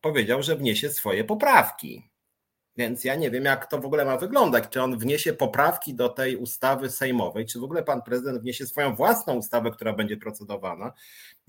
powiedział, 0.00 0.42
że 0.42 0.56
wniesie 0.56 0.90
swoje 0.90 1.24
poprawki. 1.24 2.11
Więc 2.76 3.04
ja 3.04 3.14
nie 3.14 3.30
wiem, 3.30 3.44
jak 3.44 3.66
to 3.66 3.78
w 3.78 3.86
ogóle 3.86 4.04
ma 4.04 4.16
wyglądać. 4.16 4.64
Czy 4.70 4.82
on 4.82 4.98
wniesie 4.98 5.32
poprawki 5.32 5.94
do 5.94 6.08
tej 6.08 6.36
ustawy 6.36 6.90
sejmowej, 6.90 7.46
czy 7.46 7.60
w 7.60 7.64
ogóle 7.64 7.82
pan 7.82 8.02
prezydent 8.02 8.42
wniesie 8.42 8.66
swoją 8.66 8.94
własną 8.94 9.34
ustawę, 9.34 9.70
która 9.70 9.92
będzie 9.92 10.16
procedowana. 10.16 10.92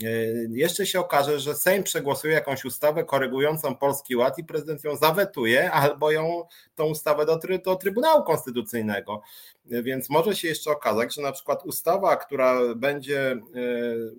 E, 0.03 0.07
jeszcze 0.49 0.85
się 0.85 0.99
okaże, 0.99 1.39
że 1.39 1.55
Sejm 1.55 1.83
przegłosuje 1.83 2.33
jakąś 2.33 2.65
ustawę 2.65 3.03
korygującą 3.03 3.75
Polski 3.75 4.15
Ład 4.15 4.37
i 4.37 4.43
prezydent 4.43 4.83
ją 4.83 4.95
zawetuje, 4.95 5.71
albo 5.71 6.11
ją 6.11 6.43
tą 6.75 6.85
ustawę 6.85 7.25
do, 7.25 7.39
do 7.65 7.75
Trybunału 7.75 8.23
Konstytucyjnego. 8.23 9.21
E, 9.71 9.83
więc 9.83 10.09
może 10.09 10.35
się 10.35 10.47
jeszcze 10.47 10.71
okazać, 10.71 11.15
że 11.15 11.21
na 11.21 11.31
przykład 11.31 11.65
ustawa, 11.65 12.15
która 12.15 12.75
będzie 12.75 13.31
e, 13.31 13.37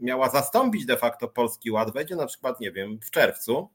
miała 0.00 0.30
zastąpić 0.30 0.86
de 0.86 0.96
facto 0.96 1.28
Polski 1.28 1.70
Ład, 1.70 1.92
wejdzie 1.92 2.16
na 2.16 2.26
przykład, 2.26 2.60
nie 2.60 2.72
wiem, 2.72 2.98
w 3.02 3.10
czerwcu 3.10 3.68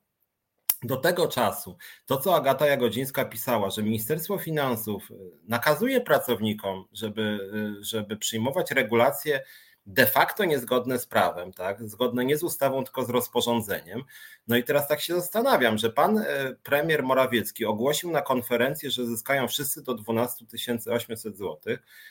do 0.84 0.98
tego 0.98 1.28
czasu, 1.28 1.78
to 2.06 2.18
co 2.18 2.36
Agata 2.36 2.68
Jagodzińska 2.68 3.26
pisała, 3.26 3.70
że 3.70 3.84
Ministerstwo 3.84 4.38
Finansów 4.38 5.10
nakazuje 5.48 6.02
pracownikom, 6.02 6.86
żeby, 6.94 7.40
żeby 7.82 8.18
przyjmować 8.18 8.72
regulacje 8.72 9.44
de 9.90 10.06
facto 10.06 10.46
niezgodne 10.46 11.00
z 11.00 11.06
prawem, 11.06 11.54
tak? 11.54 11.90
zgodne 11.90 12.26
nie 12.26 12.38
z 12.38 12.44
ustawą, 12.44 12.84
tylko 12.84 13.04
z 13.04 13.10
rozporządzeniem. 13.10 14.04
No 14.48 14.58
i 14.58 14.64
teraz 14.64 14.88
tak 14.88 15.02
się 15.02 15.16
zastanawiam, 15.16 15.78
że 15.78 15.90
pan 15.90 16.18
e, 16.18 16.26
premier 16.64 17.04
Morawiecki 17.04 17.66
ogłosił 17.66 18.12
na 18.12 18.22
konferencji, 18.22 18.92
że 18.92 19.06
zyskają 19.06 19.48
wszyscy 19.48 19.84
do 19.84 19.94
12 19.94 20.46
800 20.92 21.38
zł. 21.38 21.58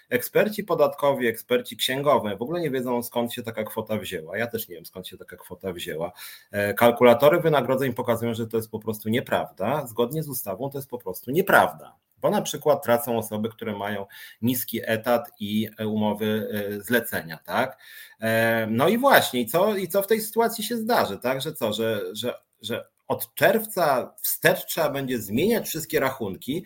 Eksperci 0.09 0.64
podatkowi, 0.64 1.26
eksperci 1.26 1.76
księgowi 1.76 2.37
w 2.39 2.43
ogóle 2.43 2.61
nie 2.61 2.70
wiedzą 2.70 3.03
skąd 3.03 3.33
się 3.33 3.43
taka 3.43 3.64
kwota 3.64 3.97
wzięła. 3.97 4.39
Ja 4.39 4.47
też 4.47 4.68
nie 4.68 4.74
wiem 4.74 4.87
skąd 4.87 5.09
się 5.09 5.16
taka 5.16 5.37
kwota 5.37 5.72
wzięła. 5.72 6.12
E, 6.51 6.74
kalkulatory 6.74 7.41
wynagrodzeń 7.41 7.93
pokazują, 7.93 8.35
że 8.35 8.47
to 8.47 8.57
jest 8.57 8.70
po 8.70 8.79
prostu 8.79 9.09
nieprawda. 9.09 9.87
Zgodnie 9.87 10.22
z 10.22 10.29
ustawą 10.29 10.70
to 10.70 10.79
jest 10.79 10.91
po 10.91 10.99
prostu 10.99 11.31
nieprawda 11.31 12.08
bo 12.21 12.31
na 12.31 12.43
przykład 12.43 12.85
tracą 12.85 13.19
osoby, 13.19 13.49
które 13.49 13.77
mają 13.77 14.07
niski 14.43 14.81
etat 14.85 15.31
i 15.41 15.69
umowy 15.87 16.49
e, 16.53 16.81
zlecenia, 16.81 17.39
tak? 17.45 17.79
E, 18.21 18.66
no 18.71 18.89
i 18.89 18.99
właśnie, 18.99 19.41
i 19.41 19.47
co, 19.47 19.77
i 19.77 19.89
co 19.89 20.03
w 20.03 20.07
tej 20.07 20.21
sytuacji 20.21 20.64
się 20.64 20.77
zdarzy, 20.77 21.19
tak? 21.19 21.41
Że 21.43 21.53
co, 21.53 21.73
że, 21.73 22.01
że, 22.12 22.35
że 22.62 22.89
od 23.09 23.35
czerwca 23.35 24.14
wstecz 24.23 24.66
trzeba 24.66 24.91
będzie 24.91 25.19
zmieniać 25.19 25.69
wszystkie 25.69 26.01
rachunki, 26.01 26.64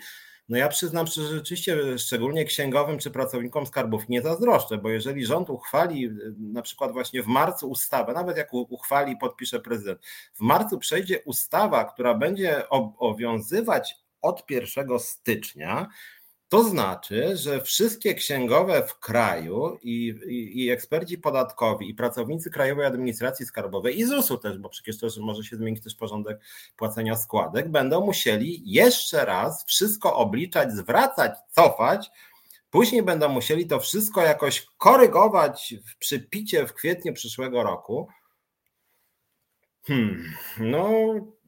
no 0.48 0.58
ja 0.58 0.68
przyznam 0.68 1.06
że 1.06 1.28
rzeczywiście 1.28 1.98
szczególnie 1.98 2.44
księgowym 2.44 2.98
czy 2.98 3.10
pracownikom 3.10 3.66
skarbów 3.66 4.08
nie 4.08 4.22
zazdroszczę, 4.22 4.78
bo 4.78 4.90
jeżeli 4.90 5.26
rząd 5.26 5.50
uchwali 5.50 6.06
e, 6.06 6.10
na 6.38 6.62
przykład 6.62 6.92
właśnie 6.92 7.22
w 7.22 7.26
marcu 7.26 7.70
ustawę, 7.70 8.12
nawet 8.12 8.36
jak 8.36 8.54
uchwali 8.54 9.16
podpisze 9.16 9.60
prezydent, 9.60 10.00
w 10.34 10.40
marcu 10.40 10.78
przejdzie 10.78 11.20
ustawa, 11.24 11.84
która 11.84 12.14
będzie 12.14 12.68
obowiązywać 12.68 14.01
od 14.22 14.50
1 14.50 14.98
stycznia, 14.98 15.88
to 16.52 16.64
znaczy, 16.64 17.36
że 17.36 17.60
wszystkie 17.60 18.14
księgowe 18.14 18.82
w 18.88 18.98
kraju 18.98 19.78
i, 19.82 20.14
i, 20.26 20.64
i, 20.64 20.70
eksperci 20.70 21.18
podatkowi, 21.18 21.88
i 21.90 21.94
pracownicy 21.94 22.50
Krajowej 22.50 22.86
Administracji 22.86 23.46
Skarbowej, 23.46 23.98
i 23.98 24.04
ZUS-u 24.04 24.38
też, 24.38 24.58
bo 24.58 24.68
przecież 24.68 24.98
też 24.98 25.18
może 25.18 25.44
się 25.44 25.56
zmienić 25.56 25.84
też 25.84 25.94
porządek 25.94 26.40
płacenia 26.76 27.16
składek, 27.16 27.68
będą 27.68 28.06
musieli 28.06 28.62
jeszcze 28.64 29.24
raz 29.24 29.64
wszystko 29.64 30.16
obliczać, 30.16 30.72
zwracać, 30.72 31.32
cofać. 31.50 32.10
Później 32.70 33.02
będą 33.02 33.28
musieli 33.28 33.66
to 33.66 33.80
wszystko 33.80 34.22
jakoś 34.22 34.66
korygować 34.78 35.74
w 35.86 35.96
przypicie 35.98 36.66
w 36.66 36.74
kwietniu 36.74 37.12
przyszłego 37.12 37.62
roku. 37.62 38.08
Hmm, 39.86 40.32
no 40.58 40.90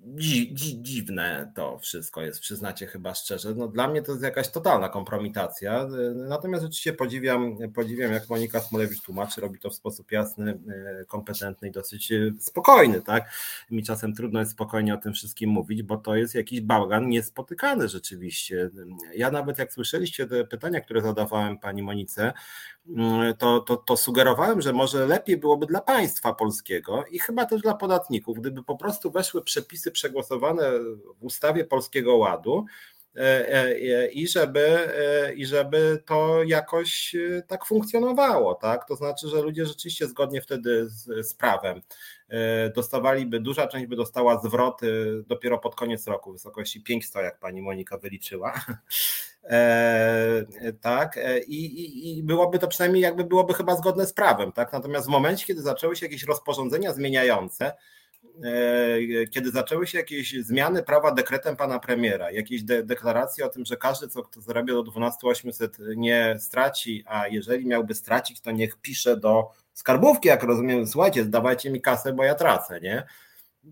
dzi, 0.07 0.55
dzi, 0.55 0.83
dziwne 0.83 1.53
to 1.55 1.79
wszystko 1.79 2.23
jest, 2.23 2.41
przyznacie 2.41 2.87
chyba 2.87 3.15
szczerze. 3.15 3.55
No, 3.55 3.69
dla 3.69 3.89
mnie 3.89 4.03
to 4.03 4.13
jest 4.13 4.25
jakaś 4.25 4.51
totalna 4.51 4.89
kompromitacja. 4.89 5.89
Natomiast 6.15 6.65
oczywiście 6.65 6.93
podziwiam, 6.93 7.57
podziwiam 7.75 8.13
jak 8.13 8.29
Monika 8.29 8.61
Smolewicz 8.61 9.03
tłumaczy, 9.03 9.41
robi 9.41 9.59
to 9.59 9.71
w 9.71 9.75
sposób 9.75 10.13
jasny, 10.13 10.59
e, 11.01 11.05
kompetentny 11.05 11.69
i 11.69 11.71
dosyć 11.71 12.13
e, 12.13 12.33
spokojny. 12.41 13.03
Tak? 13.03 13.31
Mi 13.71 13.83
czasem 13.83 14.15
trudno 14.15 14.41
jest 14.41 14.53
spokojnie 14.53 14.95
o 14.95 14.99
tym 14.99 15.13
wszystkim 15.13 15.51
mówić, 15.51 15.83
bo 15.83 15.97
to 15.97 16.17
jest 16.17 16.35
jakiś 16.35 16.61
bałagan 16.61 17.09
niespotykany 17.09 17.89
rzeczywiście. 17.89 18.71
Ja 19.17 19.31
nawet 19.31 19.59
jak 19.59 19.73
słyszeliście 19.73 20.27
te 20.27 20.45
pytania, 20.45 20.81
które 20.81 21.03
zadawałem 21.03 21.59
pani 21.59 21.83
Monice, 21.83 22.33
to, 23.39 23.61
to, 23.61 23.77
to 23.77 23.97
sugerowałem, 23.97 24.63
że 24.63 24.73
może 24.73 25.07
lepiej 25.07 25.37
byłoby 25.37 25.67
dla 25.67 25.81
państwa 25.81 26.35
polskiego 26.35 27.05
i 27.11 27.19
chyba 27.19 27.47
też 27.47 27.63
dla 27.63 27.75
podatników, 27.75 28.39
gdyby 28.39 28.63
po 28.63 28.77
prostu 28.77 29.11
weszły 29.11 29.43
przepisy 29.43 29.91
przegłosowane 29.91 30.71
w 31.21 31.25
ustawie 31.25 31.65
Polskiego 31.65 32.17
Ładu 32.17 32.65
e, 33.17 33.49
e, 33.55 34.09
i 34.09 34.29
żeby, 34.29 34.95
e, 34.99 35.35
i 35.35 35.47
żeby 35.47 36.03
to 36.07 36.43
jakoś 36.43 37.17
tak 37.47 37.67
funkcjonowało, 37.67 38.55
tak? 38.55 38.89
To 38.89 38.97
znaczy, 38.97 39.29
że 39.29 39.43
ludzie 39.43 39.67
rzeczywiście 39.67 40.07
zgodnie 40.07 40.43
wtedy 40.43 40.89
z, 40.89 41.29
z 41.29 41.35
prawem 41.35 41.81
dostawaliby, 42.75 43.41
duża 43.41 43.67
część 43.67 43.87
by 43.87 43.97
dostała 43.97 44.43
zwroty 44.43 45.23
dopiero 45.27 45.59
pod 45.59 45.75
koniec 45.75 46.07
roku 46.07 46.31
w 46.31 46.33
wysokości 46.33 46.83
500, 46.83 47.23
jak 47.23 47.39
pani 47.39 47.63
Monika 47.63 47.99
wyliczyła. 47.99 48.55
E, 49.45 50.45
tak, 50.81 51.19
I, 51.47 51.65
i, 51.65 52.19
i 52.19 52.23
byłoby 52.23 52.59
to 52.59 52.69
przynajmniej 52.69 53.03
jakby 53.03 53.25
byłoby 53.25 53.55
chyba 53.55 53.77
zgodne 53.77 54.07
z 54.07 54.13
prawem, 54.13 54.53
tak? 54.53 54.73
Natomiast 54.73 55.07
w 55.07 55.11
momencie, 55.11 55.47
kiedy 55.47 55.63
zaczęły 55.63 55.97
się 55.97 56.07
jakieś 56.07 56.25
rozporządzenia 56.25 56.93
zmieniające, 56.93 57.73
E, 58.43 59.27
kiedy 59.27 59.51
zaczęły 59.51 59.87
się 59.87 59.99
jakieś 59.99 60.33
zmiany 60.33 60.83
prawa 60.83 61.13
dekretem 61.13 61.57
pana 61.57 61.79
premiera, 61.79 62.31
jakieś 62.31 62.63
de 62.63 62.83
deklaracje 62.83 63.47
o 63.47 63.49
tym, 63.49 63.65
że 63.65 63.77
każdy, 63.77 64.09
co 64.09 64.23
kto 64.23 64.41
zarabia 64.41 64.75
do 64.75 64.83
12 64.83 65.27
800 65.27 65.79
nie 65.97 66.37
straci, 66.39 67.05
a 67.07 67.29
jeżeli 67.29 67.67
miałby 67.67 67.95
stracić, 67.95 68.41
to 68.41 68.51
niech 68.51 68.77
pisze 68.77 69.17
do 69.17 69.51
skarbówki, 69.73 70.29
jak 70.29 70.43
rozumiem, 70.43 70.87
słuchajcie, 70.87 71.25
zdawajcie 71.25 71.71
mi 71.71 71.81
kasę, 71.81 72.13
bo 72.13 72.25
ja 72.25 72.35
tracę, 72.35 72.81
nie? 72.81 73.07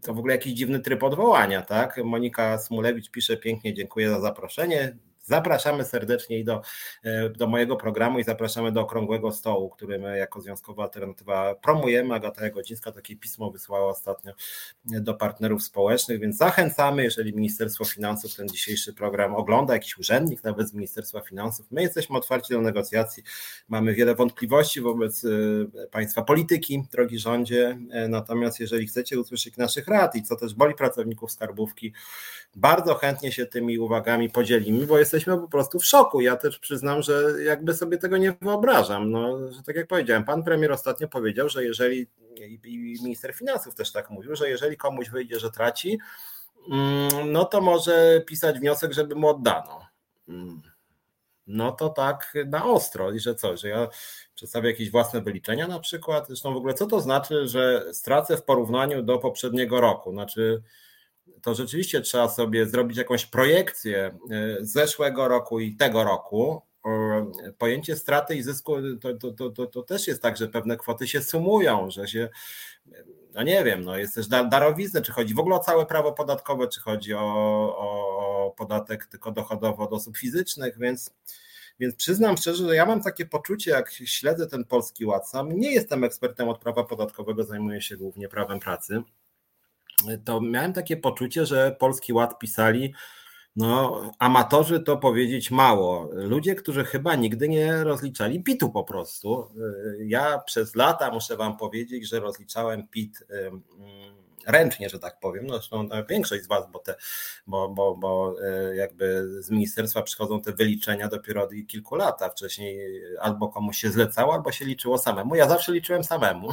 To 0.02 0.14
w 0.14 0.18
ogóle 0.18 0.34
jakiś 0.34 0.52
dziwny 0.52 0.80
tryb 0.80 1.02
odwołania, 1.02 1.62
tak? 1.62 2.00
Monika 2.04 2.58
Smulewicz 2.58 3.10
pisze 3.10 3.36
pięknie, 3.36 3.74
dziękuję 3.74 4.10
za 4.10 4.20
zaproszenie. 4.20 4.96
Zapraszamy 5.24 5.84
serdecznie 5.84 6.44
do, 6.44 6.62
e, 7.04 7.30
do 7.30 7.46
mojego 7.46 7.76
programu 7.76 8.18
i 8.18 8.24
zapraszamy 8.24 8.72
do 8.72 8.80
okrągłego 8.80 9.32
stołu, 9.32 9.70
który 9.70 9.98
my 9.98 10.18
jako 10.18 10.40
Związkowa 10.40 10.82
Alternatywa 10.82 11.54
promujemy. 11.54 12.14
Agata 12.14 12.44
Jagodzińska 12.44 12.92
takie 12.92 13.16
pismo 13.16 13.50
wysłała 13.50 13.90
ostatnio 13.90 14.32
do 14.84 15.14
partnerów 15.14 15.62
społecznych, 15.62 16.20
więc 16.20 16.36
zachęcamy, 16.36 17.04
jeżeli 17.04 17.34
Ministerstwo 17.34 17.84
Finansów 17.84 18.34
ten 18.34 18.48
dzisiejszy 18.48 18.94
program 18.94 19.34
ogląda, 19.34 19.74
jakiś 19.74 19.98
urzędnik 19.98 20.44
nawet 20.44 20.68
z 20.68 20.74
Ministerstwa 20.74 21.20
Finansów, 21.20 21.66
my 21.70 21.82
jesteśmy 21.82 22.16
otwarci 22.16 22.52
do 22.52 22.60
negocjacji, 22.60 23.22
mamy 23.68 23.94
wiele 23.94 24.14
wątpliwości 24.14 24.80
wobec 24.80 25.24
e, 25.24 25.28
państwa 25.90 26.22
polityki, 26.22 26.84
drogi 26.92 27.18
rządzie, 27.18 27.78
e, 27.90 28.08
natomiast 28.08 28.60
jeżeli 28.60 28.86
chcecie 28.86 29.20
usłyszeć 29.20 29.56
naszych 29.56 29.88
rad 29.88 30.16
i 30.16 30.22
co 30.22 30.36
też 30.36 30.54
boli 30.54 30.74
pracowników 30.74 31.32
skarbówki, 31.32 31.92
bardzo 32.56 32.94
chętnie 32.94 33.32
się 33.32 33.46
tymi 33.46 33.78
uwagami 33.78 34.30
podzielimy, 34.30 34.86
bo 34.86 34.98
jesteśmy 35.12 35.38
po 35.38 35.48
prostu 35.48 35.78
w 35.78 35.84
szoku. 35.84 36.20
Ja 36.20 36.36
też 36.36 36.58
przyznam, 36.58 37.02
że 37.02 37.34
jakby 37.44 37.74
sobie 37.74 37.98
tego 37.98 38.16
nie 38.16 38.32
wyobrażam. 38.40 39.10
No, 39.10 39.52
że 39.52 39.62
tak 39.62 39.76
jak 39.76 39.86
powiedziałem, 39.86 40.24
pan 40.24 40.42
premier 40.42 40.72
ostatnio 40.72 41.08
powiedział, 41.08 41.48
że 41.48 41.64
jeżeli, 41.64 42.06
i 42.64 42.98
minister 43.02 43.34
finansów 43.34 43.74
też 43.74 43.92
tak 43.92 44.10
mówił, 44.10 44.36
że 44.36 44.48
jeżeli 44.48 44.76
komuś 44.76 45.10
wyjdzie, 45.10 45.38
że 45.38 45.50
traci, 45.50 45.98
mm, 46.70 47.32
no 47.32 47.44
to 47.44 47.60
może 47.60 48.22
pisać 48.26 48.58
wniosek, 48.58 48.92
żeby 48.92 49.14
mu 49.14 49.28
oddano. 49.28 49.86
Mm. 50.28 50.62
No 51.46 51.72
to 51.72 51.88
tak 51.88 52.34
na 52.46 52.64
ostro 52.64 53.12
i 53.12 53.20
że 53.20 53.34
co, 53.34 53.56
że 53.56 53.68
ja 53.68 53.88
przedstawię 54.34 54.70
jakieś 54.70 54.90
własne 54.90 55.20
wyliczenia 55.20 55.68
na 55.68 55.80
przykład. 55.80 56.26
Zresztą 56.26 56.54
w 56.54 56.56
ogóle 56.56 56.74
co 56.74 56.86
to 56.86 57.00
znaczy, 57.00 57.48
że 57.48 57.84
stracę 57.92 58.36
w 58.36 58.42
porównaniu 58.42 59.02
do 59.02 59.18
poprzedniego 59.18 59.80
roku? 59.80 60.12
Znaczy 60.12 60.62
to 61.42 61.54
rzeczywiście 61.54 62.00
trzeba 62.00 62.28
sobie 62.28 62.66
zrobić 62.66 62.98
jakąś 62.98 63.26
projekcję 63.26 64.18
e, 64.30 64.56
zeszłego 64.60 65.28
roku 65.28 65.60
i 65.60 65.76
tego 65.76 66.04
roku. 66.04 66.62
E, 66.86 67.52
pojęcie 67.58 67.96
straty 67.96 68.34
i 68.34 68.42
zysku 68.42 68.76
to, 69.00 69.32
to, 69.32 69.50
to, 69.50 69.66
to, 69.66 69.82
też 69.82 70.06
jest 70.06 70.22
tak, 70.22 70.36
że 70.36 70.48
pewne 70.48 70.76
kwoty 70.76 71.08
się 71.08 71.22
sumują, 71.22 71.90
że 71.90 72.08
się, 72.08 72.28
no 73.34 73.42
nie 73.42 73.64
wiem, 73.64 73.84
no 73.84 73.96
jest 73.96 74.14
też 74.14 74.28
darowizny, 74.28 75.02
czy 75.02 75.12
chodzi 75.12 75.34
w 75.34 75.38
ogóle 75.38 75.56
o 75.56 75.58
całe 75.58 75.86
prawo 75.86 76.12
podatkowe, 76.12 76.68
czy 76.68 76.80
chodzi 76.80 77.14
o, 77.14 77.20
o 77.78 78.54
podatek 78.56 79.06
tylko 79.06 79.32
dochodowy 79.32 79.82
od 79.82 79.92
osób 79.92 80.16
fizycznych, 80.16 80.78
więc. 80.78 81.10
Więc 81.80 81.96
przyznam 81.96 82.36
szczerze, 82.36 82.68
że 82.68 82.76
ja 82.76 82.86
mam 82.86 83.02
takie 83.02 83.26
poczucie, 83.26 83.70
jak 83.70 83.92
śledzę 83.92 84.46
ten 84.46 84.64
polski 84.64 85.06
ład. 85.06 85.28
Sam 85.28 85.52
nie 85.52 85.72
jestem 85.72 86.04
ekspertem 86.04 86.48
od 86.48 86.58
prawa 86.58 86.84
podatkowego, 86.84 87.44
zajmuję 87.44 87.82
się 87.82 87.96
głównie 87.96 88.28
prawem 88.28 88.60
pracy 88.60 89.02
to 90.24 90.40
miałem 90.40 90.72
takie 90.72 90.96
poczucie, 90.96 91.46
że 91.46 91.76
Polski 91.78 92.12
Ład 92.12 92.38
pisali, 92.38 92.94
no, 93.56 94.02
amatorzy 94.18 94.80
to 94.80 94.96
powiedzieć 94.96 95.50
mało. 95.50 96.08
Ludzie, 96.12 96.54
którzy 96.54 96.84
chyba 96.84 97.14
nigdy 97.14 97.48
nie 97.48 97.84
rozliczali 97.84 98.42
PIT-u 98.42 98.70
po 98.70 98.84
prostu. 98.84 99.48
Ja 99.98 100.38
przez 100.38 100.74
lata 100.74 101.10
muszę 101.10 101.36
Wam 101.36 101.56
powiedzieć, 101.56 102.08
że 102.08 102.20
rozliczałem 102.20 102.88
PIT 102.88 103.26
ręcznie, 104.46 104.88
że 104.88 104.98
tak 104.98 105.20
powiem. 105.20 105.46
No, 105.46 105.54
zresztą 105.54 105.88
większość 106.08 106.44
z 106.44 106.46
Was, 106.46 106.70
bo, 106.72 106.78
te, 106.78 106.94
bo, 107.46 107.68
bo, 107.68 107.96
bo 107.96 108.34
e, 108.42 108.76
jakby 108.76 109.28
z 109.42 109.50
ministerstwa 109.50 110.02
przychodzą 110.02 110.40
te 110.40 110.52
wyliczenia 110.52 111.08
dopiero 111.08 111.42
od 111.42 111.50
kilku 111.68 111.94
lat, 111.94 112.22
a 112.22 112.30
wcześniej 112.30 113.02
albo 113.20 113.48
komuś 113.48 113.78
się 113.78 113.90
zlecało, 113.90 114.34
albo 114.34 114.52
się 114.52 114.64
liczyło 114.64 114.98
samemu. 114.98 115.34
Ja 115.34 115.48
zawsze 115.48 115.72
liczyłem 115.72 116.04
samemu. 116.04 116.52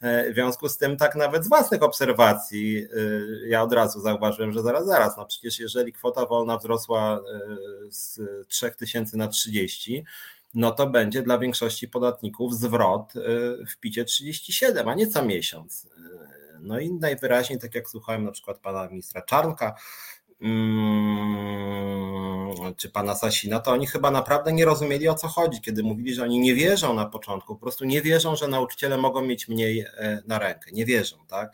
E, 0.00 0.30
w 0.30 0.34
związku 0.34 0.68
z 0.68 0.78
tym, 0.78 0.96
tak 0.96 1.16
nawet 1.16 1.44
z 1.44 1.48
własnych 1.48 1.82
obserwacji, 1.82 2.78
e, 2.78 3.48
ja 3.48 3.62
od 3.62 3.72
razu 3.72 4.00
zauważyłem, 4.00 4.52
że 4.52 4.62
zaraz, 4.62 4.86
zaraz, 4.86 5.16
no 5.16 5.26
przecież 5.26 5.58
jeżeli 5.58 5.92
kwota 5.92 6.26
wolna 6.26 6.58
wzrosła 6.58 7.20
z 7.90 8.20
3000 8.48 9.16
na 9.16 9.28
30, 9.28 10.04
no 10.54 10.70
to 10.70 10.86
będzie 10.86 11.22
dla 11.22 11.38
większości 11.38 11.88
podatników 11.88 12.54
zwrot 12.54 13.12
w 13.68 13.76
picie 13.80 14.04
37, 14.04 14.88
a 14.88 14.94
nie 14.94 15.06
co 15.06 15.24
miesiąc. 15.24 15.86
No 16.62 16.78
i 16.78 16.92
najwyraźniej, 16.92 17.58
tak 17.58 17.74
jak 17.74 17.88
słuchałem 17.88 18.24
na 18.24 18.32
przykład 18.32 18.58
pana 18.58 18.88
ministra 18.88 19.22
Czarnka, 19.22 19.74
mm, 20.40 21.60
czy 22.76 22.90
pana 22.90 23.14
Sasina, 23.14 23.60
to 23.60 23.70
oni 23.70 23.86
chyba 23.86 24.10
naprawdę 24.10 24.52
nie 24.52 24.64
rozumieli 24.64 25.08
o 25.08 25.14
co 25.14 25.28
chodzi, 25.28 25.60
kiedy 25.60 25.82
mówili, 25.82 26.14
że 26.14 26.22
oni 26.22 26.40
nie 26.40 26.54
wierzą 26.54 26.94
na 26.94 27.06
początku, 27.06 27.54
po 27.54 27.60
prostu 27.60 27.84
nie 27.84 28.02
wierzą, 28.02 28.36
że 28.36 28.48
nauczyciele 28.48 28.98
mogą 28.98 29.22
mieć 29.22 29.48
mniej 29.48 29.80
e, 29.80 30.22
na 30.26 30.38
rękę. 30.38 30.70
Nie 30.72 30.84
wierzą, 30.84 31.16
tak? 31.28 31.52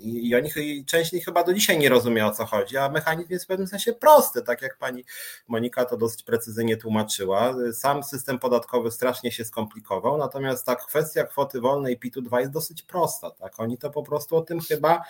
I, 0.00 0.34
oni 0.34 0.50
część 0.86 1.12
nich 1.12 1.24
chyba 1.24 1.44
do 1.44 1.54
dzisiaj 1.54 1.78
nie 1.78 1.88
rozumie 1.88 2.26
o 2.26 2.30
co 2.30 2.46
chodzi, 2.46 2.76
a 2.76 2.88
mechanizm 2.88 3.32
jest 3.32 3.44
w 3.44 3.48
pewnym 3.48 3.68
sensie 3.68 3.92
prosty, 3.92 4.42
tak 4.42 4.62
jak 4.62 4.78
pani 4.78 5.04
Monika 5.48 5.84
to 5.84 5.96
dosyć 5.96 6.22
precyzyjnie 6.22 6.76
tłumaczyła. 6.76 7.54
Sam 7.72 8.02
system 8.02 8.38
podatkowy 8.38 8.90
strasznie 8.90 9.32
się 9.32 9.44
skomplikował, 9.44 10.18
natomiast 10.18 10.66
ta 10.66 10.76
kwestia 10.76 11.24
kwoty 11.24 11.60
wolnej 11.60 11.98
PIT-2 11.98 12.38
jest 12.38 12.52
dosyć 12.52 12.82
prosta. 12.82 13.30
Tak? 13.30 13.60
Oni 13.60 13.78
to 13.78 13.90
po 13.90 14.02
prostu 14.02 14.36
o 14.36 14.42
tym 14.42 14.60
chyba 14.60 15.02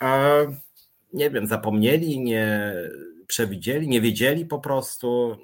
e, 0.00 0.46
nie 1.12 1.30
wiem, 1.30 1.46
zapomnieli, 1.46 2.20
nie 2.20 2.74
przewidzieli, 3.26 3.88
nie 3.88 4.00
wiedzieli 4.00 4.46
po 4.46 4.58
prostu. 4.58 5.36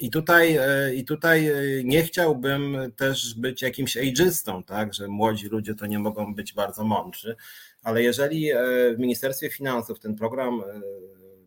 I 0.00 0.10
tutaj, 0.10 0.56
e, 0.56 0.94
I 0.94 1.04
tutaj 1.04 1.48
e, 1.48 1.84
nie 1.84 2.02
chciałbym 2.02 2.92
też 2.96 3.34
być 3.34 3.62
jakimś 3.62 3.96
ageistą, 3.96 4.62
tak, 4.62 4.94
że 4.94 5.08
młodzi 5.08 5.48
ludzie 5.48 5.74
to 5.74 5.86
nie 5.86 5.98
mogą 5.98 6.34
być 6.34 6.52
bardzo 6.52 6.84
mądrzy, 6.84 7.36
ale 7.82 8.02
jeżeli 8.02 8.50
e, 8.50 8.58
w 8.94 8.98
Ministerstwie 8.98 9.50
Finansów 9.50 10.00
ten 10.00 10.14
program 10.14 10.62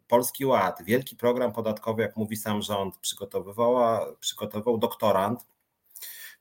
Polski 0.08 0.46
Ład, 0.46 0.84
wielki 0.84 1.16
program 1.16 1.54
podatkowy, 1.54 2.02
jak 2.02 2.18
mówi 2.18 2.36
sam 2.36 2.62
rząd, 2.62 2.98
przygotowywała, 2.98 4.16
przygotował 4.20 4.78
doktorant, 4.78 5.46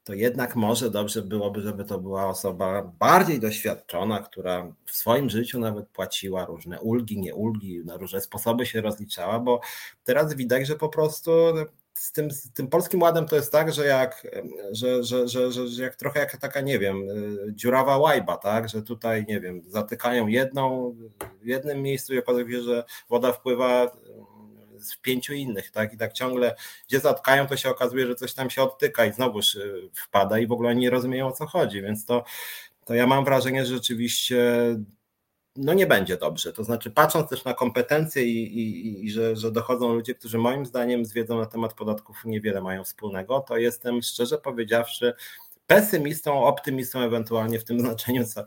to 0.05 0.14
jednak 0.14 0.56
może 0.56 0.90
dobrze 0.90 1.22
byłoby, 1.22 1.60
żeby 1.60 1.85
to 1.85 1.98
była 1.98 2.26
osoba 2.26 2.82
bardziej 2.82 3.40
doświadczona, 3.40 4.18
która 4.18 4.72
w 4.86 4.93
swoim 4.93 5.30
życiu 5.30 5.60
nawet 5.60 5.89
płaciła 5.89 6.44
różne 6.44 6.80
ulgi, 6.80 7.18
nie 7.20 7.35
ulgi, 7.35 7.85
na 7.85 7.97
różne 7.97 8.20
sposoby 8.20 8.66
się 8.66 8.80
rozliczała, 8.80 9.40
bo 9.40 9.60
teraz 10.05 10.35
widać, 10.35 10.66
że 10.66 10.76
po 10.76 10.89
prostu 10.89 11.30
z 12.01 12.12
tym, 12.12 12.31
z 12.31 12.53
tym 12.53 12.69
polskim 12.69 13.03
ładem 13.03 13.27
to 13.27 13.37
jest 13.37 13.53
tak, 13.53 13.73
że 13.73 13.87
jak, 13.87 14.27
że, 14.73 15.05
że, 15.05 15.29
że, 15.29 15.53
że, 15.53 15.83
jak 15.83 15.97
trochę 15.97 16.20
jak 16.20 16.37
taka, 16.37 16.61
nie 16.61 16.79
wiem, 16.79 17.11
y, 17.11 17.53
dziurawa 17.55 17.99
łajba, 17.99 18.37
tak, 18.37 18.69
że 18.69 18.83
tutaj, 18.83 19.25
nie 19.29 19.41
wiem, 19.41 19.62
zatykają 19.66 20.27
jedną 20.27 20.95
w 21.43 21.47
jednym 21.47 21.83
miejscu 21.83 22.15
i 22.15 22.19
okazuje 22.19 22.51
się, 22.51 22.62
że 22.62 22.85
woda 23.09 23.33
wpływa 23.33 23.85
y, 23.85 23.89
w 24.93 25.01
pięciu 25.01 25.35
innych, 25.35 25.70
tak, 25.70 25.93
i 25.93 25.97
tak 25.97 26.12
ciągle, 26.12 26.55
gdzie 26.89 27.01
zatkają, 27.01 27.47
to 27.47 27.57
się 27.57 27.70
okazuje, 27.70 28.07
że 28.07 28.15
coś 28.15 28.35
tam 28.35 28.51
się 28.51 28.62
odtyka 28.62 29.05
i 29.07 29.12
znowuż 29.12 29.55
y, 29.55 29.91
wpada 29.95 30.39
i 30.39 30.47
w 30.47 30.53
ogóle 30.53 30.75
nie 30.75 30.91
rozumieją 30.91 31.27
o 31.27 31.33
co 31.33 31.47
chodzi, 31.47 31.83
więc 31.83 32.05
to, 32.05 32.25
to 32.85 32.95
ja 32.95 33.07
mam 33.07 33.25
wrażenie, 33.25 33.66
że 33.66 33.75
rzeczywiście 33.75 34.45
no 35.59 35.74
nie 35.74 35.86
będzie 35.86 36.16
dobrze. 36.16 36.52
To 36.52 36.64
znaczy, 36.64 36.90
patrząc 36.90 37.30
też 37.30 37.44
na 37.44 37.55
kompetencje 37.55 38.24
i, 38.24 38.59
i, 38.60 39.05
i, 39.05 39.10
że, 39.10 39.36
że 39.36 39.52
dochodzą 39.52 39.94
ludzie, 39.94 40.14
którzy 40.14 40.39
moim 40.39 40.66
zdaniem 40.66 41.05
z 41.05 41.12
wiedzą 41.12 41.39
na 41.39 41.47
temat 41.47 41.74
podatków 41.74 42.24
niewiele 42.24 42.60
mają 42.60 42.85
wspólnego, 42.85 43.40
to 43.40 43.56
jestem 43.56 44.02
szczerze 44.02 44.39
powiedziawszy 44.39 45.14
pesymistą, 45.66 46.44
optymistą 46.44 47.01
ewentualnie 47.01 47.59
w 47.59 47.64
tym 47.64 47.80
znaczeniu, 47.85 48.26
co 48.26 48.44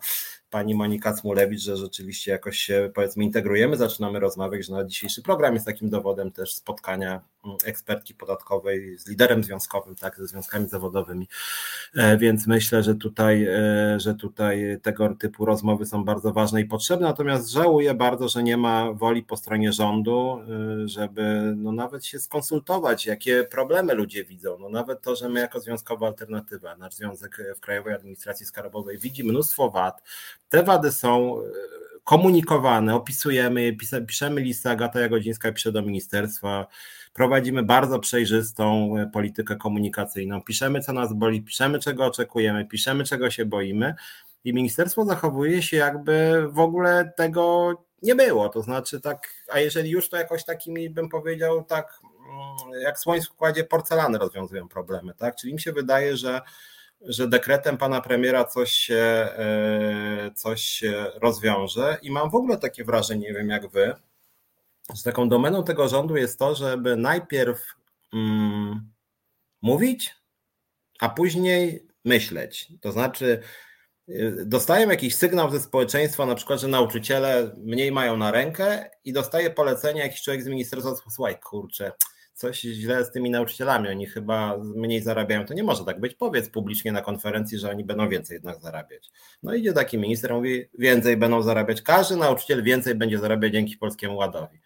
pani 0.50 0.76
Monika 0.76 1.18
Smulewicz, 1.18 1.62
że 1.62 1.78
rzeczywiście 1.78 2.32
jakoś 2.32 2.58
się 2.58 2.92
powiedzmy 2.96 3.24
integrujemy, 3.24 3.78
zaczynamy 3.78 4.20
rozmawiać, 4.20 4.66
że 4.66 4.74
na 4.74 4.86
dzisiejszy 4.86 5.22
program 5.22 5.54
jest 5.54 5.66
takim 5.66 5.90
dowodem 5.90 6.32
też 6.32 6.54
spotkania 6.54 7.22
ekspertki 7.66 8.14
podatkowej 8.14 8.98
z 8.98 9.08
liderem 9.08 9.44
związkowym, 9.44 9.96
tak, 9.96 10.18
ze 10.18 10.28
związkami 10.28 10.68
zawodowymi, 10.68 11.28
e, 11.96 12.18
więc 12.18 12.48
myślę, 12.48 12.84
że 12.84 12.96
tutaj, 12.96 13.44
e, 13.44 14.00
że 14.00 14.16
tutaj 14.16 14.78
tego 14.82 15.16
typu 15.20 15.46
rozmowy 15.46 15.86
są 15.86 16.04
bardzo 16.04 16.34
ważne 16.34 16.62
i 16.62 16.66
potrzebne, 16.66 17.08
natomiast 17.08 17.50
żałuję 17.50 17.94
bardzo, 17.94 18.30
że 18.30 18.44
nie 18.44 18.58
ma 18.58 18.94
woli 18.94 19.24
po 19.24 19.38
stronie 19.38 19.74
rządu, 19.74 20.40
e, 20.84 20.88
żeby 20.88 21.54
no 21.58 21.72
nawet 21.72 22.06
się 22.06 22.20
skonsultować, 22.20 23.06
jakie 23.06 23.44
problemy 23.44 23.94
ludzie 23.94 24.26
widzą, 24.26 24.58
no 24.60 24.70
nawet 24.70 25.02
to, 25.02 25.16
że 25.16 25.30
my 25.30 25.40
jako 25.40 25.60
związkowa 25.60 26.08
alternatywa, 26.08 26.76
nasz 26.76 26.94
związek 26.94 27.38
w 27.58 27.60
Krajowej 27.60 27.94
Administracji 27.94 28.46
Skarbowej 28.46 28.98
widzi 28.98 29.24
mnóstwo 29.24 29.70
wad, 29.70 30.02
te 30.50 30.64
wady 30.64 30.92
są 30.92 31.42
komunikowane, 32.12 32.96
opisujemy 32.96 33.64
je, 33.64 33.74
piszemy 34.08 34.42
listę, 34.42 34.70
Agata 34.70 35.00
Jagodzińska 35.00 35.52
pisze 35.52 35.72
do 35.72 35.82
ministerstwa, 35.82 36.68
prowadzimy 37.14 37.64
bardzo 37.64 38.00
przejrzystą 38.00 38.98
e, 38.98 39.08
politykę 39.08 39.56
komunikacyjną, 39.56 40.42
piszemy 40.42 40.82
co 40.82 40.94
nas 40.94 41.14
boli, 41.14 41.42
piszemy 41.42 41.80
czego 41.80 42.06
oczekujemy, 42.06 42.66
piszemy 42.66 43.04
czego 43.04 43.30
się 43.30 43.46
boimy 43.46 43.96
i 44.44 44.54
ministerstwo 44.54 45.06
zachowuje 45.06 45.62
się 45.62 45.78
jakby 45.78 46.48
w 46.50 46.60
ogóle 46.60 47.14
tego 47.18 47.74
nie 48.02 48.16
było, 48.16 48.50
to 48.50 48.62
znaczy 48.62 49.02
tak, 49.02 49.34
a 49.50 49.60
jeżeli 49.60 49.90
już 49.90 50.10
to 50.10 50.18
jakoś 50.18 50.46
takimi 50.46 50.90
bym 50.90 51.10
powiedział 51.10 51.64
tak 51.64 52.00
mm, 52.04 52.82
jak 52.82 53.00
słoń 53.00 53.22
w 53.22 53.24
składzie 53.24 53.64
porcelany 53.64 54.18
rozwiązują 54.18 54.68
problemy, 54.68 55.14
tak, 55.18 55.36
czyli 55.36 55.54
mi 55.54 55.62
się 55.62 55.72
wydaje, 55.72 56.18
że 56.18 56.42
że 57.02 57.28
dekretem 57.28 57.78
pana 57.78 58.02
premiera 58.02 58.46
coś 58.46 58.72
się, 58.72 58.96
e, 58.96 60.32
coś 60.36 60.62
się 60.62 61.12
rozwiąże 61.22 61.98
i 62.02 62.12
mam 62.12 62.30
w 62.30 62.36
ogóle 62.36 62.58
takie 62.58 62.84
wrażenie, 62.84 63.28
nie 63.28 63.34
wiem 63.34 63.50
jak 63.50 63.72
wy, 63.72 63.96
że 64.96 65.04
taką 65.04 65.30
domeną 65.30 65.64
tego 65.64 65.90
rządu 65.90 66.18
jest 66.18 66.40
to, 66.40 66.56
żeby 66.56 66.96
najpierw 66.96 67.76
mm, 68.14 68.92
mówić, 69.62 70.16
a 71.00 71.10
później 71.10 71.88
myśleć. 72.06 72.68
To 72.82 72.92
znaczy, 72.92 73.42
y, 74.10 74.44
dostaję 74.46 74.88
jakiś 74.88 75.16
sygnał 75.16 75.52
ze 75.52 75.60
społeczeństwa, 75.60 76.26
na 76.26 76.36
przykład, 76.36 76.60
że 76.60 76.68
nauczyciele 76.68 77.56
mniej 77.58 77.92
mają 77.92 78.18
na 78.18 78.32
rękę 78.32 78.90
i 79.04 79.14
dostaje 79.14 79.50
polecenie 79.50 80.02
jakiś 80.02 80.22
człowiek 80.22 80.44
z 80.44 80.48
ministerstwa, 80.48 81.12
słuchaj, 81.12 81.40
kurczę, 81.40 81.92
coś 82.42 82.62
źle 82.62 83.06
z 83.06 83.12
tymi 83.12 83.30
nauczycielami, 83.30 83.90
oni 83.90 84.06
chyba 84.06 84.58
mniej 84.58 85.02
zarabiają, 85.02 85.46
to 85.46 85.54
nie 85.54 85.64
może 85.64 85.86
tak 85.86 86.00
być. 86.00 86.16
Powiedz 86.16 86.50
publicznie 86.50 86.92
na 86.92 87.02
konferencji, 87.02 87.58
że 87.58 87.70
oni 87.70 87.84
będą 87.84 88.10
więcej 88.10 88.36
jednak 88.36 88.62
zarabiać. 88.62 89.10
No 89.44 89.54
idzie 89.54 89.74
taki 89.74 89.98
minister, 89.98 90.34
mówi, 90.34 90.66
więcej 90.80 91.18
będą 91.18 91.42
zarabiać, 91.42 91.82
każdy 91.82 92.16
nauczyciel 92.16 92.64
więcej 92.64 92.96
będzie 92.96 93.20
zarabiać 93.20 93.54
dzięki 93.54 93.78
Polskiemu 93.78 94.18
Ładowi. 94.18 94.60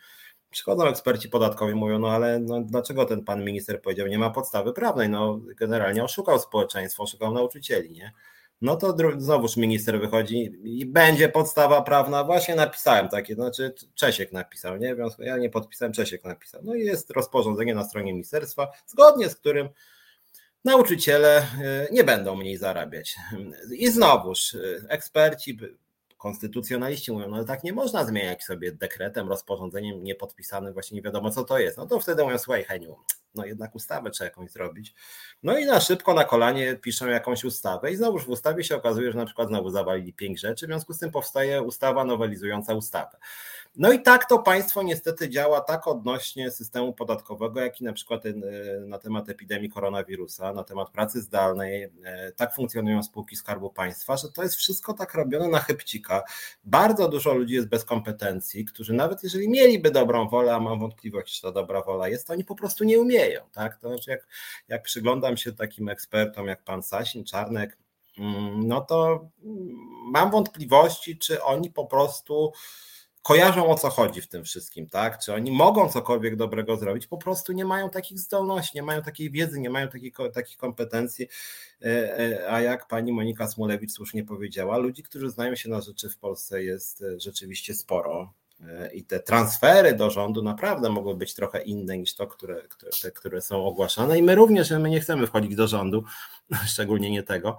Przychodzą 0.50 0.88
eksperci 0.88 1.30
podatkowi, 1.30 1.76
mówią, 1.76 2.00
no 2.00 2.08
ale 2.08 2.40
no, 2.40 2.62
dlaczego 2.62 3.06
ten 3.06 3.24
pan 3.24 3.44
minister 3.44 3.82
powiedział, 3.82 4.08
nie 4.08 4.20
ma 4.20 4.30
podstawy 4.30 4.74
prawnej, 4.74 5.10
no 5.10 5.40
generalnie 5.60 6.04
oszukał 6.04 6.40
społeczeństwo, 6.40 7.04
oszukał 7.04 7.34
nauczycieli, 7.34 7.92
nie? 7.92 8.12
No 8.66 8.76
to 8.76 8.96
znowuż 9.18 9.58
minister 9.58 10.00
wychodzi 10.00 10.52
i 10.64 10.86
będzie 10.86 11.30
podstawa 11.30 11.82
prawna. 11.82 12.24
Właśnie 12.24 12.56
napisałem 12.56 13.10
takie, 13.10 13.36
znaczy 13.36 13.74
Czesiek 13.96 14.32
napisał, 14.32 14.78
nie? 14.78 14.96
Ja 15.20 15.38
nie 15.38 15.50
podpisałem, 15.50 15.94
Czesiek 15.94 16.24
napisał. 16.24 16.62
No 16.64 16.76
i 16.76 16.80
jest 16.80 17.12
rozporządzenie 17.12 17.76
na 17.76 17.84
stronie 17.84 18.14
ministerstwa, 18.14 18.68
zgodnie 18.88 19.30
z 19.30 19.36
którym 19.36 19.70
nauczyciele 20.64 21.42
y, 21.42 21.94
nie 21.94 22.04
będą 22.04 22.36
mniej 22.36 22.58
zarabiać. 22.58 23.16
I 23.78 23.88
znowuż 23.88 24.54
y, 24.54 24.86
eksperci, 24.90 25.58
konstytucjonaliści 26.18 27.12
mówią, 27.12 27.28
no 27.30 27.36
ale 27.36 27.46
tak 27.46 27.64
nie 27.64 27.74
można 27.74 28.06
zmieniać 28.06 28.44
sobie 28.44 28.72
dekretem, 28.72 29.30
rozporządzeniem 29.30 30.04
niepodpisanym, 30.04 30.74
właśnie 30.74 30.96
nie 30.96 31.02
wiadomo 31.02 31.32
co 31.32 31.44
to 31.44 31.60
jest. 31.60 31.78
No 31.78 31.88
to 31.88 32.00
wtedy 32.00 32.24
mówią, 32.24 32.38
słuchaj 32.38 32.64
Heniu, 32.64 32.96
no 33.36 33.46
jednak 33.46 33.76
ustawę 33.76 34.10
trzeba 34.10 34.26
jakąś 34.26 34.52
zrobić. 34.52 34.94
No 35.44 35.58
i 35.58 35.66
na 35.66 35.80
szybko, 35.80 36.14
na 36.14 36.24
kolanie 36.24 36.76
piszą 36.76 37.08
jakąś 37.08 37.44
ustawę 37.44 37.92
i 37.92 37.96
znowuż 37.96 38.26
w 38.26 38.30
ustawie 38.30 38.64
się 38.64 38.76
okazuje, 38.76 39.12
że 39.12 39.18
na 39.18 39.26
przykład 39.26 39.48
znowu 39.48 39.70
zawalili 39.70 40.14
pięć 40.14 40.40
rzeczy, 40.40 40.66
w 40.66 40.70
związku 40.70 40.94
z 40.94 41.00
tym 41.00 41.12
powstaje 41.12 41.62
ustawa 41.62 42.06
nowelizująca 42.06 42.74
ustawę. 42.74 43.18
No 43.78 43.92
i 43.92 44.02
tak 44.02 44.26
to 44.26 44.40
państwo 44.40 44.84
niestety 44.84 45.30
działa 45.30 45.62
tak 45.62 45.88
odnośnie 45.88 46.52
systemu 46.52 46.94
podatkowego, 46.94 47.62
jak 47.62 47.82
i 47.82 47.84
na 47.84 47.94
przykład 47.94 48.26
e, 48.26 48.34
na 48.80 49.00
temat 49.00 49.30
epidemii 49.30 49.70
koronawirusa, 49.70 50.54
na 50.54 50.64
temat 50.64 50.90
pracy 50.90 51.22
zdalnej. 51.22 51.84
E, 51.84 52.32
tak 52.32 52.56
funkcjonują 52.56 53.04
spółki 53.04 53.36
Skarbu 53.36 53.70
Państwa, 53.70 54.18
że 54.18 54.32
to 54.32 54.44
jest 54.44 54.56
wszystko 54.56 54.94
tak 54.94 55.14
robione 55.14 55.48
na 55.48 55.60
chybcika. 55.60 56.24
Bardzo 56.64 57.08
dużo 57.10 57.34
ludzi 57.34 57.54
jest 57.54 57.68
bez 57.68 57.86
kompetencji, 57.86 58.66
którzy 58.66 58.94
nawet 58.94 59.24
jeżeli 59.24 59.50
mieliby 59.50 59.92
dobrą 59.92 60.30
wolę, 60.30 60.56
a 60.56 60.60
mam 60.60 60.80
wątpliwość, 60.80 61.36
czy 61.36 61.42
to 61.42 61.52
dobra 61.52 61.82
wola 61.82 62.08
jest, 62.08 62.28
to 62.28 62.34
oni 62.34 62.44
po 62.44 62.56
prostu 62.56 62.84
nie 62.84 63.00
umieją. 63.00 63.42
Tak? 63.52 63.78
To 63.78 63.88
znaczy 63.88 64.12
jak, 64.12 64.28
jak 64.68 64.84
przyglądam 64.84 65.38
się 65.38 65.54
takim 65.54 65.90
ekspertom 65.90 66.48
jak 66.48 66.64
pan 66.64 66.84
Sasin, 66.84 67.24
Czarnek, 67.26 67.78
mm, 68.18 68.68
no 68.68 68.82
to 68.82 69.30
mam 70.12 70.32
wątpliwości, 70.32 71.18
czy 71.18 71.44
oni 71.44 71.72
po 71.72 71.86
prostu 71.86 72.52
kojarzą 73.26 73.70
o 73.70 73.76
co 73.76 73.90
chodzi 73.90 74.22
w 74.22 74.28
tym 74.28 74.44
wszystkim, 74.44 74.90
tak? 74.90 75.20
Czy 75.20 75.34
oni 75.34 75.52
mogą 75.52 75.90
cokolwiek 75.90 76.36
dobrego 76.36 76.78
zrobić, 76.78 77.08
po 77.08 77.18
prostu 77.18 77.54
nie 77.54 77.66
mają 77.66 77.90
takich 77.90 78.20
zdolności, 78.20 78.72
nie 78.76 78.84
mają 78.84 79.02
takiej 79.02 79.32
wiedzy, 79.32 79.60
nie 79.60 79.70
mają 79.70 79.88
takich, 79.88 80.14
takich 80.34 80.58
kompetencji. 80.58 81.28
E, 81.82 82.20
e, 82.20 82.52
a 82.52 82.62
jak 82.62 82.88
pani 82.88 83.14
Monika 83.14 83.48
Smolewicz 83.48 83.92
słusznie 83.92 84.24
powiedziała, 84.24 84.78
ludzi, 84.78 85.04
którzy 85.04 85.30
znają 85.30 85.56
się 85.56 85.70
na 85.70 85.82
rzeczy 85.82 86.10
w 86.10 86.18
Polsce 86.18 86.64
jest 86.64 87.02
e, 87.02 87.20
rzeczywiście 87.20 87.74
sporo. 87.74 88.34
I 88.94 89.04
te 89.04 89.20
transfery 89.20 89.94
do 89.94 90.10
rządu 90.10 90.42
naprawdę 90.42 90.90
mogły 90.90 91.16
być 91.16 91.34
trochę 91.34 91.62
inne 91.62 91.98
niż 91.98 92.16
to, 92.16 92.28
które, 92.28 92.62
które, 92.62 92.92
te, 93.02 93.12
które 93.12 93.42
są 93.42 93.66
ogłaszane. 93.66 94.20
I 94.20 94.24
my 94.24 94.36
również 94.36 94.72
my 94.72 94.90
nie 94.90 95.00
chcemy 95.00 95.28
wchodzić 95.28 95.56
do 95.56 95.68
rządu, 95.68 96.04
szczególnie 96.74 97.12
nie 97.12 97.24
tego, 97.24 97.58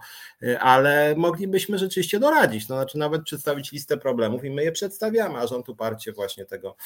ale 0.61 1.15
moglibyśmy 1.16 1.78
rzeczywiście 1.78 2.19
doradzić. 2.19 2.69
No, 2.69 2.77
znaczy 2.77 2.99
nawet 2.99 3.23
przedstawić 3.23 3.73
listę 3.73 3.97
problemów 3.97 4.45
i 4.45 4.51
my 4.51 4.65
je 4.65 4.73
przedstawiamy, 4.73 5.39
a 5.39 5.47
rząd 5.47 5.69
uparcie 5.69 6.12
właśnie 6.12 6.45
tego 6.45 6.77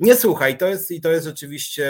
nie 0.00 0.16
słucha 0.16 0.48
i 0.48 0.56
to 0.56 0.66
jest, 0.66 0.90
i 0.90 1.00
to 1.00 1.10
jest 1.10 1.26
rzeczywiście 1.26 1.86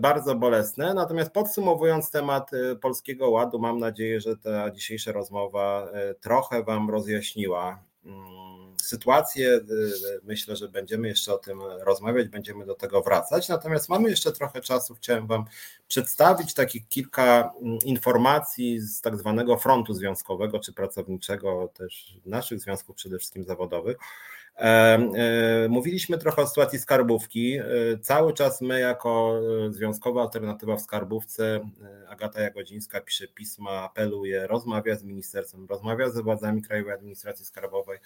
bardzo 0.00 0.34
bolesne. 0.34 0.94
Natomiast 0.94 1.30
podsumowując 1.30 2.10
temat 2.10 2.52
y, 2.52 2.76
Polskiego 2.76 3.30
Ładu, 3.30 3.58
mam 3.58 3.78
nadzieję, 3.78 4.20
że 4.20 4.36
ta 4.36 4.70
dzisiejsza 4.70 5.12
rozmowa 5.12 5.90
y, 6.10 6.14
trochę 6.14 6.62
Wam 6.62 6.90
rozjaśniła 6.90 7.82
mm, 8.04 8.69
sytuację. 8.86 9.48
Y, 9.48 9.60
y, 9.60 10.20
myślę, 10.22 10.56
że 10.56 10.68
będziemy 10.68 11.08
jeszcze 11.08 11.34
o 11.34 11.38
tym 11.38 11.62
rozmawiać, 11.62 12.28
będziemy 12.28 12.66
do 12.66 12.74
tego 12.74 13.02
wracać. 13.02 13.48
Natomiast 13.48 13.88
mamy 13.88 14.10
jeszcze 14.10 14.32
trochę 14.32 14.60
czasu. 14.60 14.94
Chciałem 14.94 15.26
Wam 15.26 15.44
przedstawić 15.88 16.54
takich 16.54 16.88
kilka 16.88 17.52
mm, 17.62 17.78
informacji 17.84 18.80
z 18.80 19.00
tak 19.00 19.16
zwanego 19.16 19.56
frontu 19.56 19.94
związkowego 19.94 20.58
czy 20.58 20.72
pracowniczego, 20.72 21.72
też 21.74 22.16
naszych 22.26 22.60
związków 22.60 22.96
przede 22.96 23.18
wszystkim 23.18 23.44
zawodowych. 23.44 23.96
E, 24.60 25.66
mówiliśmy 25.68 26.18
trochę 26.18 26.42
o 26.42 26.46
sytuacji 26.46 26.78
skarbówki. 26.78 27.54
E, 27.56 27.64
cały 28.02 28.34
czas 28.34 28.60
my, 28.60 28.80
jako 28.80 29.40
e, 29.66 29.72
Związkowa 29.72 30.22
Alternatywa 30.22 30.76
w 30.76 30.80
Skarbówce, 30.80 31.60
Agata 32.08 32.40
Jagodzińska 32.40 33.00
pisze 33.00 33.28
pisma, 33.28 33.70
apeluje, 33.70 34.46
rozmawia 34.46 34.96
z 34.96 35.04
ministerstwem, 35.04 35.66
rozmawia 35.70 36.10
ze 36.10 36.22
władzami 36.22 36.62
Krajowej 36.62 36.94
Administracji 36.94 37.44
Skarbowej. 37.44 37.98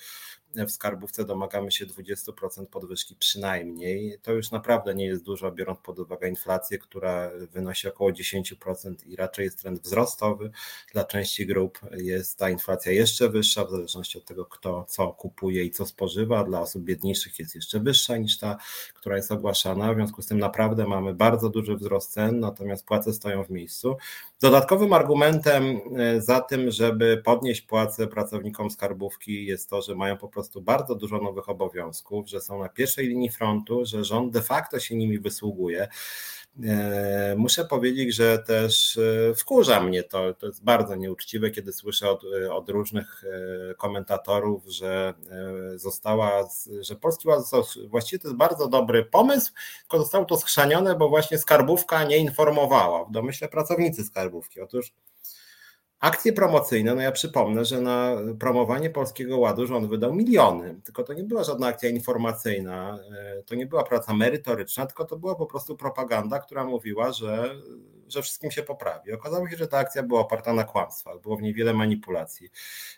W 0.55 0.71
skarbówce 0.71 1.25
domagamy 1.25 1.73
się 1.73 1.87
20% 1.87 2.67
podwyżki 2.67 3.17
przynajmniej. 3.17 4.19
To 4.23 4.33
już 4.33 4.51
naprawdę 4.51 4.95
nie 4.95 5.07
jest 5.07 5.25
dużo, 5.25 5.53
biorąc 5.53 5.79
pod 5.81 5.99
uwagę 5.99 6.29
inflację, 6.29 6.79
która 6.79 7.31
wynosi 7.53 7.89
około 7.89 8.11
10% 8.11 8.95
i 9.07 9.17
raczej 9.17 9.45
jest 9.45 9.63
trend 9.63 9.81
wzrostowy. 9.83 10.51
Dla 10.93 11.05
części 11.05 11.47
grup 11.47 11.81
jest 11.97 12.39
ta 12.39 12.51
inflacja 12.51 12.93
jeszcze 12.93 13.29
wyższa, 13.29 13.65
w 13.65 13.71
zależności 13.71 14.19
od 14.19 14.25
tego, 14.25 14.47
kto 14.47 14.85
co 14.89 15.13
kupuje 15.13 15.65
i 15.65 15.71
co 15.71 15.87
spożywa 15.87 16.44
dla 16.45 16.61
osób 16.61 16.83
biedniejszych 16.83 17.39
jest 17.39 17.55
jeszcze 17.55 17.81
wyższa 17.81 18.17
niż 18.17 18.39
ta, 18.39 18.57
która 18.95 19.17
jest 19.17 19.33
ogłaszana. 19.33 19.93
W 19.93 19.97
związku 19.97 20.23
z 20.23 20.27
tym 20.27 20.39
naprawdę 20.39 20.87
mamy 20.87 21.15
bardzo 21.15 21.51
duży 21.51 21.77
wzrost 21.77 22.13
cen, 22.13 22.41
natomiast 22.41 22.87
płace 22.87 23.13
stoją 23.13 23.45
w 23.45 23.51
miejscu. 23.51 23.97
Dodatkowym 24.41 24.93
argumentem 24.93 25.81
e, 25.97 26.21
za 26.21 26.41
tym, 26.41 26.71
żeby 26.71 27.23
podnieść 27.25 27.61
płace 27.61 28.07
pracownikom 28.07 28.71
skarbówki 28.71 29.47
jest 29.47 29.71
to, 29.71 29.83
że 29.83 29.95
mają 29.95 30.17
po 30.17 30.29
prostu 30.29 30.63
bardzo 30.63 30.95
dużo 30.95 31.19
nowych 31.19 31.49
obowiązków, 31.49 32.29
że 32.29 32.41
są 32.41 32.59
na 32.59 32.69
pierwszej 32.69 33.09
linii 33.09 33.31
frontu, 33.31 33.85
że 33.85 34.05
rząd 34.05 34.33
de 34.33 34.43
facto 34.43 34.81
się 34.81 34.97
nimi 34.97 35.19
wysługuje. 35.19 35.89
E, 36.63 37.35
muszę 37.37 37.65
powiedzieć, 37.65 38.15
że 38.15 38.39
też 38.39 38.97
e, 38.97 39.35
wkurza 39.35 39.81
mnie 39.81 40.03
to. 40.03 40.35
To 40.35 40.47
jest 40.47 40.65
bardzo 40.65 40.95
nieuczciwe, 40.95 41.51
kiedy 41.51 41.73
słyszę 41.73 42.11
od, 42.11 42.25
od, 42.51 42.69
różnych 42.69 43.25
e, 43.25 43.75
komentatorów, 43.75 44.65
że 44.67 45.15
została, 45.75 46.49
że 46.81 46.97
Polski 46.97 47.29
Ład 47.29 47.41
został, 47.41 47.85
właściwie 47.89 48.21
to 48.21 48.29
jest 48.29 48.37
bardzo 48.37 48.69
dobry 48.69 49.05
pomysł, 49.05 49.53
tylko 49.81 49.99
zostało 49.99 50.25
to 50.25 50.37
schrzanione, 50.37 50.97
bo 50.97 51.09
właśnie 51.09 51.39
skarbówka 51.39 52.05
nie 52.05 52.17
informowała. 52.17 53.05
W 53.05 53.13
domyśle 53.13 53.49
pracownicy 53.49 54.05
skarbówki. 54.05 54.61
Otóż 54.61 54.93
Akcje 56.05 56.33
promocyjne, 56.33 56.95
no 56.95 57.03
ja 57.03 57.13
przypomnę, 57.13 57.65
że 57.65 57.81
na 57.81 58.17
promowanie 58.39 58.91
Polskiego 58.91 59.39
Ładu 59.39 59.67
rząd 59.67 59.89
wydał 59.89 60.15
miliony, 60.15 60.81
tylko 60.85 61.03
to 61.03 61.13
nie 61.13 61.25
była 61.25 61.45
żadna 61.45 61.67
akcja 61.67 61.89
informacyjna, 61.89 62.99
e, 63.39 63.43
to 63.43 63.55
nie 63.55 63.67
była 63.67 63.85
praca 63.85 64.15
merytoryczna, 64.15 64.87
tylko 64.87 65.05
to 65.05 65.17
była 65.17 65.35
po 65.35 65.47
prostu 65.47 65.77
propaganda, 65.77 66.39
która 66.39 66.65
mówiła, 66.65 67.13
że, 67.13 67.55
że 68.09 68.23
wszystkim 68.23 68.51
się 68.51 68.63
poprawi. 68.63 69.13
Okazało 69.13 69.49
się, 69.49 69.57
że 69.57 69.69
ta 69.69 69.79
akcja 69.79 70.03
była 70.03 70.21
oparta 70.21 70.53
na 70.53 70.65
kłamstwach, 70.65 71.21
było 71.21 71.37
w 71.37 71.43
niej 71.43 71.55
wiele 71.55 71.75
manipulacji. 71.75 72.51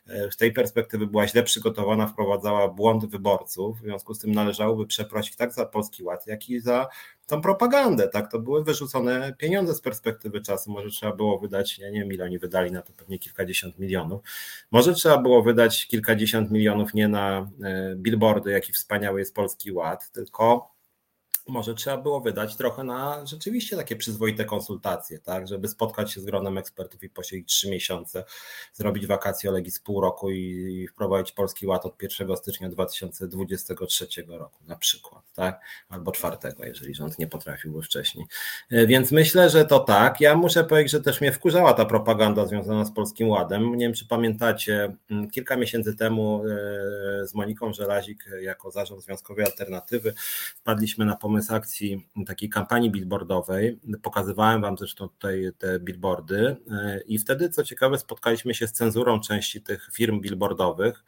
E, 0.08 0.32
z 0.32 0.36
tej 0.36 0.52
perspektywy 0.52 1.06
była 1.06 1.28
źle 1.28 1.42
przygotowana, 1.42 2.06
wprowadzała 2.06 2.68
błąd 2.68 3.06
wyborców, 3.06 3.78
w 3.78 3.82
związku 3.82 4.14
z 4.14 4.18
tym 4.18 4.32
należałoby 4.32 4.86
przeprosić 4.86 5.36
tak 5.36 5.52
za 5.52 5.66
Polski 5.66 6.02
Ład, 6.02 6.26
jak 6.26 6.48
i 6.48 6.60
za 6.60 6.88
tą 7.26 7.40
propagandę, 7.40 8.08
tak, 8.08 8.30
to 8.30 8.38
były 8.38 8.64
wyrzucone 8.64 9.34
pieniądze 9.38 9.74
z 9.74 9.80
perspektywy 9.80 10.40
czasu, 10.40 10.70
może 10.70 10.90
trzeba 10.90 11.12
było 11.12 11.38
wydać, 11.38 11.78
ja 11.78 11.90
nie 11.90 12.00
wiem 12.00 12.12
ile 12.12 12.24
oni 12.24 12.38
wydali 12.38 12.72
na 12.72 12.82
to, 12.82 12.92
pewnie 12.92 13.18
kilkadziesiąt 13.18 13.78
milionów, 13.78 14.22
może 14.70 14.94
trzeba 14.94 15.18
było 15.18 15.42
wydać 15.42 15.86
kilkadziesiąt 15.86 16.50
milionów 16.50 16.94
nie 16.94 17.08
na 17.08 17.50
e, 17.64 17.94
billboardy, 17.96 18.50
jaki 18.50 18.72
wspaniały 18.72 19.20
jest 19.20 19.34
Polski 19.34 19.72
Ład, 19.72 20.10
tylko 20.12 20.75
może 21.48 21.74
trzeba 21.74 21.97
było 21.97 22.20
wydać 22.20 22.56
trochę 22.56 22.85
na 22.85 23.27
rzeczywiście 23.27 23.77
takie 23.77 23.97
przyzwoite 23.97 24.44
konsultacje, 24.44 25.18
tak, 25.18 25.48
żeby 25.48 25.68
spotkać 25.68 26.12
się 26.12 26.20
z 26.20 26.24
gronem 26.24 26.59
ekspertów 26.59 27.02
i 27.02 27.10
posiedzieć 27.10 27.48
trzy 27.48 27.70
miesiące, 27.70 28.24
zrobić 28.73 29.06
wakacje 29.06 29.51
Legis 29.51 29.78
pół 29.78 30.01
roku 30.01 30.31
i 30.31 30.89
wprowadzić 30.89 31.32
Polski 31.32 31.66
Ład 31.66 31.86
od 31.86 32.02
1 32.02 32.36
stycznia 32.36 32.68
2023 32.68 34.06
roku 34.28 34.64
na 34.66 34.77
przykład, 34.77 35.23
tak, 35.35 35.60
albo 35.89 36.12
czwartego, 36.12 36.64
jeżeli 36.64 36.94
rząd 36.94 37.18
nie 37.18 37.27
potrafiłby 37.27 37.82
wcześniej. 37.82 38.27
E, 38.70 38.86
więc 38.86 39.12
myślę, 39.12 39.51
że 39.51 39.64
to 39.64 39.81
tak. 39.81 40.20
Ja 40.20 40.35
muszę 40.35 40.64
powiedzieć, 40.64 40.93
że 40.93 41.01
też 41.01 41.20
mnie 41.20 41.32
wkurzała 41.32 41.73
ta 41.73 41.85
propaganda 41.85 42.47
związana 42.47 42.85
z 42.85 42.93
Polskim 42.93 43.28
Ładem. 43.28 43.74
Nie 43.74 43.86
wiem, 43.86 43.94
czy 43.94 44.06
pamiętacie, 44.06 44.97
kilka 45.32 45.56
miesięcy 45.56 45.97
temu 45.97 46.43
e, 46.44 47.27
z 47.27 47.35
Moniką 47.35 47.73
Żelazik 47.73 48.24
jako 48.43 48.70
zarząd 48.70 49.02
Związkowej 49.02 49.44
Alternatywy 49.44 50.14
wpadliśmy 50.56 51.05
na 51.05 51.16
pomysł 51.16 51.35
pomysł 51.36 51.54
akcji 51.54 52.08
takiej 52.26 52.48
kampanii 52.48 52.90
billboardowej. 52.90 53.80
Pokazywałem 54.02 54.62
Wam 54.62 54.78
zresztą 54.78 55.08
tutaj 55.08 55.50
te 55.58 55.80
billboardy 55.80 56.56
i 57.06 57.18
wtedy, 57.18 57.48
co 57.48 57.64
ciekawe, 57.64 57.98
spotkaliśmy 57.98 58.54
się 58.54 58.66
z 58.66 58.72
cenzurą 58.72 59.20
części 59.20 59.62
tych 59.62 59.88
firm 59.92 60.20
billboardowych. 60.20 61.04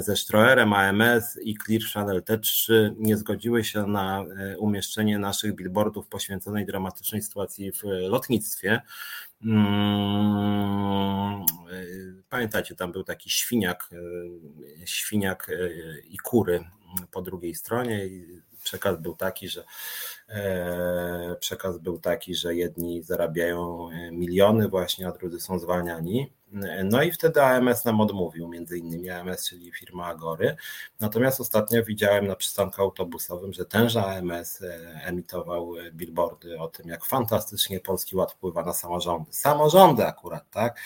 Ze 0.00 0.16
Stroerem, 0.16 0.72
AMS 0.72 1.38
i 1.42 1.54
Clear 1.54 1.82
Channel 1.82 2.22
te 2.22 2.38
trzy 2.38 2.94
nie 2.98 3.16
zgodziły 3.16 3.64
się 3.64 3.86
na 3.86 4.24
umieszczenie 4.58 5.18
naszych 5.18 5.54
billboardów 5.54 6.08
poświęconej 6.08 6.66
dramatycznej 6.66 7.22
sytuacji 7.22 7.72
w 7.72 7.82
lotnictwie. 7.84 8.80
Mm, 9.44 11.44
pamiętacie, 12.28 12.74
tam 12.74 12.92
był 12.92 13.04
taki 13.04 13.30
świniak, 13.30 13.90
świniak 14.84 15.50
i 16.08 16.18
kury 16.18 16.64
po 17.10 17.22
drugiej 17.22 17.54
stronie 17.54 18.08
przekaz 18.62 18.98
był 18.98 19.16
taki, 19.16 19.48
że 19.48 19.64
e, 20.28 21.36
przekaz 21.40 21.78
był 21.78 21.98
taki, 21.98 22.34
że 22.34 22.54
jedni 22.54 23.02
zarabiają 23.02 23.90
e, 23.90 24.10
miliony 24.12 24.68
właśnie, 24.68 25.08
a 25.08 25.12
drudzy 25.12 25.40
są 25.40 25.58
zwalniani. 25.58 26.32
No 26.84 27.02
i 27.02 27.12
wtedy 27.12 27.42
AMS 27.42 27.84
nam 27.84 28.00
odmówił, 28.00 28.48
między 28.48 28.78
innymi 28.78 29.10
AMS, 29.10 29.48
czyli 29.48 29.72
firma 29.72 30.06
Agory. 30.06 30.56
Natomiast 31.00 31.40
ostatnio 31.40 31.84
widziałem 31.84 32.26
na 32.26 32.36
przystanku 32.36 32.82
autobusowym, 32.82 33.52
że 33.52 33.64
tenże 33.64 34.04
AMS 34.04 34.62
e, 34.62 35.00
emitował 35.04 35.72
billboardy 35.92 36.58
o 36.58 36.68
tym, 36.68 36.88
jak 36.88 37.04
fantastycznie 37.04 37.80
Polski 37.80 38.16
Ład 38.16 38.32
wpływa 38.32 38.64
na 38.64 38.72
samorządy. 38.72 39.32
Samorządy 39.32 40.06
akurat, 40.06 40.50
tak? 40.50 40.80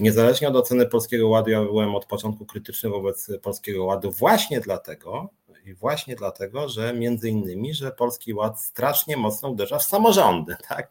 Niezależnie 0.00 0.48
od 0.48 0.56
oceny 0.56 0.86
Polskiego 0.86 1.28
Ładu, 1.28 1.50
ja 1.50 1.62
byłem 1.62 1.94
od 1.94 2.06
początku 2.06 2.46
krytyczny 2.46 2.90
wobec 2.90 3.30
Polskiego 3.42 3.84
Ładu 3.84 4.10
właśnie 4.10 4.60
dlatego, 4.60 5.30
i 5.64 5.74
właśnie 5.74 6.16
dlatego, 6.16 6.68
że 6.68 6.94
między 6.94 7.28
innymi, 7.28 7.74
że 7.74 7.92
Polski 7.92 8.34
Ład 8.34 8.60
strasznie 8.60 9.16
mocno 9.16 9.48
uderza 9.48 9.78
w 9.78 9.84
samorządy, 9.84 10.56
tak? 10.68 10.90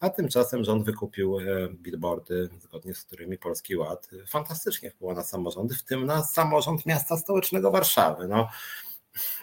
A 0.00 0.10
tymczasem 0.10 0.64
rząd 0.64 0.84
wykupił 0.84 1.38
e, 1.38 1.68
billboardy, 1.68 2.48
zgodnie 2.60 2.94
z 2.94 3.04
którymi 3.04 3.38
Polski 3.38 3.76
Ład 3.76 4.08
fantastycznie 4.26 4.90
wpływa 4.90 5.14
na 5.14 5.22
samorządy, 5.24 5.74
w 5.74 5.82
tym 5.82 6.06
na 6.06 6.24
samorząd 6.24 6.86
miasta 6.86 7.16
stołecznego 7.16 7.70
Warszawy. 7.70 8.28
No, 8.28 8.48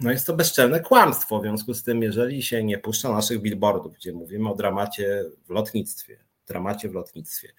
no 0.02 0.12
jest 0.12 0.28
to 0.28 0.34
bezczelne 0.34 0.80
kłamstwo. 0.80 1.40
W 1.40 1.41
związku 1.41 1.74
z 1.74 1.84
tym, 1.84 2.04
jeżeli 2.04 2.44
się 2.44 2.64
nie 2.64 2.78
puszcza 2.78 3.10
naszych 3.10 3.41
billboardów, 3.41 3.94
gdzie 3.94 4.14
mówimy 4.14 4.50
o 4.52 4.56
dramacie 4.56 5.26
w 5.46 5.50
lotnictwie, 5.50 6.18
dramacie 6.50 6.90
w 6.90 6.94
lotnictwie. 6.94 7.54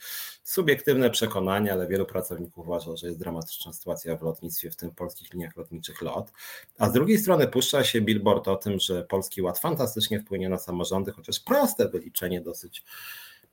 Subiektywne 0.44 1.10
przekonanie, 1.10 1.72
ale 1.72 1.86
wielu 1.86 2.06
pracowników 2.06 2.66
uważa, 2.66 2.96
że 2.96 3.06
jest 3.06 3.18
dramatyczna 3.18 3.72
sytuacja 3.72 4.16
w 4.16 4.22
lotnictwie, 4.22 4.70
w 4.70 4.76
tym 4.76 4.90
polskich 4.90 5.32
liniach 5.32 5.56
lotniczych 5.56 6.02
LOT. 6.02 6.32
A 6.78 6.88
z 6.88 6.92
drugiej 6.92 7.18
strony 7.18 7.46
puszcza 7.48 7.84
się 7.84 8.00
billboard 8.00 8.48
o 8.48 8.56
tym, 8.56 8.80
że 8.80 9.04
Polski 9.04 9.42
Ład 9.42 9.58
fantastycznie 9.58 10.20
wpłynie 10.20 10.48
na 10.48 10.58
samorządy, 10.58 11.12
chociaż 11.12 11.40
proste 11.40 11.88
wyliczenie 11.88 12.40
dosyć 12.40 12.84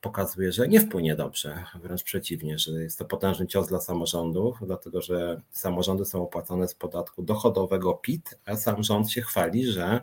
pokazuje, 0.00 0.52
że 0.52 0.68
nie 0.68 0.80
wpłynie 0.80 1.16
dobrze, 1.16 1.64
wręcz 1.74 2.02
przeciwnie, 2.02 2.58
że 2.58 2.72
jest 2.72 2.98
to 2.98 3.04
potężny 3.04 3.46
cios 3.46 3.68
dla 3.68 3.80
samorządów, 3.80 4.58
dlatego 4.62 5.02
że 5.02 5.40
samorządy 5.50 6.04
są 6.04 6.22
opłacane 6.22 6.68
z 6.68 6.74
podatku 6.74 7.22
dochodowego 7.22 7.94
PIT, 7.94 8.38
a 8.46 8.56
sam 8.56 8.82
rząd 8.82 9.10
się 9.10 9.22
chwali, 9.22 9.66
że 9.66 10.00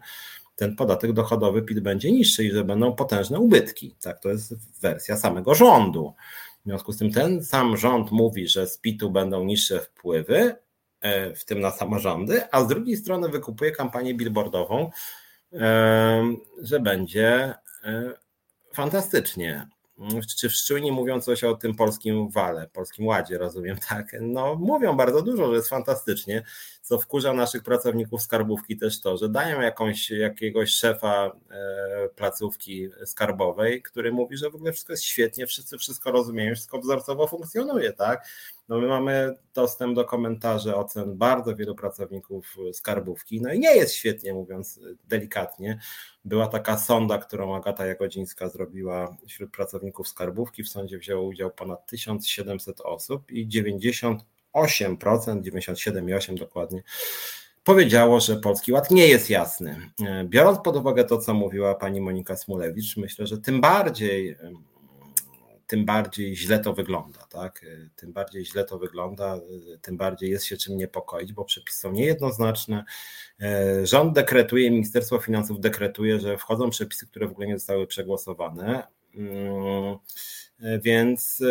ten 0.56 0.76
podatek 0.76 1.14
dochodowy 1.14 1.62
PIT 1.62 1.80
będzie 1.80 2.12
niższy 2.12 2.46
i 2.46 2.52
że 2.52 2.64
będą 2.64 2.96
potężne 2.96 3.40
ubytki. 3.40 3.96
Tak, 4.02 4.20
to 4.20 4.30
jest 4.30 4.80
wersja 4.82 5.18
samego 5.18 5.56
rządu. 5.56 6.14
W 6.62 6.68
związku 6.68 6.94
z 6.94 6.98
tym 6.98 7.12
ten 7.12 7.44
sam 7.44 7.78
rząd 7.78 8.12
mówi, 8.12 8.48
że 8.48 8.68
z 8.68 8.78
PIT-u 8.78 9.10
będą 9.10 9.44
niższe 9.44 9.80
wpływy, 9.80 10.56
e, 11.02 11.36
w 11.36 11.46
tym 11.46 11.60
na 11.60 11.72
samorządy, 11.72 12.52
a 12.52 12.64
z 12.64 12.68
drugiej 12.68 12.98
strony 12.98 13.30
wykupuje 13.30 13.72
kampanię 13.72 14.14
billboardową, 14.14 14.90
e, 15.54 16.36
że 16.62 16.80
będzie 16.80 17.54
e, 17.84 18.14
fantastycznie 18.74 19.68
czy 20.38 20.50
szczujni 20.50 20.92
mówią 20.92 21.22
coś 21.22 21.44
o 21.44 21.56
tym 21.56 21.76
polskim 21.76 22.30
wale, 22.30 22.68
polskim 22.68 23.06
ładzie, 23.06 23.38
rozumiem, 23.38 23.78
tak? 23.90 24.16
No 24.22 24.56
mówią 24.56 24.98
bardzo 24.98 25.22
dużo, 25.22 25.48
że 25.48 25.56
jest 25.56 25.70
fantastycznie, 25.70 26.44
co 26.86 27.00
wkurza 27.00 27.34
naszych 27.34 27.64
pracowników 27.64 28.22
skarbówki 28.22 28.78
też 28.78 29.02
to, 29.02 29.18
że 29.18 29.30
dają 29.30 29.62
jakąś, 29.62 30.10
jakiegoś 30.10 30.72
szefa 30.72 31.32
e, 31.52 32.10
placówki 32.16 32.90
skarbowej, 33.06 33.82
który 33.82 34.12
mówi, 34.12 34.38
że 34.38 34.50
w 34.50 34.56
ogóle 34.56 34.72
wszystko 34.72 34.94
jest 34.94 35.04
świetnie, 35.04 35.48
wszyscy 35.48 35.78
wszystko 35.78 36.12
rozumieją, 36.12 36.56
wszystko 36.56 36.80
wzorcowo 36.80 37.28
funkcjonuje, 37.28 37.94
tak? 37.94 38.28
No 38.70 38.80
my 38.80 38.88
mamy 38.88 39.36
dostęp 39.54 39.96
do 39.96 40.06
komentarzy, 40.06 40.76
ocen 40.76 41.18
bardzo 41.18 41.56
wielu 41.56 41.76
pracowników 41.76 42.56
skarbówki, 42.74 43.42
no 43.42 43.54
i 43.54 43.60
nie 43.60 43.76
jest 43.76 43.94
świetnie, 43.94 44.34
mówiąc 44.34 44.80
delikatnie. 45.08 45.80
Była 46.26 46.48
taka 46.48 46.78
sonda, 46.78 47.18
którą 47.18 47.56
Agata 47.56 47.86
Jagodzińska 47.86 48.50
zrobiła 48.50 49.18
wśród 49.28 49.52
pracowników 49.52 50.08
skarbówki. 50.08 50.64
W 50.64 50.70
sądzie 50.70 50.98
wzięło 50.98 51.24
udział 51.24 51.52
ponad 51.52 51.86
1700 51.86 52.82
osób 52.82 53.32
i 53.32 53.48
98%, 54.56 55.42
97,8% 55.42 56.40
dokładnie, 56.40 56.84
powiedziało, 57.64 58.20
że 58.20 58.36
Polski 58.36 58.72
Ład 58.72 58.92
nie 58.92 59.08
jest 59.08 59.30
jasny. 59.30 59.90
Biorąc 60.26 60.60
pod 60.64 60.76
uwagę 60.76 61.04
to, 61.04 61.18
co 61.18 61.34
mówiła 61.34 61.76
pani 61.76 62.02
Monika 62.02 62.36
Smulewicz, 62.36 62.98
myślę, 62.98 63.28
że 63.28 63.38
tym 63.38 63.62
bardziej 63.62 64.38
tym 65.68 65.86
bardziej 65.86 66.36
źle 66.36 66.60
to 66.60 66.74
wygląda, 66.74 67.20
tak? 67.30 67.66
Tym 67.96 68.14
bardziej 68.14 68.46
źle 68.46 68.66
to 68.66 68.80
wygląda, 68.80 69.40
tym 69.82 69.98
bardziej 69.98 70.32
jest 70.32 70.46
się 70.46 70.58
czym 70.58 70.78
niepokoić, 70.78 71.34
bo 71.34 71.46
przepisy 71.46 71.80
są 71.80 71.92
niejednoznaczne. 71.92 72.86
Rząd 73.84 74.14
dekretuje, 74.14 74.72
Ministerstwo 74.72 75.20
Finansów 75.20 75.60
dekretuje, 75.60 76.20
że 76.20 76.38
wchodzą 76.38 76.70
przepisy, 76.70 77.08
które 77.08 77.28
w 77.28 77.32
ogóle 77.32 77.48
nie 77.48 77.58
zostały 77.58 77.88
przegłosowane. 77.88 78.88
Mm, 79.16 79.98
więc 80.82 81.44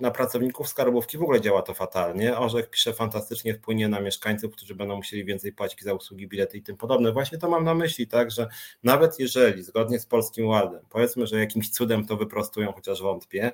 na 0.00 0.10
pracowników 0.10 0.68
skarbówki 0.68 1.18
w 1.18 1.22
ogóle 1.22 1.40
działa 1.40 1.62
to 1.62 1.74
fatalnie. 1.74 2.38
Orzech 2.38 2.70
pisze 2.70 2.92
fantastycznie, 2.92 3.54
wpłynie 3.54 3.88
na 3.88 4.00
mieszkańców, 4.00 4.52
którzy 4.52 4.74
będą 4.74 4.96
musieli 4.96 5.24
więcej 5.24 5.52
płacić 5.52 5.82
za 5.82 5.94
usługi, 5.94 6.28
bilety 6.28 6.58
i 6.58 6.62
tym 6.62 6.76
podobne. 6.76 7.12
Właśnie 7.12 7.38
to 7.38 7.50
mam 7.50 7.64
na 7.64 7.74
myśli, 7.74 8.06
tak, 8.06 8.30
że 8.30 8.48
nawet 8.82 9.18
jeżeli 9.18 9.62
zgodnie 9.62 9.98
z 9.98 10.06
Polskim 10.06 10.46
Ładem, 10.46 10.80
powiedzmy, 10.90 11.26
że 11.26 11.40
jakimś 11.40 11.70
cudem 11.70 12.06
to 12.06 12.16
wyprostują, 12.16 12.72
chociaż 12.72 13.02
wątpię, 13.02 13.52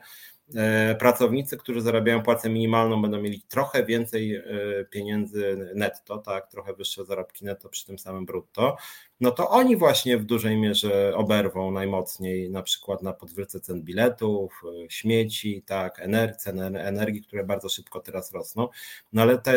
pracownicy, 0.99 1.57
którzy 1.57 1.81
zarabiają 1.81 2.23
płacę 2.23 2.51
minimalną, 2.51 3.03
będą 3.03 3.21
mieli 3.21 3.43
trochę 3.49 3.85
więcej 3.85 4.37
e, 4.37 4.45
pieniędzy 4.91 5.73
netto, 5.75 6.19
tak, 6.19 6.51
trochę 6.51 6.75
wyższe 6.75 7.05
zarobki 7.05 7.45
netto 7.45 7.69
przy 7.69 7.87
tym 7.87 7.99
samym 7.99 8.27
brutto, 8.27 8.77
no 9.21 9.31
to 9.31 9.51
oni 9.51 9.77
właśnie 9.77 10.19
w 10.19 10.25
dużej 10.25 10.57
mierze 10.57 11.13
oberwą 11.17 11.71
najmocniej, 11.71 12.51
na 12.51 12.63
przykład 12.63 13.03
na 13.03 13.13
podwyżce 13.13 13.61
cen 13.61 13.83
biletów, 13.83 14.63
e, 14.85 14.91
śmieci, 14.91 15.63
tak, 15.67 16.01
energii, 16.01 16.61
energii, 16.79 17.23
które 17.23 17.45
bardzo 17.45 17.69
szybko 17.69 18.01
teraz 18.01 18.33
rosną. 18.33 18.69
No 19.13 19.23
ale 19.23 19.39
ta 19.39 19.53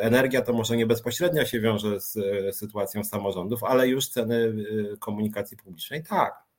energia 0.00 0.42
to 0.42 0.52
może 0.52 0.76
nie 0.76 0.86
bezpośrednio 0.86 1.44
się 1.44 1.60
wiąże 1.60 2.00
z 2.00 2.16
sytuacją 2.56 3.04
samorządów, 3.04 3.64
ale 3.64 3.88
już 3.88 4.08
ceny 4.08 4.54
komunikacji 4.98 5.56
publicznej 5.56 6.02
tak 6.02 6.49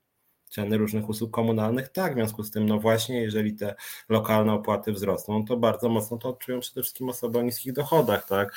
ceny 0.51 0.77
różnych 0.77 1.09
usług 1.09 1.31
komunalnych, 1.31 1.89
tak, 1.89 2.11
w 2.11 2.15
związku 2.15 2.43
z 2.43 2.51
tym, 2.51 2.65
no 2.65 2.79
właśnie, 2.79 3.21
jeżeli 3.21 3.53
te 3.53 3.75
lokalne 4.09 4.53
opłaty 4.53 4.91
wzrosną, 4.91 5.45
to 5.45 5.57
bardzo 5.57 5.89
mocno 5.89 6.17
to 6.17 6.29
odczują 6.29 6.59
przede 6.59 6.81
wszystkim 6.81 7.09
osoby 7.09 7.39
o 7.39 7.41
niskich 7.41 7.73
dochodach, 7.73 8.27
tak, 8.27 8.55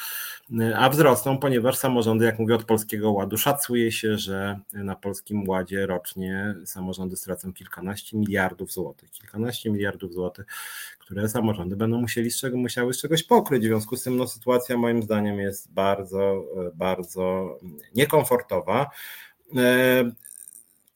a 0.77 0.89
wzrosną, 0.89 1.39
ponieważ 1.39 1.77
samorządy, 1.77 2.25
jak 2.25 2.39
mówię, 2.39 2.55
od 2.55 2.65
Polskiego 2.65 3.13
Ładu 3.13 3.39
szacuje 3.39 3.93
się, 3.93 4.19
że 4.19 4.61
na 4.73 4.97
Polskim 4.97 5.49
Ładzie 5.49 5.87
rocznie 5.87 6.55
samorządy 6.65 7.17
stracą 7.17 7.53
kilkanaście 7.53 8.19
miliardów 8.19 8.73
złotych, 8.73 9.11
kilkanaście 9.11 9.71
miliardów 9.71 10.13
złotych, 10.13 10.47
które 10.99 11.29
samorządy 11.29 11.77
będą 11.77 12.01
musieli 12.01 12.31
z 12.31 12.41
czego, 12.41 12.57
musiały 12.57 12.95
z 12.95 13.01
czegoś 13.01 13.23
pokryć, 13.23 13.63
w 13.63 13.67
związku 13.67 13.97
z 13.97 14.03
tym, 14.03 14.17
no 14.17 14.27
sytuacja 14.27 14.77
moim 14.77 15.03
zdaniem 15.03 15.39
jest 15.39 15.73
bardzo, 15.73 16.45
bardzo 16.75 17.59
niekomfortowa. 17.95 18.91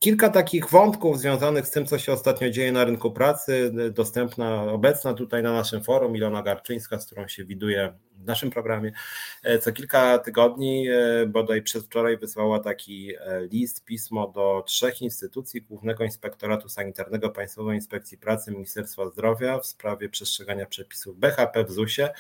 Kilka 0.01 0.29
takich 0.29 0.71
wątków 0.71 1.19
związanych 1.19 1.67
z 1.67 1.71
tym, 1.71 1.87
co 1.87 1.99
się 1.99 2.13
ostatnio 2.13 2.51
dzieje 2.51 2.73
na 2.73 2.85
rynku 2.85 3.11
pracy, 3.11 3.73
dostępna, 3.93 4.63
obecna 4.63 5.15
tutaj 5.15 5.43
na 5.43 5.53
naszym 5.53 5.85
forum 5.85 6.17
Ilona 6.17 6.43
Garczyńska, 6.43 7.01
z 7.01 7.07
którą 7.07 7.29
się 7.29 7.45
widuje 7.45 7.93
w 8.13 8.27
naszym 8.27 8.51
programie. 8.51 8.93
E, 9.43 9.59
co 9.59 9.73
kilka 9.73 10.19
tygodni, 10.19 10.89
e, 10.89 11.27
bodaj 11.27 11.63
przedwczoraj 11.63 12.19
wysłała 12.19 12.61
taki 12.61 13.15
e, 13.15 13.47
list, 13.47 13.85
pismo 13.85 14.29
do 14.29 14.63
trzech 14.67 15.03
instytucji, 15.03 15.63
Głównego 15.63 16.05
Inspektoratu 16.05 16.69
Sanitarnego 16.69 17.31
Państwowej 17.31 17.77
Inspekcji 17.77 18.19
Pracy, 18.19 18.51
Ministerstwa 18.51 19.09
Zdrowia 19.09 19.59
w 19.59 19.67
sprawie 19.67 20.09
przestrzegania 20.09 20.67
przepisów 20.67 21.19
BHP 21.19 21.65
w 21.65 21.71
ZUS-ie 21.71 22.11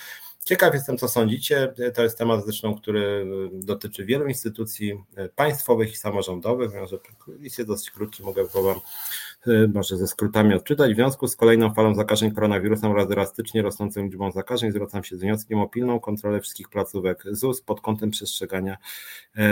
Ciekaw 0.48 0.74
jestem, 0.74 0.98
co 0.98 1.08
sądzicie. 1.08 1.74
To 1.94 2.02
jest 2.02 2.18
temat 2.18 2.44
zresztą, 2.44 2.74
który 2.74 3.26
dotyczy 3.52 4.04
wielu 4.04 4.26
instytucji 4.26 5.04
państwowych 5.34 5.92
i 5.92 5.96
samorządowych. 5.96 6.70
List 7.38 7.58
jest 7.58 7.70
dosyć 7.70 7.90
krótki, 7.90 8.22
mogę 8.22 8.46
go 8.54 8.62
Wam 8.62 8.80
może 9.74 9.96
ze 9.96 10.06
skrótami 10.06 10.54
odczytać. 10.54 10.92
W 10.92 10.94
związku 10.94 11.28
z 11.28 11.36
kolejną 11.36 11.74
falą 11.74 11.94
zakażeń 11.94 12.30
koronawirusem 12.30 12.90
oraz 12.90 13.08
drastycznie 13.08 13.62
rosnącą 13.62 14.04
liczbą 14.04 14.32
zakażeń 14.32 14.72
zwracam 14.72 15.04
się 15.04 15.16
z 15.16 15.20
wnioskiem 15.20 15.60
o 15.60 15.68
pilną 15.68 16.00
kontrolę 16.00 16.40
wszystkich 16.40 16.68
placówek 16.68 17.22
ZUS 17.30 17.62
pod 17.62 17.80
kątem 17.80 18.10
przestrzegania 18.10 18.76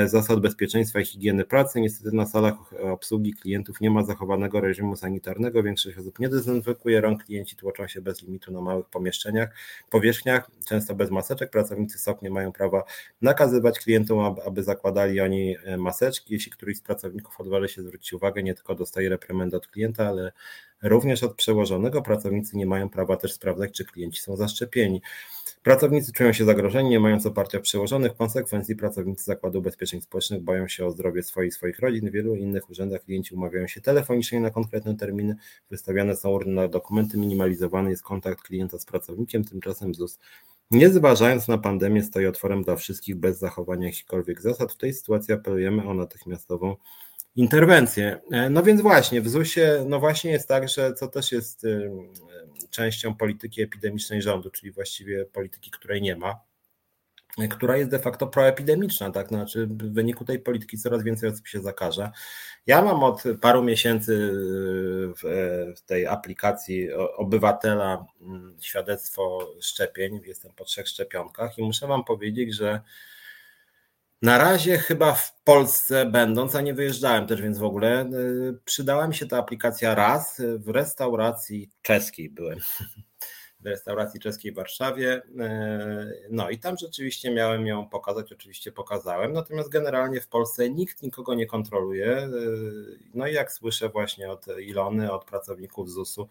zasad 0.06 0.40
bezpieczeństwa 0.40 1.00
i 1.00 1.04
higieny 1.04 1.44
pracy. 1.44 1.80
Niestety 1.80 2.16
na 2.16 2.26
salach 2.26 2.54
obsługi 2.82 3.34
klientów 3.34 3.80
nie 3.80 3.90
ma 3.90 4.04
zachowanego 4.04 4.60
reżimu 4.60 4.96
sanitarnego. 4.96 5.62
Większość 5.62 5.98
osób 5.98 6.18
nie 6.18 6.28
dezynfekuje 6.28 7.00
rąk, 7.00 7.24
klienci 7.24 7.56
tłoczą 7.56 7.86
się 7.86 8.00
bez 8.00 8.22
limitu 8.22 8.52
na 8.52 8.60
małych 8.60 8.86
pomieszczeniach, 8.86 9.54
powierzchniach, 9.90 10.50
często 10.68 10.94
bez 10.94 11.10
maseczek. 11.10 11.50
Pracownicy 11.50 11.98
SOP 11.98 12.22
nie 12.22 12.30
mają 12.30 12.52
prawa 12.52 12.84
nakazywać 13.22 13.78
klientom, 13.78 14.36
aby 14.46 14.62
zakładali 14.62 15.20
oni 15.20 15.56
e, 15.64 15.76
maseczki. 15.76 16.34
Jeśli 16.34 16.52
któryś 16.52 16.78
z 16.78 16.80
pracowników 16.80 17.40
odważy 17.40 17.68
się 17.68 17.82
zwrócić 17.82 18.12
uwagę, 18.12 18.42
nie 18.42 18.54
tylko 18.54 18.74
dostaje 18.74 19.08
reprymendę 19.08 19.56
od 19.56 19.66
klienta, 19.66 19.85
ale 19.98 20.32
również 20.82 21.22
od 21.22 21.34
przełożonego. 21.34 22.02
Pracownicy 22.02 22.56
nie 22.56 22.66
mają 22.66 22.88
prawa 22.88 23.16
też 23.16 23.32
sprawdzać, 23.32 23.72
czy 23.72 23.84
klienci 23.84 24.20
są 24.20 24.36
zaszczepieni. 24.36 25.02
Pracownicy 25.62 26.12
czują 26.12 26.32
się 26.32 26.44
zagrożeni, 26.44 26.90
nie 26.90 27.00
mając 27.00 27.26
oparcia 27.26 27.60
przełożonych. 27.60 28.12
W 28.12 28.16
konsekwencji 28.16 28.76
pracownicy 28.76 29.24
Zakładu 29.24 29.58
Ubezpieczeń 29.58 30.00
Społecznych 30.00 30.42
boją 30.42 30.68
się 30.68 30.86
o 30.86 30.90
zdrowie 30.90 31.22
swoich 31.22 31.54
swoich 31.54 31.78
rodzin. 31.78 32.08
W 32.10 32.12
wielu 32.12 32.34
innych 32.34 32.70
urzędach 32.70 33.04
klienci 33.04 33.34
umawiają 33.34 33.66
się 33.66 33.80
telefonicznie 33.80 34.40
na 34.40 34.50
konkretne 34.50 34.96
terminy. 34.96 35.36
Wystawiane 35.70 36.16
są 36.16 36.30
urny 36.30 36.52
na 36.52 36.68
dokumenty, 36.68 37.18
minimalizowany 37.18 37.90
jest 37.90 38.02
kontakt 38.02 38.42
klienta 38.42 38.78
z 38.78 38.84
pracownikiem. 38.84 39.44
Tymczasem 39.44 39.94
ZUS 39.94 40.18
nie 40.70 40.90
zważając 40.90 41.48
na 41.48 41.58
pandemię, 41.58 42.02
stoi 42.02 42.26
otworem 42.26 42.62
dla 42.62 42.76
wszystkich 42.76 43.16
bez 43.16 43.38
zachowania 43.38 43.86
jakichkolwiek 43.86 44.40
zasad. 44.40 44.72
W 44.72 44.76
tej 44.76 44.94
sytuacji 44.94 45.34
apelujemy 45.34 45.88
o 45.88 45.94
natychmiastową 45.94 46.76
interwencję. 47.36 48.20
E, 48.30 48.50
no 48.50 48.62
więc 48.62 48.80
właśnie, 48.80 49.20
w 49.20 49.28
ZUS-ie, 49.28 49.84
no 49.88 50.00
właśnie 50.00 50.30
jest 50.30 50.48
tak, 50.48 50.68
że 50.68 50.94
co 50.94 51.08
też 51.08 51.32
jest 51.32 51.64
y, 51.64 51.90
częścią 52.70 53.14
polityki 53.14 53.62
epidemicznej 53.62 54.22
rządu, 54.22 54.50
czyli 54.50 54.72
właściwie 54.72 55.24
polityki, 55.24 55.70
której 55.70 56.02
nie 56.02 56.16
ma, 56.16 56.40
która 57.50 57.76
jest 57.76 57.90
de 57.90 57.98
facto 57.98 58.26
proepidemiczna, 58.26 59.10
tak? 59.10 59.28
Znaczy 59.28 59.66
w 59.66 59.92
wyniku 59.92 60.24
tej 60.24 60.38
polityki 60.38 60.78
coraz 60.78 61.02
więcej 61.02 61.30
osób 61.30 61.48
się 61.48 61.60
zakaże. 61.60 62.10
Ja 62.66 62.82
mam 62.82 63.02
od 63.02 63.22
paru 63.40 63.62
miesięcy 63.62 64.12
y, 64.12 64.34
w 65.76 65.82
tej 65.86 66.06
aplikacji 66.06 66.92
obywatela 66.92 68.06
mm, 68.20 68.56
świadectwo 68.60 69.52
szczepień, 69.60 70.20
jestem 70.24 70.52
po 70.52 70.64
trzech 70.64 70.88
szczepionkach 70.88 71.58
i 71.58 71.62
muszę 71.62 71.86
wam 71.86 72.04
powiedzieć, 72.04 72.54
że 72.54 72.80
na 74.22 74.38
razie 74.38 74.78
chyba 74.78 75.14
w 75.14 75.42
Polsce 75.44 76.06
będąc, 76.06 76.54
a 76.54 76.60
nie 76.60 76.74
wyjeżdżałem 76.74 77.26
też, 77.26 77.42
więc 77.42 77.58
w 77.58 77.64
ogóle 77.64 78.04
y, 78.04 78.58
przydała 78.64 79.08
mi 79.08 79.14
się 79.14 79.26
ta 79.26 79.38
aplikacja 79.38 79.94
raz 79.94 80.42
w 80.58 80.68
restauracji 80.68 81.70
czeskiej 81.82 82.30
byłem. 82.30 82.58
W 83.60 83.66
restauracji 83.68 84.20
czeskiej 84.20 84.52
w 84.52 84.54
Warszawie. 84.54 85.22
E, 85.38 86.12
no 86.30 86.50
i 86.50 86.58
tam 86.58 86.76
rzeczywiście 86.76 87.34
miałem 87.34 87.66
ją 87.66 87.88
pokazać, 87.88 88.32
oczywiście 88.32 88.72
pokazałem. 88.72 89.32
Natomiast 89.32 89.68
generalnie 89.68 90.20
w 90.20 90.28
Polsce 90.28 90.70
nikt 90.70 91.02
nikogo 91.02 91.34
nie 91.34 91.46
kontroluje. 91.46 92.16
E, 92.16 92.30
no 93.14 93.26
i 93.26 93.32
jak 93.32 93.52
słyszę 93.52 93.88
właśnie 93.88 94.30
od 94.30 94.46
Ilony, 94.58 95.12
od 95.12 95.24
pracowników 95.24 95.90
ZUS-u, 95.90 96.28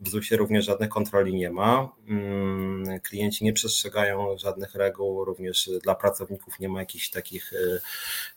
w 0.00 0.08
ZUS-ie 0.08 0.38
również 0.38 0.64
żadnych 0.64 0.88
kontroli 0.88 1.34
nie 1.34 1.50
ma. 1.50 1.92
Mm, 2.08 3.00
klienci 3.00 3.44
nie 3.44 3.52
przestrzegają 3.52 4.38
żadnych 4.38 4.74
reguł, 4.74 5.24
również 5.24 5.70
dla 5.82 5.94
pracowników 5.94 6.60
nie 6.60 6.68
ma 6.68 6.80
jakichś 6.80 7.10
takich 7.10 7.52
e, 7.52 7.80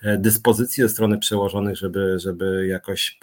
e, 0.09 0.17
dyspozycji 0.17 0.84
ze 0.84 0.89
strony 0.89 1.17
przełożonych, 1.17 1.77
żeby, 1.77 2.19
żeby 2.19 2.67
jakoś 2.67 3.19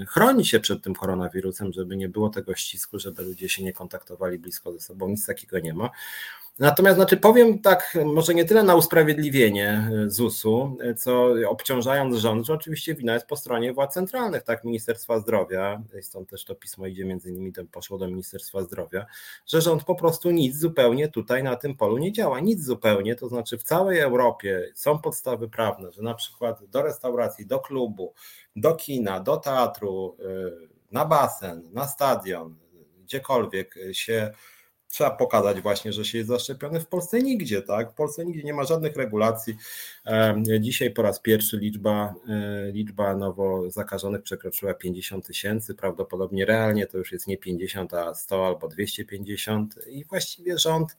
e, 0.00 0.04
chronić 0.06 0.48
się 0.48 0.60
przed 0.60 0.82
tym 0.82 0.94
koronawirusem, 0.94 1.72
żeby 1.72 1.96
nie 1.96 2.08
było 2.08 2.28
tego 2.28 2.54
ścisku, 2.54 2.98
żeby 2.98 3.22
ludzie 3.22 3.48
się 3.48 3.64
nie 3.64 3.72
kontaktowali 3.72 4.38
blisko 4.38 4.72
ze 4.72 4.80
sobą. 4.80 5.08
Nic 5.08 5.26
takiego 5.26 5.58
nie 5.58 5.74
ma. 5.74 5.90
Natomiast 6.58 6.96
znaczy 6.96 7.16
powiem 7.16 7.58
tak, 7.58 7.98
może 8.04 8.34
nie 8.34 8.44
tyle 8.44 8.62
na 8.62 8.74
usprawiedliwienie 8.74 9.90
e, 10.06 10.10
ZUS-u, 10.10 10.76
e, 10.80 10.94
co 10.94 11.34
obciążając 11.48 12.16
rząd, 12.16 12.46
że 12.46 12.52
oczywiście 12.52 12.94
wina 12.94 13.14
jest 13.14 13.26
po 13.26 13.36
stronie 13.36 13.72
władz 13.72 13.94
centralnych, 13.94 14.42
tak, 14.42 14.64
Ministerstwa 14.64 15.18
Zdrowia, 15.18 15.82
stąd 16.00 16.30
też 16.30 16.44
to 16.44 16.54
pismo 16.54 16.86
idzie 16.86 17.04
między 17.04 17.30
innymi, 17.30 17.52
poszło 17.72 17.98
do 17.98 18.08
Ministerstwa 18.08 18.62
Zdrowia, 18.62 19.06
że 19.46 19.60
rząd 19.60 19.84
po 19.84 19.94
prostu 19.94 20.30
nic 20.30 20.56
zupełnie 20.56 21.08
tutaj 21.08 21.42
na 21.42 21.56
tym 21.56 21.76
polu 21.76 21.98
nie 21.98 22.12
działa, 22.12 22.40
nic 22.40 22.64
zupełnie, 22.64 23.14
to 23.14 23.28
znaczy 23.28 23.58
w 23.58 23.62
całej 23.62 23.98
Europie 23.98 24.70
są 24.74 24.98
podstawy 24.98 25.48
prawne, 25.48 25.92
że 25.92 26.02
na 26.02 26.14
przykład 26.14 26.64
do 26.64 26.82
restauracji, 26.82 27.46
do 27.46 27.58
klubu, 27.58 28.14
do 28.56 28.74
kina, 28.74 29.20
do 29.20 29.36
teatru, 29.36 30.16
e, 30.20 30.68
na 30.92 31.04
basen, 31.04 31.62
na 31.72 31.88
stadion, 31.88 32.56
gdziekolwiek 33.04 33.74
się 33.92 34.32
trzeba 34.88 35.10
pokazać 35.10 35.60
właśnie, 35.60 35.92
że 35.92 36.04
się 36.04 36.18
jest 36.18 36.28
zaszczepiony. 36.28 36.80
W 36.80 36.86
Polsce 36.86 37.22
nigdzie, 37.22 37.62
tak? 37.62 37.90
W 37.90 37.94
Polsce 37.94 38.24
nigdzie 38.24 38.42
nie 38.42 38.54
ma 38.54 38.64
żadnych 38.64 38.96
regulacji. 38.96 39.56
Dzisiaj 40.60 40.90
po 40.90 41.02
raz 41.02 41.20
pierwszy 41.20 41.56
liczba, 41.56 42.14
e, 42.28 42.72
liczba 42.72 43.16
nowo 43.16 43.70
zakażonych 43.70 44.22
przekroczyła 44.22 44.74
50 44.74 45.26
tysięcy. 45.26 45.74
Prawdopodobnie 45.74 46.44
realnie 46.44 46.86
to 46.86 46.98
już 46.98 47.12
jest 47.12 47.26
nie 47.26 47.36
50, 47.36 47.94
a 47.94 48.14
100 48.14 48.46
albo 48.46 48.68
250 48.68 49.78
i 49.86 50.04
właściwie 50.04 50.58
rząd 50.58 50.96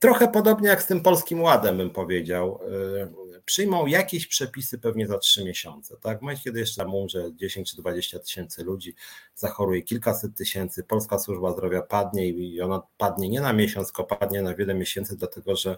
trochę 0.00 0.28
podobnie 0.28 0.68
jak 0.68 0.82
z 0.82 0.86
tym 0.86 1.00
polskim 1.00 1.42
ładem, 1.42 1.76
bym 1.76 1.90
powiedział, 1.90 2.60
e, 2.62 3.19
przyjmą 3.44 3.86
jakieś 3.86 4.26
przepisy 4.26 4.78
pewnie 4.78 5.06
za 5.06 5.18
trzy 5.18 5.44
miesiące. 5.44 5.96
Tak? 5.96 6.18
W 6.18 6.22
momencie, 6.22 6.42
kiedy 6.44 6.60
jeszcze 6.60 6.86
umrze 6.86 7.34
10 7.34 7.70
czy 7.70 7.76
20 7.76 8.18
tysięcy 8.18 8.64
ludzi, 8.64 8.94
zachoruje 9.34 9.82
kilkaset 9.82 10.34
tysięcy, 10.34 10.84
polska 10.84 11.18
służba 11.18 11.52
zdrowia 11.52 11.82
padnie 11.82 12.28
i 12.28 12.60
ona 12.60 12.82
padnie 12.98 13.28
nie 13.28 13.40
na 13.40 13.52
miesiąc, 13.52 13.86
tylko 13.86 14.04
padnie 14.04 14.42
na 14.42 14.54
wiele 14.54 14.74
miesięcy, 14.74 15.16
dlatego 15.16 15.56
że 15.56 15.76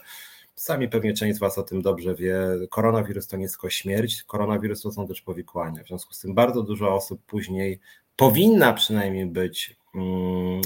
Sami 0.54 0.88
pewnie 0.88 1.14
część 1.14 1.36
z 1.36 1.40
Was 1.40 1.58
o 1.58 1.62
tym 1.62 1.82
dobrze 1.82 2.14
wie. 2.14 2.36
Koronawirus 2.70 3.26
to 3.26 3.36
nie 3.36 3.48
tylko 3.48 3.70
śmierć, 3.70 4.22
koronawirus 4.22 4.82
to 4.82 4.92
są 4.92 5.08
też 5.08 5.22
powikłania. 5.22 5.84
W 5.84 5.86
związku 5.86 6.14
z 6.14 6.20
tym 6.20 6.34
bardzo 6.34 6.62
dużo 6.62 6.94
osób 6.94 7.22
później 7.26 7.80
powinna 8.16 8.72
przynajmniej 8.72 9.26
być 9.26 9.76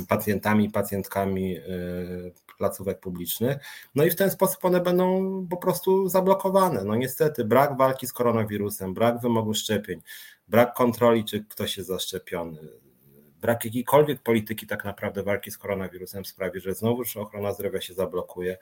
pacjentami, 0.09 0.71
pacjentkami 0.71 1.57
y, 1.57 2.33
placówek 2.59 3.01
publicznych. 3.01 3.57
No 3.95 4.05
i 4.05 4.11
w 4.11 4.17
ten 4.17 4.31
sposób 4.31 4.65
one 4.65 4.81
będą 4.81 5.47
po 5.51 5.57
prostu 5.57 6.09
zablokowane. 6.09 6.85
No 6.85 6.95
niestety 6.95 7.45
brak 7.45 7.77
walki 7.77 8.07
z 8.07 8.13
koronawirusem, 8.13 8.95
brak 8.95 9.21
wymogu 9.21 9.55
szczepień, 9.55 10.01
brak 10.49 10.75
kontroli, 10.75 11.25
czy 11.25 11.45
ktoś 11.45 11.77
jest 11.77 11.89
zaszczepiony, 11.89 12.59
brak 13.47 13.65
jakiejkolwiek 13.65 14.23
polityki 14.23 14.67
tak 14.67 14.85
naprawdę 14.85 15.23
walki 15.23 15.51
z 15.51 15.59
koronawirusem 15.59 16.25
sprawi, 16.25 16.61
że 16.61 16.75
znowuż 16.75 17.17
ochrona 17.17 17.53
zdrowia 17.53 17.81
się 17.81 17.95
zablokuje. 17.95 18.59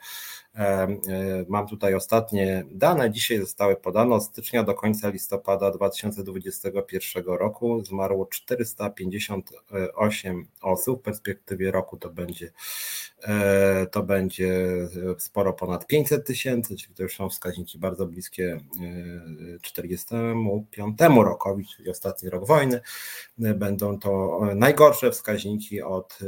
E, 0.55 0.87
mam 1.47 1.67
tutaj 1.67 1.93
ostatnie 1.93 2.63
dane, 2.71 3.11
dzisiaj 3.11 3.39
zostały 3.39 3.75
podane 3.75 4.15
od 4.15 4.23
stycznia 4.23 4.63
do 4.63 4.73
końca 4.73 5.09
listopada 5.09 5.71
2021 5.71 7.25
roku. 7.25 7.85
Zmarło 7.85 8.25
458 8.25 10.47
osób, 10.61 11.01
w 11.01 11.03
perspektywie 11.03 11.71
roku 11.71 11.97
to 11.97 12.09
będzie 12.09 12.47
e, 12.47 12.51
to 13.91 14.03
będzie 14.03 14.77
sporo 15.17 15.53
ponad 15.53 15.87
500 15.87 16.27
tysięcy, 16.27 16.75
czyli 16.77 16.95
to 16.95 17.03
już 17.03 17.15
są 17.15 17.29
wskaźniki 17.29 17.79
bardzo 17.79 18.05
bliskie 18.05 18.59
45 19.61 21.01
e, 21.01 21.07
rokowi, 21.07 21.65
czyli 21.75 21.89
ostatni 21.89 22.29
rok 22.29 22.47
wojny. 22.47 22.81
Będą 23.37 23.99
to 23.99 24.41
najgorsze 24.55 25.11
wskaźniki 25.11 25.81
od 25.81 26.19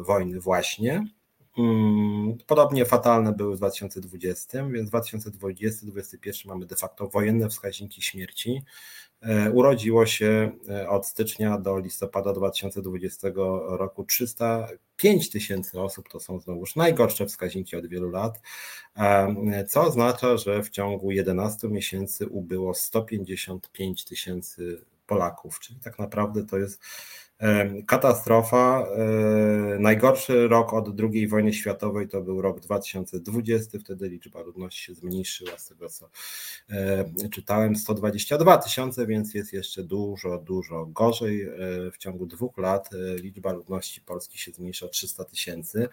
wojny 0.00 0.40
właśnie. 0.40 1.04
Mm, 1.58 2.38
podobnie 2.46 2.84
fatalne 2.84 3.32
były 3.32 3.54
w 3.54 3.58
2020, 3.58 4.66
więc 4.68 4.90
w 4.90 4.92
2020-2021 4.92 6.46
mamy 6.46 6.66
de 6.66 6.76
facto 6.76 7.08
wojenne 7.08 7.48
wskaźniki 7.48 8.02
śmierci. 8.02 8.62
E, 9.24 9.50
urodziło 9.50 10.06
się 10.06 10.52
e, 10.68 10.88
od 10.88 11.06
stycznia 11.06 11.58
do 11.58 11.78
listopada 11.78 12.32
2020 12.32 13.28
roku. 13.68 14.04
305 14.04 15.30
tysięcy 15.30 15.80
osób, 15.80 16.08
to 16.08 16.20
są 16.20 16.40
znowuż 16.40 16.76
najgorsze 16.76 17.26
wskaźniki 17.26 17.76
od 17.76 17.86
wielu 17.86 18.10
lat, 18.10 18.40
e, 18.96 19.64
co 19.68 19.82
oznacza, 19.82 20.36
że 20.36 20.62
w 20.62 20.70
ciągu 20.70 21.10
11 21.10 21.68
miesięcy 21.68 22.26
ubyło 22.26 22.74
155 22.74 24.04
tysięcy 24.04 24.84
Polaków, 25.06 25.60
czyli 25.60 25.80
tak 25.80 25.98
naprawdę 25.98 26.46
to 26.46 26.58
jest 26.58 26.82
Katastrofa. 27.86 28.86
Najgorszy 29.78 30.48
rok 30.48 30.72
od 30.72 30.88
II 31.00 31.28
wojny 31.28 31.52
światowej 31.52 32.08
to 32.08 32.20
był 32.20 32.42
rok 32.42 32.60
2020, 32.60 33.78
wtedy 33.78 34.08
liczba 34.08 34.42
ludności 34.42 34.84
się 34.84 34.94
zmniejszyła 34.94 35.58
z 35.58 35.68
tego 35.68 35.88
co 35.88 36.10
czytałem 37.30 37.76
122 37.76 38.58
tysiące, 38.58 39.06
więc 39.06 39.34
jest 39.34 39.52
jeszcze 39.52 39.82
dużo, 39.82 40.38
dużo 40.38 40.86
gorzej. 40.86 41.48
W 41.92 41.98
ciągu 41.98 42.26
dwóch 42.26 42.58
lat 42.58 42.90
liczba 43.16 43.52
ludności 43.52 44.00
Polski 44.00 44.38
się 44.38 44.52
zmniejsza 44.52 44.86
o 44.86 44.88
300 44.88 45.24
tysięcy. 45.24 45.88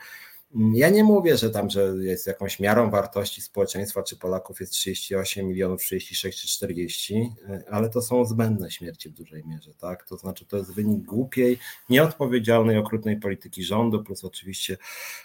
Ja 0.74 0.90
nie 0.90 1.04
mówię, 1.04 1.38
że 1.38 1.50
tam, 1.50 1.70
że 1.70 1.94
jest 2.00 2.28
jakąś 2.28 2.60
miarą 2.60 2.90
wartości 2.90 3.42
społeczeństwa, 3.42 4.04
czy 4.04 4.18
Polaków 4.18 4.60
jest 4.60 4.72
38 4.72 5.48
milionów, 5.48 5.82
36 5.82 6.42
czy 6.42 6.48
40, 6.48 7.30
ale 7.70 7.90
to 7.90 8.02
są 8.02 8.26
zbędne 8.26 8.72
śmierci 8.72 9.10
w 9.10 9.14
dużej 9.14 9.44
mierze, 9.48 9.74
tak? 9.74 10.04
To 10.08 10.18
znaczy, 10.18 10.46
to 10.46 10.58
jest 10.58 10.74
wynik 10.74 11.06
głupiej, 11.06 11.58
nieodpowiedzialnej, 11.90 12.78
okrutnej 12.78 13.20
polityki 13.20 13.64
rządu, 13.64 14.04
plus 14.04 14.24
oczywiście 14.24 14.78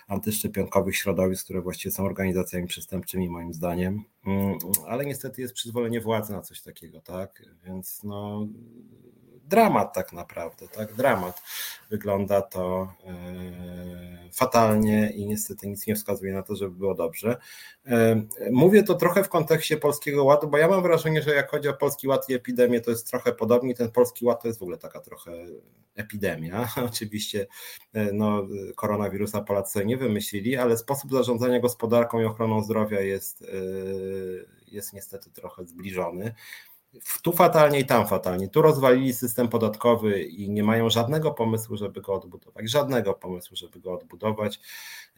antyszczepionkowych 0.08 0.96
środowisk, 0.96 1.44
które 1.44 1.62
właściwie 1.62 1.92
są 1.92 2.04
organizacjami 2.04 2.66
przestępczymi, 2.66 3.28
moim 3.28 3.52
zdaniem. 3.52 4.04
Mm, 4.26 4.58
ale 4.86 5.06
niestety 5.06 5.42
jest 5.42 5.54
przyzwolenie 5.54 6.00
władzy 6.00 6.32
na 6.32 6.40
coś 6.40 6.62
takiego, 6.62 7.00
tak? 7.00 7.42
Więc 7.64 8.02
no 8.04 8.48
dramat 9.48 9.94
tak 9.94 10.12
naprawdę, 10.12 10.68
tak? 10.68 10.94
Dramat. 10.94 11.42
Wygląda 11.90 12.42
to 12.42 12.92
e, 13.06 13.14
fatalnie 14.32 15.10
i 15.10 15.26
niestety 15.26 15.68
nic 15.68 15.86
nie 15.86 15.94
wskazuje 15.94 16.32
na 16.32 16.42
to, 16.42 16.56
żeby 16.56 16.76
było 16.76 16.94
dobrze. 16.94 17.36
E, 17.86 18.22
mówię 18.50 18.82
to 18.82 18.94
trochę 18.94 19.24
w 19.24 19.28
kontekście 19.28 19.76
Polskiego 19.76 20.24
Ładu, 20.24 20.48
bo 20.48 20.58
ja 20.58 20.68
mam 20.68 20.82
wrażenie, 20.82 21.22
że 21.22 21.34
jak 21.34 21.50
chodzi 21.50 21.68
o 21.68 21.74
Polski 21.74 22.08
Ład 22.08 22.28
i 22.28 22.34
epidemię, 22.34 22.80
to 22.80 22.90
jest 22.90 23.10
trochę 23.10 23.32
podobnie. 23.32 23.74
Ten 23.74 23.90
Polski 23.90 24.24
Ład 24.24 24.42
to 24.42 24.48
jest 24.48 24.60
w 24.60 24.62
ogóle 24.62 24.78
taka 24.78 25.00
trochę 25.00 25.32
epidemia. 25.94 26.68
Oczywiście 26.90 27.46
e, 27.92 28.12
no, 28.12 28.46
koronawirusa 28.76 29.40
Polacy 29.40 29.86
nie 29.86 29.96
wymyślili, 29.96 30.56
ale 30.56 30.78
sposób 30.78 31.12
zarządzania 31.12 31.60
gospodarką 31.60 32.20
i 32.20 32.24
ochroną 32.24 32.62
zdrowia 32.62 33.00
jest, 33.00 33.44
jest 34.68 34.92
niestety 34.92 35.30
trochę 35.30 35.66
zbliżony 35.66 36.34
tu 37.22 37.32
fatalnie 37.32 37.80
i 37.80 37.86
tam 37.86 38.06
fatalnie. 38.06 38.48
Tu 38.48 38.62
rozwalili 38.62 39.12
system 39.12 39.48
podatkowy 39.48 40.22
i 40.22 40.50
nie 40.50 40.62
mają 40.62 40.90
żadnego 40.90 41.30
pomysłu, 41.30 41.76
żeby 41.76 42.00
go 42.00 42.14
odbudować. 42.14 42.70
Żadnego 42.70 43.14
pomysłu, 43.14 43.56
żeby 43.56 43.80
go 43.80 43.92
odbudować. 43.92 44.60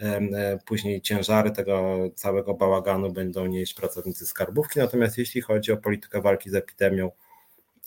E, 0.01 0.59
później 0.67 1.01
ciężary 1.01 1.51
tego 1.51 1.97
całego 2.15 2.55
bałaganu 2.55 3.13
będą 3.13 3.47
nieść 3.47 3.75
pracownicy 3.75 4.27
skarbówki. 4.27 4.79
Natomiast 4.79 5.19
jeśli 5.19 5.41
chodzi 5.41 5.73
o 5.73 5.77
politykę 5.77 6.21
walki 6.21 6.51
z 6.51 6.55
epidemią, 6.55 7.11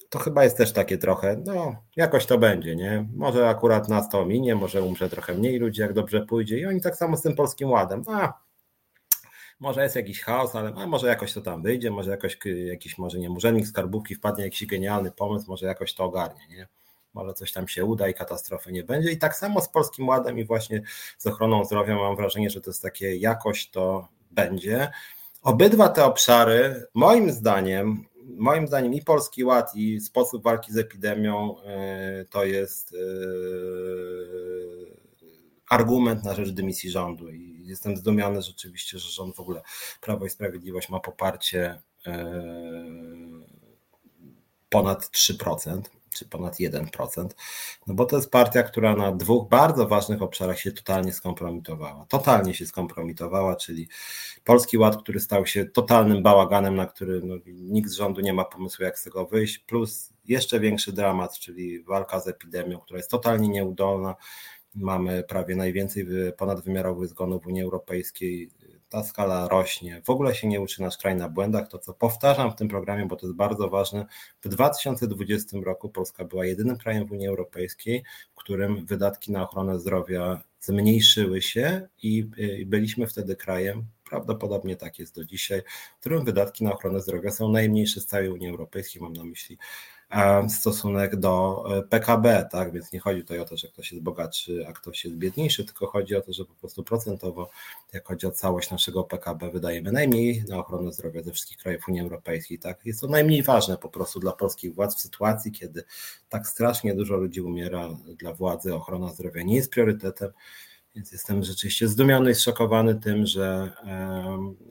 to 0.09 0.19
chyba 0.19 0.43
jest 0.43 0.57
też 0.57 0.71
takie 0.71 0.97
trochę, 0.97 1.41
no 1.45 1.75
jakoś 1.95 2.25
to 2.25 2.37
będzie, 2.37 2.75
nie? 2.75 3.07
Może 3.15 3.49
akurat 3.49 3.89
nas 3.89 4.09
to 4.09 4.25
minie, 4.25 4.55
może 4.55 4.83
umrze 4.83 5.09
trochę 5.09 5.33
mniej 5.33 5.59
ludzi, 5.59 5.81
jak 5.81 5.93
dobrze 5.93 6.25
pójdzie. 6.25 6.59
I 6.59 6.65
oni 6.65 6.81
tak 6.81 6.95
samo 6.95 7.17
z 7.17 7.21
tym 7.21 7.35
polskim 7.35 7.69
ładem. 7.69 8.03
A, 8.07 8.33
może 9.61 9.83
jest 9.83 9.95
jakiś 9.95 10.21
chaos, 10.21 10.55
ale 10.55 10.73
a 10.75 10.87
może 10.87 11.07
jakoś 11.07 11.33
to 11.33 11.41
tam 11.41 11.61
wyjdzie, 11.61 11.91
może 11.91 12.11
jakoś 12.11 12.37
jakiś, 12.65 12.97
może 12.97 13.19
nie 13.19 13.31
urzędnik 13.31 13.67
skarbówki 13.67 14.15
wpadnie 14.15 14.43
jakiś 14.43 14.65
genialny 14.65 15.11
pomysł, 15.11 15.45
może 15.47 15.65
jakoś 15.65 15.93
to 15.93 16.03
ogarnie, 16.03 16.41
nie? 16.49 16.67
Może 17.13 17.33
coś 17.33 17.51
tam 17.51 17.67
się 17.67 17.85
uda 17.85 18.07
i 18.07 18.13
katastrofy 18.13 18.71
nie 18.71 18.83
będzie. 18.83 19.11
I 19.11 19.17
tak 19.17 19.35
samo 19.35 19.61
z 19.61 19.69
Polskim 19.69 20.07
Ładem 20.07 20.39
i 20.39 20.45
właśnie 20.45 20.81
z 21.17 21.27
ochroną 21.27 21.65
zdrowia 21.65 21.95
mam 21.95 22.15
wrażenie, 22.15 22.49
że 22.49 22.61
to 22.61 22.69
jest 22.69 22.81
takie 22.81 23.15
jakoś 23.15 23.69
to 23.69 24.07
będzie. 24.31 24.91
Obydwa 25.41 25.89
te 25.89 26.05
obszary, 26.05 26.85
moim 26.93 27.31
zdaniem, 27.31 28.05
moim 28.37 28.67
zdaniem 28.67 28.93
i 28.93 29.01
Polski 29.01 29.43
Ład 29.43 29.75
i 29.75 30.01
sposób 30.01 30.43
walki 30.43 30.73
z 30.73 30.77
epidemią 30.77 31.61
e, 31.61 32.25
to 32.29 32.45
jest 32.45 32.93
e, 32.93 32.97
argument 35.69 36.23
na 36.23 36.33
rzecz 36.33 36.49
dymisji 36.49 36.91
rządu 36.91 37.29
jestem 37.71 37.97
zdumiony 37.97 38.41
rzeczywiście, 38.41 38.99
że 38.99 39.11
rząd 39.11 39.35
w 39.35 39.39
ogóle 39.39 39.61
Prawo 40.01 40.25
i 40.25 40.29
Sprawiedliwość 40.29 40.89
ma 40.89 40.99
poparcie 40.99 41.81
e, 42.07 42.41
ponad 44.69 45.05
3% 45.05 45.81
czy 46.13 46.25
ponad 46.25 46.59
1%, 46.59 47.27
no 47.87 47.93
bo 47.93 48.05
to 48.05 48.15
jest 48.15 48.31
partia, 48.31 48.63
która 48.63 48.95
na 48.95 49.11
dwóch 49.11 49.49
bardzo 49.49 49.87
ważnych 49.87 50.21
obszarach 50.21 50.59
się 50.59 50.71
totalnie 50.71 51.13
skompromitowała. 51.13 52.05
Totalnie 52.09 52.53
się 52.53 52.65
skompromitowała, 52.65 53.55
czyli 53.55 53.87
Polski 54.43 54.77
Ład, 54.77 55.01
który 55.03 55.19
stał 55.19 55.45
się 55.45 55.65
totalnym 55.65 56.23
bałaganem, 56.23 56.75
na 56.75 56.85
który 56.85 57.21
no, 57.23 57.35
nikt 57.45 57.89
z 57.89 57.93
rządu 57.93 58.21
nie 58.21 58.33
ma 58.33 58.45
pomysłu, 58.45 58.85
jak 58.85 58.99
z 58.99 59.03
tego 59.03 59.25
wyjść, 59.25 59.59
plus 59.59 60.13
jeszcze 60.25 60.59
większy 60.59 60.93
dramat, 60.93 61.39
czyli 61.39 61.83
walka 61.83 62.19
z 62.19 62.27
epidemią, 62.27 62.79
która 62.79 62.97
jest 62.97 63.11
totalnie 63.11 63.49
nieudolna, 63.49 64.15
Mamy 64.75 65.23
prawie 65.23 65.55
najwięcej 65.55 66.05
ponadwymiarowych 66.37 67.09
zgonów 67.09 67.43
w 67.43 67.47
Unii 67.47 67.61
Europejskiej. 67.61 68.49
Ta 68.89 69.03
skala 69.03 69.47
rośnie. 69.47 70.01
W 70.05 70.09
ogóle 70.09 70.35
się 70.35 70.47
nie 70.47 70.61
uczy 70.61 70.81
nasz 70.81 70.97
kraj 70.97 71.15
na 71.15 71.29
błędach. 71.29 71.67
To, 71.67 71.79
co 71.79 71.93
powtarzam 71.93 72.51
w 72.51 72.55
tym 72.55 72.67
programie, 72.67 73.05
bo 73.05 73.15
to 73.15 73.25
jest 73.25 73.37
bardzo 73.37 73.69
ważne. 73.69 74.05
W 74.41 74.49
2020 74.49 75.57
roku 75.63 75.89
Polska 75.89 76.25
była 76.25 76.45
jedynym 76.45 76.77
krajem 76.77 77.07
w 77.07 77.11
Unii 77.11 77.27
Europejskiej, 77.27 78.03
w 78.33 78.35
którym 78.35 78.85
wydatki 78.85 79.31
na 79.31 79.43
ochronę 79.43 79.79
zdrowia 79.79 80.43
zmniejszyły 80.59 81.41
się 81.41 81.87
i 82.03 82.29
byliśmy 82.65 83.07
wtedy 83.07 83.35
krajem, 83.35 83.85
prawdopodobnie 84.09 84.75
tak 84.75 84.99
jest 84.99 85.15
do 85.15 85.25
dzisiaj, 85.25 85.61
w 85.97 85.99
którym 85.99 86.25
wydatki 86.25 86.63
na 86.63 86.73
ochronę 86.73 87.01
zdrowia 87.01 87.31
są 87.31 87.51
najmniejsze 87.51 88.01
z 88.01 88.05
całej 88.05 88.29
Unii 88.29 88.49
Europejskiej. 88.49 89.01
Mam 89.01 89.13
na 89.13 89.23
myśli 89.23 89.57
stosunek 90.49 91.15
do 91.15 91.63
e, 91.77 91.81
PKB, 91.81 92.47
tak? 92.51 92.73
Więc 92.73 92.91
nie 92.91 92.99
chodzi 92.99 93.21
tutaj 93.21 93.39
o 93.39 93.45
to, 93.45 93.57
że 93.57 93.67
ktoś 93.67 93.91
jest 93.91 94.03
bogatszy, 94.03 94.65
a 94.69 94.73
ktoś 94.73 95.05
jest 95.05 95.17
biedniejszy, 95.17 95.65
tylko 95.65 95.87
chodzi 95.87 96.15
o 96.15 96.21
to, 96.21 96.33
że 96.33 96.45
po 96.45 96.53
prostu 96.53 96.83
procentowo, 96.83 97.49
jak 97.93 98.07
chodzi 98.07 98.27
o 98.27 98.31
całość 98.31 98.71
naszego 98.71 99.03
PKB, 99.03 99.51
wydajemy 99.51 99.91
najmniej 99.91 100.43
na 100.49 100.57
ochronę 100.57 100.91
zdrowia 100.91 101.23
ze 101.23 101.31
wszystkich 101.31 101.57
krajów 101.57 101.87
Unii 101.87 102.01
Europejskiej, 102.01 102.59
tak? 102.59 102.85
Jest 102.85 103.01
to 103.01 103.07
najmniej 103.07 103.43
ważne 103.43 103.77
po 103.77 103.89
prostu 103.89 104.19
dla 104.19 104.31
polskich 104.31 104.75
władz 104.75 104.95
w 104.95 105.01
sytuacji, 105.01 105.51
kiedy 105.51 105.83
tak 106.29 106.47
strasznie 106.47 106.95
dużo 106.95 107.15
ludzi 107.15 107.41
umiera 107.41 107.89
dla 108.19 108.33
władzy, 108.33 108.75
ochrona 108.75 109.13
zdrowia 109.13 109.43
nie 109.43 109.55
jest 109.55 109.71
priorytetem. 109.71 110.31
Więc 110.95 111.11
jestem 111.11 111.43
rzeczywiście 111.43 111.87
zdumiony 111.87 112.31
i 112.31 112.35
zszokowany 112.35 112.95
tym, 112.95 113.25
że, 113.25 113.71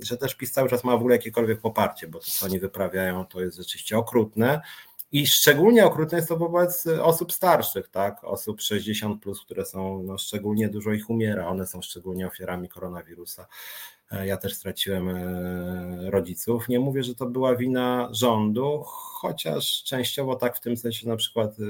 że 0.01 0.17
też 0.17 0.35
PiS 0.35 0.53
cały 0.53 0.69
czas 0.69 0.85
ma 0.85 0.93
w 0.93 1.01
ogóle 1.01 1.17
jakiekolwiek 1.17 1.61
poparcie, 1.61 2.09
bo 2.09 2.19
to, 2.19 2.31
co 2.31 2.47
oni 2.47 2.59
wyprawiają, 2.59 3.27
to 3.27 3.41
jest 3.41 3.57
rzeczywiście 3.57 3.99
okrutne. 3.99 4.61
I 5.13 5.27
szczególnie 5.27 5.87
okrutne 5.87 6.19
jest 6.19 6.29
to 6.29 6.37
wobec 6.37 6.87
osób 6.87 7.33
starszych, 7.33 7.89
tak? 7.89 8.25
Osób 8.25 8.61
60, 8.61 9.23
plus, 9.23 9.45
które 9.45 9.65
są, 9.65 10.03
no, 10.03 10.19
szczególnie 10.19 10.69
dużo 10.69 10.93
ich 10.93 11.11
umiera, 11.11 11.49
one 11.49 11.67
są 11.67 11.83
szczególnie 11.83 12.27
ofiarami 12.27 12.69
koronawirusa. 12.69 13.47
E, 14.11 14.27
ja 14.27 14.37
też 14.37 14.55
straciłem 14.55 15.09
e, 15.09 16.11
rodziców. 16.11 16.69
Nie 16.69 16.81
mówię, 16.81 17.03
że 17.03 17.15
to 17.15 17.27
była 17.27 17.57
wina 17.57 18.09
rządu, 18.13 18.83
chociaż 18.87 19.83
częściowo 19.85 20.37
tak 20.37 20.57
w 20.57 20.61
tym 20.61 20.77
sensie 20.77 21.09
na 21.09 21.17
przykład 21.17 21.51
e, 21.51 21.65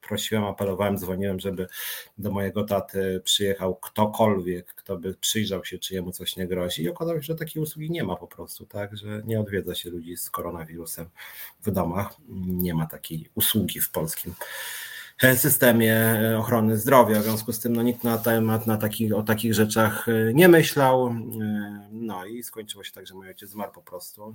prosiłem, 0.00 0.44
apelowałem, 0.44 0.98
dzwoniłem, 0.98 1.40
żeby 1.40 1.66
do 2.18 2.30
mojego 2.30 2.64
taty 2.64 3.20
przyjechał 3.24 3.76
ktokolwiek, 3.76 4.74
kto 4.74 4.96
by 4.96 5.14
przyjrzał 5.14 5.64
się, 5.64 5.78
czy 5.78 5.94
jemu 5.94 6.12
coś 6.12 6.36
nie 6.36 6.46
grozi. 6.46 6.82
I 6.82 6.88
okazało 6.88 7.20
się, 7.20 7.26
że 7.26 7.34
takiej 7.34 7.62
usługi 7.62 7.90
nie 7.90 8.04
ma 8.04 8.16
po 8.16 8.26
prostu, 8.26 8.66
tak, 8.66 8.96
że 8.96 9.22
nie 9.24 9.40
odwiedza 9.40 9.74
się 9.74 9.90
ludzi 9.90 10.16
z 10.16 10.30
koronawirusem 10.30 11.06
w 11.62 11.70
domach. 11.70 12.16
Nie 12.46 12.74
ma 12.74 12.86
takiej 12.86 13.28
usługi 13.34 13.80
w 13.80 13.90
polskim 13.90 14.34
systemie 15.34 16.20
ochrony 16.38 16.76
zdrowia. 16.76 17.20
W 17.20 17.22
związku 17.22 17.52
z 17.52 17.60
tym 17.60 17.76
no, 17.76 17.82
nikt 17.82 18.04
na 18.04 18.18
temat 18.18 18.66
na 18.66 18.76
taki, 18.76 19.12
o 19.12 19.22
takich 19.22 19.54
rzeczach 19.54 20.06
nie 20.34 20.48
myślał. 20.48 21.14
No 21.90 22.26
i 22.26 22.42
skończyło 22.42 22.84
się 22.84 22.92
tak, 22.92 23.06
że 23.06 23.14
mój 23.14 23.28
ojciec 23.28 23.50
zmarł 23.50 23.72
po 23.72 23.82
prostu. 23.82 24.34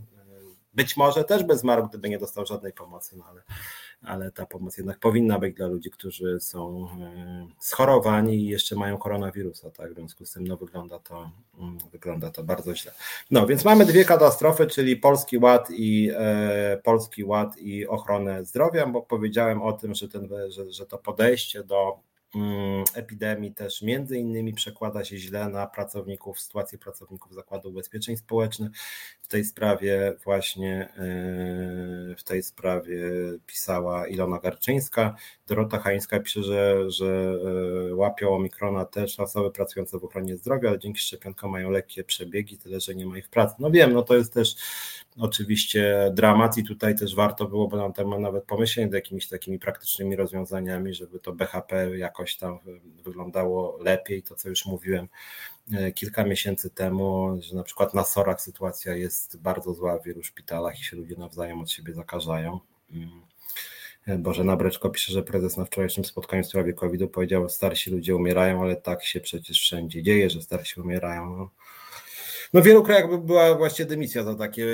Być 0.73 0.98
może 0.98 1.23
też 1.23 1.43
by 1.43 1.57
zmarł, 1.57 1.88
gdyby 1.88 2.10
nie 2.10 2.18
dostał 2.18 2.45
żadnej 2.45 2.73
pomocy, 2.73 3.18
no 3.18 3.26
ale 3.30 3.41
ale 4.03 4.31
ta 4.31 4.45
pomoc 4.45 4.77
jednak 4.77 4.99
powinna 4.99 5.39
być 5.39 5.56
dla 5.56 5.68
ludzi, 5.68 5.91
którzy 5.91 6.39
są 6.39 6.88
e, 7.02 7.48
schorowani 7.60 8.35
i 8.35 8.48
jeszcze 8.48 8.76
mają 8.76 8.98
koronawirusa, 8.98 9.72
tak? 9.72 9.91
W 9.91 9.95
związku 9.95 10.26
z 10.26 10.31
tym 10.31 10.48
no, 10.48 10.57
wygląda, 10.57 10.99
to, 10.99 11.31
mm, 11.60 11.77
wygląda 11.91 12.31
to 12.31 12.43
bardzo 12.43 12.76
źle. 12.76 12.91
No 13.31 13.48
więc 13.48 13.65
mamy 13.65 13.85
dwie 13.85 14.06
katastrofy, 14.06 14.68
czyli 14.68 14.98
Polski 14.98 15.38
Ład 15.38 15.68
i 15.72 16.11
e, 16.15 16.81
Polski 16.84 17.23
Ład 17.23 17.57
i 17.57 17.88
ochronę 17.88 18.45
zdrowia, 18.45 18.88
bo 18.88 19.02
powiedziałem 19.02 19.61
o 19.61 19.73
tym, 19.73 19.95
że, 19.95 20.07
ten, 20.07 20.30
że, 20.49 20.72
że 20.72 20.85
to 20.85 20.98
podejście 20.98 21.64
do 21.64 21.99
epidemii 22.94 23.53
też 23.53 23.82
między 23.82 24.18
innymi 24.18 24.53
przekłada 24.53 25.03
się 25.03 25.18
źle 25.18 25.49
na 25.49 25.68
pracowników, 25.68 26.40
sytuację 26.40 26.78
pracowników 26.78 27.34
Zakładu 27.34 27.70
Ubezpieczeń 27.70 28.18
Społecznych. 28.18 28.72
W 29.22 29.28
tej 29.28 29.45
sprawie 29.45 30.14
właśnie 30.24 30.90
e, 30.98 32.16
w 32.18 32.24
tej 32.24 32.44
sprawie 32.44 32.99
pisała 33.45 34.08
Ilona 34.08 34.40
Garczyńska. 34.40 35.16
Dorota 35.48 35.80
Hańska 35.80 36.20
pisze, 36.20 36.44
że, 36.44 36.91
że 36.91 37.36
e, 37.90 37.95
łapią 37.95 38.36
omikrona 38.36 38.86
też 38.86 39.20
osoby 39.20 39.52
pracujące 39.52 39.99
w 39.99 40.03
ochronie 40.03 40.38
zdrowia, 40.38 40.70
ale 40.70 40.80
dzięki 40.80 40.99
szczepionkom 40.99 41.52
mają 41.52 41.70
lekkie 41.70 42.03
przebiegi, 42.03 42.58
tyle 42.58 42.80
że 42.80 42.95
nie 42.95 43.06
ma 43.06 43.18
ich 43.18 43.30
pracy. 43.30 43.56
No 43.60 43.72
wiem, 43.72 43.94
no 43.94 44.02
to 44.03 44.16
jest 44.16 44.34
też 44.34 44.56
oczywiście 45.18 46.12
dramat 46.14 46.58
i 46.58 46.64
tutaj 46.64 46.96
też 46.96 47.16
warto 47.16 47.46
byłoby 47.46 47.78
na 47.78 47.92
temat 47.92 48.20
nawet 48.20 48.44
pomyśleć 48.44 48.86
nad 48.86 48.94
jakimiś 48.94 49.28
takimi 49.28 49.60
praktycznymi 49.60 50.16
rozwiązaniami, 50.16 50.94
żeby 50.94 51.20
to 51.20 51.34
BHP 51.34 51.98
jakoś 51.98 52.38
tam 52.38 52.60
wyglądało 53.04 53.78
lepiej, 53.82 54.24
to 54.24 54.36
co 54.36 54.50
już 54.50 54.66
mówiłem 54.66 55.08
e, 55.74 55.92
kilka 55.92 56.24
miesięcy 56.24 56.70
temu, 56.70 57.38
że 57.40 57.56
na 57.56 57.64
przykład 57.64 57.94
na 57.94 58.04
SORach 58.04 58.42
sytuacja 58.42 58.96
jest 58.96 59.38
bardzo 59.38 59.74
zła 59.74 59.98
w 60.00 60.04
wielu 60.04 60.24
szpitalach 60.24 60.80
i 60.80 60.84
się 60.84 60.98
ludzie 60.98 61.16
nawzajem 61.16 61.62
od 61.62 61.72
siebie 61.72 61.94
zakażają. 61.94 62.60
Mm. 62.92 63.22
Bożena 64.08 64.56
Breczko 64.56 64.90
pisze, 64.90 65.14
że 65.14 65.24
prezes 65.24 65.58
na 65.58 65.66
wczorajszym 65.66 66.06
spotkaniu 66.06 66.44
w 66.44 66.48
sprawie 66.48 66.74
COVID-u 66.74 67.08
powiedział, 67.08 67.44
że 67.44 67.50
starsi 67.50 67.92
ludzie 67.92 68.16
umierają, 68.16 68.62
ale 68.62 68.76
tak 68.76 69.06
się 69.06 69.20
przecież 69.20 69.60
wszędzie 69.60 70.04
dzieje, 70.04 70.30
że 70.30 70.42
starsi 70.42 70.82
umierają. 70.82 71.50
No. 72.53 72.61
W 72.61 72.64
wielu 72.64 72.84
krajach 72.84 73.10
by 73.10 73.18
była 73.18 73.56
właśnie 73.56 73.86
dymisja 73.86 74.23
za 74.23 74.36
takie, 74.36 74.68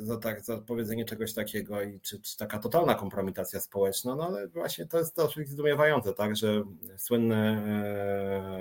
za, 0.00 0.16
tak, 0.16 0.40
za 0.44 0.58
powiedzenie 0.58 1.04
czegoś 1.04 1.34
takiego 1.34 1.82
i 1.82 2.00
czy, 2.00 2.20
czy, 2.20 2.36
taka 2.36 2.58
totalna 2.58 2.94
kompromitacja 2.94 3.60
społeczna, 3.60 4.16
no 4.16 4.26
ale 4.26 4.48
właśnie 4.48 4.86
to 4.86 4.98
jest 4.98 5.16
dosyć 5.16 5.48
zdumiewające, 5.48 6.14
tak, 6.14 6.36
że 6.36 6.62
słynne 6.96 7.62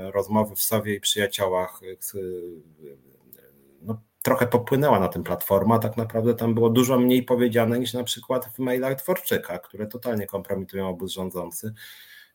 e, 0.07 0.11
rozmowy 0.11 0.55
w 0.55 0.63
Sowie 0.63 0.95
i 0.95 0.99
przyjaciołach 0.99 1.81
e, 1.83 2.17
no, 3.81 4.01
trochę 4.21 4.47
popłynęła 4.47 4.99
na 4.99 5.07
tym 5.07 5.23
platforma, 5.23 5.79
tak 5.79 5.97
naprawdę 5.97 6.33
tam 6.33 6.53
było 6.53 6.69
dużo 6.69 6.99
mniej 6.99 7.23
powiedziane 7.23 7.79
niż 7.79 7.93
na 7.93 8.03
przykład 8.03 8.45
w 8.45 8.59
mailach 8.59 9.03
Dworczyka, 9.03 9.59
które 9.59 9.87
totalnie 9.87 10.27
kompromitują 10.27 10.89
obóz 10.89 11.11
rządzący. 11.11 11.73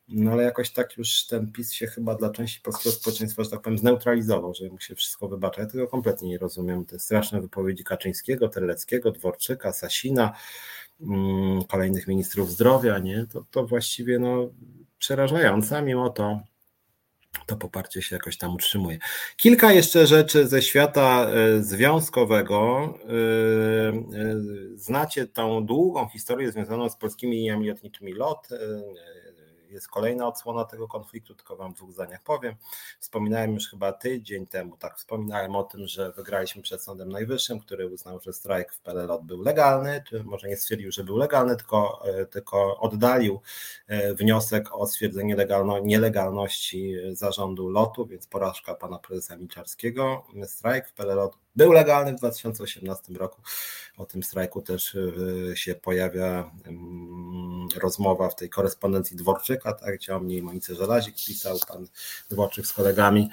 No 0.08 0.32
ale 0.32 0.42
jakoś 0.42 0.70
tak 0.70 0.96
już 0.96 1.26
ten 1.26 1.52
PiS 1.52 1.72
się 1.72 1.86
chyba 1.86 2.14
dla 2.14 2.30
części 2.30 2.60
polskiego 2.60 2.94
społeczeństwa, 2.94 3.44
że 3.44 3.50
tak 3.50 3.62
powiem, 3.62 3.78
zneutralizował, 3.78 4.54
że 4.54 4.68
mu 4.68 4.80
się 4.80 4.94
wszystko 4.94 5.28
wybacza. 5.28 5.60
Ja 5.60 5.66
tego 5.66 5.88
kompletnie 5.88 6.28
nie 6.28 6.38
rozumiem. 6.38 6.84
Te 6.84 6.98
straszne 6.98 7.40
wypowiedzi 7.40 7.84
Kaczyńskiego, 7.84 8.48
Terleckiego, 8.48 9.12
Dworczyka, 9.12 9.72
Sasina, 9.72 10.32
mm, 11.00 11.64
kolejnych 11.64 12.06
ministrów 12.06 12.50
zdrowia, 12.50 12.98
nie? 12.98 13.26
To, 13.32 13.44
to 13.50 13.66
właściwie 13.66 14.18
no, 14.18 14.50
przerażające, 14.98 15.78
a 15.78 15.82
mimo 15.82 16.10
to 16.10 16.40
to 17.46 17.56
poparcie 17.56 18.02
się 18.02 18.16
jakoś 18.16 18.38
tam 18.38 18.54
utrzymuje. 18.54 18.98
Kilka 19.36 19.72
jeszcze 19.72 20.06
rzeczy 20.06 20.48
ze 20.48 20.62
świata 20.62 21.30
e, 21.30 21.62
związkowego. 21.62 22.84
E, 23.04 23.12
e, 24.18 24.34
znacie 24.74 25.26
tą 25.26 25.66
długą 25.66 26.08
historię 26.08 26.52
związaną 26.52 26.88
z 26.88 26.96
polskimi 26.96 27.36
liniami 27.36 27.68
lotniczymi 27.68 28.12
LOT 28.12 28.48
jest 29.72 29.88
kolejna 29.88 30.28
odsłona 30.28 30.64
tego 30.64 30.88
konfliktu, 30.88 31.34
tylko 31.34 31.56
wam 31.56 31.74
w 31.74 31.76
dwóch 31.76 31.92
zdaniach 31.92 32.22
powiem. 32.22 32.54
Wspominałem 33.00 33.54
już 33.54 33.70
chyba 33.70 33.92
tydzień 33.92 34.46
temu, 34.46 34.76
tak, 34.76 34.96
wspominałem 34.98 35.56
o 35.56 35.62
tym, 35.62 35.86
że 35.86 36.12
wygraliśmy 36.12 36.62
przed 36.62 36.82
Sądem 36.82 37.08
Najwyższym, 37.08 37.60
który 37.60 37.88
uznał, 37.88 38.20
że 38.20 38.32
strajk 38.32 38.72
w 38.72 38.80
PLLOT 38.80 39.24
był 39.24 39.42
legalny, 39.42 40.04
czy 40.08 40.24
może 40.24 40.48
nie 40.48 40.56
stwierdził, 40.56 40.92
że 40.92 41.04
był 41.04 41.16
legalny, 41.16 41.56
tylko, 41.56 42.02
e, 42.04 42.26
tylko 42.26 42.78
oddalił 42.78 43.40
e, 43.86 44.14
wniosek 44.14 44.74
o 44.74 44.86
stwierdzenie 44.86 45.36
legalno, 45.36 45.78
nielegalności 45.78 46.94
zarządu 47.12 47.68
lotu, 47.68 48.06
więc 48.06 48.26
porażka 48.26 48.74
pana 48.74 48.98
prezesa 48.98 49.36
Milczarskiego. 49.36 50.26
Strajk 50.46 50.88
w 50.88 50.92
PLLOT 50.92 51.38
był 51.56 51.72
legalny 51.72 52.12
w 52.12 52.16
2018 52.16 53.12
roku. 53.12 53.42
O 53.96 54.06
tym 54.06 54.22
strajku 54.22 54.62
też 54.62 54.96
e, 55.50 55.56
się 55.56 55.74
pojawia 55.74 56.50
rozmowa 57.80 58.28
w 58.28 58.36
tej 58.36 58.50
korespondencji 58.50 59.16
Dworczyka, 59.16 59.72
tak, 59.72 59.94
gdzie 59.94 60.16
o 60.16 60.20
mnie 60.20 60.42
Monice 60.42 60.74
Żelazik 60.74 61.14
pisał 61.26 61.58
pan 61.68 61.86
Dworczyk 62.30 62.66
z 62.66 62.72
kolegami, 62.72 63.30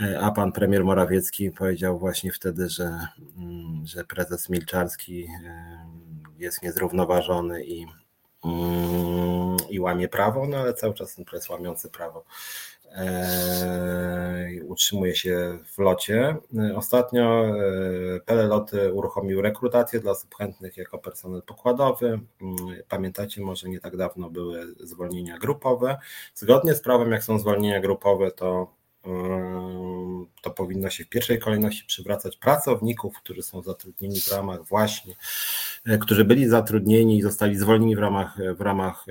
e, 0.00 0.20
a 0.20 0.30
pan 0.30 0.52
premier 0.52 0.84
Morawiecki 0.84 1.50
powiedział 1.50 1.98
właśnie 1.98 2.32
wtedy, 2.32 2.68
że, 2.68 3.06
mm, 3.36 3.86
że 3.86 4.04
prezes 4.04 4.48
Milczarski 4.48 5.28
e, 5.44 5.86
jest 6.38 6.62
niezrównoważony 6.62 7.64
i, 7.64 7.86
mm, 8.44 9.56
i 9.70 9.80
łamie 9.80 10.08
prawo, 10.08 10.46
no 10.46 10.56
ale 10.56 10.74
cały 10.74 10.94
czas 10.94 11.14
ten 11.14 11.24
prezes 11.24 11.48
łamiący 11.48 11.88
prawo 11.88 12.24
utrzymuje 14.64 15.16
się 15.16 15.58
w 15.66 15.78
locie. 15.78 16.36
Ostatnio 16.76 17.44
e, 17.46 18.20
Peleloty 18.20 18.92
uruchomił 18.92 19.42
rekrutację 19.42 20.00
dla 20.00 20.12
osób 20.12 20.34
chętnych 20.34 20.76
jako 20.76 20.98
personel 20.98 21.42
pokładowy. 21.42 22.06
Mm, 22.06 22.56
pamiętacie, 22.88 23.42
może 23.42 23.68
nie 23.68 23.80
tak 23.80 23.96
dawno 23.96 24.30
były 24.30 24.74
zwolnienia 24.80 25.38
grupowe. 25.38 25.98
Zgodnie 26.34 26.74
z 26.74 26.80
prawem, 26.80 27.12
jak 27.12 27.24
są 27.24 27.38
zwolnienia 27.38 27.80
grupowe, 27.80 28.30
to 28.30 28.81
to 30.42 30.50
powinno 30.50 30.90
się 30.90 31.04
w 31.04 31.08
pierwszej 31.08 31.38
kolejności 31.38 31.84
przywracać 31.86 32.36
pracowników, 32.36 33.16
którzy 33.16 33.42
są 33.42 33.62
zatrudnieni 33.62 34.20
w 34.20 34.32
ramach 34.32 34.64
właśnie, 34.64 35.14
e, 35.86 35.98
którzy 35.98 36.24
byli 36.24 36.48
zatrudnieni 36.48 37.18
i 37.18 37.22
zostali 37.22 37.56
zwolnieni 37.56 37.96
w 37.96 37.98
ramach, 37.98 38.36
w 38.56 38.60
ramach 38.60 39.06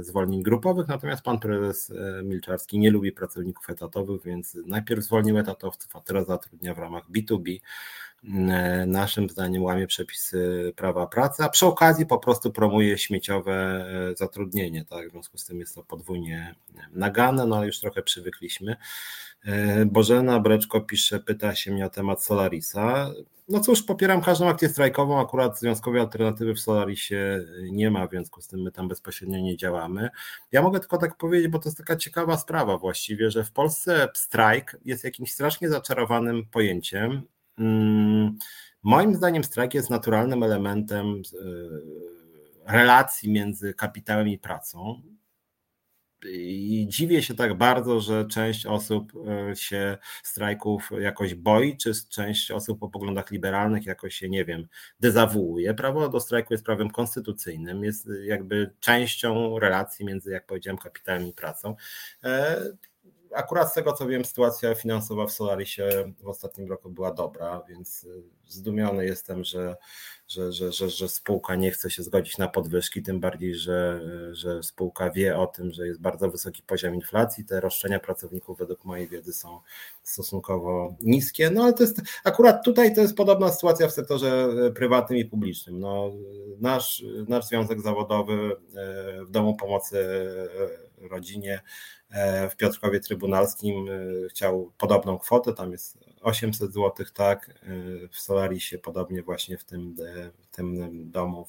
zwolnień 0.00 0.42
grupowych, 0.42 0.88
natomiast 0.88 1.22
pan 1.22 1.38
prezes 1.38 1.92
Milczarski 2.24 2.78
nie 2.78 2.90
lubi 2.90 3.12
pracowników 3.12 3.70
etatowych, 3.70 4.22
więc 4.22 4.58
najpierw 4.66 5.04
zwolnił 5.04 5.38
etatowców, 5.38 5.96
a 5.96 6.00
teraz 6.00 6.26
zatrudnia 6.26 6.74
w 6.74 6.78
ramach 6.78 7.10
B2B 7.10 7.58
naszym 8.86 9.30
zdaniem 9.30 9.62
łamie 9.62 9.86
przepisy 9.86 10.72
prawa 10.76 11.06
pracy, 11.06 11.42
a 11.44 11.48
przy 11.48 11.66
okazji 11.66 12.06
po 12.06 12.18
prostu 12.18 12.52
promuje 12.52 12.98
śmieciowe 12.98 13.86
zatrudnienie. 14.16 14.84
Tak? 14.84 15.08
W 15.08 15.12
związku 15.12 15.38
z 15.38 15.44
tym 15.44 15.60
jest 15.60 15.74
to 15.74 15.82
podwójnie 15.82 16.54
nagane, 16.92 17.46
no 17.46 17.56
ale 17.56 17.66
już 17.66 17.80
trochę 17.80 18.02
przywykliśmy. 18.02 18.76
E, 19.46 19.86
Bożena 19.86 20.40
Breczko 20.40 20.80
pisze, 20.80 21.20
pyta 21.20 21.54
się 21.54 21.72
mnie 21.72 21.86
o 21.86 21.90
temat 21.90 22.24
Solarisa. 22.24 23.10
No 23.48 23.60
cóż, 23.60 23.82
popieram 23.82 24.22
każdą 24.22 24.48
akcję 24.48 24.68
strajkową, 24.68 25.20
akurat 25.20 25.60
związkowej 25.60 26.00
alternatywy 26.00 26.54
w 26.54 26.60
Solarisie 26.60 27.44
nie 27.62 27.90
ma, 27.90 28.06
w 28.06 28.10
związku 28.10 28.40
z 28.40 28.48
tym 28.48 28.60
my 28.60 28.72
tam 28.72 28.88
bezpośrednio 28.88 29.38
nie 29.38 29.56
działamy. 29.56 30.10
Ja 30.52 30.62
mogę 30.62 30.80
tylko 30.80 30.98
tak 30.98 31.16
powiedzieć, 31.16 31.48
bo 31.48 31.58
to 31.58 31.68
jest 31.68 31.78
taka 31.78 31.96
ciekawa 31.96 32.36
sprawa 32.36 32.78
właściwie, 32.78 33.30
że 33.30 33.44
w 33.44 33.52
Polsce 33.52 34.08
strajk 34.14 34.76
jest 34.84 35.04
jakimś 35.04 35.32
strasznie 35.32 35.68
zaczarowanym 35.68 36.46
pojęciem. 36.46 37.22
Hmm, 37.56 38.38
moim 38.82 39.14
zdaniem 39.14 39.44
strajk 39.44 39.74
jest 39.74 39.90
naturalnym 39.90 40.42
elementem 40.42 41.22
e, 42.66 42.72
relacji 42.72 43.32
między 43.32 43.74
kapitałem 43.74 44.28
i 44.28 44.38
pracą 44.38 45.02
i 46.24 46.86
dziwię 46.88 47.22
się 47.22 47.34
tak 47.34 47.58
bardzo, 47.58 48.00
że 48.00 48.24
część 48.24 48.66
osób 48.66 49.12
e, 49.50 49.56
się 49.56 49.98
strajków 50.22 50.90
jakoś 51.00 51.34
boi, 51.34 51.76
czy 51.76 51.92
część 52.08 52.50
osób 52.50 52.82
o 52.82 52.88
poglądach 52.88 53.30
liberalnych 53.30 53.86
jakoś 53.86 54.14
się, 54.14 54.28
nie 54.28 54.44
wiem, 54.44 54.68
dezawuuje. 55.00 55.74
Prawo 55.74 56.08
do 56.08 56.20
strajku 56.20 56.54
jest 56.54 56.64
prawem 56.64 56.90
konstytucyjnym, 56.90 57.84
jest 57.84 58.08
jakby 58.24 58.70
częścią 58.80 59.58
relacji 59.58 60.04
między, 60.04 60.30
jak 60.30 60.46
powiedziałem, 60.46 60.78
kapitałem 60.78 61.26
i 61.26 61.32
pracą. 61.32 61.76
Akurat 63.36 63.70
z 63.70 63.74
tego 63.74 63.92
co 63.92 64.06
wiem, 64.06 64.24
sytuacja 64.24 64.74
finansowa 64.74 65.26
w 65.26 65.32
Solarisie 65.32 66.12
w 66.22 66.28
ostatnim 66.28 66.68
roku 66.68 66.90
była 66.90 67.14
dobra, 67.14 67.62
więc 67.68 68.04
e, 68.04 68.22
zdumiony 68.46 69.04
jestem, 69.04 69.44
że 69.44 69.76
że, 70.28 70.52
że, 70.52 70.72
że, 70.72 70.90
że 70.90 71.08
spółka 71.08 71.54
nie 71.54 71.70
chce 71.70 71.90
się 71.90 72.02
zgodzić 72.02 72.38
na 72.38 72.48
podwyżki, 72.48 73.02
tym 73.02 73.20
bardziej, 73.20 73.54
że, 73.54 74.00
że 74.32 74.62
spółka 74.62 75.10
wie 75.10 75.38
o 75.38 75.46
tym, 75.46 75.72
że 75.72 75.86
jest 75.86 76.00
bardzo 76.00 76.30
wysoki 76.30 76.62
poziom 76.62 76.94
inflacji. 76.94 77.44
Te 77.44 77.60
roszczenia 77.60 78.00
pracowników, 78.00 78.58
według 78.58 78.84
mojej 78.84 79.08
wiedzy, 79.08 79.32
są 79.32 79.60
stosunkowo 80.02 80.94
niskie. 81.00 81.50
No 81.50 81.62
ale 81.62 81.72
to 81.72 81.82
jest 81.82 82.00
akurat 82.24 82.64
tutaj 82.64 82.94
to 82.94 83.00
jest 83.00 83.16
podobna 83.16 83.52
sytuacja 83.52 83.88
w 83.88 83.92
sektorze 83.92 84.48
prywatnym 84.74 85.18
i 85.18 85.24
publicznym. 85.24 85.80
No, 85.80 86.12
nasz, 86.60 87.04
nasz 87.28 87.46
związek 87.46 87.80
zawodowy 87.80 88.56
e, 88.76 89.24
w 89.24 89.30
Domu 89.30 89.56
Pomocy 89.56 90.06
Rodzinie 91.10 91.62
w 92.50 92.56
Piotrkowie 92.56 93.00
Trybunalskim 93.00 93.88
chciał 94.30 94.72
podobną 94.78 95.18
kwotę, 95.18 95.52
tam 95.52 95.72
jest 95.72 95.98
800 96.26 96.72
zł, 96.72 97.06
tak, 97.14 97.48
y, 97.48 98.08
w 98.12 98.20
Solarisie, 98.20 98.78
podobnie 98.78 99.22
właśnie 99.22 99.58
w 99.58 99.64
tym, 99.64 99.94
e, 100.06 100.30
w 100.42 100.56
tym 100.56 100.90
domu 101.10 101.46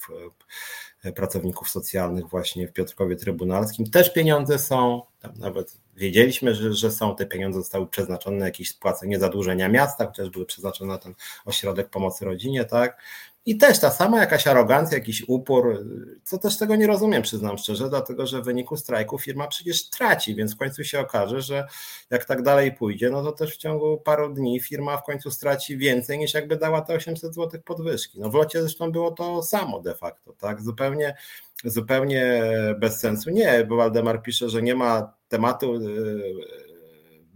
e, 1.04 1.12
pracowników 1.12 1.70
socjalnych 1.70 2.30
właśnie 2.30 2.68
w 2.68 2.74
Piotrkowie 2.74 3.16
Trybunalskim. 3.16 3.90
Też 3.90 4.14
pieniądze 4.14 4.60
są, 4.60 5.02
tam 5.20 5.34
nawet 5.38 5.78
wiedzieliśmy, 5.96 6.56
że, 6.56 6.74
że 6.74 6.92
są, 6.92 7.16
te 7.16 7.26
pieniądze 7.26 7.60
zostały 7.60 7.88
przeznaczone 7.88 8.38
na 8.38 8.46
jakieś 8.46 8.70
spłacenie 8.70 9.20
zadłużenia 9.20 9.70
miasta, 9.70 10.06
chociaż 10.06 10.30
były 10.30 10.46
przeznaczone 10.46 10.94
na 10.94 11.00
ten 11.00 11.14
ośrodek 11.46 11.90
pomocy 11.90 12.26
rodzinie, 12.26 12.66
tak, 12.66 13.02
i 13.48 13.58
też 13.58 13.80
ta 13.80 13.92
sama 13.92 14.20
jakaś 14.20 14.48
arogancja, 14.48 14.98
jakiś 14.98 15.24
upór, 15.28 15.86
co 16.24 16.38
też 16.38 16.58
tego 16.58 16.76
nie 16.76 16.88
rozumiem, 16.88 17.24
przyznam 17.24 17.58
szczerze, 17.58 17.90
dlatego 17.90 18.28
że 18.28 18.42
w 18.42 18.46
wyniku 18.46 18.78
strajku 18.78 19.20
firma 19.20 19.48
przecież 19.48 19.90
traci, 19.90 20.36
więc 20.36 20.56
w 20.56 20.58
końcu 20.58 20.84
się 20.84 21.00
okaże, 21.00 21.42
że 21.42 21.68
jak 22.10 22.26
tak 22.26 22.42
dalej 22.42 22.74
pójdzie, 22.74 23.10
no 23.10 23.24
to 23.24 23.32
też 23.32 23.54
w 23.54 23.58
ciągu 23.58 23.98
paru 23.98 24.34
dni 24.34 24.60
firma 24.60 24.98
w 24.98 25.04
końcu 25.04 25.32
straci 25.32 25.78
więcej 25.78 26.18
niż 26.18 26.34
jakby 26.34 26.58
dała 26.58 26.82
te 26.82 26.94
800 26.94 27.36
zł 27.36 27.62
podwyżki. 27.66 28.20
No 28.20 28.30
w 28.30 28.34
locie 28.34 28.62
zresztą 28.62 28.92
było 28.92 29.12
to 29.12 29.44
samo 29.44 29.80
de 29.80 29.96
facto, 29.96 30.34
tak? 30.34 30.62
Zupełnie, 30.62 31.16
zupełnie 31.64 32.44
bez 32.80 33.00
sensu. 33.00 33.30
Nie, 33.30 33.66
bo 33.66 33.76
Waldemar 33.76 34.22
pisze, 34.22 34.50
że 34.50 34.62
nie 34.62 34.76
ma 34.76 35.14
tematu 35.30 35.82
yy, 35.82 36.67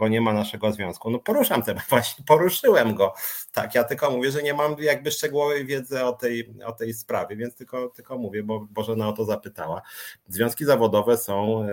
bo 0.01 0.07
nie 0.07 0.21
ma 0.21 0.33
naszego 0.33 0.71
związku. 0.71 1.09
No 1.09 1.19
poruszam 1.19 1.63
temat, 1.63 1.83
właśnie 1.89 2.25
poruszyłem 2.25 2.95
go. 2.95 3.13
Tak, 3.51 3.75
ja 3.75 3.83
tylko 3.83 4.11
mówię, 4.11 4.31
że 4.31 4.43
nie 4.43 4.53
mam 4.53 4.75
jakby 4.79 5.11
szczegółowej 5.11 5.65
wiedzy 5.65 6.03
o 6.03 6.13
tej, 6.13 6.53
o 6.65 6.71
tej 6.71 6.93
sprawie, 6.93 7.35
więc 7.35 7.55
tylko, 7.55 7.89
tylko 7.89 8.17
mówię, 8.17 8.43
bo 8.43 8.59
Bożena 8.59 9.09
o 9.09 9.13
to 9.13 9.25
zapytała. 9.25 9.81
Związki 10.27 10.65
zawodowe 10.65 11.17
są 11.17 11.67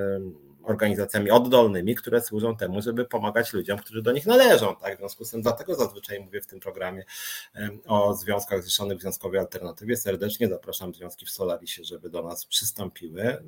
organizacjami 0.62 1.30
oddolnymi, 1.30 1.94
które 1.94 2.20
służą 2.20 2.56
temu, 2.56 2.82
żeby 2.82 3.04
pomagać 3.04 3.52
ludziom, 3.52 3.78
którzy 3.78 4.02
do 4.02 4.12
nich 4.12 4.26
należą. 4.26 4.76
Tak? 4.76 4.94
W 4.96 4.98
związku 4.98 5.24
z 5.24 5.30
tym 5.30 5.42
dlatego 5.42 5.74
zazwyczaj 5.74 6.20
mówię 6.20 6.40
w 6.40 6.46
tym 6.46 6.60
programie 6.60 7.04
o 7.86 8.14
związkach 8.14 8.62
zrzeszonych 8.62 8.98
w 8.98 9.00
Związkowej 9.00 9.40
Alternatywie. 9.40 9.96
Serdecznie 9.96 10.48
zapraszam 10.48 10.94
związki 10.94 11.26
w 11.26 11.30
Solarisie, 11.30 11.84
żeby 11.84 12.10
do 12.10 12.22
nas 12.22 12.46
przystąpiły 12.46 13.42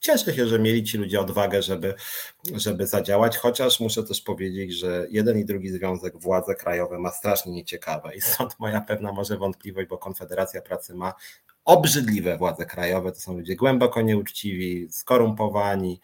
cieszę 0.00 0.34
się, 0.34 0.46
że 0.46 0.58
mieli 0.58 0.84
ci 0.84 0.98
ludzie 0.98 1.20
odwagę, 1.20 1.62
żeby, 1.62 1.94
żeby 2.54 2.86
zadziałać, 2.86 3.36
chociaż 3.36 3.80
muszę 3.80 4.02
też 4.02 4.20
powiedzieć, 4.20 4.72
że 4.72 5.06
jeden 5.10 5.38
i 5.38 5.44
drugi 5.44 5.70
związek, 5.70 6.18
władze 6.18 6.54
krajowe 6.54 6.98
ma 6.98 7.10
strasznie 7.10 7.52
nieciekawe 7.52 8.16
i 8.16 8.20
stąd 8.20 8.58
moja 8.58 8.80
pewna 8.80 9.12
może 9.12 9.36
wątpliwość, 9.36 9.88
bo 9.88 9.98
Konfederacja 9.98 10.62
Pracy 10.62 10.94
ma 10.94 11.14
obrzydliwe 11.64 12.36
władze 12.36 12.66
krajowe, 12.66 13.12
to 13.12 13.20
są 13.20 13.36
ludzie 13.36 13.56
głęboko 13.56 14.02
nieuczciwi, 14.02 14.88
skorumpowani, 14.90 16.00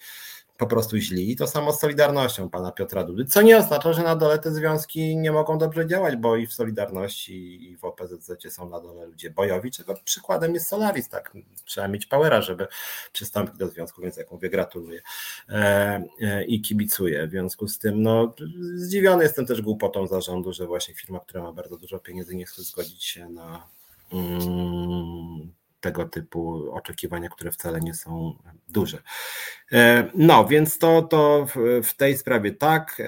po 0.57 0.67
prostu 0.67 0.97
źli. 0.97 1.31
I 1.31 1.37
to 1.37 1.47
samo 1.47 1.73
z 1.73 1.81
Solidarnością 1.81 2.51
pana 2.51 2.73
Piotra 2.73 3.05
Dudy, 3.05 3.25
co 3.25 3.43
nie 3.43 3.57
oznacza, 3.57 3.93
że 3.93 4.03
na 4.03 4.17
dole 4.17 4.39
te 4.39 4.53
związki 4.53 5.17
nie 5.17 5.33
mogą 5.33 5.59
dobrze 5.59 5.87
działać, 5.87 6.17
bo 6.17 6.37
i 6.37 6.47
w 6.47 6.53
Solidarności 6.53 7.71
i 7.71 7.77
w 7.77 7.85
OPZZ 7.85 8.31
są 8.49 8.69
na 8.69 8.81
dole 8.81 9.07
ludzie 9.07 9.31
bojowi, 9.31 9.71
czego 9.71 9.95
przykładem 10.05 10.55
jest 10.55 10.69
Solaris, 10.69 11.09
tak, 11.09 11.33
trzeba 11.65 11.89
mieć 11.89 12.07
powera, 12.07 12.43
żeby 12.43 12.67
przystąpić 13.13 13.57
do 13.57 13.69
związku, 13.69 14.03
więc 14.03 14.17
jak 14.17 14.31
mówię, 14.31 14.51
gratuluję 14.51 15.01
e, 15.49 16.05
e, 16.21 16.45
i 16.45 16.61
kibicuję. 16.61 17.27
W 17.27 17.31
związku 17.31 17.69
z 17.69 17.79
tym, 17.79 18.03
no, 18.03 18.35
zdziwiony 18.75 19.23
jestem 19.23 19.47
też 19.47 19.63
głupotą 19.63 20.07
zarządu, 20.07 20.53
że 20.53 20.67
właśnie 20.67 20.95
firma, 20.95 21.21
która 21.21 21.43
ma 21.43 21.53
bardzo 21.53 21.77
dużo 21.77 21.99
pieniędzy, 21.99 22.35
nie 22.35 22.47
chce 22.47 22.63
zgodzić 22.63 23.05
się 23.05 23.29
na 23.29 23.67
mm, 24.13 25.53
tego 25.85 26.05
typu 26.05 26.73
oczekiwania, 26.73 27.29
które 27.29 27.51
wcale 27.51 27.81
nie 27.81 27.95
są 27.95 28.39
duże. 28.69 28.99
E, 29.73 30.11
no, 30.15 30.47
więc 30.47 30.79
to, 30.79 31.03
to 31.03 31.47
w 31.83 31.95
tej 31.95 32.17
sprawie 32.17 32.53
tak. 32.53 33.01
E, 33.01 33.05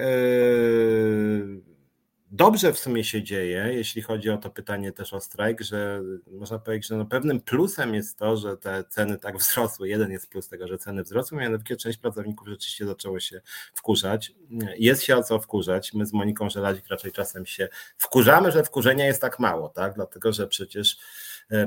dobrze 2.31 2.73
w 2.73 2.79
sumie 2.79 3.03
się 3.03 3.23
dzieje, 3.23 3.69
jeśli 3.73 4.01
chodzi 4.01 4.29
o 4.29 4.37
to 4.37 4.49
pytanie 4.49 4.91
też 4.91 5.13
o 5.13 5.21
strajk, 5.21 5.61
że 5.61 6.01
można 6.31 6.59
powiedzieć, 6.59 6.87
że 6.87 6.97
no 6.97 7.05
pewnym 7.05 7.41
plusem 7.41 7.95
jest 7.95 8.17
to, 8.17 8.37
że 8.37 8.57
te 8.57 8.83
ceny 8.89 9.17
tak 9.17 9.37
wzrosły. 9.37 9.89
Jeden 9.89 10.11
jest 10.11 10.29
plus 10.29 10.47
tego, 10.47 10.67
że 10.67 10.77
ceny 10.77 11.03
wzrosły, 11.03 11.37
mianowicie 11.37 11.75
część 11.75 11.97
pracowników 11.97 12.47
rzeczywiście 12.47 12.85
zaczęło 12.85 13.19
się 13.19 13.41
wkurzać. 13.73 14.31
Jest 14.77 15.03
się 15.03 15.17
o 15.17 15.23
co 15.23 15.39
wkurzać. 15.39 15.93
My 15.93 16.05
z 16.05 16.13
Moniką 16.13 16.49
Żelazik 16.49 16.87
raczej 16.87 17.11
czasem 17.11 17.45
się 17.45 17.69
wkurzamy, 17.97 18.51
że 18.51 18.63
wkurzenia 18.63 19.05
jest 19.05 19.21
tak 19.21 19.39
mało, 19.39 19.69
tak? 19.69 19.93
Dlatego, 19.93 20.33
że 20.33 20.47
przecież 20.47 20.97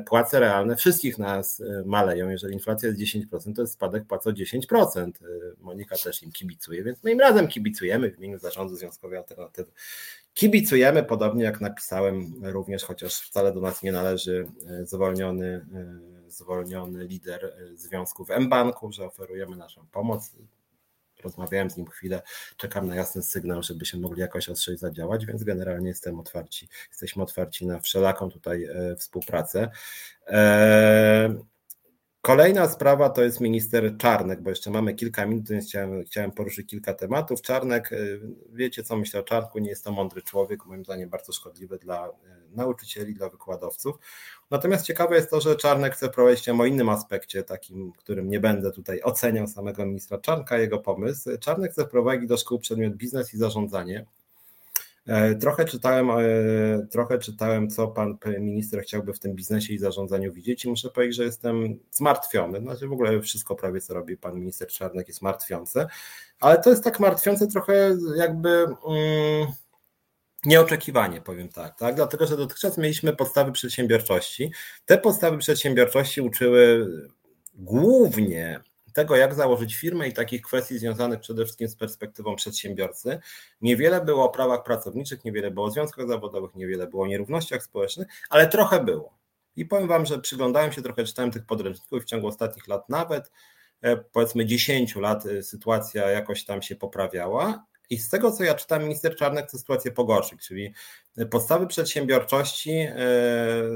płace 0.06 0.40
realne 0.40 0.76
wszystkich 0.76 1.18
nas 1.18 1.60
e, 1.60 1.82
maleją. 1.86 2.28
Jeżeli 2.28 2.54
inflacja 2.54 2.88
jest 2.88 3.00
10%, 3.00 3.54
to 3.54 3.62
jest 3.62 3.72
spadek 3.72 4.06
płac 4.06 4.26
o 4.26 4.30
10%. 4.30 5.08
E, 5.08 5.10
Monika 5.60 5.96
też 5.96 6.22
im 6.22 6.32
kibicuje, 6.32 6.84
więc 6.84 7.02
my 7.02 7.12
im 7.12 7.20
razem 7.20 7.48
kibicujemy 7.48 8.10
w 8.10 8.18
imieniu 8.18 8.38
Zarządu 8.38 8.76
Związkowej 8.76 9.18
Alternatywy. 9.18 9.72
Kibicujemy, 10.34 11.02
podobnie 11.02 11.44
jak 11.44 11.60
napisałem 11.60 12.32
również, 12.42 12.84
chociaż 12.84 13.14
wcale 13.20 13.52
do 13.52 13.60
nas 13.60 13.82
nie 13.82 13.92
należy, 13.92 14.46
zwolniony, 14.84 15.66
zwolniony 16.28 17.04
lider 17.04 17.54
związku 17.74 18.24
w 18.24 18.30
M-Banku, 18.30 18.92
że 18.92 19.04
oferujemy 19.04 19.56
naszą 19.56 19.86
pomoc 19.92 20.36
rozmawiałem 21.22 21.70
z 21.70 21.76
nim 21.76 21.86
chwilę, 21.86 22.22
czekam 22.56 22.86
na 22.86 22.94
jasny 22.94 23.22
sygnał, 23.22 23.62
żeby 23.62 23.86
się 23.86 23.98
mogli 23.98 24.20
jakoś 24.20 24.48
ostrzej 24.48 24.76
zadziałać, 24.76 25.26
więc 25.26 25.44
generalnie 25.44 25.88
jestem 25.88 26.20
otwarci, 26.20 26.68
jesteśmy 26.90 27.22
otwarci 27.22 27.66
na 27.66 27.80
wszelaką 27.80 28.30
tutaj 28.30 28.64
e, 28.64 28.96
współpracę. 28.96 29.70
E, 30.26 31.49
kolejna 32.20 32.68
sprawa 32.68 33.10
to 33.10 33.22
jest 33.22 33.40
minister 33.40 33.96
Czarnek, 33.98 34.42
bo 34.42 34.50
jeszcze 34.50 34.70
mamy 34.70 34.94
kilka 34.94 35.26
minut, 35.26 35.48
więc 35.48 35.66
chciałem, 35.66 36.04
chciałem 36.04 36.32
poruszyć 36.32 36.70
kilka 36.70 36.94
tematów. 36.94 37.42
Czarnek, 37.42 37.92
e, 37.92 37.96
wiecie 38.52 38.82
co 38.82 38.96
myślę 38.96 39.20
o 39.20 39.22
Czarnku, 39.22 39.58
nie 39.58 39.70
jest 39.70 39.84
to 39.84 39.92
mądry 39.92 40.22
człowiek, 40.22 40.66
moim 40.66 40.84
zdaniem 40.84 41.10
bardzo 41.10 41.32
szkodliwy 41.32 41.78
dla 41.78 42.10
nauczycieli, 42.52 43.14
dla 43.14 43.28
wykładowców. 43.28 43.96
Natomiast 44.50 44.86
ciekawe 44.86 45.16
jest 45.16 45.30
to, 45.30 45.40
że 45.40 45.56
Czarnek 45.56 45.94
chce 45.94 46.08
prowadzić 46.08 46.48
o 46.48 46.64
innym 46.64 46.88
aspekcie, 46.88 47.42
takim, 47.42 47.92
którym 47.92 48.28
nie 48.28 48.40
będę 48.40 48.72
tutaj 48.72 49.02
oceniał 49.02 49.46
samego 49.46 49.86
ministra 49.86 50.18
Czarnka, 50.18 50.58
jego 50.58 50.78
pomysł. 50.78 51.30
Czarnek 51.40 51.72
chce 51.72 51.84
wprowadzić 51.84 52.28
do 52.28 52.36
szkół 52.36 52.58
przedmiot 52.58 52.94
biznes 52.94 53.34
i 53.34 53.38
zarządzanie. 53.38 54.06
E, 55.10 55.34
trochę 55.34 55.64
czytałem, 55.64 56.10
e, 56.10 56.86
trochę 56.90 57.18
czytałem, 57.18 57.70
co 57.70 57.88
pan 57.88 58.18
minister 58.40 58.82
chciałby 58.82 59.12
w 59.12 59.18
tym 59.18 59.34
biznesie 59.34 59.74
i 59.74 59.78
zarządzaniu 59.78 60.32
widzieć, 60.32 60.64
i 60.64 60.68
muszę 60.68 60.90
powiedzieć, 60.90 61.16
że 61.16 61.24
jestem 61.24 61.78
zmartwiony. 61.90 62.60
Znaczy 62.60 62.88
w 62.88 62.92
ogóle 62.92 63.20
wszystko 63.20 63.56
prawie, 63.56 63.80
co 63.80 63.94
robi 63.94 64.16
pan 64.16 64.34
minister 64.34 64.68
Czarnek, 64.68 65.08
jest 65.08 65.22
martwiące, 65.22 65.86
ale 66.40 66.62
to 66.62 66.70
jest 66.70 66.84
tak 66.84 67.00
martwiące 67.00 67.46
trochę 67.46 67.96
jakby. 68.16 68.48
Mm, 68.48 69.46
Nieoczekiwanie, 70.44 71.20
powiem 71.20 71.48
tak, 71.48 71.78
tak, 71.78 71.94
dlatego 71.94 72.26
że 72.26 72.36
dotychczas 72.36 72.78
mieliśmy 72.78 73.16
podstawy 73.16 73.52
przedsiębiorczości. 73.52 74.52
Te 74.84 74.98
podstawy 74.98 75.38
przedsiębiorczości 75.38 76.20
uczyły 76.20 76.86
głównie 77.54 78.60
tego, 78.92 79.16
jak 79.16 79.34
założyć 79.34 79.76
firmę 79.76 80.08
i 80.08 80.12
takich 80.12 80.42
kwestii 80.42 80.78
związanych 80.78 81.20
przede 81.20 81.44
wszystkim 81.44 81.68
z 81.68 81.76
perspektywą 81.76 82.36
przedsiębiorcy. 82.36 83.18
Niewiele 83.60 84.04
było 84.04 84.24
o 84.24 84.28
prawach 84.28 84.62
pracowniczych, 84.62 85.24
niewiele 85.24 85.50
było 85.50 85.66
o 85.66 85.70
związkach 85.70 86.08
zawodowych, 86.08 86.54
niewiele 86.54 86.86
było 86.86 87.02
o 87.02 87.06
nierównościach 87.06 87.62
społecznych, 87.62 88.08
ale 88.30 88.46
trochę 88.46 88.84
było. 88.84 89.18
I 89.56 89.64
powiem 89.64 89.88
Wam, 89.88 90.06
że 90.06 90.18
przyglądałem 90.18 90.72
się 90.72 90.82
trochę, 90.82 91.04
czytałem 91.04 91.30
tych 91.30 91.46
podręczników 91.46 92.02
w 92.02 92.04
ciągu 92.04 92.26
ostatnich 92.26 92.68
lat, 92.68 92.88
nawet 92.88 93.30
e, 93.82 93.96
powiedzmy 93.96 94.46
10 94.46 94.96
lat 94.96 95.26
e, 95.26 95.42
sytuacja 95.42 96.10
jakoś 96.10 96.44
tam 96.44 96.62
się 96.62 96.76
poprawiała, 96.76 97.66
i 97.90 97.98
z 97.98 98.08
tego, 98.08 98.32
co 98.32 98.44
ja 98.44 98.54
czytam, 98.54 98.82
minister 98.82 99.16
Czarnek 99.16 99.50
tę 99.50 99.58
sytuację 99.58 99.92
pogorszyć, 99.92 100.46
czyli 100.46 100.74
podstawy 101.30 101.66
przedsiębiorczości, 101.66 102.70
e, 102.70 102.96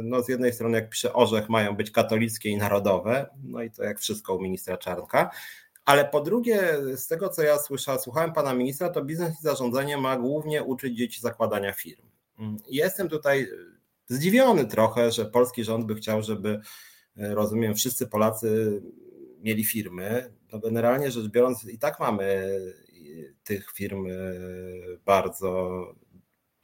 no 0.03 0.23
z 0.23 0.29
jednej 0.29 0.53
strony, 0.53 0.77
jak 0.79 0.91
pisze 0.91 1.13
Orzech, 1.13 1.49
mają 1.49 1.77
być 1.77 1.91
katolickie 1.91 2.51
i 2.51 2.57
narodowe, 2.57 3.27
no 3.43 3.63
i 3.63 3.71
to 3.71 3.83
jak 3.85 4.01
wszystko 4.01 4.35
u 4.35 4.43
ministra 4.43 4.77
Czarnka, 4.77 5.31
ale 5.85 6.05
po 6.05 6.21
drugie, 6.21 6.77
z 6.97 7.07
tego, 7.07 7.29
co 7.29 7.43
ja 7.43 7.59
słyszałem, 7.59 8.01
słuchałem 8.01 8.33
pana 8.33 8.55
ministra, 8.55 8.91
to 8.91 9.05
biznes 9.05 9.41
i 9.41 9.43
zarządzanie 9.43 9.97
ma 9.97 10.17
głównie 10.17 10.63
uczyć 10.63 10.97
dzieci 10.97 11.21
zakładania 11.21 11.73
firm. 11.73 12.03
Jestem 12.69 13.09
tutaj 13.09 13.49
zdziwiony 14.07 14.67
trochę, 14.67 15.13
że 15.13 15.25
polski 15.25 15.65
rząd 15.65 15.87
by 15.87 15.95
chciał, 15.95 16.23
żeby, 16.23 16.61
e, 17.17 17.35
rozumiem, 17.35 17.75
wszyscy 17.75 18.07
Polacy 18.07 18.83
mieli 19.41 19.65
firmy. 19.65 20.35
No 20.53 20.59
generalnie 20.59 21.11
rzecz 21.11 21.29
biorąc, 21.29 21.65
i 21.65 21.79
tak 21.79 22.01
mamy 22.01 22.59
tych 23.45 23.73
firm 23.73 24.07
e, 24.07 24.11
bardzo 25.05 25.87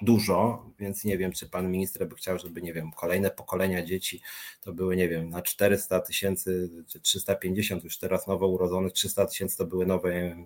dużo, 0.03 0.71
więc 0.79 1.05
nie 1.05 1.19
wiem, 1.19 1.33
czy 1.33 1.49
pan 1.49 1.71
minister 1.71 2.09
by 2.09 2.15
chciał, 2.15 2.39
żeby, 2.39 2.63
nie 2.63 2.73
wiem, 2.73 2.91
kolejne 2.93 3.31
pokolenia 3.31 3.85
dzieci 3.85 4.21
to 4.61 4.73
były, 4.73 4.97
nie 4.97 5.09
wiem, 5.09 5.29
na 5.29 5.43
400 5.43 6.01
tysięcy 6.01 6.71
czy 6.87 7.01
350 7.01 7.85
już 7.85 7.99
teraz 7.99 8.27
nowo 8.27 8.49
urodzonych, 8.49 8.93
300 8.93 9.27
tysięcy 9.27 9.57
to 9.57 9.65
były 9.65 9.87
nowe 9.87 10.37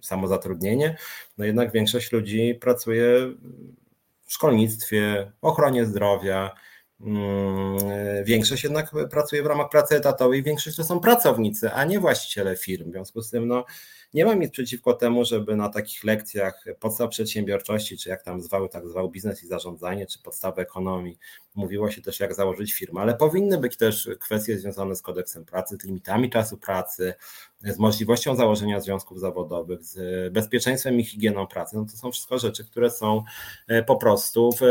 samozatrudnienie, 0.00 0.96
no 1.38 1.44
jednak 1.44 1.72
większość 1.72 2.12
ludzi 2.12 2.54
pracuje 2.60 3.18
w 4.26 4.32
szkolnictwie, 4.32 5.32
ochronie 5.42 5.86
zdrowia, 5.86 6.54
Większość 8.24 8.64
jednak 8.64 8.90
pracuje 9.10 9.42
w 9.42 9.46
ramach 9.46 9.68
pracy 9.70 9.96
etatowej, 9.96 10.42
większość 10.42 10.76
to 10.76 10.84
są 10.84 11.00
pracownicy, 11.00 11.70
a 11.72 11.84
nie 11.84 12.00
właściciele 12.00 12.56
firm. 12.56 12.88
W 12.88 12.92
związku 12.92 13.22
z 13.22 13.30
tym, 13.30 13.48
no, 13.48 13.64
nie 14.14 14.24
mam 14.24 14.40
nic 14.40 14.50
przeciwko 14.50 14.94
temu, 14.94 15.24
żeby 15.24 15.56
na 15.56 15.68
takich 15.68 16.04
lekcjach 16.04 16.64
podstaw 16.80 17.10
przedsiębiorczości, 17.10 17.98
czy 17.98 18.08
jak 18.08 18.22
tam 18.22 18.42
zwał, 18.42 18.68
tak 18.68 18.88
zwał 18.88 19.10
biznes 19.10 19.42
i 19.42 19.46
zarządzanie, 19.46 20.06
czy 20.06 20.22
podstawy 20.22 20.62
ekonomii, 20.62 21.18
mówiło 21.54 21.90
się 21.90 22.02
też 22.02 22.20
jak 22.20 22.34
założyć 22.34 22.72
firmę, 22.72 23.00
ale 23.00 23.14
powinny 23.14 23.58
być 23.58 23.76
też 23.76 24.10
kwestie 24.20 24.58
związane 24.58 24.96
z 24.96 25.02
kodeksem 25.02 25.44
pracy, 25.44 25.76
z 25.80 25.84
limitami 25.84 26.30
czasu 26.30 26.58
pracy, 26.58 27.14
z 27.60 27.78
możliwością 27.78 28.36
założenia 28.36 28.80
związków 28.80 29.20
zawodowych, 29.20 29.84
z 29.84 30.32
bezpieczeństwem 30.32 31.00
i 31.00 31.04
higieną 31.04 31.46
pracy. 31.46 31.76
No 31.76 31.84
to 31.84 31.96
są 31.96 32.12
wszystko 32.12 32.38
rzeczy, 32.38 32.64
które 32.64 32.90
są 32.90 33.24
e, 33.68 33.82
po 33.82 33.96
prostu 33.96 34.50
w 34.52 34.62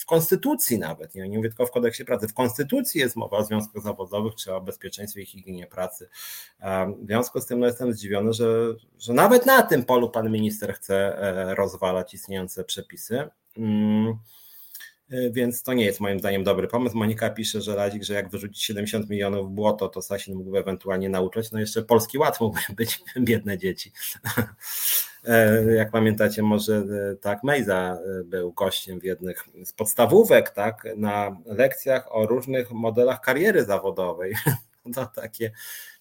w 0.00 0.06
konstytucji 0.06 0.78
nawet, 0.78 1.14
nie, 1.14 1.28
nie 1.28 1.36
mówię 1.36 1.48
tylko 1.48 1.66
w 1.66 1.70
kodeksie 1.70 2.04
pracy, 2.04 2.28
w 2.28 2.34
konstytucji 2.34 3.00
jest 3.00 3.16
mowa 3.16 3.36
o 3.36 3.44
związkach 3.44 3.82
zawodowych 3.82 4.34
czy 4.34 4.54
o 4.54 4.60
bezpieczeństwie 4.60 5.22
i 5.22 5.26
higienie 5.26 5.66
pracy. 5.66 6.08
W 7.02 7.06
związku 7.06 7.40
z 7.40 7.46
tym 7.46 7.60
no, 7.60 7.66
jestem 7.66 7.92
zdziwiony, 7.92 8.32
że, 8.32 8.74
że 8.98 9.12
nawet 9.12 9.46
na 9.46 9.62
tym 9.62 9.84
polu 9.84 10.10
pan 10.10 10.30
minister 10.30 10.74
chce 10.74 11.18
e, 11.18 11.54
rozwalać 11.54 12.14
istniejące 12.14 12.64
przepisy. 12.64 13.28
E, 15.10 15.30
więc 15.30 15.62
to 15.62 15.72
nie 15.72 15.84
jest 15.84 16.00
moim 16.00 16.18
zdaniem 16.18 16.44
dobry 16.44 16.68
pomysł. 16.68 16.96
Monika 16.96 17.30
pisze, 17.30 17.60
że 17.60 17.76
Radzik, 17.76 18.02
że 18.02 18.14
jak 18.14 18.30
wyrzucić 18.30 18.62
70 18.62 19.10
milionów 19.10 19.46
w 19.46 19.50
błoto, 19.50 19.88
to 19.88 20.02
Sasin 20.02 20.34
mógłby 20.34 20.58
ewentualnie 20.58 21.08
nauczyć. 21.08 21.50
No 21.50 21.60
jeszcze 21.60 21.82
polski 21.82 22.18
ład 22.18 22.40
mógłby 22.40 22.60
być 22.76 23.02
biedne 23.18 23.58
dzieci. 23.58 23.92
E, 25.24 25.64
jak 25.74 25.90
pamiętacie, 25.90 26.42
może 26.42 26.76
e, 26.76 27.16
tak, 27.16 27.44
Mejza 27.44 27.98
był 28.24 28.52
gościem 28.52 29.00
w 29.00 29.04
jednych 29.04 29.44
z 29.64 29.72
podstawówek, 29.72 30.50
tak, 30.50 30.88
na 30.96 31.36
lekcjach 31.46 32.14
o 32.14 32.26
różnych 32.26 32.70
modelach 32.70 33.20
kariery 33.20 33.64
zawodowej. 33.64 34.34
To 34.94 35.06
takie 35.06 35.50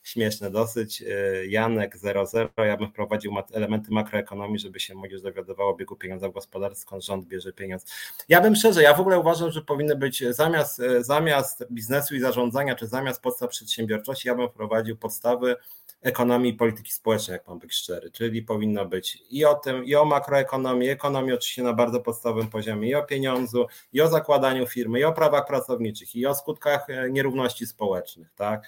śmieszne 0.09 0.51
dosyć. 0.51 1.03
Janek 1.47 1.97
00, 1.97 2.29
ja 2.57 2.77
bym 2.77 2.89
wprowadził 2.89 3.33
elementy 3.53 3.91
makroekonomii, 3.91 4.59
żeby 4.59 4.79
się 4.79 4.95
młodzież 4.95 5.21
dowiadywała 5.21 5.69
o 5.69 5.75
biegu 5.75 5.95
pieniądza 5.95 6.29
w 6.29 6.33
gospodarce, 6.33 6.81
skąd 6.81 7.05
rząd 7.05 7.27
bierze 7.27 7.53
pieniądz. 7.53 7.85
Ja 8.29 8.41
bym 8.41 8.55
szczerze, 8.55 8.83
ja 8.83 8.93
w 8.93 8.99
ogóle 8.99 9.19
uważam, 9.19 9.51
że 9.51 9.61
powinny 9.61 9.95
być 9.95 10.23
zamiast, 10.29 10.81
zamiast 10.99 11.65
biznesu 11.71 12.15
i 12.15 12.19
zarządzania, 12.19 12.75
czy 12.75 12.87
zamiast 12.87 13.21
podstaw 13.21 13.49
przedsiębiorczości, 13.49 14.27
ja 14.27 14.35
bym 14.35 14.49
wprowadził 14.49 14.97
podstawy 14.97 15.55
ekonomii 16.01 16.51
i 16.51 16.53
polityki 16.53 16.91
społecznej, 16.91 17.33
jak 17.33 17.47
mam 17.47 17.59
być 17.59 17.73
szczery, 17.73 18.11
czyli 18.11 18.41
powinno 18.41 18.85
być 18.85 19.23
i 19.29 19.45
o 19.45 19.55
tym, 19.55 19.85
i 19.85 19.95
o 19.95 20.05
makroekonomii, 20.05 20.89
ekonomii 20.89 21.33
oczywiście 21.33 21.63
na 21.63 21.73
bardzo 21.73 21.99
podstawowym 21.99 22.49
poziomie, 22.49 22.89
i 22.89 22.95
o 22.95 23.03
pieniądzu, 23.03 23.67
i 23.93 24.01
o 24.01 24.07
zakładaniu 24.07 24.67
firmy, 24.67 24.99
i 24.99 25.03
o 25.03 25.13
prawach 25.13 25.47
pracowniczych, 25.47 26.15
i 26.15 26.25
o 26.25 26.35
skutkach 26.35 26.89
e, 26.89 27.11
nierówności 27.11 27.65
społecznych, 27.65 28.33
tak? 28.35 28.67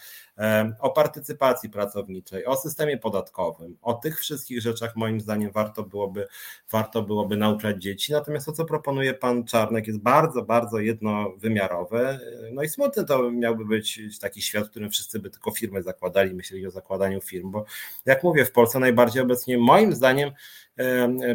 O 0.80 0.90
partycypacji 0.90 1.70
pracowniczej, 1.70 2.46
o 2.46 2.56
systemie 2.56 2.98
podatkowym, 2.98 3.78
o 3.82 3.94
tych 3.94 4.20
wszystkich 4.20 4.62
rzeczach 4.62 4.96
moim 4.96 5.22
zdaniem 5.22 5.52
warto 5.52 5.84
byłoby, 5.84 6.28
warto 6.72 7.02
byłoby 7.02 7.38
nauczać 7.38 7.82
dzieci. 7.82 8.12
Natomiast 8.12 8.46
to, 8.46 8.52
co 8.52 8.66
proponuje 8.66 9.14
pan 9.14 9.44
Czarnek, 9.44 9.88
jest 9.88 10.00
bardzo, 10.00 10.42
bardzo 10.42 10.80
jednowymiarowe. 10.80 12.20
No 12.54 12.64
i 12.64 12.70
smutny 12.70 13.06
to 13.06 13.32
miałby 13.32 13.66
być 13.66 14.00
taki 14.20 14.42
świat, 14.42 14.68
w 14.68 14.70
którym 14.70 14.90
wszyscy 14.90 15.20
by 15.20 15.30
tylko 15.30 15.52
firmy 15.52 15.84
zakładali, 15.84 16.34
myśleli 16.34 16.68
o 16.68 16.72
zakładaniu 16.72 17.22
firm, 17.22 17.52
bo 17.52 17.66
jak 18.06 18.24
mówię, 18.24 18.46
w 18.46 18.52
Polsce 18.52 18.80
najbardziej 18.80 19.24
obecnie 19.24 19.58
moim 19.58 19.94
zdaniem 19.96 20.32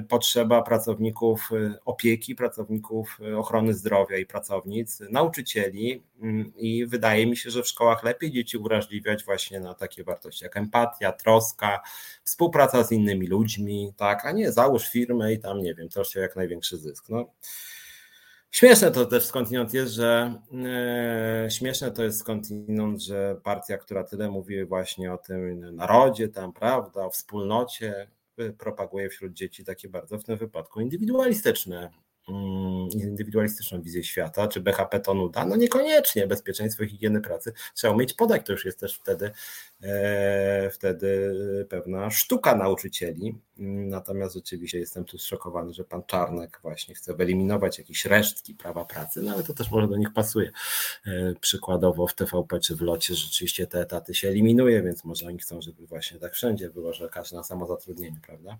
potrzeba 0.08 0.62
pracowników 0.62 1.50
y, 1.52 1.74
opieki, 1.84 2.34
pracowników 2.34 3.18
y, 3.20 3.36
ochrony 3.36 3.74
zdrowia 3.74 4.16
i 4.16 4.26
pracownic, 4.26 5.00
nauczycieli 5.10 6.02
mm, 6.22 6.52
i 6.56 6.86
wydaje 6.86 7.26
mi 7.26 7.36
się, 7.36 7.50
że 7.50 7.62
w 7.62 7.68
szkołach 7.68 8.04
lepiej 8.04 8.32
dzieci 8.32 8.58
uwrażliwiać 8.58 9.24
właśnie 9.24 9.60
na 9.60 9.74
takie 9.74 10.04
wartości 10.04 10.44
jak 10.44 10.56
empatia, 10.56 11.12
troska, 11.12 11.80
współpraca 12.24 12.84
z 12.84 12.92
innymi 12.92 13.26
ludźmi, 13.26 13.92
tak, 13.96 14.26
a 14.26 14.32
nie 14.32 14.52
załóż 14.52 14.88
firmę 14.88 15.32
i 15.32 15.38
tam 15.38 15.62
nie 15.62 15.74
wiem, 15.74 15.88
to 15.88 16.04
się 16.04 16.20
jak 16.20 16.36
największy 16.36 16.78
zysk. 16.78 17.08
No. 17.08 17.26
Śmieszne 18.50 18.90
to 18.90 19.06
też 19.06 19.24
skądinąd 19.24 19.74
jest, 19.74 19.92
że 19.92 20.40
e, 21.44 21.50
śmieszne 21.50 21.90
to 21.90 22.02
jest 22.04 22.18
skądinąd, 22.18 23.02
że 23.02 23.36
partia, 23.44 23.78
która 23.78 24.04
tyle 24.04 24.30
mówi 24.30 24.64
właśnie 24.64 25.12
o 25.12 25.18
tym 25.18 25.76
narodzie, 25.76 26.28
tam, 26.28 26.52
prawda, 26.52 27.04
o 27.04 27.10
wspólnocie, 27.10 28.08
propaguje 28.58 29.08
wśród 29.08 29.32
dzieci 29.32 29.64
takie 29.64 29.88
bardzo 29.88 30.18
w 30.18 30.24
tym 30.24 30.36
wypadku 30.36 30.80
indywidualistyczne 30.80 31.90
indywidualistyczną 32.90 33.82
wizję 33.82 34.04
świata, 34.04 34.48
czy 34.48 34.60
BHP 34.60 35.00
to 35.00 35.14
nuda? 35.14 35.46
No 35.46 35.56
niekoniecznie. 35.56 36.26
Bezpieczeństwo 36.26 36.84
i 36.84 36.88
higieny 36.88 37.20
pracy 37.20 37.52
trzeba 37.74 37.94
umieć 37.94 38.12
podać. 38.12 38.46
To 38.46 38.52
już 38.52 38.64
jest 38.64 38.80
też 38.80 38.94
wtedy, 38.94 39.30
e, 39.82 40.70
wtedy 40.70 41.34
pewna 41.68 42.10
sztuka 42.10 42.54
nauczycieli. 42.54 43.34
Natomiast 43.88 44.34
rzeczywiście 44.34 44.78
jestem 44.78 45.04
tu 45.04 45.18
zszokowany, 45.18 45.74
że 45.74 45.84
pan 45.84 46.02
Czarnek 46.02 46.58
właśnie 46.62 46.94
chce 46.94 47.14
wyeliminować 47.14 47.78
jakieś 47.78 48.04
resztki 48.04 48.54
prawa 48.54 48.84
pracy, 48.84 49.22
no 49.22 49.32
ale 49.32 49.42
to 49.42 49.54
też 49.54 49.70
może 49.70 49.88
do 49.88 49.96
nich 49.96 50.12
pasuje. 50.12 50.50
E, 51.06 51.34
przykładowo 51.40 52.06
w 52.06 52.14
TVP 52.14 52.60
czy 52.60 52.76
w 52.76 52.80
locie 52.80 53.14
rzeczywiście 53.14 53.66
te 53.66 53.80
etaty 53.80 54.14
się 54.14 54.28
eliminuje, 54.28 54.82
więc 54.82 55.04
może 55.04 55.26
oni 55.26 55.38
chcą, 55.38 55.62
żeby 55.62 55.86
właśnie 55.86 56.18
tak 56.18 56.32
wszędzie 56.32 56.70
było, 56.70 56.92
że 56.92 57.08
każdy 57.08 57.36
na 57.36 57.42
samozatrudnieniu, 57.42 58.20
prawda? 58.26 58.58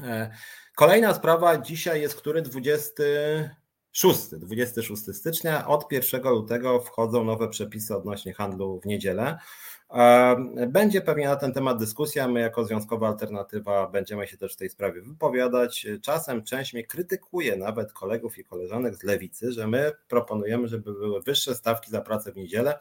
E, 0.00 0.30
kolejna 0.76 1.14
sprawa, 1.14 1.58
dzisiaj 1.58 2.00
jest 2.00 2.14
który 2.14 2.42
26, 2.42 4.20
26 4.32 5.16
stycznia. 5.16 5.66
Od 5.66 5.92
1 5.92 6.22
lutego 6.22 6.80
wchodzą 6.80 7.24
nowe 7.24 7.48
przepisy 7.48 7.96
odnośnie 7.96 8.34
handlu 8.34 8.80
w 8.80 8.86
niedzielę. 8.86 9.38
E, 9.90 10.36
będzie 10.68 11.00
pewnie 11.00 11.28
na 11.28 11.36
ten 11.36 11.52
temat 11.52 11.78
dyskusja. 11.78 12.28
My, 12.28 12.40
jako 12.40 12.64
Związkowa 12.64 13.08
Alternatywa, 13.08 13.88
będziemy 13.88 14.26
się 14.26 14.36
też 14.36 14.52
w 14.52 14.56
tej 14.56 14.70
sprawie 14.70 15.02
wypowiadać. 15.02 15.86
Czasem 16.02 16.44
część 16.44 16.72
mnie 16.72 16.86
krytykuje, 16.86 17.56
nawet 17.56 17.92
kolegów 17.92 18.38
i 18.38 18.44
koleżanek 18.44 18.96
z 18.96 19.02
lewicy, 19.02 19.52
że 19.52 19.66
my 19.66 19.92
proponujemy, 20.08 20.68
żeby 20.68 20.92
były 20.92 21.22
wyższe 21.22 21.54
stawki 21.54 21.90
za 21.90 22.00
pracę 22.00 22.32
w 22.32 22.36
niedzielę. 22.36 22.78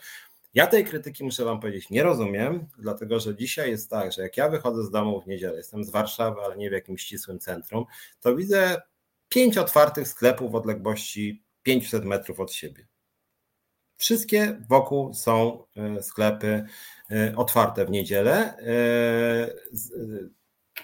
Ja 0.53 0.68
tej 0.68 0.86
krytyki 0.86 1.23
muszę 1.23 1.45
Wam 1.45 1.60
powiedzieć, 1.60 1.90
nie 1.90 2.03
rozumiem, 2.03 2.68
dlatego 2.78 3.19
że 3.19 3.36
dzisiaj 3.36 3.69
jest 3.69 3.90
tak, 3.90 4.11
że 4.11 4.22
jak 4.22 4.38
ja 4.38 4.49
wychodzę 4.49 4.84
z 4.84 4.91
domu 4.91 5.22
w 5.22 5.28
niedzielę, 5.28 5.57
jestem 5.57 5.84
z 5.84 5.90
Warszawy, 5.90 6.41
ale 6.41 6.57
nie 6.57 6.69
w 6.69 6.73
jakimś 6.73 7.02
ścisłym 7.02 7.40
centrum, 7.40 7.86
to 8.19 8.36
widzę 8.36 8.82
pięć 9.30 9.57
otwartych 9.57 10.07
sklepów 10.07 10.52
w 10.52 10.56
odległości 10.56 11.44
500 11.64 12.06
metrów 12.06 12.40
od 12.40 12.53
siebie. 12.53 12.88
Wszystkie 13.98 14.61
wokół 14.69 15.14
są 15.14 15.64
e, 15.76 16.03
sklepy 16.03 16.65
e, 17.11 17.34
otwarte 17.36 17.86
w 17.86 17.90
niedzielę. 17.90 18.57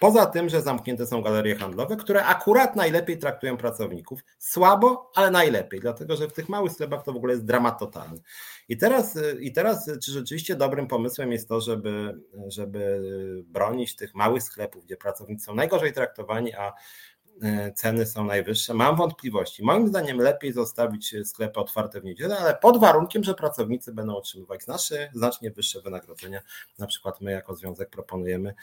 Poza 0.00 0.26
tym, 0.26 0.48
że 0.48 0.62
zamknięte 0.62 1.06
są 1.06 1.22
galerie 1.22 1.56
handlowe, 1.56 1.96
które 1.96 2.24
akurat 2.24 2.76
najlepiej 2.76 3.18
traktują 3.18 3.56
pracowników. 3.56 4.20
Słabo, 4.38 5.10
ale 5.14 5.30
najlepiej, 5.30 5.80
dlatego 5.80 6.16
że 6.16 6.28
w 6.28 6.32
tych 6.32 6.48
małych 6.48 6.72
sklepach 6.72 7.04
to 7.04 7.12
w 7.12 7.16
ogóle 7.16 7.32
jest 7.32 7.44
dramat 7.44 7.78
totalny. 7.78 8.20
I 8.68 8.76
teraz, 8.76 9.18
i 9.40 9.52
teraz 9.52 9.90
czy 10.04 10.12
rzeczywiście 10.12 10.56
dobrym 10.56 10.86
pomysłem 10.86 11.32
jest 11.32 11.48
to, 11.48 11.60
żeby, 11.60 12.20
żeby 12.46 13.02
bronić 13.46 13.96
tych 13.96 14.14
małych 14.14 14.42
sklepów, 14.42 14.84
gdzie 14.84 14.96
pracownicy 14.96 15.44
są 15.44 15.54
najgorzej 15.54 15.92
traktowani, 15.92 16.54
a 16.54 16.72
ceny 17.74 18.06
są 18.06 18.24
najwyższe? 18.24 18.74
Mam 18.74 18.96
wątpliwości. 18.96 19.64
Moim 19.64 19.88
zdaniem 19.88 20.18
lepiej 20.18 20.52
zostawić 20.52 21.14
sklepy 21.24 21.60
otwarte 21.60 22.00
w 22.00 22.04
niedzielę, 22.04 22.38
ale 22.38 22.54
pod 22.54 22.80
warunkiem, 22.80 23.24
że 23.24 23.34
pracownicy 23.34 23.92
będą 23.92 24.16
otrzymywać 24.16 24.62
znacznie, 24.62 25.10
znacznie 25.14 25.50
wyższe 25.50 25.80
wynagrodzenia. 25.80 26.40
Na 26.78 26.86
przykład 26.86 27.20
my 27.20 27.32
jako 27.32 27.54
związek 27.54 27.90
proponujemy 27.90 28.54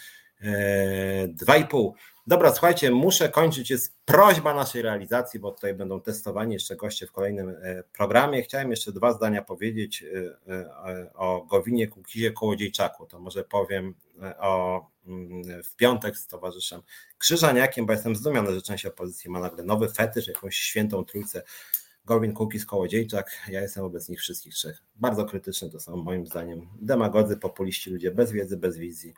2,5. 0.42 1.92
Dobra, 2.28 2.52
słuchajcie, 2.52 2.92
muszę 2.92 3.30
kończyć. 3.30 3.70
Jest 3.70 3.96
prośba 4.06 4.54
naszej 4.54 4.82
realizacji, 4.82 5.40
bo 5.40 5.52
tutaj 5.52 5.74
będą 5.74 6.02
testowani 6.02 6.54
jeszcze 6.54 6.76
goście 6.76 7.08
w 7.08 7.12
kolejnym 7.12 7.50
e, 7.50 7.84
programie. 7.84 8.44
Chciałem 8.44 8.72
jeszcze 8.72 8.92
dwa 8.92 9.14
zdania 9.14 9.42
powiedzieć 9.42 10.04
e, 10.04 10.54
e, 10.54 11.14
o 11.14 11.46
Gowinie 11.50 11.88
Kukizie 11.88 12.32
Kołodziejczaku. 12.32 13.06
To 13.06 13.20
może 13.20 13.44
powiem 13.44 13.94
o, 14.40 14.86
mm, 15.08 15.64
w 15.64 15.76
piątek 15.76 16.18
z 16.18 16.28
towarzyszem 16.28 16.82
Krzyżaniakiem, 17.18 17.86
bo 17.86 17.94
jestem 17.94 18.16
zdumiony, 18.16 18.54
że 18.54 18.62
część 18.62 18.86
opozycji 18.86 19.30
ma 19.30 19.40
nagle 19.40 19.64
nowy 19.64 19.90
fetysz, 19.90 20.28
jakąś 20.28 20.56
świętą 20.56 21.06
trójcę 21.06 21.44
Gowin, 22.06 22.34
Kukis, 22.34 22.66
Kołodziejczak. 22.66 23.32
Ja 23.50 23.62
jestem 23.62 23.84
wobec 23.84 24.10
nich 24.10 24.20
wszystkich 24.20 24.54
trzech. 24.54 24.84
Bardzo 24.96 25.26
krytyczne 25.26 25.70
to 25.70 25.80
są 25.80 25.96
moim 25.96 26.28
zdaniem 26.28 26.68
demagodzy, 26.82 27.38
populiści, 27.38 27.90
ludzie 27.90 28.12
bez 28.12 28.32
wiedzy, 28.32 28.58
bez 28.58 28.78
wizji. 28.78 29.14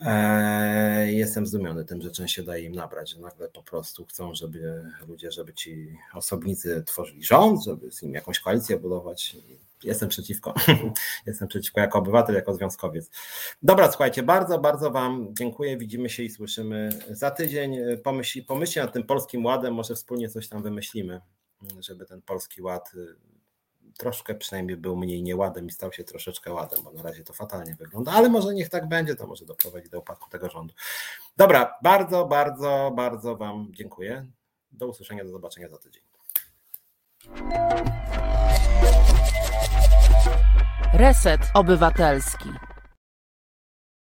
Eee, 0.00 1.16
jestem 1.16 1.46
zdumiony 1.46 1.84
tym, 1.84 2.02
że 2.02 2.10
część 2.10 2.34
się 2.34 2.42
daje 2.42 2.64
im 2.64 2.74
nabrać, 2.74 3.10
że 3.10 3.20
nagle 3.20 3.48
po 3.48 3.62
prostu 3.62 4.06
chcą, 4.06 4.34
żeby 4.34 4.84
ludzie, 5.08 5.30
żeby 5.30 5.54
ci 5.54 5.98
osobnicy 6.14 6.82
tworzyli 6.86 7.24
rząd, 7.24 7.64
żeby 7.64 7.92
z 7.92 8.02
nim 8.02 8.14
jakąś 8.14 8.40
koalicję 8.40 8.78
budować. 8.78 9.36
Jestem 9.84 10.08
przeciwko. 10.08 10.54
Jestem 11.26 11.48
przeciwko 11.48 11.80
jako 11.80 11.98
obywatel, 11.98 12.34
jako 12.34 12.54
związkowiec. 12.54 13.10
Dobra, 13.62 13.88
słuchajcie, 13.88 14.22
bardzo, 14.22 14.58
bardzo 14.58 14.90
Wam 14.90 15.34
dziękuję. 15.38 15.76
Widzimy 15.76 16.10
się 16.10 16.22
i 16.22 16.30
słyszymy 16.30 16.90
za 17.10 17.30
tydzień. 17.30 17.76
Pomyśl, 18.04 18.44
pomyślcie 18.44 18.80
nad 18.80 18.92
tym 18.92 19.02
polskim 19.02 19.44
ładem, 19.44 19.74
może 19.74 19.94
wspólnie 19.94 20.28
coś 20.28 20.48
tam 20.48 20.62
wymyślimy, 20.62 21.20
żeby 21.80 22.06
ten 22.06 22.22
polski 22.22 22.62
ład 22.62 22.92
troszkę 23.98 24.34
przynajmniej 24.34 24.76
był 24.76 24.96
mniej 24.96 25.22
nieładem 25.22 25.66
i 25.66 25.70
stał 25.70 25.92
się 25.92 26.04
troszeczkę 26.04 26.52
ładem, 26.52 26.84
bo 26.84 26.92
na 26.92 27.02
razie 27.02 27.24
to 27.24 27.32
fatalnie 27.32 27.74
wygląda, 27.74 28.12
ale 28.12 28.28
może 28.28 28.54
niech 28.54 28.68
tak 28.68 28.88
będzie, 28.88 29.16
to 29.16 29.26
może 29.26 29.46
doprowadzi 29.46 29.88
do 29.88 29.98
upadku 29.98 30.30
tego 30.30 30.50
rządu. 30.50 30.74
Dobra, 31.36 31.74
bardzo, 31.82 32.26
bardzo, 32.26 32.92
bardzo 32.96 33.36
Wam 33.36 33.68
dziękuję. 33.70 34.26
Do 34.72 34.86
usłyszenia, 34.86 35.24
do 35.24 35.30
zobaczenia 35.30 35.68
za 35.68 35.78
tydzień. 35.78 36.02
Reset 40.94 41.40
Obywatelski. 41.54 42.48